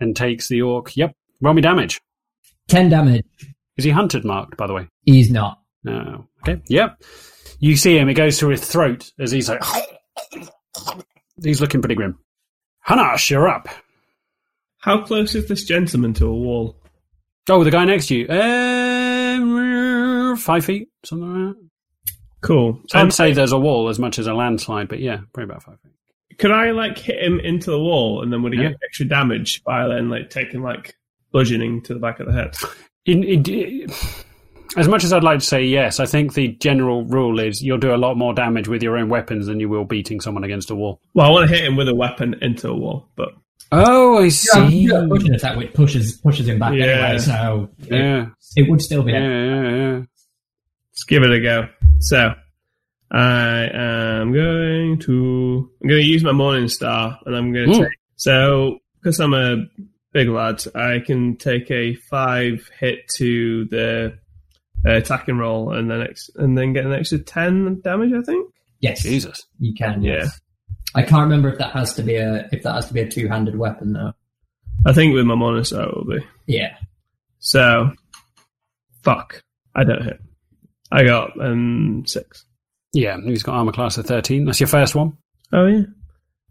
and 0.00 0.16
takes 0.16 0.48
the 0.48 0.62
orc. 0.62 0.96
Yep. 0.96 1.14
Roll 1.40 1.54
me 1.54 1.62
damage. 1.62 2.00
Ten 2.68 2.88
damage. 2.88 3.24
Is 3.76 3.84
he 3.84 3.90
hunted 3.90 4.24
marked, 4.24 4.56
by 4.56 4.66
the 4.66 4.74
way? 4.74 4.88
He's 5.02 5.30
not. 5.30 5.60
No. 5.84 6.26
Okay. 6.42 6.60
Yep. 6.68 7.02
You 7.58 7.76
see 7.76 7.98
him, 7.98 8.08
it 8.08 8.14
goes 8.14 8.38
through 8.38 8.50
his 8.50 8.64
throat 8.66 9.10
as 9.18 9.30
he's 9.30 9.48
like. 9.48 9.62
he's 11.42 11.60
looking 11.60 11.80
pretty 11.82 11.94
grim. 11.94 12.18
Hanash, 12.86 13.30
you're 13.30 13.48
up. 13.48 13.68
How 14.78 15.02
close 15.02 15.34
is 15.34 15.48
this 15.48 15.64
gentleman 15.64 16.14
to 16.14 16.26
a 16.26 16.34
wall? 16.34 16.76
Oh, 17.48 17.64
the 17.64 17.70
guy 17.70 17.84
next 17.84 18.06
to 18.08 18.16
you. 18.16 18.26
Uh, 18.26 20.36
five 20.36 20.64
feet, 20.64 20.88
something 21.04 21.46
like 21.46 21.54
that. 21.54 21.68
Cool. 22.42 22.80
It's 22.84 22.92
hard 22.92 23.04
Um, 23.04 23.08
to 23.10 23.16
say 23.16 23.32
there's 23.32 23.52
a 23.52 23.58
wall 23.58 23.88
as 23.88 23.98
much 23.98 24.18
as 24.18 24.26
a 24.26 24.34
landslide, 24.34 24.88
but 24.88 25.00
yeah, 25.00 25.18
probably 25.32 25.44
about 25.50 25.62
five 25.64 25.80
feet. 25.80 25.92
Could 26.38 26.50
I 26.50 26.70
like 26.72 26.98
hit 26.98 27.22
him 27.22 27.40
into 27.40 27.70
the 27.70 27.78
wall 27.80 28.22
and 28.22 28.32
then 28.32 28.42
would 28.42 28.52
he 28.52 28.60
Yeah. 28.60 28.70
get 28.70 28.78
extra 28.84 29.06
damage 29.06 29.62
by 29.64 29.86
then 29.88 30.08
like 30.10 30.30
taking 30.30 30.62
like 30.62 30.94
bludgeoning 31.32 31.82
to 31.82 31.94
the 31.94 32.00
back 32.00 32.20
of 32.20 32.26
the 32.26 32.32
head? 32.32 32.54
In, 33.06 33.22
in, 33.24 33.86
as 34.76 34.88
much 34.88 35.04
as 35.04 35.12
I'd 35.12 35.22
like 35.24 35.38
to 35.38 35.44
say 35.44 35.64
yes, 35.64 36.00
I 36.00 36.06
think 36.06 36.34
the 36.34 36.48
general 36.48 37.04
rule 37.04 37.38
is 37.38 37.62
you'll 37.62 37.78
do 37.78 37.94
a 37.94 37.96
lot 37.96 38.16
more 38.16 38.34
damage 38.34 38.68
with 38.68 38.82
your 38.82 38.96
own 38.98 39.08
weapons 39.08 39.46
than 39.46 39.60
you 39.60 39.68
will 39.68 39.84
beating 39.84 40.20
someone 40.20 40.44
against 40.44 40.70
a 40.70 40.74
wall. 40.74 41.00
Well, 41.14 41.26
I 41.26 41.30
want 41.30 41.48
to 41.48 41.54
hit 41.56 41.64
him 41.64 41.76
with 41.76 41.88
a 41.88 41.94
weapon 41.94 42.34
into 42.42 42.68
a 42.68 42.76
wall, 42.76 43.08
but 43.16 43.30
Oh, 43.72 44.18
I 44.18 44.28
see. 44.28 44.66
you 44.68 44.90
got 44.90 45.08
pushing 45.08 45.34
attack 45.34 45.56
which 45.56 45.72
pushes 45.74 46.18
pushes 46.18 46.46
him 46.48 46.58
back 46.58 46.74
Yeah. 46.74 46.84
anyway, 46.86 47.18
so 47.18 47.68
it, 47.88 47.92
Yeah, 47.92 48.26
it 48.56 48.68
would 48.70 48.80
still 48.82 49.02
be. 49.02 49.12
yeah, 49.12 49.20
yeah, 49.20 49.76
yeah. 49.76 49.98
let's 50.92 51.04
give 51.08 51.22
it 51.22 51.30
a 51.32 51.40
go. 51.40 51.68
So 52.00 52.34
I 53.16 53.70
am 53.72 54.32
going 54.32 54.98
to 55.00 55.70
I'm 55.82 55.88
going 55.88 56.02
to 56.02 56.06
use 56.06 56.22
my 56.22 56.32
morning 56.32 56.68
star 56.68 57.18
and 57.24 57.34
I'm 57.34 57.52
going 57.52 57.72
to 57.72 57.78
take 57.78 57.98
so 58.16 58.78
because 59.00 59.20
I'm 59.20 59.32
a 59.32 59.64
big 60.12 60.28
lad, 60.28 60.62
I 60.74 60.98
can 60.98 61.36
take 61.36 61.70
a 61.70 61.94
five 62.10 62.68
hit 62.78 63.08
to 63.16 63.64
the 63.66 64.18
uh, 64.86 64.96
attack 64.96 65.28
and 65.28 65.38
roll 65.38 65.72
and 65.72 65.90
then 65.90 66.02
ex- 66.02 66.30
and 66.34 66.58
then 66.58 66.74
get 66.74 66.84
an 66.84 66.92
extra 66.92 67.18
ten 67.18 67.80
damage. 67.80 68.12
I 68.12 68.20
think. 68.22 68.52
Yes, 68.80 69.02
Jesus. 69.02 69.46
you 69.58 69.74
can. 69.74 70.02
Yeah. 70.02 70.18
Yes. 70.24 70.40
I 70.94 71.02
can't 71.02 71.22
remember 71.22 71.50
if 71.50 71.58
that 71.58 71.72
has 71.72 71.94
to 71.94 72.02
be 72.02 72.16
a 72.16 72.48
if 72.52 72.62
that 72.64 72.74
has 72.74 72.88
to 72.88 72.94
be 72.94 73.00
a 73.00 73.08
two 73.08 73.28
handed 73.28 73.56
weapon 73.56 73.94
though. 73.94 74.12
I 74.84 74.92
think 74.92 75.14
with 75.14 75.24
my 75.24 75.34
morning 75.34 75.64
star 75.64 75.88
it 75.88 75.96
will 75.96 76.04
be. 76.18 76.24
Yeah. 76.46 76.76
So, 77.38 77.92
fuck. 79.02 79.42
I 79.74 79.84
don't 79.84 80.02
hit. 80.04 80.20
I 80.90 81.04
got 81.04 81.40
um 81.40 82.04
six. 82.06 82.44
Yeah, 82.92 83.16
he's 83.24 83.42
got 83.42 83.54
armor 83.56 83.72
class 83.72 83.98
of 83.98 84.06
13. 84.06 84.44
That's 84.44 84.60
your 84.60 84.68
first 84.68 84.94
one. 84.94 85.16
Oh 85.52 85.66
yeah. 85.66 85.82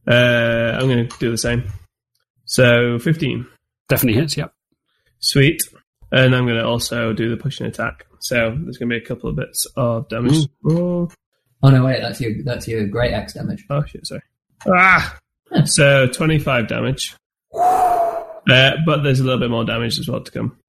Uh, 0.08 0.78
I'm 0.80 0.88
going 0.88 1.08
to 1.10 1.18
do 1.20 1.32
the 1.32 1.38
same. 1.38 1.64
So 2.46 3.00
fifteen, 3.00 3.48
Definitely 3.90 4.22
hits, 4.22 4.38
yep. 4.38 4.54
sweet. 5.20 5.60
And 6.12 6.36
I'm 6.36 6.46
going 6.46 6.60
to 6.60 6.66
also 6.66 7.12
do 7.14 7.30
the 7.30 7.38
pushing 7.38 7.66
attack. 7.66 8.06
So 8.20 8.56
there's 8.64 8.78
going 8.78 8.90
to 8.90 9.00
be 9.00 9.04
a 9.04 9.06
couple 9.06 9.30
of 9.30 9.36
bits 9.36 9.66
of 9.76 10.08
damage. 10.10 10.48
Oh, 10.68 11.10
Oh 11.64 11.70
no, 11.70 11.84
wait, 11.84 12.00
that's 12.02 12.22
your 12.22 12.32
that's 12.44 12.68
your 12.68 12.86
great 12.88 13.14
axe 13.14 13.34
damage. 13.34 13.66
Oh 13.72 13.84
shit, 13.86 14.06
sorry. 14.06 14.22
Ah! 14.68 15.18
So 15.66 16.06
25 16.06 16.68
damage. 16.68 17.16
Uh, 17.56 18.24
but 18.86 19.02
there's 19.04 19.20
a 19.20 19.24
little 19.24 19.40
bit 19.40 19.50
more 19.50 19.66
damage 19.66 19.98
as 19.98 20.08
well 20.08 20.22
to 20.22 20.32
come. 20.32 20.60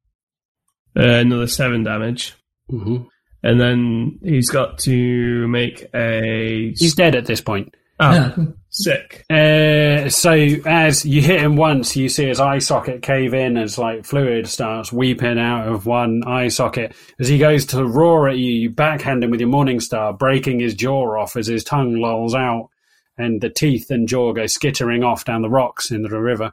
Uh, 0.99 1.03
another 1.03 1.47
7 1.47 1.83
damage. 1.83 2.35
hmm 2.71 3.03
And 3.47 3.61
then 3.61 4.19
he's 4.25 4.51
got 4.51 4.79
to 4.79 5.47
make 5.47 5.87
a. 5.95 6.75
He's 6.77 6.97
dead 6.97 7.15
at 7.15 7.27
this 7.27 7.41
point. 7.41 7.73
Oh, 8.01 8.55
sick. 8.71 9.25
Uh, 9.31 10.09
so 10.09 10.33
as 10.67 11.07
you 11.07 11.23
hit 11.23 11.41
him 11.41 11.55
once, 11.55 11.95
you 11.95 12.09
see 12.09 12.27
his 12.27 12.41
eye 12.41 12.59
socket 12.59 13.03
cave 13.03 13.35
in 13.35 13.57
as 13.57 13.79
like 13.79 14.05
fluid 14.05 14.49
starts 14.49 14.93
weeping 14.93 15.39
out 15.39 15.69
of 15.69 15.87
one 15.87 16.23
eye 16.27 16.49
socket. 16.49 16.97
As 17.21 17.29
he 17.29 17.39
goes 17.39 17.67
to 17.67 17.87
roar 17.87 18.29
at 18.29 18.37
you, 18.37 18.51
you 18.51 18.69
backhand 18.69 19.23
him 19.23 19.31
with 19.31 19.39
your 19.39 19.49
morning 19.49 19.79
star, 19.79 20.13
breaking 20.13 20.59
his 20.59 20.75
jaw 20.75 21.17
off 21.17 21.37
as 21.37 21.47
his 21.47 21.63
tongue 21.63 22.01
lolls 22.01 22.35
out, 22.35 22.71
and 23.17 23.41
the 23.41 23.49
teeth 23.49 23.93
and 23.93 24.09
jaw 24.09 24.33
go 24.33 24.47
skittering 24.47 25.05
off 25.05 25.25
down 25.25 25.43
the 25.43 25.49
rocks 25.49 25.93
into 25.93 26.09
the 26.09 26.21
river. 26.21 26.53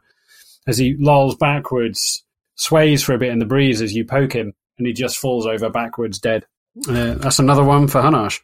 As 0.67 0.77
he 0.77 0.95
lolls 0.99 1.35
backwards, 1.37 2.23
sways 2.53 3.01
for 3.01 3.15
a 3.15 3.17
bit 3.17 3.31
in 3.31 3.39
the 3.39 3.45
breeze 3.45 3.81
as 3.81 3.95
you 3.95 4.05
poke 4.05 4.33
him, 4.33 4.53
and 4.77 4.85
he 4.85 4.93
just 4.93 5.17
falls 5.17 5.47
over 5.47 5.71
backwards 5.71 6.19
dead. 6.19 6.45
Uh, 6.87 7.13
that's 7.15 7.39
another 7.39 7.63
one 7.63 7.87
for 7.87 8.01
Hanash. 8.01 8.39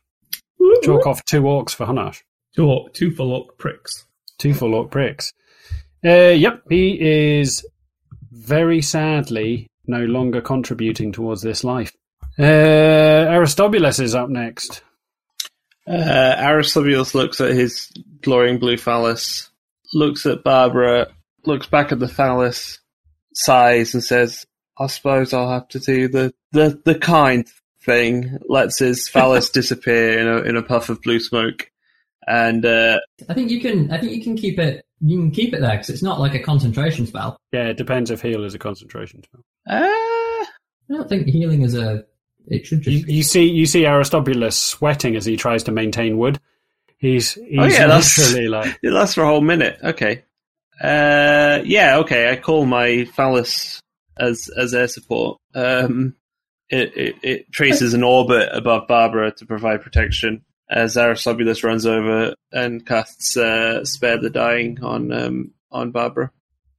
Chalk 0.83 1.07
off 1.07 1.25
two 1.25 1.41
orcs 1.41 1.73
for 1.73 1.85
Hanash. 1.85 2.21
Two, 2.55 2.87
two 2.93 3.11
full 3.11 3.31
orc 3.31 3.57
pricks. 3.57 4.05
Two 4.37 4.53
full 4.53 4.75
orc 4.75 4.91
pricks. 4.91 5.33
Uh, 6.05 6.33
yep, 6.35 6.63
he 6.69 7.39
is 7.39 7.65
very 8.31 8.81
sadly 8.81 9.67
no 9.87 10.05
longer 10.05 10.41
contributing 10.41 11.11
towards 11.11 11.41
this 11.41 11.63
life. 11.63 11.91
Uh, 12.37 12.43
Aristobulus 12.43 13.99
is 13.99 14.15
up 14.15 14.29
next. 14.29 14.81
Uh, 15.87 16.35
Aristobulus 16.37 17.15
looks 17.15 17.41
at 17.41 17.51
his 17.51 17.91
glowing 18.21 18.59
blue 18.59 18.77
phallus, 18.77 19.49
looks 19.93 20.25
at 20.25 20.43
Barbara, 20.43 21.07
looks 21.45 21.67
back 21.67 21.91
at 21.91 21.99
the 21.99 22.07
phallus, 22.07 22.79
sighs, 23.33 23.93
and 23.93 24.03
says, 24.03 24.45
"I 24.77 24.87
suppose 24.87 25.33
I'll 25.33 25.51
have 25.51 25.67
to 25.69 25.79
do 25.79 26.07
the 26.07 26.33
the, 26.51 26.79
the 26.85 26.95
kind 26.95 27.47
thing." 27.81 28.37
Lets 28.47 28.79
his 28.79 29.07
phallus 29.07 29.49
disappear 29.59 30.19
in 30.19 30.27
a 30.27 30.37
in 30.49 30.55
a 30.57 30.61
puff 30.63 30.89
of 30.89 31.01
blue 31.01 31.19
smoke, 31.19 31.69
and 32.27 32.65
uh, 32.65 32.99
I 33.27 33.33
think 33.33 33.49
you 33.51 33.59
can. 33.61 33.91
I 33.91 33.97
think 33.99 34.13
you 34.13 34.23
can 34.23 34.35
keep 34.35 34.59
it. 34.59 34.83
You 35.01 35.17
can 35.17 35.31
keep 35.31 35.53
it 35.53 35.61
there 35.61 35.71
because 35.71 35.89
it's 35.89 36.03
not 36.03 36.19
like 36.19 36.33
a 36.35 36.39
concentration 36.39 37.07
spell. 37.07 37.37
Yeah, 37.53 37.67
it 37.69 37.77
depends 37.77 38.11
if 38.11 38.21
heal 38.21 38.43
is 38.43 38.53
a 38.53 38.59
concentration 38.59 39.23
spell. 39.23 39.41
uh, 39.69 39.79
I 39.81 40.45
don't 40.89 41.07
think 41.09 41.27
healing 41.27 41.61
is 41.61 41.75
a. 41.75 42.03
It 42.47 42.65
should 42.65 42.81
just. 42.81 43.07
you 43.07 43.21
see, 43.23 43.45
you 43.47 43.65
see 43.65 43.85
Aristobulus 43.85 44.57
sweating 44.59 45.15
as 45.15 45.23
he 45.23 45.37
tries 45.37 45.63
to 45.63 45.71
maintain 45.71 46.17
wood. 46.17 46.39
He's 46.97 47.33
he's 47.35 47.59
Oh, 47.59 47.63
yeah, 47.65 47.87
that's- 47.87 48.17
literally 48.17 48.47
like 48.49 48.79
it 48.83 48.91
lasts 48.91 49.15
for 49.15 49.21
a 49.23 49.27
whole 49.27 49.39
minute. 49.41 49.77
Okay, 49.83 50.23
uh, 50.83 51.61
yeah, 51.63 51.97
okay. 51.99 52.31
I 52.31 52.35
call 52.37 52.65
my 52.65 53.05
phallus 53.05 53.79
as 54.17 54.49
as 54.57 54.73
air 54.73 54.87
support. 54.87 55.37
Um, 55.53 56.15
it, 56.69 56.95
it 56.97 57.15
it 57.23 57.51
traces 57.51 57.93
an 57.93 58.03
orbit 58.03 58.49
above 58.53 58.87
Barbara 58.87 59.31
to 59.33 59.45
provide 59.45 59.81
protection 59.81 60.43
as 60.69 60.95
Aristobulus 60.97 61.63
runs 61.63 61.85
over 61.85 62.33
and 62.51 62.85
casts 62.85 63.35
uh, 63.37 63.83
"Spare 63.85 64.19
the 64.19 64.29
Dying" 64.29 64.79
on 64.83 65.11
um, 65.11 65.51
on 65.71 65.91
Barbara. 65.91 66.31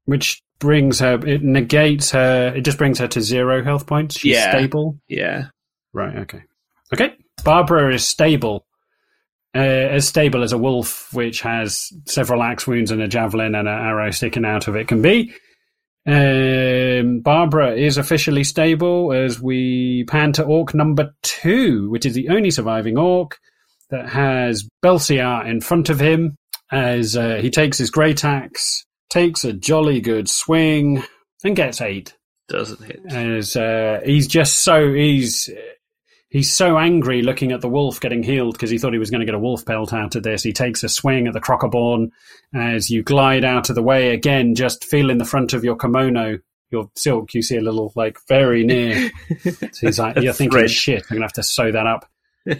which 0.05 0.43
brings 0.59 0.99
her. 1.01 1.15
It 1.27 1.43
negates 1.43 2.11
her. 2.11 2.53
It 2.55 2.63
just 2.63 2.77
brings 2.79 2.99
her 2.99 3.09
to 3.09 3.21
zero 3.21 3.65
health 3.65 3.87
points. 3.87 4.19
She's 4.19 4.33
Yeah. 4.35 4.51
stable. 4.53 4.99
Yeah, 5.09 5.47
Right. 5.93 6.17
Okay. 6.19 6.43
Okay. 6.93 7.15
Barbara 7.45 7.95
is 7.95 8.07
stable. 8.07 8.67
Uh, 9.57 9.59
as 9.59 10.07
stable 10.07 10.43
as 10.45 10.53
a 10.53 10.59
wolf, 10.59 11.09
which 11.13 11.41
has 11.41 11.91
several 12.07 12.43
axe 12.43 12.67
wounds 12.69 12.91
and 12.93 13.01
a 13.03 13.09
javelin 13.09 13.55
and 13.57 13.67
an 13.67 13.75
arrow 13.75 14.11
sticking 14.13 14.45
out 14.45 14.69
of 14.69 14.77
it 14.77 14.87
can 14.87 15.03
be. 15.03 15.33
Um, 16.07 17.21
Barbara 17.21 17.75
is 17.75 17.99
officially 17.99 18.45
stable 18.45 19.13
as 19.13 19.41
we 19.41 20.05
pan 20.05 20.33
to 20.33 20.45
orc 20.45 20.75
number 20.75 21.13
two, 21.23 21.91
which 21.91 22.07
is 22.07 22.15
the 22.15 22.31
only 22.31 22.51
surviving 22.51 22.97
orc 22.97 23.39
that 23.91 24.09
has 24.09 24.67
Belsiar 24.83 25.47
in 25.47 25.61
front 25.61 25.91
of 25.91 26.01
him 26.01 26.37
as 26.73 27.17
uh, 27.17 27.37
he 27.37 27.51
takes 27.51 27.79
his 27.79 27.91
great 27.91 28.25
axe, 28.25 28.87
takes 29.11 29.45
a 29.45 29.53
jolly 29.53 30.01
good 30.01 30.29
swing, 30.29 31.03
and 31.45 31.57
gets 31.57 31.81
eight 31.81 32.17
doesn't 32.49 32.83
hit. 32.83 33.01
as 33.13 33.57
uh, 33.57 34.01
he's 34.05 34.27
just 34.27 34.59
so 34.59 34.93
he's 34.93 35.49
he's 36.31 36.55
so 36.57 36.79
angry 36.79 37.23
looking 37.23 37.53
at 37.53 37.61
the 37.61 37.69
wolf 37.69 38.01
getting 38.01 38.23
healed 38.23 38.55
because 38.55 38.71
he 38.71 38.79
thought 38.79 38.93
he 38.93 38.99
was 38.99 39.11
going 39.11 39.21
to 39.21 39.27
get 39.27 39.35
a 39.35 39.39
wolf 39.39 39.67
pelt 39.67 39.93
out 39.93 40.15
of 40.17 40.23
this. 40.23 40.43
He 40.43 40.53
takes 40.53 40.83
a 40.83 40.89
swing 40.89 41.27
at 41.27 41.35
the 41.35 41.41
crocoborn 41.41 42.11
as 42.55 42.89
you 42.91 43.03
glide 43.03 43.45
out 43.45 43.69
of 43.69 43.75
the 43.75 43.83
way 43.83 44.15
again, 44.15 44.55
just 44.55 44.85
feel 44.85 45.11
in 45.11 45.19
the 45.19 45.25
front 45.25 45.53
of 45.53 45.63
your 45.65 45.77
kimono. 45.77 46.39
Your 46.71 46.89
silk, 46.95 47.35
you 47.35 47.43
see 47.43 47.57
a 47.57 47.61
little 47.61 47.93
like 47.97 48.17
very 48.29 48.65
near. 48.65 49.11
So 49.73 49.87
he's 49.87 49.99
like, 49.99 50.17
"You're 50.17 50.33
thinking, 50.33 50.61
Thread. 50.61 50.71
shit, 50.71 51.03
I'm 51.11 51.17
gonna 51.17 51.25
have 51.25 51.33
to 51.35 51.43
sew 51.43 51.73
that 51.73 51.87
up." 51.87 52.09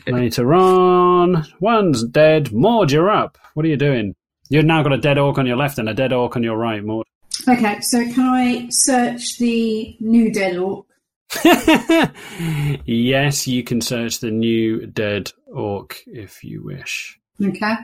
Later 0.09 0.53
on, 0.53 1.47
one's 1.61 2.05
dead. 2.05 2.53
Maud, 2.53 2.91
you're 2.91 3.09
up. 3.11 3.39
What 3.55 3.65
are 3.65 3.69
you 3.69 3.77
doing? 3.77 4.15
You've 4.49 4.65
now 4.65 4.83
got 4.83 4.93
a 4.93 4.99
dead 4.99 5.17
orc 5.17 5.39
on 5.39 5.47
your 5.47 5.57
left 5.57 5.79
and 5.79 5.89
a 5.89 5.95
dead 5.95 6.13
orc 6.13 6.35
on 6.37 6.43
your 6.43 6.57
right, 6.57 6.83
Maud. 6.85 7.07
Okay, 7.49 7.79
so 7.83 7.99
can 8.13 8.21
I 8.21 8.67
search 8.71 9.39
the 9.39 9.97
new 10.01 10.33
dead 10.33 10.57
orc? 10.57 10.87
yes, 12.85 13.47
you 13.47 13.63
can 13.63 13.81
search 13.81 14.21
the 14.21 14.31
new 14.31 14.87
dead 14.87 15.31
orc 15.47 15.97
if 16.07 16.43
you 16.43 16.63
wish. 16.63 17.19
Okay. 17.43 17.75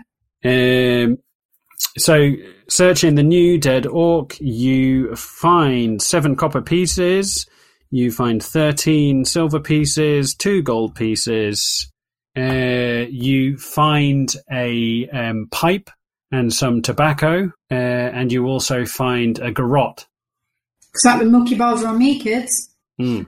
Um, 0.44 1.18
so, 1.98 2.32
searching 2.68 3.14
the 3.14 3.22
new 3.22 3.58
dead 3.58 3.86
orc, 3.86 4.36
you 4.40 5.14
find 5.14 6.00
seven 6.02 6.36
copper 6.36 6.62
pieces, 6.62 7.46
you 7.90 8.10
find 8.10 8.42
13 8.42 9.24
silver 9.24 9.60
pieces, 9.60 10.34
two 10.34 10.62
gold 10.62 10.94
pieces, 10.94 11.90
uh, 12.36 13.06
you 13.08 13.56
find 13.56 14.34
a 14.52 15.08
um, 15.08 15.48
pipe 15.50 15.90
and 16.30 16.52
some 16.52 16.82
tobacco, 16.82 17.52
uh, 17.70 17.74
and 17.74 18.32
you 18.32 18.46
also 18.46 18.84
find 18.84 19.38
a 19.38 19.50
garrote. 19.50 20.06
Because 20.92 21.02
that 21.04 21.18
the 21.18 21.24
Milky 21.24 21.54
Bars 21.54 21.82
are 21.82 21.88
on 21.88 21.98
me, 21.98 22.18
kids. 22.18 22.74
Mm. 23.00 23.26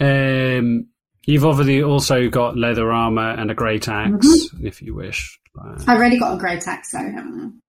Um, 0.00 0.86
you've 1.26 1.44
obviously 1.44 1.82
also 1.82 2.28
got 2.28 2.56
leather 2.56 2.90
armor 2.92 3.30
and 3.30 3.50
a 3.50 3.54
great 3.54 3.88
axe, 3.88 4.26
if 4.62 4.82
you 4.82 4.94
wish. 4.94 5.38
I've 5.62 5.88
already 5.88 6.18
got 6.18 6.34
a 6.34 6.38
great 6.38 6.66
axe, 6.66 6.90
though, 6.92 6.98
haven't 6.98 7.60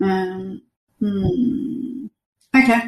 I? 0.00 0.04
Um, 0.04 0.62
hmm. 1.00 2.06
Okay. 2.56 2.82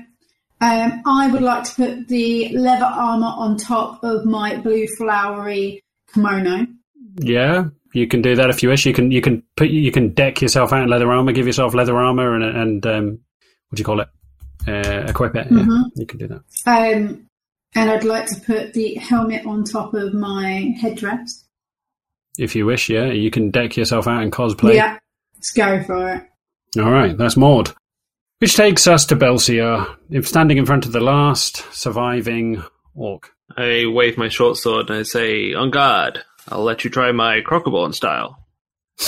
Um, 0.60 1.02
I 1.06 1.28
would 1.30 1.42
like 1.42 1.64
to 1.64 1.74
put 1.74 2.08
the 2.08 2.56
leather 2.56 2.84
armor 2.84 3.26
on 3.36 3.56
top 3.56 4.02
of 4.02 4.24
my 4.24 4.56
blue 4.56 4.86
flowery 4.96 5.82
kimono. 6.12 6.66
yeah, 7.18 7.64
you 7.92 8.06
can 8.08 8.22
do 8.22 8.34
that 8.36 8.50
if 8.50 8.62
you 8.62 8.68
wish. 8.70 8.86
You 8.86 8.92
can 8.94 9.10
you 9.10 9.20
can 9.20 9.42
put 9.56 9.68
you 9.68 9.92
can 9.92 10.10
deck 10.14 10.40
yourself 10.40 10.72
out 10.72 10.82
in 10.84 10.88
leather 10.88 11.10
armor, 11.12 11.32
give 11.32 11.46
yourself 11.46 11.74
leather 11.74 11.96
armor, 11.96 12.34
and 12.34 12.44
and 12.44 12.86
um, 12.86 13.06
what 13.68 13.76
do 13.76 13.80
you 13.80 13.84
call 13.84 14.00
it? 14.00 14.08
Uh, 14.66 15.04
equip 15.08 15.36
it. 15.36 15.48
Yeah, 15.50 15.58
Mhm. 15.58 15.82
you 15.96 16.06
can 16.06 16.18
do 16.18 16.28
that. 16.28 16.42
Um, 16.66 17.28
and 17.74 17.90
I'd 17.90 18.04
like 18.04 18.26
to 18.26 18.40
put 18.40 18.72
the 18.72 18.94
helmet 18.94 19.46
on 19.46 19.64
top 19.64 19.94
of 19.94 20.14
my 20.14 20.74
headdress. 20.80 21.44
If 22.38 22.56
you 22.56 22.66
wish, 22.66 22.88
yeah, 22.88 23.06
you 23.06 23.30
can 23.30 23.50
deck 23.50 23.76
yourself 23.76 24.06
out 24.08 24.22
in 24.22 24.30
cosplay. 24.30 24.74
Yeah, 24.74 24.98
let's 25.36 25.52
go 25.52 25.82
for 25.84 26.14
it. 26.14 26.22
All 26.78 26.90
right, 26.90 27.16
that's 27.16 27.36
Maud. 27.36 27.74
Which 28.38 28.56
takes 28.56 28.86
us 28.86 29.06
to 29.06 29.16
Belsiar, 29.16 29.96
if 30.10 30.26
standing 30.26 30.58
in 30.58 30.66
front 30.66 30.86
of 30.86 30.92
the 30.92 31.00
last 31.00 31.64
surviving 31.72 32.62
orc. 32.94 33.30
I 33.56 33.84
wave 33.86 34.18
my 34.18 34.28
short 34.28 34.56
sword 34.56 34.90
and 34.90 35.00
I 35.00 35.02
say, 35.04 35.54
"On 35.54 35.70
guard! 35.70 36.24
I'll 36.48 36.64
let 36.64 36.84
you 36.84 36.90
try 36.90 37.12
my 37.12 37.40
crocoborn 37.40 37.94
style." 37.94 38.38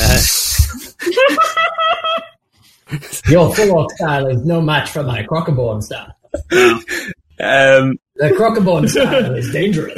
Uh, 0.01 0.18
Your 3.28 3.52
full 3.55 3.72
orc 3.72 3.90
style 3.93 4.26
is 4.28 4.44
no 4.44 4.60
match 4.60 4.90
for 4.90 5.02
my 5.02 5.24
crocoborn 5.24 5.82
style. 5.82 6.14
Um, 7.40 7.98
The 8.16 8.30
crocoborn 8.30 8.88
style 8.90 9.34
is 9.34 9.50
dangerous. 9.52 9.94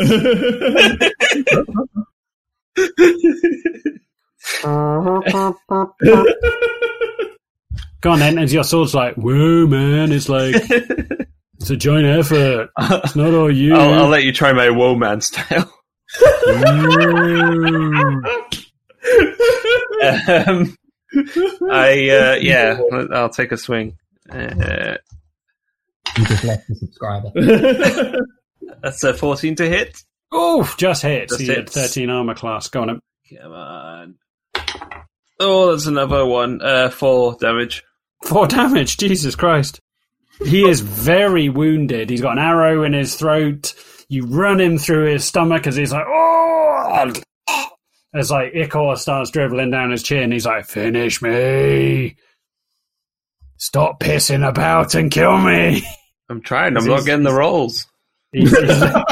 Go 8.00 8.10
on 8.12 8.20
then, 8.20 8.38
as 8.38 8.52
your 8.52 8.64
sword's 8.64 8.94
like, 8.94 9.16
whoa, 9.16 9.66
man, 9.66 10.12
it's 10.12 10.28
like, 10.28 10.54
it's 10.54 11.70
a 11.70 11.76
joint 11.76 12.06
effort. 12.06 12.70
It's 12.78 13.16
not 13.16 13.34
all 13.34 13.50
you. 13.50 13.74
I'll, 13.74 13.94
I'll 13.94 14.08
let 14.08 14.22
you 14.24 14.32
try 14.32 14.52
my 14.52 14.70
woe 14.70 14.94
man 14.94 15.20
style. 15.20 15.72
Um, 20.00 20.76
I 21.70 22.08
uh, 22.10 22.34
yeah, 22.40 22.80
I'll 23.12 23.30
take 23.30 23.52
a 23.52 23.56
swing. 23.56 23.96
Uh, 24.30 24.96
You 26.18 26.24
just 26.26 26.44
left 26.44 26.68
the 26.68 26.74
subscriber. 26.74 27.30
that's 28.82 29.02
a 29.04 29.14
fourteen 29.14 29.54
to 29.56 29.68
hit. 29.68 30.02
oh, 30.32 30.72
just 30.78 31.02
hit. 31.02 31.28
Just 31.28 31.40
He 31.40 31.46
had 31.48 31.56
hits. 31.58 31.72
13 31.74 32.10
armor 32.10 32.34
class. 32.34 32.68
Go 32.68 32.82
on. 32.82 33.00
Come 33.30 33.52
on. 33.52 34.14
Oh, 35.40 35.70
that's 35.70 35.86
another 35.86 36.26
one. 36.26 36.60
Uh, 36.62 36.90
four 36.90 37.36
damage. 37.40 37.84
Four 38.24 38.46
damage. 38.48 38.96
Jesus 38.96 39.34
Christ. 39.34 39.80
He 40.44 40.68
is 40.68 40.80
very 40.80 41.48
wounded. 41.48 42.10
He's 42.10 42.20
got 42.20 42.38
an 42.38 42.44
arrow 42.44 42.84
in 42.84 42.92
his 42.92 43.16
throat. 43.16 43.74
You 44.08 44.24
run 44.26 44.60
him 44.60 44.78
through 44.78 45.12
his 45.12 45.24
stomach 45.24 45.66
as 45.66 45.76
he's 45.76 45.92
like, 45.92 46.06
oh! 46.08 47.12
As 48.14 48.30
like 48.30 48.54
Ichor 48.54 48.96
starts 48.96 49.30
dribbling 49.30 49.70
down 49.70 49.90
his 49.90 50.02
chin, 50.02 50.32
he's 50.32 50.46
like, 50.46 50.64
finish 50.64 51.20
me. 51.20 52.16
Stop 53.58 54.00
pissing 54.00 54.46
about 54.48 54.94
and 54.94 55.10
kill 55.10 55.36
me. 55.36 55.84
I'm 56.28 56.40
trying. 56.42 56.76
I'm 56.76 56.84
not 56.86 57.04
getting 57.04 57.24
the 57.24 57.32
rolls. 57.34 57.86
He's- 58.32 58.50
he's- 58.50 59.04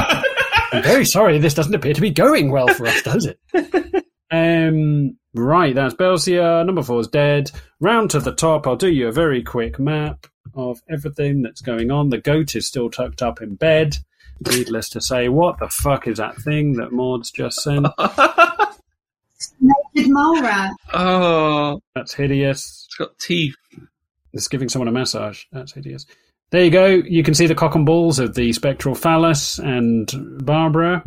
I'm 0.71 0.83
very 0.83 1.05
sorry. 1.05 1.39
This 1.39 1.53
doesn't 1.53 1.73
appear 1.73 1.93
to 1.93 2.01
be 2.01 2.11
going 2.11 2.51
well 2.51 2.67
for 2.67 2.87
us, 2.87 3.01
does 3.01 3.25
it? 3.25 3.39
Um, 4.29 5.17
right, 5.33 5.73
that's 5.73 5.93
Belsiar. 5.95 6.65
Number 6.65 6.83
four 6.83 6.99
is 6.99 7.07
dead. 7.07 7.49
Round 7.79 8.09
to 8.11 8.19
the 8.19 8.33
top. 8.35 8.67
I'll 8.67 8.75
do 8.75 8.89
you 8.91 9.07
a 9.07 9.11
very 9.13 9.41
quick 9.41 9.79
map 9.79 10.27
of 10.53 10.81
everything 10.89 11.43
that's 11.43 11.61
going 11.61 11.91
on. 11.91 12.09
The 12.09 12.17
goat 12.17 12.53
is 12.53 12.67
still 12.67 12.89
tucked 12.89 13.21
up 13.21 13.41
in 13.41 13.55
bed. 13.55 13.95
Needless 14.45 14.89
to 14.89 14.99
say, 14.99 15.29
what 15.29 15.59
the 15.59 15.69
fuck 15.69 16.07
is 16.09 16.17
that 16.17 16.35
thing 16.35 16.73
that 16.73 16.91
Maud's 16.91 17.31
just 17.31 17.61
sent? 17.61 17.87
Naked 19.61 20.11
mole 20.11 20.41
rat. 20.41 20.71
oh, 20.93 21.79
That's 21.95 22.13
hideous. 22.13 22.85
it's 22.87 22.95
got 22.97 23.17
teeth. 23.19 23.55
It's 24.33 24.49
giving 24.49 24.67
someone 24.67 24.87
a 24.87 24.91
massage. 24.91 25.43
That's 25.53 25.71
hideous. 25.73 26.05
There 26.49 26.63
you 26.63 26.71
go. 26.71 26.87
You 26.87 27.23
can 27.23 27.33
see 27.33 27.47
the 27.47 27.55
cock 27.55 27.75
and 27.75 27.85
balls 27.85 28.19
of 28.19 28.33
the 28.33 28.53
spectral 28.53 28.95
phallus 28.95 29.59
and 29.59 30.09
Barbara. 30.45 31.03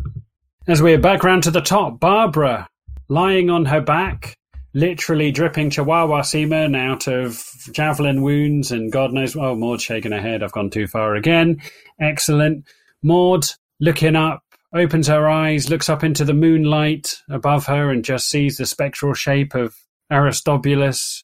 As 0.67 0.81
we're 0.81 0.99
back 0.99 1.23
round 1.23 1.43
to 1.43 1.51
the 1.51 1.61
top, 1.61 1.99
Barbara 1.99 2.67
lying 3.09 3.49
on 3.49 3.65
her 3.65 3.81
back, 3.81 4.37
literally 4.75 5.31
dripping 5.31 5.71
chihuahua 5.71 6.21
semen 6.21 6.75
out 6.75 7.07
of 7.07 7.43
javelin 7.71 8.21
wounds 8.21 8.71
and 8.71 8.91
God 8.91 9.13
knows. 9.13 9.35
Oh, 9.35 9.55
Maud's 9.55 9.81
shaking 9.81 10.11
her 10.11 10.21
head. 10.21 10.43
I've 10.43 10.51
gone 10.51 10.69
too 10.69 10.85
far 10.85 11.15
again. 11.15 11.59
Excellent. 11.99 12.67
Maud 13.01 13.47
looking 13.79 14.15
up, 14.15 14.43
opens 14.75 15.07
her 15.07 15.27
eyes, 15.27 15.71
looks 15.71 15.89
up 15.89 16.03
into 16.03 16.23
the 16.23 16.35
moonlight 16.35 17.17
above 17.29 17.65
her, 17.65 17.89
and 17.89 18.05
just 18.05 18.29
sees 18.29 18.57
the 18.57 18.65
spectral 18.67 19.15
shape 19.15 19.55
of 19.55 19.75
Aristobulus 20.11 21.23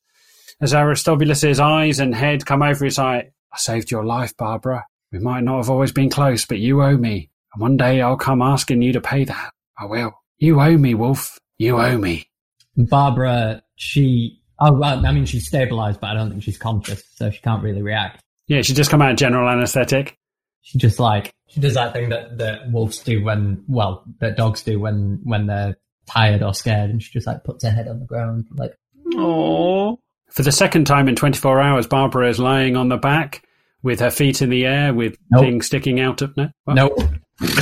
as 0.59 0.73
Aristobulus's 0.73 1.59
eyes 1.59 1.99
and 1.99 2.15
head 2.15 2.47
come 2.47 2.63
over 2.63 2.83
his 2.83 2.97
eye. 2.97 3.29
I 3.57 3.59
saved 3.59 3.89
your 3.89 4.05
life, 4.05 4.37
Barbara. 4.37 4.85
We 5.11 5.17
might 5.17 5.43
not 5.43 5.57
have 5.57 5.69
always 5.71 5.91
been 5.91 6.11
close, 6.11 6.45
but 6.45 6.59
you 6.59 6.83
owe 6.83 6.95
me. 6.95 7.31
And 7.53 7.61
one 7.61 7.75
day 7.75 8.01
I'll 8.01 8.15
come 8.15 8.39
asking 8.39 8.83
you 8.83 8.93
to 8.93 9.01
pay 9.01 9.23
that. 9.23 9.51
I 9.79 9.85
will. 9.85 10.13
You 10.37 10.61
owe 10.61 10.77
me, 10.77 10.93
Wolf. 10.93 11.39
You 11.57 11.79
owe 11.79 11.97
me. 11.97 12.29
Barbara, 12.75 13.63
she. 13.75 14.39
Oh, 14.59 14.73
well, 14.73 15.03
I 15.03 15.11
mean, 15.11 15.25
she's 15.25 15.47
stabilized, 15.47 15.99
but 15.99 16.11
I 16.11 16.13
don't 16.13 16.29
think 16.29 16.43
she's 16.43 16.59
conscious, 16.59 17.01
so 17.15 17.31
she 17.31 17.39
can't 17.41 17.63
really 17.63 17.81
react. 17.81 18.21
Yeah, 18.45 18.61
she 18.61 18.73
just 18.75 18.91
come 18.91 19.01
out 19.01 19.11
of 19.11 19.17
general 19.17 19.49
anesthetic. 19.49 20.15
She 20.61 20.77
just 20.77 20.99
like 20.99 21.33
she 21.47 21.59
does 21.59 21.73
that 21.73 21.93
thing 21.93 22.09
that 22.09 22.37
that 22.37 22.71
wolves 22.71 22.99
do 22.99 23.23
when, 23.23 23.63
well, 23.67 24.03
that 24.19 24.37
dogs 24.37 24.61
do 24.61 24.79
when 24.79 25.19
when 25.23 25.47
they're 25.47 25.77
tired 26.05 26.43
or 26.43 26.53
scared, 26.53 26.91
and 26.91 27.01
she 27.01 27.11
just 27.11 27.25
like 27.25 27.43
puts 27.43 27.63
her 27.63 27.71
head 27.71 27.87
on 27.87 27.99
the 27.99 28.05
ground, 28.05 28.45
like 28.55 28.77
Oh, 29.15 29.99
For 30.29 30.43
the 30.43 30.51
second 30.51 30.85
time 30.85 31.07
in 31.07 31.15
24 31.15 31.59
hours, 31.59 31.87
Barbara 31.87 32.29
is 32.29 32.39
lying 32.39 32.75
on 32.75 32.89
the 32.89 32.97
back 32.97 33.46
with 33.83 33.99
her 33.99 34.09
feet 34.11 34.41
in 34.41 34.49
the 34.49 34.65
air 34.65 34.93
with 34.93 35.17
Nope. 35.31 35.41
things 35.43 35.65
sticking 35.67 35.99
out 35.99 36.21
of... 36.21 36.35
No? 36.37 36.49
What? 36.65 36.73
nope, 36.75 36.99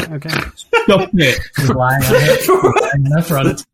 Okay. 0.10 0.30
Stop 0.56 1.10
it. 1.14 1.42
she's 1.58 1.70
lying 1.70 2.04
on 2.04 2.12
it, 2.16 2.40
she's 2.40 2.50
lying 2.50 3.06
in 3.06 3.12
her 3.12 3.22
front. 3.22 3.66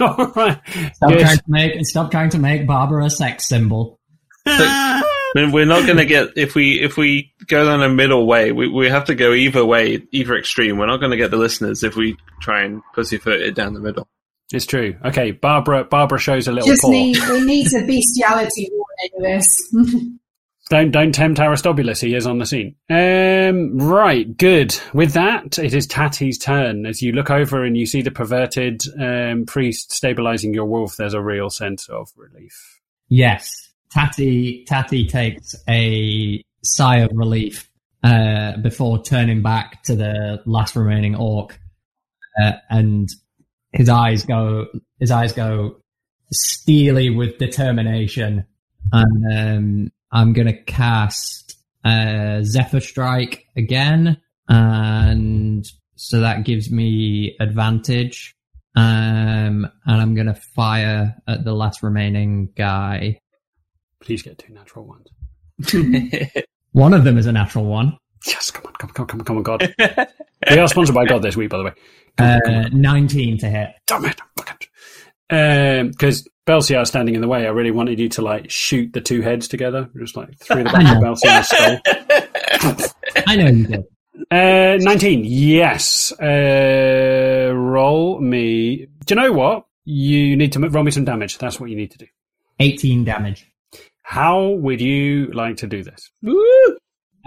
All 0.00 0.32
right. 0.36 0.60
Stop 0.94 1.10
Good. 1.10 1.20
trying 1.20 1.36
to 1.38 1.42
make 1.48 1.86
stop 1.86 2.10
trying 2.10 2.30
to 2.30 2.38
make 2.38 2.66
Barbara 2.66 3.06
a 3.06 3.10
sex 3.10 3.48
symbol. 3.48 3.98
I 4.46 5.02
mean, 5.34 5.52
we're 5.52 5.64
not 5.66 5.84
going 5.86 5.98
to 5.98 6.04
get 6.06 6.28
if 6.36 6.54
we 6.54 6.80
if 6.80 6.96
we 6.96 7.32
go 7.46 7.64
down 7.66 7.82
a 7.82 7.88
middle 7.88 8.26
way. 8.26 8.52
We 8.52 8.68
we 8.68 8.88
have 8.88 9.06
to 9.06 9.14
go 9.14 9.32
either 9.32 9.64
way, 9.64 10.02
either 10.12 10.36
extreme. 10.36 10.78
We're 10.78 10.86
not 10.86 10.98
going 11.00 11.10
to 11.10 11.16
get 11.16 11.30
the 11.30 11.36
listeners 11.36 11.82
if 11.82 11.96
we 11.96 12.16
try 12.40 12.62
and 12.62 12.82
pussyfoot 12.94 13.40
it 13.40 13.54
down 13.54 13.74
the 13.74 13.80
middle. 13.80 14.06
It's 14.52 14.66
true. 14.66 14.96
Okay, 15.04 15.32
Barbara. 15.32 15.84
Barbara 15.84 16.18
shows 16.18 16.48
a 16.48 16.52
little 16.52 16.68
Just 16.68 16.82
paw. 16.82 16.90
need 16.90 17.18
we 17.28 17.44
need 17.44 17.66
a 17.74 17.84
bestiality 17.84 18.70
warning 18.72 19.36
this. 19.36 19.74
Don't 20.70 20.90
don't 20.90 21.14
tempt 21.14 21.40
Aristobulus. 21.40 21.98
He 22.02 22.14
is 22.14 22.26
on 22.26 22.36
the 22.36 22.44
scene. 22.44 22.74
Um, 22.90 23.78
right, 23.78 24.36
good. 24.36 24.78
With 24.92 25.14
that, 25.14 25.58
it 25.58 25.72
is 25.72 25.86
Tatty's 25.86 26.36
turn. 26.36 26.84
As 26.84 27.00
you 27.00 27.12
look 27.12 27.30
over 27.30 27.64
and 27.64 27.74
you 27.74 27.86
see 27.86 28.02
the 28.02 28.10
perverted 28.10 28.82
um, 29.00 29.46
priest 29.46 29.92
stabilizing 29.92 30.52
your 30.52 30.66
wolf, 30.66 30.96
there's 30.96 31.14
a 31.14 31.22
real 31.22 31.48
sense 31.48 31.88
of 31.88 32.10
relief. 32.16 32.80
Yes, 33.08 33.50
Tatty 33.90 34.64
Tatty 34.66 35.06
takes 35.06 35.54
a 35.66 36.44
sigh 36.62 36.98
of 36.98 37.12
relief 37.14 37.70
uh, 38.02 38.58
before 38.58 39.02
turning 39.02 39.40
back 39.40 39.82
to 39.84 39.96
the 39.96 40.42
last 40.44 40.76
remaining 40.76 41.14
orc, 41.16 41.58
uh, 42.42 42.52
and 42.68 43.08
his 43.72 43.88
eyes 43.88 44.24
go 44.24 44.66
his 44.98 45.10
eyes 45.10 45.32
go 45.32 45.76
steely 46.32 47.10
with 47.10 47.38
determination, 47.38 48.46
and 48.92 49.32
um, 49.32 49.92
I'm 50.12 50.32
gonna 50.32 50.60
cast 50.62 51.56
uh, 51.84 52.42
Zephyr 52.42 52.80
Strike 52.80 53.44
again, 53.56 54.18
and 54.48 55.66
so 55.96 56.20
that 56.20 56.44
gives 56.44 56.70
me 56.70 57.36
advantage. 57.40 58.34
Um, 58.76 59.68
and 59.86 60.00
I'm 60.00 60.14
gonna 60.14 60.34
fire 60.34 61.16
at 61.26 61.44
the 61.44 61.52
last 61.52 61.82
remaining 61.82 62.50
guy. 62.56 63.20
Please 64.00 64.22
get 64.22 64.38
two 64.38 64.52
natural 64.52 64.84
ones. 64.84 65.08
One 66.72 66.94
of 66.94 67.04
them 67.04 67.18
is 67.18 67.26
a 67.26 67.32
natural 67.32 67.64
one. 67.64 67.98
Yes, 68.26 68.50
come 68.50 68.66
on, 68.66 68.72
come 68.74 68.90
on, 68.90 68.94
come 68.94 69.04
on, 69.04 69.08
come 69.08 69.20
on, 69.20 69.24
come 69.24 69.36
on, 69.38 69.42
God. 69.42 69.74
we 70.50 70.58
are 70.58 70.68
sponsored 70.68 70.94
by 70.94 71.06
God 71.06 71.22
this 71.22 71.36
week, 71.36 71.50
by 71.50 71.58
the 71.58 71.64
way. 71.64 71.72
Come 72.18 72.26
on, 72.26 72.40
come 72.40 72.54
on. 72.54 72.64
Uh, 72.64 72.68
19 72.72 73.38
to 73.38 73.48
hit. 73.48 73.70
Damn 73.86 74.04
it! 74.04 74.20
Because 75.28 75.88
Because 75.90 76.28
Belsiar 76.46 76.86
standing 76.86 77.14
in 77.14 77.20
the 77.20 77.28
way, 77.28 77.46
I 77.46 77.50
really 77.50 77.70
wanted 77.70 77.98
you 77.98 78.08
to 78.10 78.22
like 78.22 78.50
shoot 78.50 78.92
the 78.92 79.00
two 79.00 79.20
heads 79.20 79.48
together, 79.48 79.88
just 79.98 80.16
like 80.16 80.38
through 80.38 80.64
the 80.64 80.70
back 80.70 80.96
of 80.96 81.02
Belsiar's 81.02 81.48
skull. 81.48 82.92
I 83.26 83.36
know 83.36 83.46
you 83.46 83.66
did. 83.66 83.84
Uh, 84.30 84.76
19. 84.80 85.22
Yes. 85.24 86.12
Uh, 86.20 87.52
roll 87.54 88.20
me. 88.20 88.86
Do 89.06 89.14
you 89.14 89.20
know 89.20 89.32
what? 89.32 89.66
You 89.84 90.36
need 90.36 90.52
to 90.52 90.60
roll 90.68 90.84
me 90.84 90.90
some 90.90 91.04
damage. 91.04 91.38
That's 91.38 91.60
what 91.60 91.70
you 91.70 91.76
need 91.76 91.92
to 91.92 91.98
do. 91.98 92.06
18 92.60 93.04
damage. 93.04 93.46
How 94.02 94.48
would 94.48 94.80
you 94.80 95.26
like 95.32 95.58
to 95.58 95.66
do 95.66 95.82
this? 95.82 96.10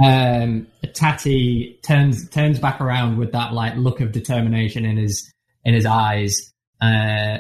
Um, 0.04 0.68
Tatty 0.94 1.80
turns 1.84 2.30
turns 2.30 2.60
back 2.60 2.82
around 2.82 3.18
with 3.18 3.32
that 3.34 3.54
like 3.54 3.76
look 3.76 4.02
of 4.02 4.12
determination 4.12 4.86
in 4.86 4.98
his 4.98 5.32
in 5.64 5.74
his 5.74 5.86
eyes. 5.86 6.54
Uh, 6.82 7.38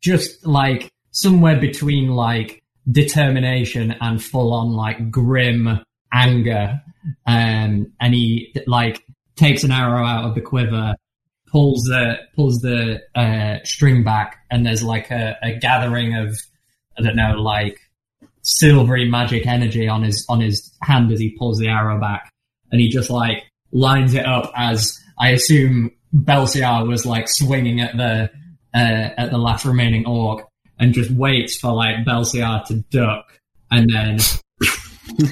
just 0.00 0.44
like 0.46 0.90
somewhere 1.12 1.58
between 1.58 2.08
like 2.08 2.62
determination 2.90 3.94
and 4.00 4.22
full 4.22 4.52
on 4.52 4.72
like 4.72 5.10
grim 5.10 5.80
anger. 6.12 6.80
Um, 7.26 7.92
and 8.00 8.14
he 8.14 8.54
like 8.66 9.04
takes 9.36 9.64
an 9.64 9.72
arrow 9.72 10.04
out 10.04 10.24
of 10.24 10.34
the 10.34 10.40
quiver, 10.40 10.96
pulls 11.50 11.82
the 11.84 12.18
pulls 12.34 12.60
the 12.60 13.00
uh, 13.14 13.58
string 13.64 14.04
back, 14.04 14.36
and 14.50 14.66
there's 14.66 14.82
like 14.82 15.10
a, 15.10 15.36
a 15.42 15.54
gathering 15.58 16.14
of 16.14 16.38
I 16.98 17.02
don't 17.02 17.16
know 17.16 17.40
like 17.40 17.78
silvery 18.42 19.08
magic 19.08 19.46
energy 19.46 19.88
on 19.88 20.02
his 20.02 20.24
on 20.28 20.40
his 20.40 20.72
hand 20.82 21.12
as 21.12 21.20
he 21.20 21.36
pulls 21.38 21.58
the 21.58 21.68
arrow 21.68 22.00
back, 22.00 22.32
and 22.70 22.80
he 22.80 22.88
just 22.88 23.10
like 23.10 23.44
lines 23.72 24.14
it 24.14 24.26
up 24.26 24.50
as 24.56 24.98
I 25.18 25.30
assume 25.30 25.90
Belsiar 26.14 26.86
was 26.86 27.06
like 27.06 27.28
swinging 27.28 27.80
at 27.80 27.96
the 27.96 28.30
uh, 28.74 29.10
at 29.16 29.30
the 29.30 29.38
last 29.38 29.64
remaining 29.64 30.06
orc, 30.06 30.46
and 30.78 30.94
just 30.94 31.10
waits 31.10 31.58
for 31.58 31.72
like 31.72 32.04
Belsiar 32.06 32.64
to 32.66 32.76
duck, 32.90 33.26
and 33.70 33.90
then 33.90 34.18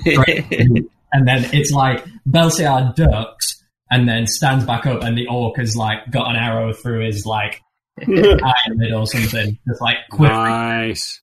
and 1.12 1.26
then 1.26 1.48
it's 1.52 1.70
like 1.70 2.04
Belsiar 2.28 2.94
ducks 2.94 3.62
and 3.90 4.08
then 4.08 4.26
stands 4.26 4.64
back 4.64 4.86
up, 4.86 5.02
and 5.02 5.16
the 5.16 5.26
orc 5.28 5.56
has 5.56 5.76
like 5.76 6.10
got 6.10 6.30
an 6.30 6.36
arrow 6.36 6.72
through 6.72 7.06
his 7.06 7.24
like 7.24 7.62
eyelid 8.02 8.92
or 8.94 9.06
something, 9.06 9.58
just 9.66 9.80
like 9.80 9.96
quivering. 10.10 10.44
Nice. 10.44 11.20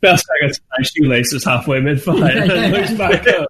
Best 0.00 0.26
I 0.30 0.46
gets 0.46 0.60
my 0.78 0.82
shoelaces 0.82 1.44
halfway 1.44 1.80
mid 1.80 2.02
fight 2.02 2.36
and 2.36 2.50
then 2.50 2.72
looks 2.72 2.92
back 2.94 3.26
up. 3.28 3.48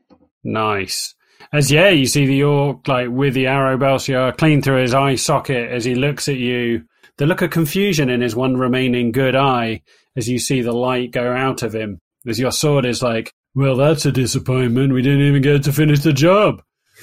Nice. 0.46 1.14
As 1.52 1.72
yeah, 1.72 1.88
you 1.88 2.06
see 2.06 2.24
the 2.24 2.44
orc 2.44 2.86
like 2.86 3.08
with 3.08 3.34
the 3.34 3.48
arrow 3.48 3.76
Belsiar 3.76 4.36
clean 4.36 4.62
through 4.62 4.82
his 4.82 4.94
eye 4.94 5.16
socket 5.16 5.70
as 5.70 5.84
he 5.84 5.96
looks 5.96 6.28
at 6.28 6.36
you. 6.36 6.84
The 7.18 7.26
look 7.26 7.42
of 7.42 7.50
confusion 7.50 8.08
in 8.08 8.20
his 8.20 8.36
one 8.36 8.56
remaining 8.56 9.10
good 9.10 9.34
eye 9.34 9.82
as 10.16 10.28
you 10.28 10.38
see 10.38 10.62
the 10.62 10.72
light 10.72 11.10
go 11.10 11.32
out 11.32 11.62
of 11.62 11.74
him. 11.74 11.98
As 12.28 12.38
your 12.38 12.52
sword 12.52 12.86
is 12.86 13.02
like, 13.02 13.32
well, 13.54 13.76
that's 13.76 14.06
a 14.06 14.12
disappointment. 14.12 14.92
We 14.92 15.02
didn't 15.02 15.26
even 15.26 15.42
get 15.42 15.64
to 15.64 15.72
finish 15.72 16.00
the 16.00 16.12
job. 16.12 16.62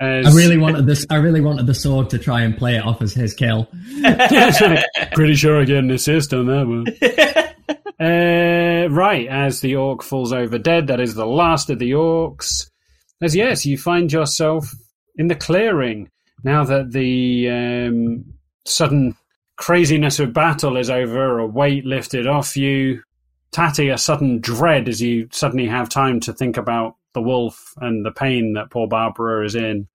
As, 0.00 0.26
I 0.26 0.32
really 0.32 0.56
wanted 0.56 0.86
this. 0.86 1.04
I 1.10 1.16
really 1.16 1.42
wanted 1.42 1.66
the 1.66 1.74
sword 1.74 2.08
to 2.10 2.18
try 2.18 2.40
and 2.40 2.56
play 2.56 2.76
it 2.76 2.84
off 2.84 3.02
as 3.02 3.12
his 3.12 3.34
kill. 3.34 3.66
Pretty 5.12 5.34
sure 5.34 5.60
I 5.60 5.64
get 5.64 5.76
an 5.76 5.90
assist 5.90 6.32
on 6.32 6.46
that 6.46 6.66
one. 6.66 6.86
uh, 8.00 8.88
right, 8.88 9.28
as 9.28 9.60
the 9.60 9.76
orc 9.76 10.02
falls 10.02 10.32
over 10.32 10.58
dead, 10.58 10.86
that 10.86 11.00
is 11.00 11.14
the 11.14 11.26
last 11.26 11.68
of 11.68 11.78
the 11.78 11.90
orcs. 11.90 12.70
As 13.20 13.36
yes, 13.36 13.66
you 13.66 13.76
find 13.76 14.10
yourself 14.10 14.72
in 15.16 15.26
the 15.26 15.34
clearing 15.34 16.10
now 16.42 16.64
that 16.64 16.92
the 16.92 17.50
um, 17.50 18.24
sudden 18.64 19.16
craziness 19.56 20.18
of 20.18 20.32
battle 20.32 20.78
is 20.78 20.88
over, 20.88 21.38
a 21.38 21.46
weight 21.46 21.84
lifted 21.84 22.26
off 22.26 22.56
you. 22.56 23.02
Tatty, 23.52 23.90
a 23.90 23.98
sudden 23.98 24.40
dread 24.40 24.88
as 24.88 25.02
you 25.02 25.28
suddenly 25.32 25.66
have 25.66 25.88
time 25.88 26.20
to 26.20 26.32
think 26.32 26.56
about 26.56 26.96
the 27.12 27.20
wolf 27.20 27.74
and 27.78 28.06
the 28.06 28.12
pain 28.12 28.54
that 28.54 28.70
poor 28.70 28.86
Barbara 28.88 29.44
is 29.44 29.54
in. 29.54 29.88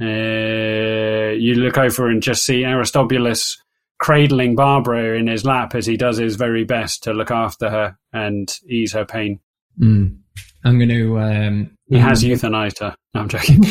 Uh, 0.00 1.32
you 1.32 1.54
look 1.54 1.78
over 1.78 2.08
and 2.08 2.22
just 2.22 2.44
see 2.44 2.64
Aristobulus 2.64 3.56
cradling 3.98 4.54
Barbara 4.56 5.18
in 5.18 5.26
his 5.26 5.44
lap 5.44 5.74
as 5.74 5.86
he 5.86 5.96
does 5.96 6.18
his 6.18 6.36
very 6.36 6.64
best 6.64 7.02
to 7.04 7.14
look 7.14 7.30
after 7.30 7.70
her 7.70 7.96
and 8.12 8.52
ease 8.68 8.92
her 8.92 9.04
pain. 9.06 9.40
Mm. 9.80 10.18
I'm 10.64 10.78
going 10.78 10.88
to. 10.88 11.18
Um, 11.18 11.70
He 11.88 11.98
has 11.98 12.24
euthanized 12.24 12.80
her. 12.80 12.94
No, 13.14 13.22
I'm 13.22 13.28
joking. 13.28 13.64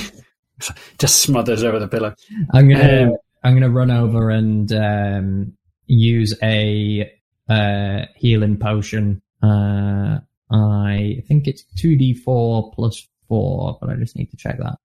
just 0.98 1.22
smothers 1.22 1.64
over 1.64 1.80
the 1.80 1.88
pillow. 1.88 2.14
I'm 2.54 2.70
gonna. 2.70 3.08
Um, 3.10 3.18
I'm 3.44 3.54
gonna 3.54 3.70
run 3.70 3.92
over 3.92 4.30
and 4.30 4.72
um, 4.72 5.54
use 5.86 6.34
a 6.42 7.12
uh, 7.50 8.06
healing 8.16 8.58
potion. 8.58 9.22
Uh, 9.44 10.20
I 10.52 11.24
think 11.28 11.48
it's 11.48 11.64
two 11.78 11.96
d 11.98 12.14
four 12.14 12.72
plus 12.72 13.08
four, 13.28 13.78
but 13.82 13.90
I 13.90 13.96
just 13.96 14.16
need 14.16 14.32
to 14.32 14.38
check 14.38 14.58
that. 14.60 14.78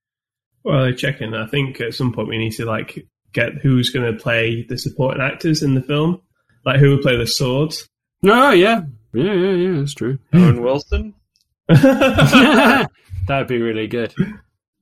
Well, 0.65 0.93
checking. 0.93 1.35
I 1.35 1.47
think 1.47 1.81
at 1.81 1.95
some 1.95 2.12
point 2.12 2.28
we 2.28 2.39
need 2.39 2.53
to 2.53 2.65
like 2.65 3.07
get 3.32 3.55
who's 3.55 3.91
going 3.91 4.12
to 4.12 4.19
play 4.19 4.65
the 4.69 4.77
supporting 4.77 5.23
actors 5.23 5.62
in 5.62 5.74
the 5.74 5.82
film, 5.82 6.20
like 6.65 6.81
who 6.81 6.91
will 6.91 7.03
play 7.03 7.16
the 7.16 7.27
swords. 7.27 7.89
No, 8.23 8.51
yeah. 8.51 8.82
Yeah, 9.12 9.32
yeah, 9.32 9.53
yeah, 9.53 9.78
that's 9.78 9.95
true. 9.95 10.19
Owen 10.35 10.62
Wilson. 10.62 11.15
That'd 11.69 13.49
be 13.49 13.61
really 13.61 13.87
good. 13.87 14.15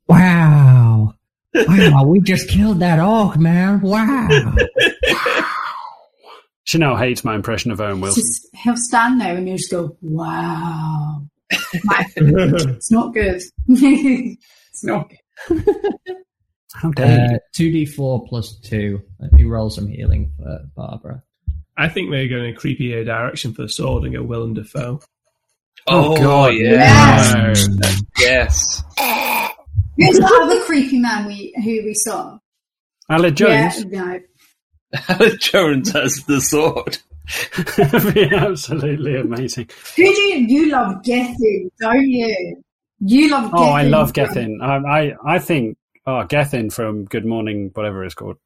Wow! 0.06 1.14
Wow! 1.54 2.04
we 2.06 2.20
just 2.20 2.48
killed 2.48 2.80
that 2.80 2.98
orc, 2.98 3.38
man! 3.38 3.80
Wow! 3.80 4.28
Chanel 6.64 6.96
hates 6.96 7.24
my 7.24 7.34
impression 7.34 7.70
of 7.70 7.80
Owen 7.80 8.00
Wilson. 8.00 8.22
Just, 8.22 8.46
he'll 8.62 8.76
stand 8.76 9.20
there 9.20 9.36
and 9.36 9.48
you 9.48 9.56
just 9.56 9.70
go, 9.70 9.96
wow. 10.02 11.22
It's 11.50 12.90
not 12.90 13.14
good. 13.14 13.42
it's 13.68 14.84
not 14.84 15.08
good. 15.08 15.17
How 16.74 16.90
dare 16.90 17.30
you? 17.30 17.36
Uh, 17.36 17.38
Two 17.54 17.70
d 17.70 17.86
four 17.86 18.24
plus 18.26 18.58
two. 18.60 19.02
Let 19.18 19.32
me 19.32 19.44
roll 19.44 19.70
some 19.70 19.86
healing 19.86 20.32
for 20.36 20.60
Barbara. 20.76 21.22
I 21.76 21.88
think 21.88 22.10
they're 22.10 22.28
going 22.28 22.46
in 22.46 22.54
a 22.54 22.58
creepier 22.58 23.04
direction 23.04 23.54
for 23.54 23.62
the 23.62 23.68
sword 23.68 24.04
and 24.04 24.14
go 24.14 24.22
Willem 24.22 24.54
Dafoe. 24.54 25.00
Oh, 25.86 26.16
God, 26.16 26.54
yeah. 26.54 27.52
no. 27.54 27.88
Yes. 28.18 28.82
Who's 29.96 30.18
the 30.18 30.40
other 30.42 30.60
creepy 30.64 30.98
man 30.98 31.26
we 31.26 31.54
who 31.56 31.84
we 31.84 31.94
saw? 31.94 32.38
Alec 33.08 33.34
Jones? 33.36 33.84
Yeah, 33.84 34.02
no. 34.02 34.20
Alec 35.08 35.40
Jones 35.40 35.92
has 35.92 36.24
the 36.26 36.40
sword. 36.40 36.98
That'd 37.76 38.14
be 38.14 38.24
absolutely 38.34 39.16
amazing. 39.16 39.68
Who 39.96 40.02
do 40.02 40.20
you 40.20 40.36
you 40.46 40.70
love 40.70 41.02
Gethin, 41.04 41.70
don't 41.80 42.08
you? 42.08 42.62
You 43.00 43.30
love 43.30 43.44
Gethin, 43.52 43.58
Oh, 43.58 43.70
I 43.70 43.82
love 43.82 44.12
Gethin. 44.12 44.60
I, 44.62 44.76
I, 44.76 45.12
I 45.24 45.38
think, 45.38 45.76
oh, 46.06 46.24
Gethin 46.24 46.70
from 46.70 47.04
Good 47.04 47.24
Morning, 47.24 47.70
whatever 47.74 48.04
it's 48.04 48.14
called. 48.14 48.36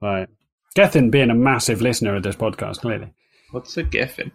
Right. 0.00 0.28
Gethin 0.74 1.10
being 1.10 1.30
a 1.30 1.34
massive 1.34 1.80
listener 1.80 2.14
of 2.16 2.22
this 2.22 2.36
podcast, 2.36 2.80
clearly. 2.80 3.12
What's 3.50 3.76
a 3.76 3.82
Gethin? 3.82 4.32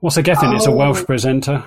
What's 0.00 0.16
a 0.16 0.22
Gethin? 0.22 0.52
It's 0.54 0.66
a 0.66 0.70
Oh. 0.70 0.76
Welsh 0.76 1.04
presenter. 1.04 1.66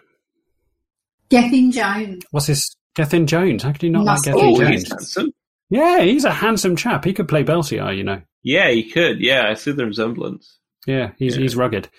Gethin 1.30 1.72
Jones. 1.72 2.23
What's 2.31 2.47
his 2.47 2.76
Gethin 2.95 3.27
Jones? 3.27 3.63
How 3.63 3.72
could 3.72 3.84
you 3.84 3.89
not 3.89 4.05
Must 4.05 4.26
like. 4.27 4.35
Gethin 4.35 4.49
Oh, 4.49 4.59
Jones? 4.59 4.81
he's 4.84 4.89
handsome. 4.91 5.34
Yeah, 5.69 6.01
he's 6.01 6.23
a 6.26 6.31
handsome 6.31 6.76
chap. 6.76 7.03
He 7.05 7.13
could 7.13 7.27
play 7.27 7.43
Belsiar, 7.43 7.95
you 7.95 8.03
know. 8.03 8.22
Yeah, 8.43 8.69
he 8.69 8.89
could. 8.89 9.19
Yeah, 9.19 9.47
I 9.49 9.55
see 9.55 9.72
the 9.72 9.85
resemblance. 9.85 10.59
Yeah, 10.85 11.11
he's 11.17 11.35
Yeah. 11.35 11.41
he's 11.41 11.55
rugged. 11.55 11.89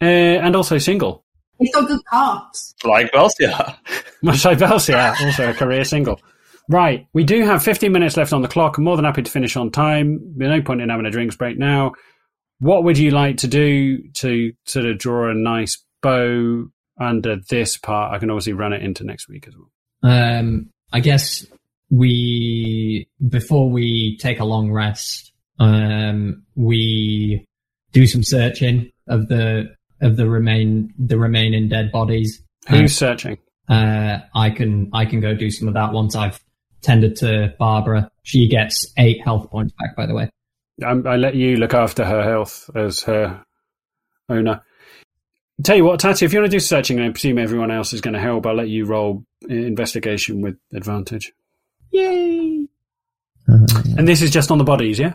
Uh, 0.00 0.04
and 0.04 0.54
also 0.54 0.78
single. 0.78 1.24
He's 1.58 1.74
got 1.74 1.88
good 1.88 2.00
calves. 2.10 2.74
Like 2.84 3.10
Belsiar. 3.12 3.76
Much 4.22 4.44
like 4.44 4.58
Belsiar, 4.58 5.20
also 5.24 5.50
a 5.50 5.54
career 5.54 5.84
single. 5.84 6.20
Right, 6.68 7.06
we 7.12 7.22
do 7.22 7.44
have 7.44 7.62
15 7.62 7.92
minutes 7.92 8.16
left 8.16 8.32
on 8.32 8.42
the 8.42 8.48
clock. 8.48 8.78
I'm 8.78 8.84
more 8.84 8.96
than 8.96 9.04
happy 9.04 9.22
to 9.22 9.30
finish 9.30 9.56
on 9.56 9.70
time. 9.70 10.34
There's 10.36 10.50
no 10.50 10.62
point 10.62 10.80
in 10.80 10.88
having 10.88 11.06
a 11.06 11.10
drinks 11.10 11.36
break 11.36 11.58
now. 11.58 11.92
What 12.58 12.84
would 12.84 12.98
you 12.98 13.10
like 13.12 13.38
to 13.38 13.46
do 13.46 14.02
to 14.14 14.52
sort 14.64 14.86
of 14.86 14.98
draw 14.98 15.30
a 15.30 15.34
nice 15.34 15.84
bow 16.02 16.66
under 17.00 17.36
this 17.48 17.76
part? 17.76 18.14
I 18.14 18.18
can 18.18 18.30
obviously 18.30 18.54
run 18.54 18.72
it 18.72 18.82
into 18.82 19.04
next 19.04 19.28
week 19.28 19.46
as 19.46 19.54
well. 19.56 19.70
Um, 20.02 20.70
I 20.92 21.00
guess 21.00 21.46
we 21.90 23.08
before 23.28 23.70
we 23.70 24.16
take 24.18 24.40
a 24.40 24.44
long 24.44 24.72
rest, 24.72 25.32
um, 25.58 26.42
we 26.54 27.46
do 27.92 28.06
some 28.06 28.22
searching 28.22 28.90
of 29.06 29.28
the 29.28 29.74
of 30.00 30.16
the 30.16 30.28
remain 30.28 30.92
the 30.98 31.18
remaining 31.18 31.68
dead 31.68 31.92
bodies. 31.92 32.42
Who's 32.68 32.96
searching? 32.96 33.38
Uh, 33.68 34.18
I 34.34 34.50
can 34.50 34.90
I 34.92 35.04
can 35.04 35.20
go 35.20 35.34
do 35.34 35.50
some 35.50 35.68
of 35.68 35.74
that 35.74 35.92
once 35.92 36.14
I've 36.14 36.40
tended 36.82 37.16
to 37.16 37.54
Barbara. 37.58 38.10
She 38.22 38.48
gets 38.48 38.92
eight 38.98 39.22
health 39.22 39.50
points 39.50 39.74
back, 39.78 39.96
by 39.96 40.06
the 40.06 40.14
way. 40.14 40.30
I, 40.84 40.90
I 40.90 41.16
let 41.16 41.34
you 41.34 41.56
look 41.56 41.74
after 41.74 42.04
her 42.04 42.22
health 42.22 42.70
as 42.74 43.02
her 43.02 43.44
owner. 44.28 44.62
Tell 45.62 45.76
you 45.76 45.84
what, 45.84 46.00
Tatty, 46.00 46.26
if 46.26 46.32
you 46.32 46.40
want 46.40 46.50
to 46.50 46.56
do 46.56 46.60
searching, 46.60 47.00
I 47.00 47.08
presume 47.10 47.38
everyone 47.38 47.70
else 47.70 47.94
is 47.94 48.02
going 48.02 48.14
to 48.14 48.20
help. 48.20 48.46
I'll 48.46 48.54
let 48.54 48.68
you 48.68 48.84
roll 48.84 49.24
uh, 49.50 49.54
investigation 49.54 50.42
with 50.42 50.56
advantage. 50.74 51.32
Yay! 51.92 52.68
And 53.46 54.06
this 54.06 54.20
is 54.20 54.30
just 54.30 54.50
on 54.50 54.58
the 54.58 54.64
bodies, 54.64 54.98
yeah? 54.98 55.14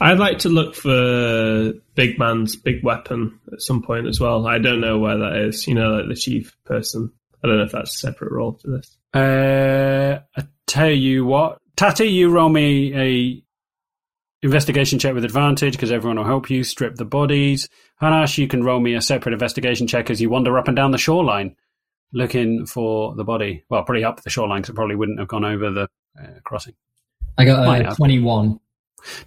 I'd 0.00 0.18
like 0.18 0.40
to 0.40 0.48
look 0.48 0.74
for 0.74 1.72
Big 1.94 2.18
Man's 2.18 2.56
big 2.56 2.82
weapon 2.82 3.38
at 3.52 3.62
some 3.62 3.82
point 3.82 4.06
as 4.06 4.20
well. 4.20 4.46
I 4.46 4.58
don't 4.58 4.80
know 4.80 4.98
where 4.98 5.18
that 5.18 5.36
is. 5.36 5.66
You 5.66 5.74
know, 5.74 5.90
like 5.90 6.08
the 6.08 6.14
chief 6.14 6.56
person. 6.64 7.12
I 7.42 7.46
don't 7.46 7.58
know 7.58 7.64
if 7.64 7.72
that's 7.72 7.94
a 7.94 7.98
separate 7.98 8.32
role 8.32 8.54
to 8.54 8.70
this. 8.70 8.96
Uh, 9.12 10.20
I 10.36 10.48
tell 10.66 10.90
you 10.90 11.24
what, 11.24 11.58
Tatty, 11.76 12.06
you 12.06 12.30
roll 12.30 12.48
me 12.48 12.94
a 12.96 13.42
investigation 14.44 14.98
check 14.98 15.14
with 15.14 15.24
advantage 15.24 15.74
because 15.74 15.92
everyone 15.92 16.18
will 16.18 16.24
help 16.24 16.50
you 16.50 16.64
strip 16.64 16.96
the 16.96 17.04
bodies. 17.04 17.68
Hanash, 18.00 18.38
you 18.38 18.48
can 18.48 18.64
roll 18.64 18.80
me 18.80 18.94
a 18.94 19.00
separate 19.00 19.32
investigation 19.32 19.86
check 19.86 20.10
as 20.10 20.20
you 20.20 20.28
wander 20.28 20.58
up 20.58 20.68
and 20.68 20.76
down 20.76 20.90
the 20.90 20.98
shoreline 20.98 21.56
looking 22.12 22.66
for 22.66 23.14
the 23.14 23.24
body. 23.24 23.64
Well, 23.68 23.82
probably 23.84 24.04
up 24.04 24.22
the 24.22 24.30
shoreline 24.30 24.62
because 24.62 24.70
it 24.70 24.76
probably 24.76 24.96
wouldn't 24.96 25.18
have 25.18 25.28
gone 25.28 25.44
over 25.44 25.70
the 25.70 25.88
uh, 26.18 26.40
crossing. 26.44 26.74
I 27.36 27.44
got 27.44 27.66
Might 27.66 27.82
uh, 27.82 27.90
have. 27.90 27.98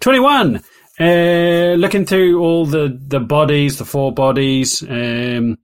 Twenty-one. 0.00 0.62
Uh, 1.00 1.76
looking 1.78 2.04
through 2.04 2.40
all 2.40 2.66
the, 2.66 2.98
the 3.06 3.20
bodies, 3.20 3.78
the 3.78 3.84
four 3.84 4.12
bodies, 4.12 4.82
um, 4.82 5.56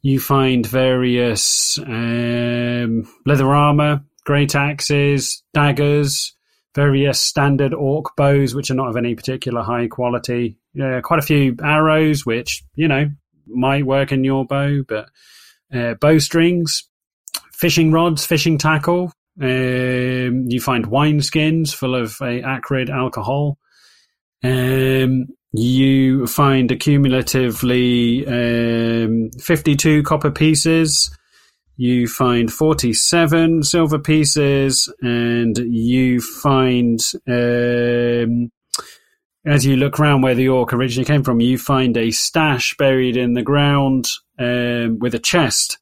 you 0.00 0.18
find 0.18 0.66
various 0.66 1.78
um, 1.78 3.06
leather 3.26 3.54
armor, 3.54 4.02
great 4.24 4.54
axes, 4.54 5.42
daggers, 5.52 6.34
various 6.74 7.22
standard 7.22 7.74
orc 7.74 8.16
bows, 8.16 8.54
which 8.54 8.70
are 8.70 8.74
not 8.74 8.88
of 8.88 8.96
any 8.96 9.14
particular 9.14 9.62
high 9.62 9.86
quality. 9.86 10.56
Uh, 10.82 11.02
quite 11.02 11.18
a 11.18 11.26
few 11.26 11.56
arrows, 11.62 12.24
which, 12.24 12.62
you 12.74 12.88
know, 12.88 13.10
might 13.46 13.84
work 13.84 14.12
in 14.12 14.24
your 14.24 14.46
bow, 14.46 14.82
but 14.88 15.10
uh, 15.74 15.92
bowstrings, 16.00 16.88
fishing 17.52 17.92
rods, 17.92 18.24
fishing 18.24 18.56
tackle. 18.56 19.12
Um, 19.40 20.44
you 20.48 20.60
find 20.60 20.86
wine 20.86 21.22
skins 21.22 21.72
full 21.72 21.94
of 21.94 22.16
a 22.20 22.42
acrid 22.42 22.90
alcohol. 22.90 23.58
Um, 24.44 25.28
you 25.52 26.26
find 26.26 26.70
accumulatively 26.70 28.26
um, 28.28 29.30
52 29.40 30.02
copper 30.02 30.30
pieces. 30.30 31.10
You 31.76 32.06
find 32.06 32.52
47 32.52 33.62
silver 33.62 33.98
pieces, 33.98 34.92
and 35.00 35.56
you 35.56 36.20
find, 36.20 37.00
um, 37.26 38.52
as 39.46 39.64
you 39.64 39.76
look 39.76 39.98
around 39.98 40.20
where 40.20 40.34
the 40.34 40.48
orc 40.48 40.74
originally 40.74 41.06
came 41.06 41.24
from, 41.24 41.40
you 41.40 41.56
find 41.56 41.96
a 41.96 42.10
stash 42.10 42.76
buried 42.76 43.16
in 43.16 43.32
the 43.32 43.42
ground 43.42 44.08
um, 44.38 44.98
with 44.98 45.14
a 45.14 45.18
chest 45.18 45.78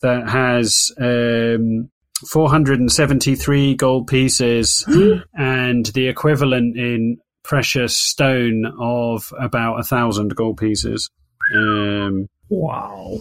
that 0.00 0.28
has 0.30 0.90
um, 0.98 1.91
473 2.28 3.74
gold 3.74 4.06
pieces 4.06 4.84
and 5.34 5.86
the 5.86 6.08
equivalent 6.08 6.76
in 6.76 7.18
precious 7.42 7.96
stone 7.96 8.64
of 8.78 9.32
about 9.38 9.80
a 9.80 9.82
thousand 9.82 10.34
gold 10.36 10.58
pieces. 10.58 11.10
Um, 11.54 12.28
Wow. 12.48 13.18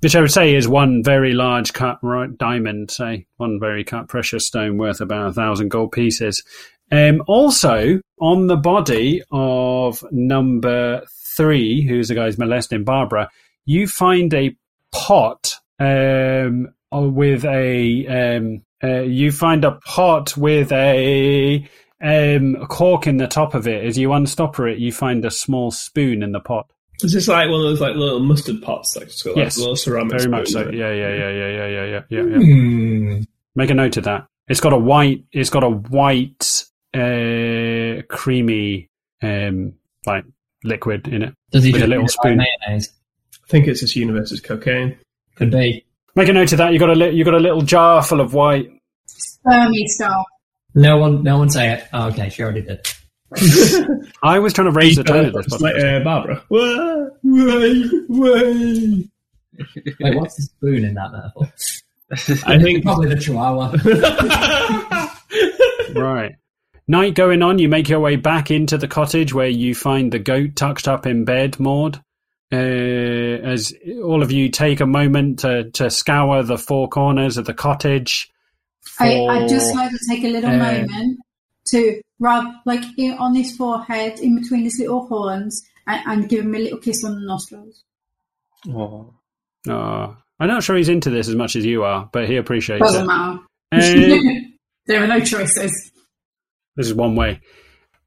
which 0.00 0.14
I 0.14 0.20
would 0.20 0.30
say 0.30 0.54
is 0.54 0.68
one 0.68 1.02
very 1.02 1.32
large 1.32 1.72
cut 1.72 1.98
right, 2.02 2.36
diamond, 2.38 2.90
say 2.90 3.26
one 3.36 3.58
very 3.60 3.84
cut 3.84 4.08
precious 4.08 4.46
stone 4.46 4.78
worth 4.78 5.00
about 5.00 5.28
a 5.28 5.32
thousand 5.32 5.70
gold 5.70 5.92
pieces. 5.92 6.42
Um, 6.92 7.22
also, 7.26 8.00
on 8.20 8.46
the 8.46 8.56
body 8.56 9.22
of 9.30 10.04
number 10.12 11.02
three, 11.36 11.86
who's 11.86 12.08
the 12.08 12.14
guy 12.14 12.26
who's 12.26 12.38
molesting 12.38 12.84
Barbara, 12.84 13.28
you 13.64 13.88
find 13.88 14.32
a 14.34 14.56
pot 14.92 15.54
um, 15.80 16.68
with 17.02 17.44
a 17.44 18.06
um, 18.06 18.62
uh, 18.82 19.02
you 19.02 19.32
find 19.32 19.64
a 19.64 19.72
pot 19.86 20.36
with 20.36 20.72
a 20.72 21.68
um, 22.02 22.56
cork 22.66 23.06
in 23.06 23.16
the 23.16 23.26
top 23.26 23.54
of 23.54 23.66
it. 23.66 23.84
As 23.84 23.98
you 23.98 24.10
unstopper 24.10 24.70
it, 24.70 24.78
you 24.78 24.92
find 24.92 25.24
a 25.24 25.30
small 25.30 25.70
spoon 25.70 26.22
in 26.22 26.32
the 26.32 26.40
pot. 26.40 26.70
Is 27.02 27.12
this 27.12 27.26
like 27.28 27.48
one 27.48 27.60
of 27.60 27.66
those 27.66 27.80
like 27.80 27.96
little 27.96 28.20
mustard 28.20 28.62
pots, 28.62 28.94
like, 28.96 29.06
it's 29.06 29.22
got, 29.22 29.36
like 29.36 29.44
Yes, 29.44 29.58
little 29.58 29.76
ceramic 29.76 30.18
Very 30.18 30.30
much 30.30 30.48
so. 30.50 30.68
in? 30.68 30.74
Yeah, 30.74 30.92
yeah, 30.92 31.14
yeah, 31.14 31.30
yeah, 31.30 31.48
yeah, 31.48 31.66
yeah, 31.68 31.84
yeah, 31.86 32.02
yeah. 32.08 32.22
yeah. 32.22 32.38
Hmm. 32.38 33.22
Make 33.56 33.70
a 33.70 33.74
note 33.74 33.96
of 33.96 34.04
that. 34.04 34.26
It's 34.48 34.60
got 34.60 34.72
a 34.72 34.78
white. 34.78 35.24
It's 35.32 35.50
got 35.50 35.64
a 35.64 35.70
white, 35.70 36.64
uh, 36.94 38.02
creamy, 38.08 38.90
um, 39.22 39.74
like 40.06 40.24
liquid 40.62 41.08
in 41.08 41.22
it. 41.22 41.34
Does 41.50 41.64
he 41.64 41.72
With 41.72 41.82
a 41.82 41.86
little 41.86 42.04
eat 42.04 42.10
it 42.14 42.18
like 42.24 42.36
spoon. 42.36 42.44
mayonnaise? 42.66 42.92
I 43.42 43.46
think 43.48 43.66
it's 43.66 43.80
this 43.80 43.96
universe 43.96 44.32
is 44.32 44.40
cocaine. 44.40 44.96
Could 45.34 45.50
be. 45.50 45.84
Make 46.16 46.28
a 46.28 46.32
note 46.32 46.52
of 46.52 46.58
that. 46.58 46.72
You 46.72 46.78
got 46.78 46.90
a 46.90 46.94
li- 46.94 47.10
you 47.10 47.24
got 47.24 47.34
a 47.34 47.40
little 47.40 47.62
jar 47.62 48.02
full 48.02 48.20
of 48.20 48.34
white. 48.34 48.70
Spermy 49.08 49.86
style. 49.86 50.24
No 50.74 50.96
one, 50.98 51.22
no 51.22 51.38
one 51.38 51.50
say 51.50 51.72
it. 51.72 51.84
Oh, 51.92 52.08
okay, 52.08 52.28
she 52.30 52.42
already 52.42 52.62
did. 52.62 52.86
I 54.22 54.38
was 54.38 54.52
trying 54.52 54.66
to 54.66 54.72
raise 54.72 54.96
the 54.96 55.04
tone 55.04 55.26
of 55.26 55.32
this. 55.32 55.60
Like 55.60 55.76
uh, 55.76 56.00
Barbara. 56.00 56.42
Wah, 56.48 57.06
way, 57.22 57.90
way. 58.08 59.08
Wait, 60.00 60.16
what's 60.16 60.36
the 60.36 60.42
spoon 60.42 60.84
in 60.84 60.94
that 60.94 61.12
metaphor? 61.12 61.52
I 62.46 62.58
think 62.58 62.84
Probably 62.84 63.08
the 63.08 63.20
chihuahua. 63.20 63.72
Right. 65.94 66.36
Night 66.86 67.14
going 67.14 67.42
on, 67.42 67.58
you 67.58 67.68
make 67.68 67.88
your 67.88 68.00
way 68.00 68.16
back 68.16 68.50
into 68.50 68.76
the 68.76 68.88
cottage 68.88 69.32
where 69.32 69.48
you 69.48 69.74
find 69.74 70.12
the 70.12 70.18
goat 70.18 70.54
tucked 70.54 70.86
up 70.86 71.06
in 71.06 71.24
bed, 71.24 71.58
Maud. 71.58 72.02
Uh, 72.54 73.46
as 73.46 73.74
all 74.02 74.22
of 74.22 74.30
you 74.30 74.48
take 74.48 74.80
a 74.80 74.86
moment 74.86 75.40
to, 75.40 75.70
to 75.72 75.90
scour 75.90 76.42
the 76.42 76.58
four 76.58 76.88
corners 76.88 77.36
of 77.36 77.46
the 77.46 77.54
cottage. 77.54 78.30
I, 79.00 79.18
I'd 79.18 79.48
just 79.48 79.74
like 79.74 79.90
to 79.90 79.98
take 80.08 80.22
a 80.24 80.28
little 80.28 80.50
uh, 80.50 80.56
moment 80.56 81.18
to 81.68 82.00
rub, 82.20 82.46
like, 82.64 82.84
on 83.18 83.34
his 83.34 83.56
forehead, 83.56 84.20
in 84.20 84.40
between 84.40 84.62
his 84.62 84.78
little 84.78 85.06
horns, 85.06 85.62
and, 85.86 86.02
and 86.06 86.28
give 86.28 86.44
him 86.44 86.54
a 86.54 86.58
little 86.58 86.78
kiss 86.78 87.02
on 87.04 87.14
the 87.14 87.26
nostrils. 87.26 87.82
Oh. 88.68 89.14
Oh, 89.68 90.16
I'm 90.38 90.48
not 90.48 90.62
sure 90.62 90.76
he's 90.76 90.88
into 90.88 91.10
this 91.10 91.28
as 91.28 91.34
much 91.34 91.56
as 91.56 91.64
you 91.64 91.84
are, 91.84 92.08
but 92.12 92.28
he 92.28 92.36
appreciates 92.36 92.82
Doesn't 92.82 93.04
it. 93.04 93.06
matter. 93.06 93.38
Um, 93.72 94.54
there 94.86 95.02
are 95.02 95.06
no 95.06 95.20
choices. 95.20 95.90
this 96.76 96.86
is 96.86 96.94
one 96.94 97.16
way. 97.16 97.40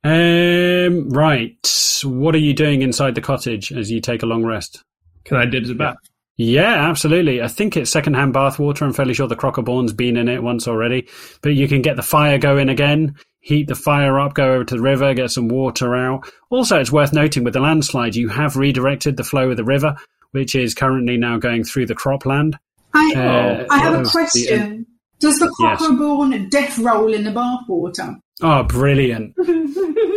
Um, 0.07 1.09
right. 1.09 2.01
What 2.03 2.34
are 2.35 2.39
you 2.39 2.53
doing 2.53 2.81
inside 2.81 3.15
the 3.15 3.21
cottage 3.21 3.71
as 3.73 3.91
you 3.91 3.99
take 3.99 4.23
a 4.23 4.27
long 4.27 4.45
rest? 4.45 4.84
Can 5.25 5.38
I 5.38 5.45
dibs 5.45 5.69
a 5.69 5.75
bath? 5.75 5.97
Yeah, 6.38 6.88
absolutely. 6.89 7.41
I 7.41 7.47
think 7.47 7.75
it's 7.75 7.89
secondhand 7.91 8.31
bath 8.31 8.59
water. 8.59 8.85
I'm 8.85 8.93
fairly 8.93 9.13
sure 9.15 9.27
the 9.27 9.35
Crocoborn's 9.35 9.91
been 9.93 10.15
in 10.17 10.27
it 10.29 10.43
once 10.43 10.67
already. 10.67 11.07
But 11.41 11.55
you 11.55 11.67
can 11.67 11.81
get 11.81 11.95
the 11.95 12.03
fire 12.03 12.38
going 12.38 12.69
again, 12.69 13.15
heat 13.39 13.67
the 13.67 13.75
fire 13.75 14.19
up, 14.19 14.35
go 14.35 14.53
over 14.53 14.63
to 14.65 14.75
the 14.75 14.81
river, 14.81 15.13
get 15.15 15.31
some 15.31 15.47
water 15.49 15.95
out. 15.95 16.31
Also, 16.51 16.79
it's 16.79 16.91
worth 16.91 17.11
noting 17.11 17.43
with 17.43 17.53
the 17.53 17.59
landslide, 17.59 18.15
you 18.15 18.29
have 18.29 18.55
redirected 18.55 19.17
the 19.17 19.23
flow 19.23 19.49
of 19.49 19.57
the 19.57 19.63
river, 19.63 19.95
which 20.31 20.53
is 20.55 20.75
currently 20.75 21.17
now 21.17 21.38
going 21.38 21.63
through 21.63 21.88
the 21.88 21.95
cropland. 21.95 22.53
I, 22.93 23.13
Uh, 23.15 23.65
I 23.71 23.79
have 23.79 23.99
a 23.99 24.03
the- 24.03 24.09
question. 24.09 24.85
Does 25.19 25.39
the 25.39 25.51
Yes. 25.59 25.79
Crocoborn 25.81 26.47
death 26.49 26.77
roll 26.77 27.11
in 27.11 27.23
the 27.23 27.31
bathwater? 27.31 28.19
Oh, 28.41 28.64
brilliant. 28.64 29.35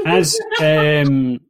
As 0.06 0.38
um, 0.60 1.40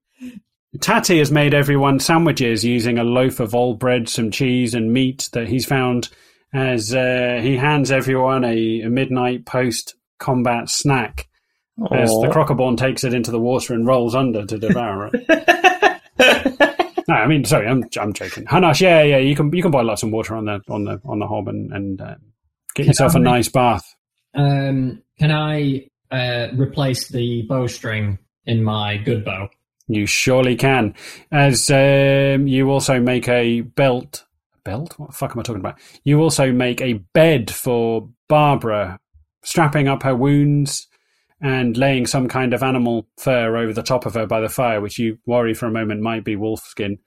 Tatty 0.80 1.18
has 1.18 1.32
made 1.32 1.52
everyone 1.54 1.98
sandwiches 1.98 2.64
using 2.64 2.98
a 2.98 3.04
loaf 3.04 3.40
of 3.40 3.54
old 3.54 3.78
bread, 3.78 4.08
some 4.08 4.30
cheese, 4.30 4.74
and 4.74 4.92
meat 4.92 5.28
that 5.32 5.48
he's 5.48 5.66
found. 5.66 6.08
As 6.52 6.94
uh, 6.94 7.38
he 7.42 7.56
hands 7.56 7.90
everyone 7.90 8.44
a, 8.44 8.82
a 8.82 8.90
midnight 8.90 9.46
post 9.46 9.94
combat 10.18 10.68
snack, 10.68 11.28
as 11.92 12.10
the. 12.10 12.28
Crocoborn 12.28 12.76
takes 12.76 13.04
it 13.04 13.14
into 13.14 13.30
the 13.30 13.40
water 13.40 13.72
and 13.74 13.86
rolls 13.86 14.14
under 14.14 14.44
to 14.44 14.58
devour 14.58 15.10
it. 15.12 16.00
no, 17.08 17.14
I 17.14 17.26
mean, 17.26 17.44
sorry, 17.44 17.68
I'm 17.68 17.84
I'm 18.00 18.12
joking. 18.12 18.44
Hanash, 18.46 18.80
yeah, 18.80 19.02
yeah, 19.02 19.18
you 19.18 19.34
can 19.36 19.52
you 19.52 19.62
can 19.62 19.70
boil 19.70 19.90
up 19.90 19.98
some 19.98 20.10
water 20.10 20.34
on 20.34 20.44
the 20.46 20.60
on 20.68 20.84
the 20.84 21.00
on 21.04 21.20
the 21.20 21.26
hob 21.26 21.48
and 21.48 21.72
and 21.72 22.00
uh, 22.00 22.14
get 22.74 22.86
yourself 22.86 23.14
a 23.14 23.18
I- 23.18 23.22
nice 23.22 23.48
bath. 23.48 23.94
Um, 24.34 25.02
can 25.18 25.30
I 25.32 25.88
uh, 26.10 26.48
replace 26.54 27.08
the 27.08 27.42
bowstring 27.42 28.18
in 28.46 28.62
my 28.62 28.96
good 28.96 29.24
bow? 29.24 29.48
You 29.86 30.06
surely 30.06 30.56
can. 30.56 30.94
As 31.32 31.70
um, 31.70 32.46
you 32.46 32.70
also 32.70 33.00
make 33.00 33.28
a 33.28 33.62
belt. 33.62 34.24
Belt? 34.64 34.98
What 34.98 35.10
the 35.10 35.16
fuck 35.16 35.32
am 35.32 35.40
I 35.40 35.42
talking 35.42 35.60
about? 35.60 35.80
You 36.04 36.20
also 36.20 36.52
make 36.52 36.80
a 36.80 36.94
bed 36.94 37.50
for 37.50 38.08
Barbara, 38.28 39.00
strapping 39.42 39.88
up 39.88 40.02
her 40.02 40.14
wounds 40.14 40.86
and 41.40 41.76
laying 41.76 42.06
some 42.06 42.28
kind 42.28 42.52
of 42.52 42.62
animal 42.62 43.06
fur 43.16 43.56
over 43.56 43.72
the 43.72 43.82
top 43.82 44.06
of 44.06 44.14
her 44.14 44.26
by 44.26 44.40
the 44.40 44.48
fire, 44.48 44.80
which 44.80 44.98
you 44.98 45.18
worry 45.26 45.54
for 45.54 45.66
a 45.66 45.72
moment 45.72 46.02
might 46.02 46.24
be 46.24 46.36
wolf 46.36 46.60
skin. 46.60 46.98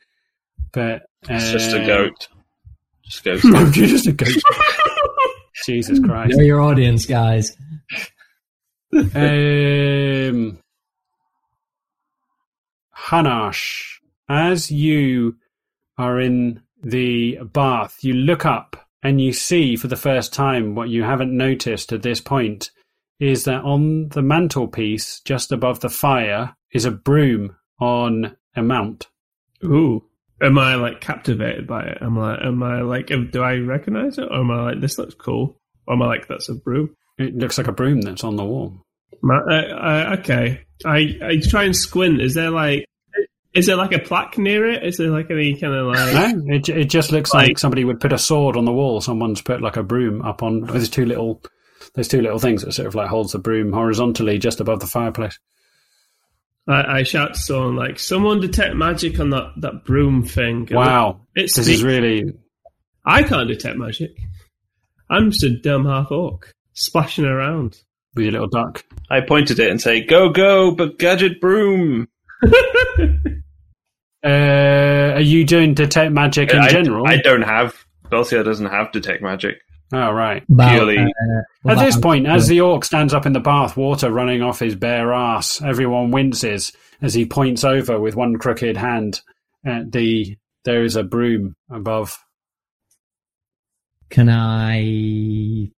But 0.71 1.03
It's 1.29 1.51
just 1.51 1.71
a 1.73 1.83
uh, 1.83 1.85
goat. 1.85 2.27
Just 3.03 3.23
goat. 3.23 3.43
No, 3.45 3.69
just 3.71 4.07
a 4.07 4.11
goat. 4.11 4.27
Jesus 5.65 5.99
Christ. 5.99 6.35
Know 6.35 6.43
your 6.43 6.61
audience, 6.61 7.05
guys. 7.05 7.55
Um, 8.95 10.59
Hanash, 12.95 13.99
as 14.29 14.71
you 14.71 15.35
are 15.97 16.19
in 16.19 16.61
the 16.81 17.39
bath, 17.51 18.03
you 18.03 18.13
look 18.13 18.45
up 18.45 18.87
and 19.01 19.19
you 19.19 19.33
see 19.33 19.75
for 19.75 19.87
the 19.87 19.95
first 19.95 20.33
time 20.33 20.75
what 20.75 20.89
you 20.89 21.03
haven't 21.03 21.35
noticed 21.35 21.91
at 21.91 22.03
this 22.03 22.21
point 22.21 22.71
is 23.19 23.45
that 23.45 23.63
on 23.63 24.09
the 24.09 24.21
mantelpiece, 24.21 25.21
just 25.21 25.51
above 25.51 25.79
the 25.79 25.89
fire, 25.89 26.55
is 26.71 26.85
a 26.85 26.91
broom 26.91 27.55
on 27.79 28.35
a 28.55 28.61
mount. 28.61 29.07
Ooh. 29.63 30.03
Am 30.41 30.57
I 30.57 30.75
like 30.75 30.99
captivated 30.99 31.67
by 31.67 31.83
it? 31.83 31.97
Am 32.01 32.17
I 32.19 32.45
am 32.45 32.61
I 32.63 32.81
like 32.81 33.07
do 33.07 33.41
I 33.41 33.57
recognize 33.57 34.17
it? 34.17 34.27
Or 34.29 34.39
am 34.39 34.51
I 34.51 34.63
like 34.63 34.81
this 34.81 34.97
looks 34.97 35.15
cool? 35.15 35.59
Or 35.87 35.93
am 35.93 36.01
I 36.01 36.07
like 36.07 36.27
that's 36.27 36.49
a 36.49 36.53
broom? 36.53 36.95
It 37.17 37.35
looks 37.35 37.57
like 37.57 37.67
a 37.67 37.71
broom 37.71 38.01
that's 38.01 38.23
on 38.23 38.35
the 38.35 38.45
wall. 38.45 38.81
Uh, 39.23 39.33
uh, 39.51 40.15
okay. 40.19 40.61
I 40.85 41.17
I 41.23 41.37
try 41.41 41.63
and 41.63 41.75
squint. 41.75 42.19
Is 42.21 42.33
there 42.33 42.49
like 42.49 42.85
is 43.53 43.67
there 43.67 43.75
like 43.75 43.93
a 43.93 43.99
plaque 43.99 44.37
near 44.37 44.67
it? 44.67 44.83
Is 44.83 44.97
there 44.97 45.09
like 45.11 45.29
any 45.29 45.55
kind 45.59 45.73
of 45.75 45.87
like 45.87 46.35
No, 46.35 46.55
it, 46.55 46.67
it 46.69 46.85
just 46.89 47.11
looks 47.11 47.33
like 47.33 47.49
Like- 47.49 47.59
somebody 47.59 47.85
would 47.85 47.99
put 47.99 48.11
a 48.13 48.17
sword 48.17 48.57
on 48.57 48.65
the 48.65 48.73
wall. 48.73 48.99
Someone's 48.99 49.41
put 49.41 49.61
like 49.61 49.77
a 49.77 49.83
broom 49.83 50.21
up 50.23 50.41
on. 50.43 50.61
There's 50.61 50.89
two 50.89 51.05
little, 51.05 51.41
there's 51.93 52.07
two 52.07 52.21
little 52.21 52.39
things 52.39 52.63
that 52.63 52.71
sort 52.73 52.87
of 52.87 52.95
like 52.95 53.09
holds 53.09 53.31
the 53.33 53.39
broom 53.39 53.71
horizontally 53.71 54.39
just 54.39 54.59
above 54.59 54.79
the 54.79 54.87
fireplace. 54.87 55.37
I, 56.67 56.99
I 56.99 57.03
shout 57.03 57.35
to 57.35 57.39
someone 57.39 57.75
like 57.75 57.99
someone 57.99 58.39
detect 58.39 58.75
magic 58.75 59.19
on 59.19 59.29
that, 59.29 59.51
that 59.57 59.85
broom 59.85 60.23
thing. 60.25 60.67
Wow, 60.71 61.21
It's 61.35 61.55
this 61.55 61.67
is 61.67 61.83
really 61.83 62.23
I 63.05 63.21
can't 63.23 63.47
detect 63.47 63.77
magic. 63.77 64.11
I'm 65.09 65.29
just 65.31 65.43
a 65.43 65.59
dumb 65.59 65.85
half 65.85 66.09
orc 66.09 66.51
splashing 66.73 67.25
around. 67.25 67.77
with 68.15 68.25
your 68.25 68.31
little 68.33 68.47
duck. 68.47 68.83
I 69.09 69.21
pointed 69.21 69.59
it 69.59 69.69
and 69.71 69.81
say, 69.81 70.03
"Go, 70.05 70.29
go, 70.29 70.71
but 70.71 70.99
gadget 70.99 71.39
broom." 71.41 72.07
Uh, 74.25 75.11
are 75.15 75.19
you 75.21 75.43
doing 75.43 75.73
detect 75.73 76.13
magic 76.13 76.49
in 76.51 76.59
I, 76.59 76.69
general? 76.69 77.05
I 77.05 77.17
don't 77.17 77.41
have. 77.41 77.75
Belsiar 78.09 78.45
doesn't 78.45 78.67
have 78.67 78.89
detect 78.93 79.21
magic. 79.21 79.57
oh 79.91 80.11
right. 80.11 80.43
About, 80.49 80.71
Purely- 80.71 80.97
uh, 80.97 81.69
At 81.69 81.79
this 81.79 81.95
about- 81.95 82.03
point, 82.07 82.27
as 82.27 82.47
the 82.47 82.61
orc 82.61 82.85
stands 82.85 83.13
up 83.13 83.25
in 83.25 83.33
the 83.33 83.41
bath, 83.41 83.75
water 83.75 84.09
running 84.11 84.41
off 84.41 84.59
his 84.59 84.75
bare 84.75 85.11
ass, 85.11 85.61
everyone 85.61 86.11
winces 86.11 86.71
as 87.01 87.13
he 87.13 87.25
points 87.25 87.65
over 87.65 87.99
with 87.99 88.15
one 88.15 88.37
crooked 88.37 88.77
hand 88.77 89.19
at 89.65 89.91
the. 89.91 90.37
There 90.63 90.83
is 90.85 90.95
a 90.95 91.03
broom 91.03 91.57
above. 91.69 92.17
Can 94.09 94.29
I 94.29 95.69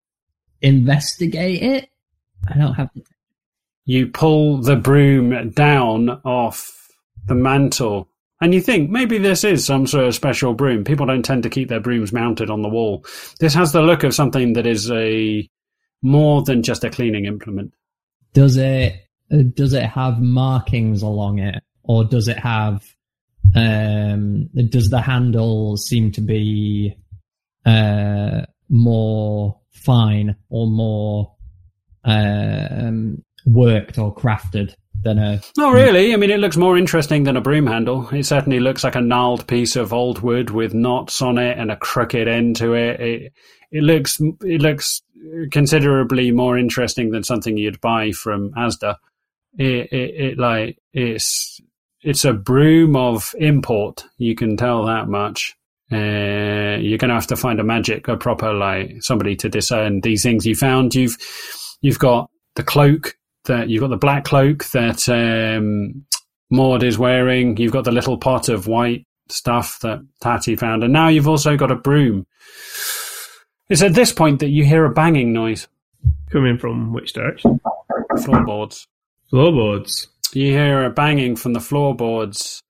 investigate 0.64 1.62
it? 1.62 1.90
I 2.48 2.58
don't 2.58 2.74
have. 2.74 2.90
you 3.84 4.08
pull 4.08 4.58
the 4.58 4.76
broom 4.76 5.50
down 5.50 6.08
off 6.24 6.72
the 7.26 7.34
mantle 7.34 8.08
and 8.40 8.52
you 8.52 8.60
think 8.60 8.90
maybe 8.90 9.16
this 9.18 9.44
is 9.44 9.64
some 9.64 9.86
sort 9.86 10.04
of 10.06 10.14
special 10.14 10.52
broom 10.52 10.84
people 10.84 11.06
don't 11.06 11.24
tend 11.24 11.42
to 11.42 11.48
keep 11.50 11.68
their 11.68 11.80
brooms 11.80 12.12
mounted 12.12 12.50
on 12.50 12.60
the 12.62 12.68
wall 12.68 13.02
this 13.40 13.54
has 13.54 13.72
the 13.72 13.80
look 13.80 14.02
of 14.04 14.14
something 14.14 14.52
that 14.54 14.66
is 14.66 14.90
a 14.90 15.48
more 16.02 16.42
than 16.42 16.62
just 16.62 16.84
a 16.84 16.90
cleaning 16.90 17.24
implement 17.24 17.72
Does 18.34 18.56
it? 18.58 18.94
uh, 19.32 19.38
Does 19.54 19.72
it 19.72 19.84
have 19.86 20.20
markings 20.20 21.00
along 21.02 21.38
it, 21.38 21.62
or 21.82 22.04
does 22.04 22.28
it 22.28 22.38
have? 22.38 22.84
Um, 23.54 24.48
does 24.68 24.90
the 24.90 25.00
handle 25.00 25.76
seem 25.78 26.10
to 26.12 26.20
be 26.20 26.94
uh, 27.64 28.42
more 28.68 29.60
fine 29.72 30.36
or 30.48 30.66
more 30.66 31.34
um, 32.04 33.22
worked 33.46 33.98
or 33.98 34.14
crafted 34.14 34.74
than 35.02 35.18
a. 35.18 35.40
Not 35.56 35.74
really. 35.74 36.12
I 36.12 36.16
mean, 36.16 36.30
it 36.30 36.40
looks 36.40 36.56
more 36.56 36.78
interesting 36.78 37.24
than 37.24 37.36
a 37.36 37.40
broom 37.40 37.66
handle. 37.66 38.08
It 38.08 38.24
certainly 38.24 38.60
looks 38.60 38.84
like 38.84 38.94
a 38.94 39.00
gnarled 39.00 39.46
piece 39.46 39.76
of 39.76 39.92
old 39.92 40.20
wood 40.20 40.50
with 40.50 40.74
knots 40.74 41.20
on 41.22 41.38
it 41.38 41.58
and 41.58 41.70
a 41.70 41.76
crooked 41.76 42.28
end 42.28 42.56
to 42.56 42.74
it. 42.74 43.00
It 43.00 43.32
it 43.70 43.82
looks 43.82 44.20
it 44.20 44.62
looks 44.62 45.02
considerably 45.50 46.30
more 46.30 46.58
interesting 46.58 47.10
than 47.10 47.24
something 47.24 47.56
you'd 47.56 47.80
buy 47.80 48.12
from 48.12 48.52
Asda. 48.52 48.96
It, 49.56 49.92
it, 49.92 50.14
it 50.16 50.38
like 50.38 50.78
it's 50.92 51.60
it's 52.02 52.24
a 52.24 52.32
broom 52.32 52.96
of 52.96 53.34
import. 53.38 54.04
You 54.18 54.34
can 54.34 54.56
tell 54.56 54.86
that 54.86 55.08
much. 55.08 55.56
Uh, 55.94 56.76
you're 56.80 56.98
going 56.98 57.08
to 57.08 57.14
have 57.14 57.28
to 57.28 57.36
find 57.36 57.60
a 57.60 57.64
magic, 57.64 58.08
a 58.08 58.16
proper 58.16 58.52
like 58.52 59.00
somebody 59.00 59.36
to 59.36 59.48
discern 59.48 60.00
these 60.00 60.24
things 60.24 60.44
you 60.44 60.56
found. 60.56 60.92
You've 60.94 61.16
you've 61.82 62.00
got 62.00 62.30
the 62.56 62.64
cloak 62.64 63.16
that 63.44 63.68
you've 63.68 63.80
got 63.80 63.90
the 63.90 63.96
black 63.96 64.24
cloak 64.24 64.64
that 64.70 65.08
um, 65.08 66.04
Maud 66.50 66.82
is 66.82 66.98
wearing. 66.98 67.56
You've 67.58 67.72
got 67.72 67.84
the 67.84 67.92
little 67.92 68.18
pot 68.18 68.48
of 68.48 68.66
white 68.66 69.06
stuff 69.28 69.78
that 69.80 70.00
Tatty 70.20 70.56
found, 70.56 70.82
and 70.82 70.92
now 70.92 71.08
you've 71.08 71.28
also 71.28 71.56
got 71.56 71.70
a 71.70 71.76
broom. 71.76 72.26
It's 73.68 73.82
at 73.82 73.94
this 73.94 74.12
point 74.12 74.40
that 74.40 74.50
you 74.50 74.64
hear 74.64 74.84
a 74.84 74.92
banging 74.92 75.32
noise. 75.32 75.68
Coming 76.30 76.58
from 76.58 76.92
which 76.92 77.12
direction? 77.12 77.60
Floorboards. 78.24 78.88
Floorboards. 79.30 80.08
You 80.32 80.50
hear 80.50 80.84
a 80.84 80.90
banging 80.90 81.36
from 81.36 81.52
the 81.52 81.60
floorboards 81.60 82.62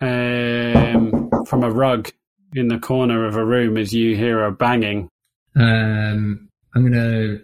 um, 0.00 1.30
from 1.46 1.62
a 1.62 1.70
rug 1.70 2.10
in 2.54 2.68
the 2.68 2.78
corner 2.78 3.26
of 3.26 3.36
a 3.36 3.44
room 3.44 3.76
as 3.76 3.92
you 3.92 4.16
hear 4.16 4.44
a 4.44 4.52
banging. 4.52 5.08
Um, 5.56 6.48
I'm 6.74 6.90
gonna 6.90 7.38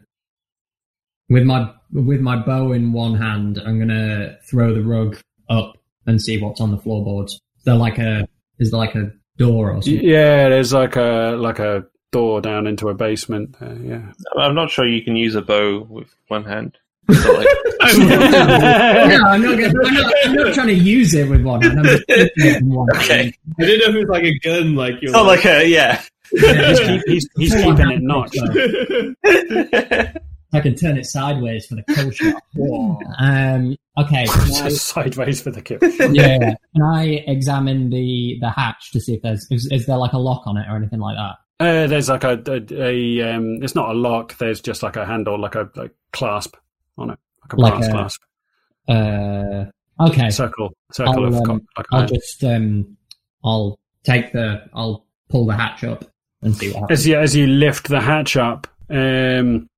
with 1.28 1.44
my 1.44 1.72
with 1.92 2.20
my 2.20 2.36
bow 2.36 2.72
in 2.72 2.92
one 2.92 3.14
hand. 3.14 3.60
I'm 3.64 3.78
gonna 3.78 4.38
throw 4.48 4.74
the 4.74 4.82
rug 4.82 5.18
up 5.48 5.76
and 6.06 6.20
see 6.20 6.40
what's 6.40 6.60
on 6.60 6.70
the 6.70 6.78
floorboards. 6.78 7.34
Is 7.34 7.64
there 7.64 7.76
like 7.76 7.98
a 7.98 8.26
is 8.58 8.70
there 8.70 8.78
like 8.78 8.94
a 8.94 9.12
door 9.36 9.72
or 9.72 9.82
something? 9.82 10.02
Yeah, 10.02 10.48
there's 10.48 10.72
like 10.72 10.96
a 10.96 11.36
like 11.38 11.58
a 11.58 11.86
door 12.12 12.40
down 12.40 12.66
into 12.66 12.88
a 12.88 12.94
basement. 12.94 13.56
Uh, 13.60 13.74
yeah. 13.74 14.12
I'm 14.36 14.54
not 14.54 14.70
sure 14.70 14.86
you 14.86 15.02
can 15.02 15.16
use 15.16 15.34
a 15.34 15.42
bow 15.42 15.86
with 15.88 16.14
one 16.28 16.44
hand. 16.44 16.76
But, 17.10 17.38
like, 17.38 17.46
no, 17.98 18.06
I'm 18.16 19.42
not, 19.42 19.58
gonna, 19.58 19.72
I'm, 19.84 19.94
not, 19.94 20.14
I'm 20.24 20.34
not 20.34 20.54
trying 20.54 20.66
to 20.68 20.74
use 20.74 21.14
it 21.14 21.28
with 21.28 21.42
one 21.42 21.62
hand. 21.62 21.78
I'm 21.78 21.84
just 21.84 22.04
it 22.08 22.32
in 22.36 22.68
one 22.68 22.88
okay. 22.96 23.32
I 23.58 23.64
didn't 23.64 23.80
know 23.80 23.88
if 23.88 23.94
it 23.94 23.98
was 24.00 24.08
like 24.08 24.24
a 24.24 24.38
gun, 24.40 24.74
like 24.74 24.94
you're 25.00 25.10
It's 25.10 25.12
not 25.12 25.26
like 25.26 25.44
a 25.44 25.66
yeah. 25.66 26.02
He's, 26.30 26.80
keep, 26.80 27.02
he's, 27.06 27.28
he's 27.36 27.54
keeping 27.54 27.90
it 27.90 28.02
notched. 28.02 28.38
I 30.52 30.60
can 30.60 30.74
turn 30.74 30.98
it 30.98 31.06
sideways 31.06 31.66
for 31.66 31.76
the 31.76 31.82
kill 31.94 32.10
shot. 32.10 32.42
Um, 33.18 33.76
okay. 33.98 34.26
can 34.26 34.66
I- 34.66 34.68
sideways 34.68 35.40
for 35.40 35.50
the 35.50 35.62
kill. 35.62 35.78
yeah, 35.82 36.38
yeah. 36.40 36.54
Can 36.74 36.82
I 36.82 37.24
examine 37.26 37.90
the 37.90 38.36
the 38.40 38.50
hatch 38.50 38.92
to 38.92 39.00
see 39.00 39.14
if 39.14 39.22
there's 39.22 39.46
is, 39.50 39.68
is 39.72 39.86
there 39.86 39.96
like 39.96 40.12
a 40.12 40.18
lock 40.18 40.46
on 40.46 40.56
it 40.56 40.66
or 40.68 40.76
anything 40.76 41.00
like 41.00 41.16
that? 41.16 41.36
Uh, 41.64 41.86
there's 41.86 42.08
like 42.08 42.24
a, 42.24 42.42
a, 42.46 42.82
a 42.82 43.34
um, 43.34 43.62
it's 43.62 43.74
not 43.74 43.90
a 43.90 43.92
lock. 43.92 44.36
There's 44.38 44.60
just 44.60 44.82
like 44.82 44.96
a 44.96 45.04
handle, 45.04 45.38
like 45.38 45.54
a, 45.54 45.70
a 45.76 45.90
clasp 46.12 46.56
on 47.00 47.10
it, 47.10 47.18
like 47.42 47.52
a 47.52 47.56
Like 47.60 47.72
brass 47.74 47.86
a- 47.86 47.90
clasp, 47.90 48.22
Uh, 48.88 49.64
okay. 50.08 50.30
circle, 50.30 50.72
circle 50.92 51.24
I'll, 51.26 51.34
of 51.42 51.48
um, 51.50 51.66
like 51.76 51.86
I'll 51.92 52.06
just 52.06 52.42
um, 52.44 52.96
I'll 53.44 53.78
take 54.04 54.32
the 54.32 54.64
I'll 54.74 55.06
pull 55.28 55.46
the 55.46 55.54
hatch 55.56 55.84
up 55.84 56.04
and 56.42 56.54
see 56.56 56.68
what 56.72 56.80
happens. 56.82 57.00
As 57.00 57.06
you 57.06 57.18
as 57.18 57.36
you 57.36 57.46
lift 57.46 57.88
the 57.88 58.00
hatch 58.00 58.36
up, 58.36 58.66
um, 58.90 59.68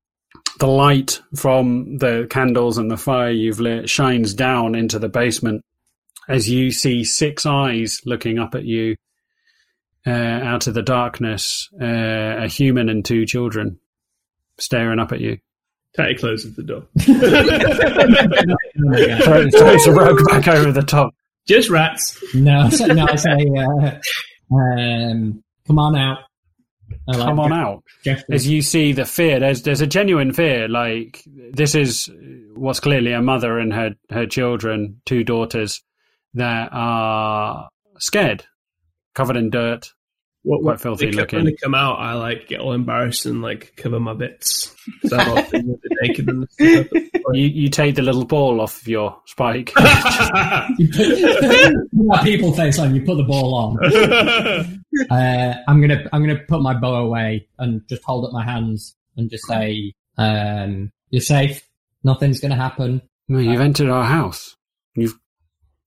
the 0.59 0.66
light 0.66 1.20
from 1.35 1.99
the 1.99 2.27
candles 2.31 2.78
and 2.78 2.90
the 2.90 2.97
fire 2.97 3.31
you've 3.31 3.61
lit 3.61 3.89
shines 3.89 4.35
down 4.35 4.74
into 4.74 4.99
the 4.99 5.09
basement 5.09 5.65
as 6.28 6.49
you 6.49 6.70
see 6.70 7.03
six 7.05 7.44
eyes 7.44 8.01
looking 8.07 8.39
up 8.39 8.55
at 8.55 8.65
you 8.65 8.97
uh, 10.07 10.11
out 10.11 10.66
of 10.69 10.74
the 10.74 10.82
darkness. 10.82 11.69
Uh, 11.81 11.85
a 12.44 12.49
human 12.49 12.89
and 12.89 13.05
two 13.05 13.27
children 13.27 13.78
staring 14.59 15.01
up 15.01 15.11
at 15.12 15.20
you. 15.20 15.39
Tatty 15.94 16.14
closes 16.14 16.55
the 16.56 16.62
door. 16.62 16.85
Throw- 19.24 19.51
Throws 19.51 19.86
a 19.86 19.93
rug 19.93 20.19
back 20.28 20.48
over 20.48 20.73
the 20.73 20.82
top. 20.82 21.14
Just 21.47 21.70
rats. 21.70 22.23
No, 22.35 22.69
so, 22.70 22.86
no, 22.86 23.06
I 23.09 23.16
say, 23.16 23.51
uh, 23.59 23.98
um, 24.55 25.43
come 25.66 25.78
on 25.78 25.97
out. 25.97 26.19
Like 27.06 27.16
Come 27.19 27.40
on 27.40 27.51
ge- 27.51 27.52
out. 27.52 27.82
gestures. 28.05 28.24
as 28.31 28.47
you 28.47 28.60
see 28.62 28.93
the 28.93 29.06
fear 29.06 29.40
there's 29.40 29.62
there's 29.62 29.81
a 29.81 29.86
genuine 29.86 30.32
fear 30.32 30.69
like 30.69 31.24
this 31.52 31.74
is 31.74 32.10
what's 32.55 32.81
clearly 32.81 33.12
a 33.12 33.23
mother 33.23 33.59
and 33.59 33.73
her 33.73 33.94
her 34.10 34.27
children 34.27 35.01
two 35.06 35.24
daughters 35.24 35.82
that 36.35 36.69
are 36.70 37.69
scared 37.98 38.44
covered 39.14 39.36
in 39.39 39.48
dirt 39.51 39.90
What, 40.44 40.62
Quite 40.62 40.81
filthy 40.81 41.06
they, 41.06 41.12
looking. 41.12 41.39
When 41.39 41.47
they 41.47 41.52
come 41.52 41.74
out, 41.74 42.01
I 42.01 42.14
like 42.14 42.48
get 42.48 42.59
all 42.59 42.73
embarrassed 42.73 43.27
and 43.27 43.43
like 43.43 43.74
cover 43.77 44.01
my 44.01 44.12
bits. 44.12 44.74
I'm 45.12 45.39
often 45.39 45.66
really 45.69 45.97
naked 46.02 46.28
and 46.28 46.48
you 46.59 47.47
you 47.47 47.69
take 47.69 47.94
the 47.94 48.02
little 48.02 48.24
ball 48.24 48.60
off 48.60 48.86
your 48.89 49.16
spike 49.27 49.73
You 50.78 50.89
put, 50.89 52.23
people 52.24 52.52
face 52.55 52.81
on. 52.81 52.93
You 52.94 53.02
put 53.02 53.19
the 53.19 53.23
ball 53.23 53.55
on. 53.55 54.82
Uh, 55.10 55.55
I'm 55.69 55.81
gonna 55.81 56.05
I'm 56.12 56.23
gonna 56.27 56.40
put 56.48 56.60
my 56.60 56.74
bow 56.74 56.97
away 56.97 57.47
and 57.59 57.86
just 57.89 58.02
hold 58.02 58.24
up 58.24 58.32
my 58.32 58.44
hands 58.44 58.97
and 59.16 59.31
just 59.31 59.47
say, 59.47 59.93
um, 60.19 60.90
"You're 61.10 61.20
safe. 61.20 61.62
Nothing's 62.02 62.40
gonna 62.40 62.56
happen. 62.56 63.01
no 63.28 63.39
you've 63.39 63.60
entered 63.60 63.89
our 63.89 64.05
house 64.05 64.56
you've 64.97 65.16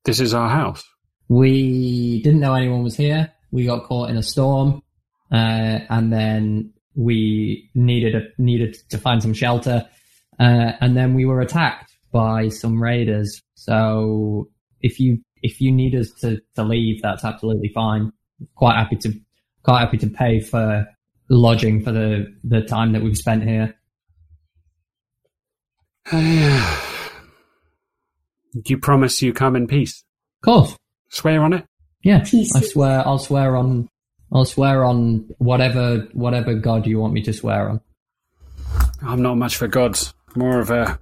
this 0.05 0.19
is 0.21 0.33
our 0.33 0.49
house 0.49 0.83
We 1.27 2.21
didn't 2.21 2.39
know 2.39 2.53
anyone 2.55 2.83
was 2.83 2.95
here. 2.95 3.33
We 3.55 3.65
got 3.65 3.85
caught 3.85 4.09
in 4.09 4.17
a 4.17 4.21
storm, 4.21 4.81
uh, 5.31 5.79
and 5.89 6.11
then 6.11 6.73
we 6.93 7.69
needed 7.73 8.13
a, 8.13 8.23
needed 8.37 8.75
to 8.89 8.97
find 8.97 9.21
some 9.21 9.33
shelter, 9.33 9.87
uh, 10.37 10.71
and 10.81 10.97
then 10.97 11.13
we 11.13 11.23
were 11.23 11.39
attacked 11.39 11.93
by 12.11 12.49
some 12.49 12.83
raiders. 12.83 13.41
So 13.53 14.49
if 14.81 14.99
you 14.99 15.21
if 15.41 15.61
you 15.61 15.71
need 15.71 15.95
us 15.95 16.11
to, 16.19 16.41
to 16.55 16.65
leave, 16.65 17.01
that's 17.01 17.23
absolutely 17.23 17.71
fine. 17.73 18.11
Quite 18.55 18.75
happy 18.75 18.97
to 18.97 19.13
quite 19.63 19.79
happy 19.79 19.99
to 19.99 20.07
pay 20.07 20.41
for 20.41 20.85
lodging 21.29 21.81
for 21.81 21.93
the 21.93 22.25
the 22.43 22.59
time 22.59 22.91
that 22.91 23.03
we've 23.03 23.15
spent 23.15 23.43
here. 23.43 23.73
do 26.11 26.19
you 28.67 28.77
promise 28.77 29.21
you 29.21 29.31
come 29.31 29.55
in 29.55 29.65
peace 29.65 30.03
Of 30.39 30.45
course, 30.45 30.77
swear 31.09 31.41
on 31.41 31.53
it 31.53 31.65
yeah. 32.05 32.23
Peace. 32.23 32.55
I 32.55 32.61
swear, 32.61 33.05
I'll 33.05 33.19
swear 33.19 33.55
on, 33.55 33.89
I'll 34.31 34.45
swear 34.45 34.85
on 34.85 35.27
whatever 35.39 36.07
whatever 36.13 36.53
god 36.53 36.85
you 36.85 36.99
want 36.99 37.13
me 37.13 37.21
to 37.23 37.33
swear 37.33 37.69
on. 37.69 37.81
I'm 39.01 39.21
not 39.21 39.37
much 39.37 39.57
for 39.57 39.67
gods, 39.67 40.13
more 40.35 40.59
of 40.59 40.69
a 40.69 40.99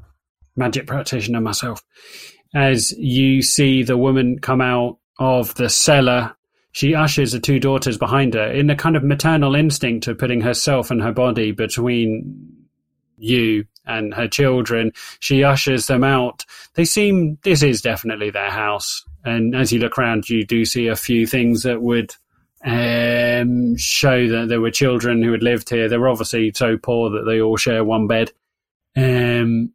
magic 0.56 0.88
practitioner 0.88 1.42
myself. 1.42 1.84
As 2.56 2.92
you 2.98 3.42
see 3.42 3.84
the 3.84 3.98
woman 3.98 4.40
come 4.40 4.62
out 4.62 4.98
of 5.20 5.54
the 5.56 5.70
cellar, 5.70 6.36
she 6.72 6.96
ushers 6.96 7.34
the 7.34 7.40
two 7.40 7.60
daughters 7.60 7.98
behind 7.98 8.34
her 8.34 8.52
in 8.52 8.70
a 8.70 8.76
kind 8.76 8.96
of 8.96 9.04
maternal 9.04 9.56
instinct 9.56 10.08
of 10.08 10.18
putting 10.18 10.42
herself 10.42 10.90
and 10.90 11.02
her 11.02 11.12
body 11.12 11.52
between 11.52 12.64
you 13.18 13.66
and 13.86 14.14
her 14.14 14.28
children. 14.28 14.92
She 15.20 15.44
ushers 15.44 15.88
them 15.88 16.04
out. 16.04 16.46
They 16.76 16.86
seem, 16.86 17.38
this 17.44 17.62
is 17.62 17.82
definitely 17.82 18.30
their 18.30 18.52
house. 18.52 19.04
And 19.24 19.56
as 19.56 19.72
you 19.72 19.80
look 19.80 19.98
around, 19.98 20.30
you 20.30 20.46
do 20.46 20.66
see 20.66 20.88
a 20.88 20.96
few 20.96 21.26
things 21.26 21.64
that 21.64 21.82
would 21.82 22.14
um, 22.66 23.76
show 23.78 24.28
that 24.28 24.48
there 24.48 24.62
were 24.62 24.72
children 24.72 25.22
who 25.22 25.32
had 25.32 25.44
lived 25.44 25.70
here. 25.70 25.88
They 25.88 25.98
were 25.98 26.10
obviously 26.10 26.52
so 26.54 26.78
poor 26.78 27.10
that 27.12 27.24
they 27.26 27.42
all 27.42 27.58
share 27.58 27.84
one 27.84 28.08
bed. 28.08 28.32
Um, 28.96 29.74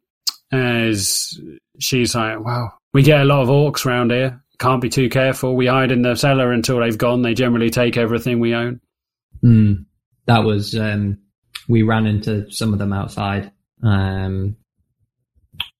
as 0.51 1.39
she's 1.79 2.15
like, 2.15 2.39
"Wow, 2.43 2.73
we 2.93 3.03
get 3.03 3.21
a 3.21 3.25
lot 3.25 3.41
of 3.41 3.49
orcs 3.49 3.85
around 3.85 4.11
here. 4.11 4.43
Can't 4.57 4.81
be 4.81 4.89
too 4.89 5.09
careful. 5.09 5.55
We 5.55 5.67
hide 5.67 5.91
in 5.91 6.01
the 6.01 6.15
cellar 6.15 6.51
until 6.51 6.79
they've 6.79 6.97
gone. 6.97 7.21
They 7.21 7.33
generally 7.33 7.69
take 7.69 7.97
everything 7.97 8.39
we 8.39 8.55
own." 8.55 8.81
Mm, 9.43 9.85
that 10.25 10.43
was 10.43 10.75
um, 10.75 11.19
we 11.67 11.83
ran 11.83 12.07
into 12.07 12.49
some 12.51 12.73
of 12.73 12.79
them 12.79 12.93
outside. 12.93 13.51
Um, 13.83 14.57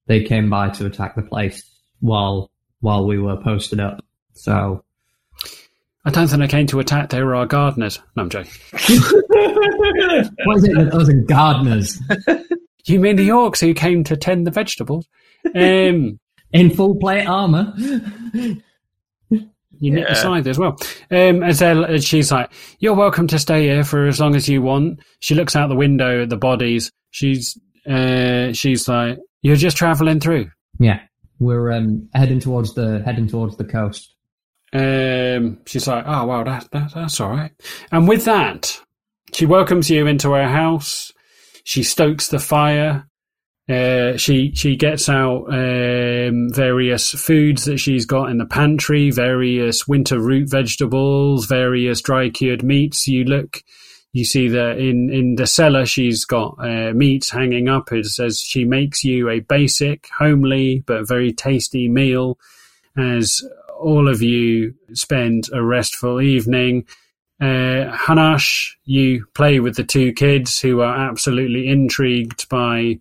they 0.05 0.23
came 0.23 0.49
by 0.49 0.69
to 0.69 0.85
attack 0.85 1.15
the 1.15 1.21
place 1.21 1.63
while 1.99 2.51
while 2.81 3.05
we 3.05 3.19
were 3.19 3.37
posted 3.37 3.79
up. 3.79 4.03
So 4.33 4.83
I 6.05 6.11
don't 6.11 6.27
think 6.27 6.39
they 6.41 6.47
came 6.47 6.67
to 6.67 6.79
attack. 6.79 7.09
They 7.09 7.21
were 7.23 7.35
our 7.35 7.45
gardeners. 7.45 7.99
No, 8.15 8.23
I'm 8.23 8.29
joking. 8.29 8.51
what 8.71 10.57
is 10.57 10.63
it 10.63 10.77
with 10.77 10.93
us 10.95 11.09
and 11.09 11.27
gardeners 11.27 11.99
You 12.85 12.99
mean 12.99 13.17
the 13.17 13.29
orcs 13.29 13.59
who 13.61 13.73
came 13.73 14.03
to 14.05 14.17
tend 14.17 14.47
the 14.47 14.51
vegetables? 14.51 15.07
Um, 15.55 16.19
in 16.53 16.69
full 16.71 16.95
plate 16.95 17.25
armor? 17.27 17.73
you 17.77 18.61
nick 19.91 20.07
the 20.07 20.13
Yeah. 20.13 20.15
scythe 20.21 20.47
as 20.47 20.57
well. 20.57 20.77
Um, 21.11 21.43
as, 21.43 21.61
as 21.61 22.03
she's 22.05 22.31
like, 22.31 22.51
"You're 22.79 22.95
welcome 22.95 23.27
to 23.27 23.39
stay 23.39 23.63
here 23.63 23.83
for 23.83 24.07
as 24.07 24.19
long 24.19 24.35
as 24.35 24.49
you 24.49 24.61
want." 24.61 24.99
She 25.19 25.35
looks 25.35 25.55
out 25.55 25.67
the 25.69 25.75
window 25.75 26.23
at 26.23 26.29
the 26.29 26.37
bodies. 26.37 26.91
She's 27.11 27.57
uh, 27.89 28.53
she's 28.53 28.87
like, 28.87 29.19
"You're 29.41 29.55
just 29.55 29.77
traveling 29.77 30.19
through." 30.19 30.49
Yeah, 30.79 30.99
we're 31.39 31.71
um, 31.71 32.09
heading 32.13 32.39
towards 32.39 32.73
the 32.73 33.01
heading 33.03 33.27
towards 33.27 33.57
the 33.57 33.63
coast. 33.63 34.13
Um, 34.73 35.59
she's 35.65 35.87
like, 35.87 36.03
"Oh 36.05 36.25
well, 36.25 36.43
that, 36.43 36.69
that 36.71 36.91
that's 36.93 37.19
all 37.19 37.31
right." 37.31 37.51
And 37.91 38.07
with 38.07 38.25
that, 38.25 38.79
she 39.33 39.45
welcomes 39.45 39.89
you 39.89 40.05
into 40.07 40.31
her 40.31 40.47
house. 40.47 41.11
She 41.63 41.83
stokes 41.83 42.27
the 42.27 42.39
fire. 42.39 43.07
Uh, 43.69 44.17
she 44.17 44.51
she 44.55 44.75
gets 44.75 45.07
out 45.09 45.45
um, 45.49 46.49
various 46.51 47.11
foods 47.11 47.65
that 47.65 47.77
she's 47.77 48.05
got 48.05 48.31
in 48.31 48.39
the 48.39 48.45
pantry, 48.45 49.11
various 49.11 49.87
winter 49.87 50.19
root 50.19 50.49
vegetables, 50.49 51.45
various 51.45 52.01
dry 52.01 52.29
cured 52.29 52.63
meats. 52.63 53.07
You 53.07 53.25
look, 53.25 53.61
you 54.11 54.25
see 54.25 54.47
that 54.49 54.77
in 54.77 55.09
in 55.09 55.35
the 55.35 55.47
cellar 55.47 55.85
she's 55.85 56.25
got 56.25 56.55
uh, 56.59 56.93
meats 56.93 57.29
hanging 57.29 57.69
up. 57.69 57.91
It 57.91 58.05
says 58.05 58.39
she 58.39 58.65
makes 58.65 59.03
you 59.03 59.29
a 59.29 59.39
basic, 59.39 60.09
homely 60.17 60.83
but 60.85 61.07
very 61.07 61.31
tasty 61.31 61.87
meal. 61.87 62.37
As 62.97 63.43
all 63.79 64.09
of 64.09 64.21
you 64.21 64.75
spend 64.93 65.45
a 65.53 65.63
restful 65.63 66.21
evening. 66.21 66.85
Uh, 67.41 67.95
Hanash, 67.95 68.71
you 68.83 69.25
play 69.33 69.61
with 69.61 69.77
the 69.77 69.83
two 69.83 70.11
kids 70.11 70.59
who 70.59 70.81
are 70.81 71.09
absolutely 71.09 71.67
intrigued 71.67 72.49
by 72.49 72.99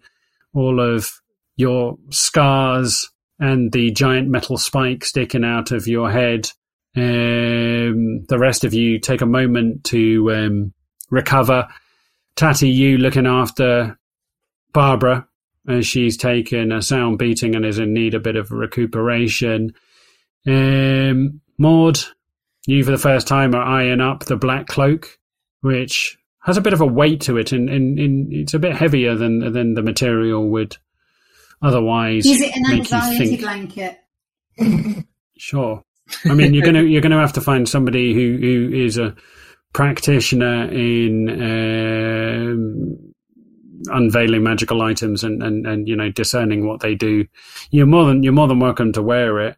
all 0.55 0.81
of 0.81 1.21
your 1.57 1.99
scars 2.11 3.11
and 3.41 3.73
the 3.73 3.91
giant 3.91 4.29
metal 4.29 4.57
spike 4.57 5.05
sticking 5.05 5.45
out 5.45 5.73
of 5.73 5.89
your 5.89 6.11
head. 6.11 6.51
Um, 6.97 8.25
the 8.29 8.39
rest 8.39 8.65
of 8.65 8.75
you 8.75 9.01
take 9.01 9.21
a 9.21 9.27
moment 9.27 9.85
to 9.85 10.33
um, 10.33 10.75
recover. 11.11 11.69
Tatty, 12.37 12.69
you 12.71 12.99
looking 12.99 13.27
after 13.27 13.99
Barbara 14.73 15.27
as 15.69 15.87
she's 15.87 16.17
taken 16.17 16.73
a 16.73 16.81
sound 16.81 17.19
beating 17.19 17.55
and 17.55 17.65
is 17.65 17.79
in 17.79 17.93
need 17.93 18.15
a 18.15 18.21
bit 18.21 18.37
of 18.37 18.51
recuperation. 18.51 19.75
Um, 20.47 21.41
Maud, 21.59 21.99
you 22.67 22.85
for 22.85 22.91
the 22.91 22.99
first 22.99 23.27
time 23.27 23.55
are 23.55 23.63
eyeing 23.63 24.01
up 24.01 24.25
the 24.25 24.37
black 24.37 24.67
cloak, 24.67 25.19
which 25.61 26.17
has 26.43 26.57
a 26.57 26.63
bit 26.63 26.73
of 26.73 26.81
a 26.81 26.87
weight 26.87 27.21
to 27.23 27.37
it, 27.37 27.53
and, 27.53 27.69
and, 27.69 27.99
and 27.99 28.33
it's 28.33 28.55
a 28.55 28.59
bit 28.59 28.77
heavier 28.77 29.15
than 29.15 29.53
than 29.53 29.75
the 29.75 29.83
material 29.83 30.49
would 30.49 30.77
otherwise 31.61 32.25
Is 32.25 32.41
it 32.41 32.57
an 32.57 32.73
anxiety 32.73 33.37
blanket? 33.37 33.99
Sure. 35.41 35.85
I 36.25 36.35
mean, 36.35 36.53
you're 36.53 36.65
gonna 36.65 36.83
you're 36.83 37.01
gonna 37.01 37.21
have 37.21 37.35
to 37.35 37.41
find 37.41 37.69
somebody 37.69 38.13
who 38.13 38.39
who 38.41 38.75
is 38.75 38.99
a 38.99 39.15
practitioner 39.73 40.65
in 40.71 41.29
um, 42.51 43.15
unveiling 43.87 44.43
magical 44.43 44.83
items 44.83 45.25
and, 45.25 45.43
and, 45.43 45.67
and 45.67 45.89
you 45.89 45.97
know 45.97 46.11
discerning 46.11 46.67
what 46.67 46.81
they 46.81 46.95
do. 46.95 47.27
You're 47.71 47.87
more 47.87 48.07
than 48.07 48.23
you're 48.23 48.33
more 48.33 48.49
than 48.49 48.61
welcome 48.61 48.93
to 48.93 49.03
wear 49.03 49.41
it. 49.41 49.57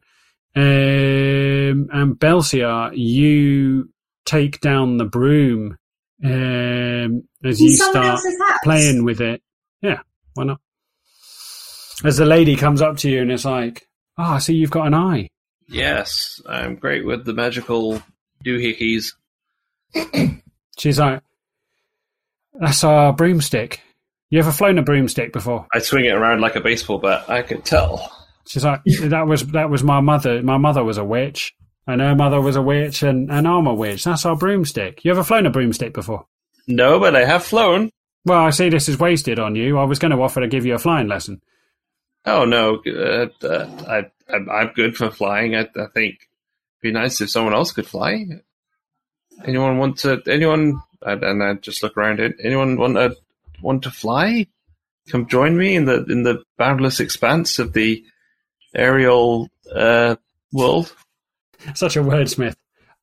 Um, 0.56 1.88
and 1.92 2.18
Belsiar, 2.18 2.92
you 2.94 3.90
take 4.24 4.60
down 4.60 4.96
the 4.96 5.04
broom 5.04 5.76
um, 6.24 7.22
as 7.44 7.60
In 7.60 7.66
you 7.66 7.72
start 7.74 8.20
playing 8.64 9.04
with 9.04 9.20
it. 9.20 9.42
Yeah, 9.80 10.00
why 10.34 10.44
not? 10.44 10.60
As 12.04 12.16
the 12.16 12.26
lady 12.26 12.56
comes 12.56 12.82
up 12.82 12.96
to 12.98 13.10
you 13.10 13.22
and 13.22 13.30
it's 13.30 13.44
like, 13.44 13.88
"Ah, 14.18 14.34
I 14.34 14.38
see 14.38 14.54
you've 14.54 14.70
got 14.70 14.86
an 14.86 14.94
eye." 14.94 15.30
Yes, 15.68 16.40
I'm 16.48 16.74
great 16.74 17.06
with 17.06 17.24
the 17.24 17.32
magical 17.32 18.02
doohickeys. 18.44 19.14
She's 20.78 20.98
like, 20.98 21.22
"That's 22.54 22.84
our 22.84 23.12
broomstick. 23.12 23.80
You 24.30 24.38
ever 24.38 24.52
flown 24.52 24.78
a 24.78 24.82
broomstick 24.82 25.32
before?" 25.32 25.66
I 25.74 25.80
swing 25.80 26.06
it 26.06 26.14
around 26.14 26.40
like 26.40 26.56
a 26.56 26.60
baseball 26.60 26.98
bat. 26.98 27.28
I 27.28 27.42
could 27.42 27.64
tell. 27.64 28.10
She's 28.46 28.64
like, 28.64 28.82
"That 28.84 29.26
was 29.26 29.46
that 29.48 29.70
was 29.70 29.82
my 29.82 30.00
mother. 30.00 30.42
My 30.42 30.56
mother 30.56 30.82
was 30.82 30.98
a 30.98 31.04
witch, 31.04 31.54
and 31.86 32.00
her 32.00 32.14
mother 32.14 32.40
was 32.40 32.56
a 32.56 32.62
witch, 32.62 33.02
and 33.02 33.30
and 33.30 33.46
I'm 33.46 33.66
a 33.66 33.74
witch. 33.74 34.04
That's 34.04 34.24
our 34.26 34.36
broomstick. 34.36 35.04
You 35.04 35.10
ever 35.10 35.24
flown 35.24 35.46
a 35.46 35.50
broomstick 35.50 35.92
before?" 35.94 36.26
No, 36.66 37.00
but 37.00 37.16
I 37.16 37.24
have 37.24 37.44
flown. 37.44 37.90
Well, 38.24 38.44
I 38.44 38.50
see 38.50 38.68
this 38.68 38.88
is 38.88 38.98
wasted 38.98 39.38
on 39.38 39.54
you. 39.56 39.78
I 39.78 39.84
was 39.84 39.98
going 39.98 40.10
to 40.12 40.22
offer 40.22 40.40
to 40.40 40.48
give 40.48 40.66
you 40.66 40.74
a 40.74 40.78
flying 40.78 41.08
lesson. 41.08 41.40
Oh 42.26 42.44
no, 42.44 42.82
uh, 42.86 43.28
uh, 43.46 43.66
I, 43.88 44.10
I'm, 44.32 44.50
I'm 44.50 44.72
good 44.74 44.96
for 44.96 45.10
flying. 45.10 45.56
I, 45.56 45.62
I 45.62 45.86
think 45.94 46.16
it'd 46.16 46.82
be 46.82 46.92
nice 46.92 47.20
if 47.20 47.30
someone 47.30 47.54
else 47.54 47.72
could 47.72 47.86
fly. 47.86 48.26
Anyone 49.44 49.78
want 49.78 49.98
to? 49.98 50.22
Anyone? 50.26 50.80
And 51.02 51.22
and 51.24 51.42
I 51.42 51.54
just 51.54 51.82
look 51.82 51.96
around. 51.96 52.20
Anyone 52.42 52.76
want 52.76 52.94
to 52.96 53.16
want 53.62 53.82
to 53.84 53.90
fly? 53.90 54.46
Come 55.08 55.26
join 55.26 55.56
me 55.56 55.74
in 55.74 55.86
the 55.86 56.04
in 56.04 56.22
the 56.24 56.42
boundless 56.58 57.00
expanse 57.00 57.58
of 57.58 57.72
the 57.72 58.04
aerial 58.74 59.48
uh, 59.74 60.16
world. 60.52 60.94
Such 61.74 61.96
a 61.96 62.00
wordsmith. 62.00 62.54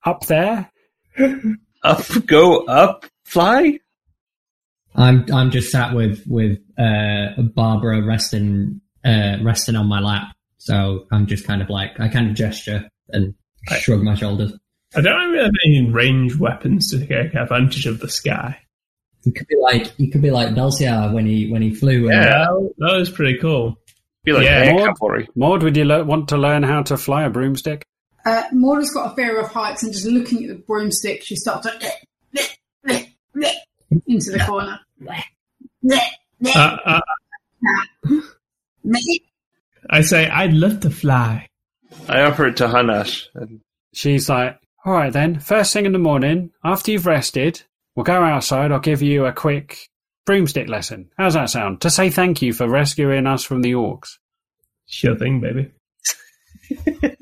Up 0.05 0.25
there, 0.27 0.71
Up, 1.83 2.03
go 2.25 2.65
up, 2.65 3.05
fly. 3.23 3.79
I'm 4.95 5.25
I'm 5.31 5.51
just 5.51 5.71
sat 5.71 5.93
with 5.93 6.23
with 6.27 6.59
uh, 6.77 7.41
Barbara 7.55 8.01
resting 8.01 8.81
uh, 9.05 9.37
resting 9.41 9.75
on 9.75 9.87
my 9.87 9.99
lap, 9.99 10.35
so 10.57 11.05
I'm 11.11 11.27
just 11.27 11.45
kind 11.45 11.61
of 11.61 11.69
like 11.69 11.99
I 11.99 12.07
kind 12.07 12.29
of 12.29 12.35
gesture 12.35 12.89
and 13.09 13.35
shrug 13.79 14.01
my 14.01 14.15
shoulders. 14.15 14.53
I 14.95 15.01
don't 15.01 15.31
really 15.31 15.43
have 15.43 15.53
any 15.65 15.89
range 15.89 16.35
weapons 16.37 16.89
to 16.91 16.99
take 17.05 17.33
advantage 17.33 17.85
of 17.85 17.99
the 17.99 18.09
sky. 18.09 18.57
You 19.23 19.33
could 19.33 19.47
be 19.47 19.57
like 19.61 19.93
you 19.97 20.09
could 20.09 20.21
be 20.21 20.31
like 20.31 20.49
Belsiar 20.55 21.11
when 21.13 21.25
he 21.25 21.51
when 21.51 21.61
he 21.61 21.73
flew. 21.73 22.09
And, 22.09 22.13
Yeah, 22.23 22.29
that, 22.45 22.73
that 22.77 22.93
was 22.95 23.09
pretty 23.09 23.37
cool. 23.39 23.77
Be 24.23 24.31
like 24.33 24.45
Yeah. 24.45 24.71
Maud? 24.73 24.85
cavalry. 24.87 25.27
Maud, 25.35 25.63
would 25.63 25.75
you 25.75 25.83
le- 25.85 26.05
want 26.05 26.29
to 26.29 26.37
learn 26.37 26.63
how 26.63 26.81
to 26.83 26.95
fly 26.97 27.23
a 27.23 27.29
broomstick? 27.29 27.85
Uh, 28.25 28.43
Maura's 28.53 28.91
got 28.93 29.11
a 29.13 29.15
fear 29.15 29.39
of 29.39 29.49
heights, 29.51 29.83
and 29.83 29.91
just 29.93 30.05
looking 30.05 30.43
at 30.43 30.49
the 30.49 30.55
broomstick, 30.63 31.23
she 31.23 31.35
starts 31.35 31.67
to 31.67 31.91
into 34.07 34.31
the 34.31 34.39
corner. 34.45 34.79
Uh, 36.55 36.77
uh, 36.85 37.01
I 39.89 40.01
say 40.01 40.27
I'd 40.29 40.53
love 40.53 40.81
to 40.81 40.89
fly. 40.89 41.47
I 42.07 42.21
offer 42.21 42.47
it 42.47 42.57
to 42.57 42.67
Hanash. 42.67 43.27
And 43.35 43.61
She's 43.93 44.29
like, 44.29 44.59
"All 44.87 44.93
right 44.93 45.13
then. 45.13 45.39
First 45.39 45.73
thing 45.73 45.85
in 45.85 45.91
the 45.91 45.99
morning, 45.99 46.51
after 46.63 46.91
you've 46.91 47.05
rested, 47.05 47.61
we'll 47.95 48.03
go 48.03 48.23
outside. 48.23 48.71
I'll 48.71 48.79
give 48.79 49.03
you 49.03 49.25
a 49.25 49.33
quick 49.33 49.89
broomstick 50.25 50.67
lesson. 50.67 51.11
How's 51.17 51.35
that 51.35 51.51
sound? 51.51 51.81
To 51.81 51.91
say 51.91 52.09
thank 52.09 52.41
you 52.41 52.53
for 52.53 52.67
rescuing 52.67 53.27
us 53.27 53.43
from 53.43 53.61
the 53.61 53.73
orcs." 53.73 54.17
Sure 54.87 55.15
thing, 55.15 55.41
baby. 55.41 55.71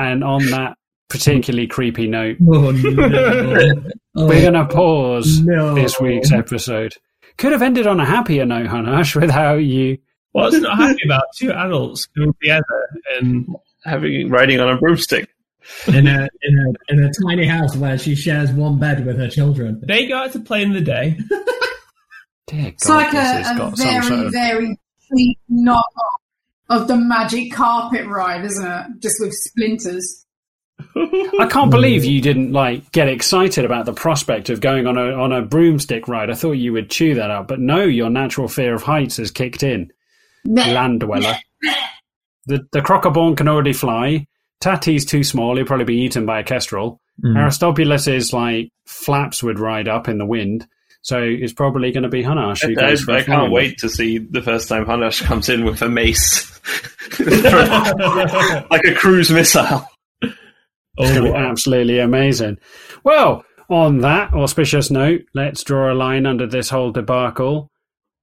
And 0.00 0.24
on 0.24 0.46
that 0.46 0.78
particularly 1.10 1.66
creepy 1.66 2.06
note, 2.06 2.38
Oh 2.52 2.70
no! 2.70 3.82
Oh, 4.16 4.26
we're 4.26 4.40
going 4.40 4.54
to 4.54 4.66
pause 4.66 5.40
no. 5.40 5.72
this 5.72 6.00
week's 6.00 6.32
episode. 6.32 6.94
Could 7.36 7.52
have 7.52 7.62
ended 7.62 7.86
on 7.86 8.00
a 8.00 8.04
happier 8.04 8.44
note, 8.44 8.66
Hanash, 8.66 9.14
without 9.14 9.58
you. 9.62 9.98
Well, 10.34 10.46
I 10.46 10.48
was 10.48 10.60
not 10.60 10.78
happy 10.78 11.02
about 11.04 11.22
two 11.36 11.52
adults 11.52 12.06
coming 12.06 12.34
together 12.42 12.88
and 13.14 13.46
having 13.84 14.28
riding 14.28 14.58
on 14.58 14.68
a 14.68 14.78
broomstick. 14.78 15.28
In 15.88 16.06
a 16.06 16.28
in 16.42 16.58
a 16.58 16.92
in 16.92 17.04
a 17.04 17.10
tiny 17.26 17.46
house 17.46 17.76
where 17.76 17.98
she 17.98 18.14
shares 18.14 18.50
one 18.52 18.78
bed 18.78 19.04
with 19.04 19.18
her 19.18 19.28
children. 19.28 19.80
they 19.86 20.06
go 20.06 20.16
out 20.16 20.32
to 20.32 20.40
play 20.40 20.62
in 20.62 20.72
the 20.72 20.80
day. 20.80 21.18
Dear 22.46 22.62
God, 22.62 22.72
It's 22.72 22.88
like 22.88 23.14
a, 23.14 23.42
a 23.62 23.70
very, 23.76 24.02
sort 24.02 24.26
of 24.26 24.32
very 24.32 24.78
cheap 25.08 25.38
knockoff 25.50 25.82
of 26.68 26.88
the 26.88 26.96
magic 26.96 27.52
carpet 27.52 28.06
ride, 28.06 28.44
isn't 28.44 28.66
it? 28.66 28.86
Just 29.00 29.16
with 29.20 29.32
splinters. 29.32 30.26
I 30.96 31.46
can't 31.50 31.70
believe 31.70 32.04
you 32.04 32.22
didn't 32.22 32.52
like 32.52 32.90
get 32.92 33.08
excited 33.08 33.64
about 33.64 33.84
the 33.84 33.92
prospect 33.92 34.48
of 34.48 34.60
going 34.60 34.86
on 34.86 34.96
a 34.96 35.12
on 35.12 35.32
a 35.32 35.42
broomstick 35.42 36.08
ride. 36.08 36.30
I 36.30 36.34
thought 36.34 36.52
you 36.52 36.72
would 36.72 36.90
chew 36.90 37.14
that 37.16 37.30
up, 37.30 37.48
but 37.48 37.60
no, 37.60 37.84
your 37.84 38.08
natural 38.08 38.48
fear 38.48 38.74
of 38.74 38.82
heights 38.82 39.18
has 39.18 39.30
kicked 39.30 39.62
in. 39.62 39.92
Land 40.44 41.00
dweller. 41.00 41.34
The 42.46 42.66
the 42.72 42.80
crocoborn 42.80 43.36
can 43.36 43.48
already 43.48 43.74
fly. 43.74 44.26
Tatty's 44.60 45.04
too 45.04 45.24
small; 45.24 45.56
he'll 45.56 45.66
probably 45.66 45.84
be 45.84 46.02
eaten 46.02 46.26
by 46.26 46.40
a 46.40 46.44
kestrel. 46.44 47.00
Mm. 47.24 47.36
Aristobulus 47.38 48.06
is 48.06 48.32
like 48.32 48.70
flaps 48.86 49.42
would 49.42 49.58
ride 49.58 49.88
up 49.88 50.08
in 50.08 50.18
the 50.18 50.26
wind, 50.26 50.66
so 51.02 51.20
it's 51.20 51.52
probably 51.52 51.92
going 51.92 52.02
to 52.02 52.08
be 52.08 52.22
Hanash 52.22 52.62
who 52.62 52.72
I, 52.72 52.74
goes 52.74 53.02
for 53.02 53.12
a 53.12 53.18
I 53.18 53.22
can't 53.22 53.52
wait 53.52 53.78
to 53.78 53.88
see 53.88 54.18
the 54.18 54.42
first 54.42 54.68
time 54.68 54.84
Hanash 54.84 55.22
comes 55.22 55.48
in 55.48 55.64
with 55.64 55.80
a 55.82 55.88
mace. 55.88 56.50
like 57.20 58.84
a 58.84 58.94
cruise 58.94 59.30
missile. 59.30 59.86
It's 60.22 61.12
going 61.12 61.24
to 61.24 61.30
Oh, 61.30 61.32
be 61.32 61.38
absolutely 61.38 61.98
amazing. 61.98 62.58
Well, 63.04 63.44
on 63.70 63.98
that 63.98 64.34
auspicious 64.34 64.90
note, 64.90 65.22
let's 65.34 65.64
draw 65.64 65.92
a 65.92 65.94
line 65.94 66.26
under 66.26 66.46
this 66.46 66.68
whole 66.68 66.90
debacle. 66.90 67.70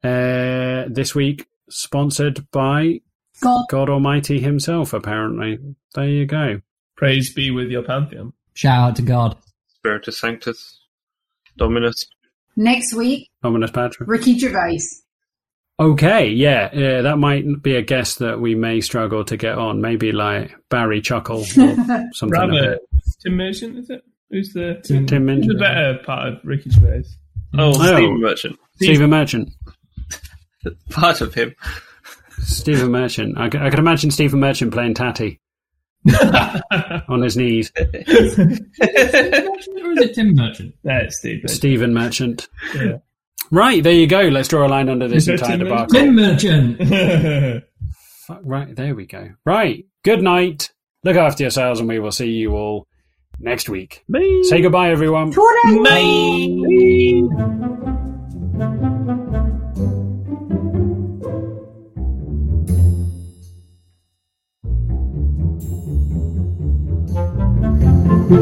Uh, 0.03 0.85
this 0.87 1.15
week, 1.15 1.47
sponsored 1.69 2.45
by 2.51 3.01
God, 3.41 3.65
God 3.69 3.89
Almighty 3.89 4.39
himself, 4.39 4.93
apparently. 4.93 5.59
There 5.95 6.07
you 6.07 6.25
go. 6.25 6.61
Praise 6.95 7.33
be 7.33 7.51
with 7.51 7.69
your 7.69 7.83
pantheon. 7.83 8.33
Shout 8.53 8.89
out 8.89 8.95
to 8.97 9.01
God. 9.03 9.37
Spiritus 9.75 10.17
Sanctus, 10.17 10.81
Dominus. 11.57 12.07
Next 12.55 12.93
week, 12.95 13.29
Dominus 13.43 13.71
Patrick. 13.71 14.09
Ricky 14.09 14.37
Gervais. 14.37 14.79
Okay, 15.79 16.29
yeah, 16.29 16.69
yeah, 16.73 17.01
that 17.03 17.17
might 17.19 17.61
be 17.61 17.75
a 17.75 17.83
guest 17.83 18.17
that 18.19 18.39
we 18.41 18.55
may 18.55 18.81
struggle 18.81 19.23
to 19.25 19.37
get 19.37 19.59
on. 19.59 19.79
Maybe 19.79 20.11
like 20.11 20.55
Barry 20.69 21.01
Chuckle 21.01 21.41
or 21.41 21.45
something. 21.45 21.87
like 21.87 22.05
Rather, 22.23 22.53
that. 22.71 22.79
Tim 23.23 23.37
Merchant, 23.37 23.77
is 23.77 23.89
it? 23.91 24.03
Who's 24.31 24.53
the, 24.53 24.81
Tim- 24.83 25.05
Tim 25.05 25.27
who's 25.27 25.45
the 25.45 25.53
better 25.53 25.99
part 26.03 26.29
of 26.29 26.39
Ricky 26.43 26.71
Gervais? 26.71 27.03
Oh, 27.57 27.69
Oh. 27.69 27.73
Stephen 27.73 28.19
Merchant. 28.19 28.59
Stephen 28.77 29.09
Merchant. 29.11 29.49
Part 30.89 31.21
of 31.21 31.33
him. 31.35 31.53
Stephen 32.39 32.91
Merchant. 32.91 33.37
I 33.37 33.49
could 33.49 33.79
imagine 33.79 34.11
Stephen 34.11 34.39
Merchant 34.39 34.73
playing 34.73 34.93
Tatty 34.93 35.39
on 37.09 37.21
his 37.21 37.35
knees. 37.37 37.71
or 37.75 37.81
is 37.89 38.39
it 38.79 40.15
Tim 40.15 40.35
Merchant? 40.35 40.75
That's 40.83 41.05
it's 41.07 41.17
Steve. 41.19 41.43
Merchant. 41.43 41.51
Stephen 41.57 41.93
Merchant. 41.93 42.47
Yeah. 42.75 42.97
Right, 43.51 43.81
there 43.81 43.93
you 43.93 44.07
go. 44.07 44.21
Let's 44.23 44.47
draw 44.49 44.65
a 44.65 44.69
line 44.69 44.89
under 44.89 45.07
this 45.07 45.27
entire 45.27 45.57
Tim 45.57 45.59
debacle. 45.59 45.87
Tim 45.87 46.15
Merchant. 46.15 47.63
Right, 48.43 48.75
there 48.75 48.93
we 48.93 49.05
go. 49.05 49.29
Right, 49.45 49.85
good 50.03 50.21
night. 50.21 50.73
Look 51.05 51.15
after 51.15 51.43
yourselves, 51.43 51.79
and 51.79 51.87
we 51.87 51.99
will 51.99 52.11
see 52.11 52.27
you 52.31 52.55
all 52.57 52.85
next 53.39 53.69
week. 53.69 54.03
Say 54.43 54.61
goodbye, 54.61 54.91
everyone. 54.91 55.31
Hey 68.27 68.35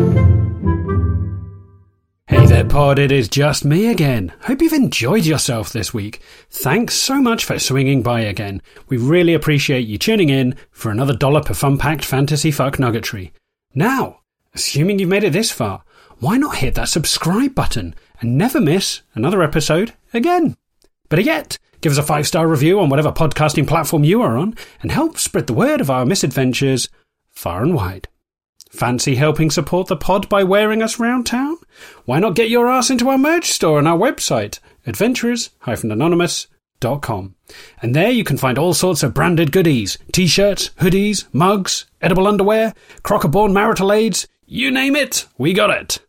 there, 2.48 2.66
Pod. 2.66 2.98
It 2.98 3.12
is 3.12 3.30
just 3.30 3.64
me 3.64 3.92
again. 3.92 4.34
Hope 4.42 4.64
you've 4.64 4.74
enjoyed 4.74 5.26
yourself 5.28 5.72
this 5.72 5.94
week. 5.94 6.22
Thanks 6.50 6.96
so 6.96 7.22
much 7.22 7.46
for 7.46 7.60
swinging 7.60 8.02
by 8.02 8.22
again. 8.22 8.64
We 8.90 8.98
really 8.98 9.36
appreciate 9.36 9.86
you 9.86 10.00
tuning 10.00 10.30
in 10.30 10.56
for 10.72 10.90
another 10.90 11.16
dollar 11.16 11.44
per 11.44 11.54
fun 11.54 11.78
packed 11.78 12.04
fantasy 12.04 12.50
fuck 12.50 12.78
nuggetry. 12.78 13.32
Now, 13.76 14.22
assuming 14.56 14.98
you've 14.98 15.10
made 15.10 15.24
it 15.24 15.34
this 15.34 15.52
far, 15.52 15.84
why 16.18 16.38
not 16.38 16.58
hit 16.58 16.74
that 16.74 16.90
subscribe 16.90 17.54
button 17.54 17.94
and 18.22 18.40
never 18.40 18.60
miss 18.60 19.04
another 19.14 19.44
episode 19.44 19.94
again? 20.16 20.58
Better 21.10 21.22
yet, 21.22 21.60
give 21.82 21.92
us 21.92 22.00
a 22.00 22.04
five 22.04 22.26
star 22.26 22.48
review 22.48 22.80
on 22.80 22.90
whatever 22.90 23.12
podcasting 23.12 23.68
platform 23.68 24.04
you 24.04 24.24
are 24.24 24.36
on 24.36 24.56
and 24.82 24.92
help 24.92 25.20
spread 25.20 25.46
the 25.46 25.54
word 25.54 25.80
of 25.80 25.92
our 25.92 26.08
misadventures 26.08 26.90
far 27.30 27.62
and 27.62 27.76
wide. 27.76 28.08
Fancy 28.76 29.16
helping 29.16 29.50
support 29.50 29.88
the 29.88 29.96
pod 29.96 30.30
by 30.30 30.44
wearing 30.44 30.84
us 30.84 31.00
round 31.00 31.26
town? 31.26 31.58
Why 32.06 32.20
not 32.20 32.36
get 32.36 32.50
your 32.50 32.70
ass 32.70 32.90
into 32.90 33.10
our 33.10 33.18
merch 33.18 33.52
store 33.52 33.78
on 33.78 33.88
our 33.88 33.98
website, 33.98 34.60
adventurers-anonymous.com. 34.86 37.36
And 37.82 37.96
there 37.96 38.12
you 38.12 38.24
can 38.24 38.38
find 38.38 38.58
all 38.58 38.74
sorts 38.74 39.04
of 39.04 39.14
branded 39.14 39.52
goodies, 39.52 39.98
t-shirts, 40.12 40.72
hoodies, 40.80 41.26
mugs, 41.34 41.86
edible 42.02 42.28
underwear, 42.28 42.74
crocoborn 43.04 43.54
marital 43.54 43.92
aids, 43.92 44.28
you 44.46 44.72
name 44.72 44.96
it, 44.96 45.26
we 45.38 45.54
got 45.54 45.70
it. 45.70 46.00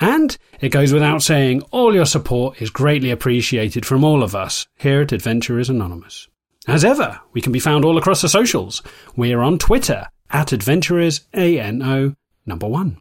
And 0.00 0.36
it 0.60 0.70
goes 0.70 0.92
without 0.92 1.22
saying, 1.22 1.62
all 1.70 1.94
your 1.94 2.06
support 2.06 2.60
is 2.60 2.70
greatly 2.70 3.10
appreciated 3.10 3.86
from 3.86 4.04
all 4.04 4.22
of 4.22 4.34
us 4.34 4.66
here 4.76 5.02
at 5.02 5.12
Adventurers 5.12 5.70
Anonymous. 5.70 6.28
As 6.68 6.84
ever, 6.84 7.20
we 7.32 7.40
can 7.40 7.52
be 7.52 7.58
found 7.58 7.84
all 7.84 7.98
across 7.98 8.22
the 8.22 8.28
socials. 8.28 8.82
We 9.16 9.32
are 9.32 9.42
on 9.42 9.58
Twitter 9.58 10.06
at 10.32 10.52
Adventurers 10.52 11.22
ANO 11.34 12.14
number 12.46 12.66
one. 12.66 12.98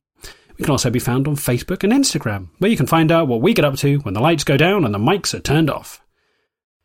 We 0.57 0.65
can 0.65 0.71
also 0.71 0.91
be 0.91 0.99
found 0.99 1.27
on 1.27 1.35
Facebook 1.35 1.83
and 1.83 1.91
Instagram, 1.91 2.49
where 2.59 2.69
you 2.69 2.77
can 2.77 2.85
find 2.85 3.11
out 3.11 3.27
what 3.27 3.41
we 3.41 3.53
get 3.53 3.65
up 3.65 3.77
to 3.77 3.97
when 3.99 4.13
the 4.13 4.19
lights 4.19 4.43
go 4.43 4.57
down 4.57 4.85
and 4.85 4.93
the 4.93 4.99
mics 4.99 5.33
are 5.33 5.39
turned 5.39 5.71
off. 5.71 6.03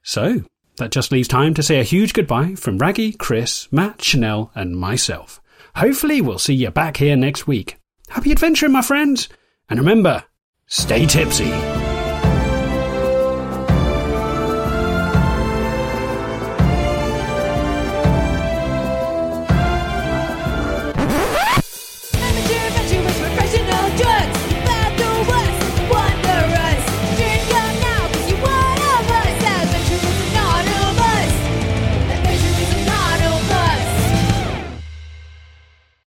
So, 0.03 0.45
that 0.77 0.93
just 0.93 1.13
leaves 1.13 1.29
time 1.29 1.53
to 1.55 1.63
say 1.63 1.81
a 1.81 1.85
huge 1.85 2.13
goodbye 2.15 2.55
from 2.55 2.79
Raggy, 2.79 3.13
Chris, 3.13 3.71
Matt, 3.71 4.03
Chanel, 4.03 4.51
and 4.55 4.79
myself. 4.79 5.43
Hopefully, 5.75 6.23
we'll 6.23 6.39
see 6.39 6.55
you 6.55 6.71
back 6.71 6.97
here 6.97 7.17
next 7.17 7.47
week. 7.47 7.77
Happy 8.09 8.31
adventuring, 8.31 8.73
my 8.73 8.83
friends! 8.83 9.29
And 9.69 9.79
remember, 9.79 10.25
stay 10.67 11.05
tipsy. 11.07 11.76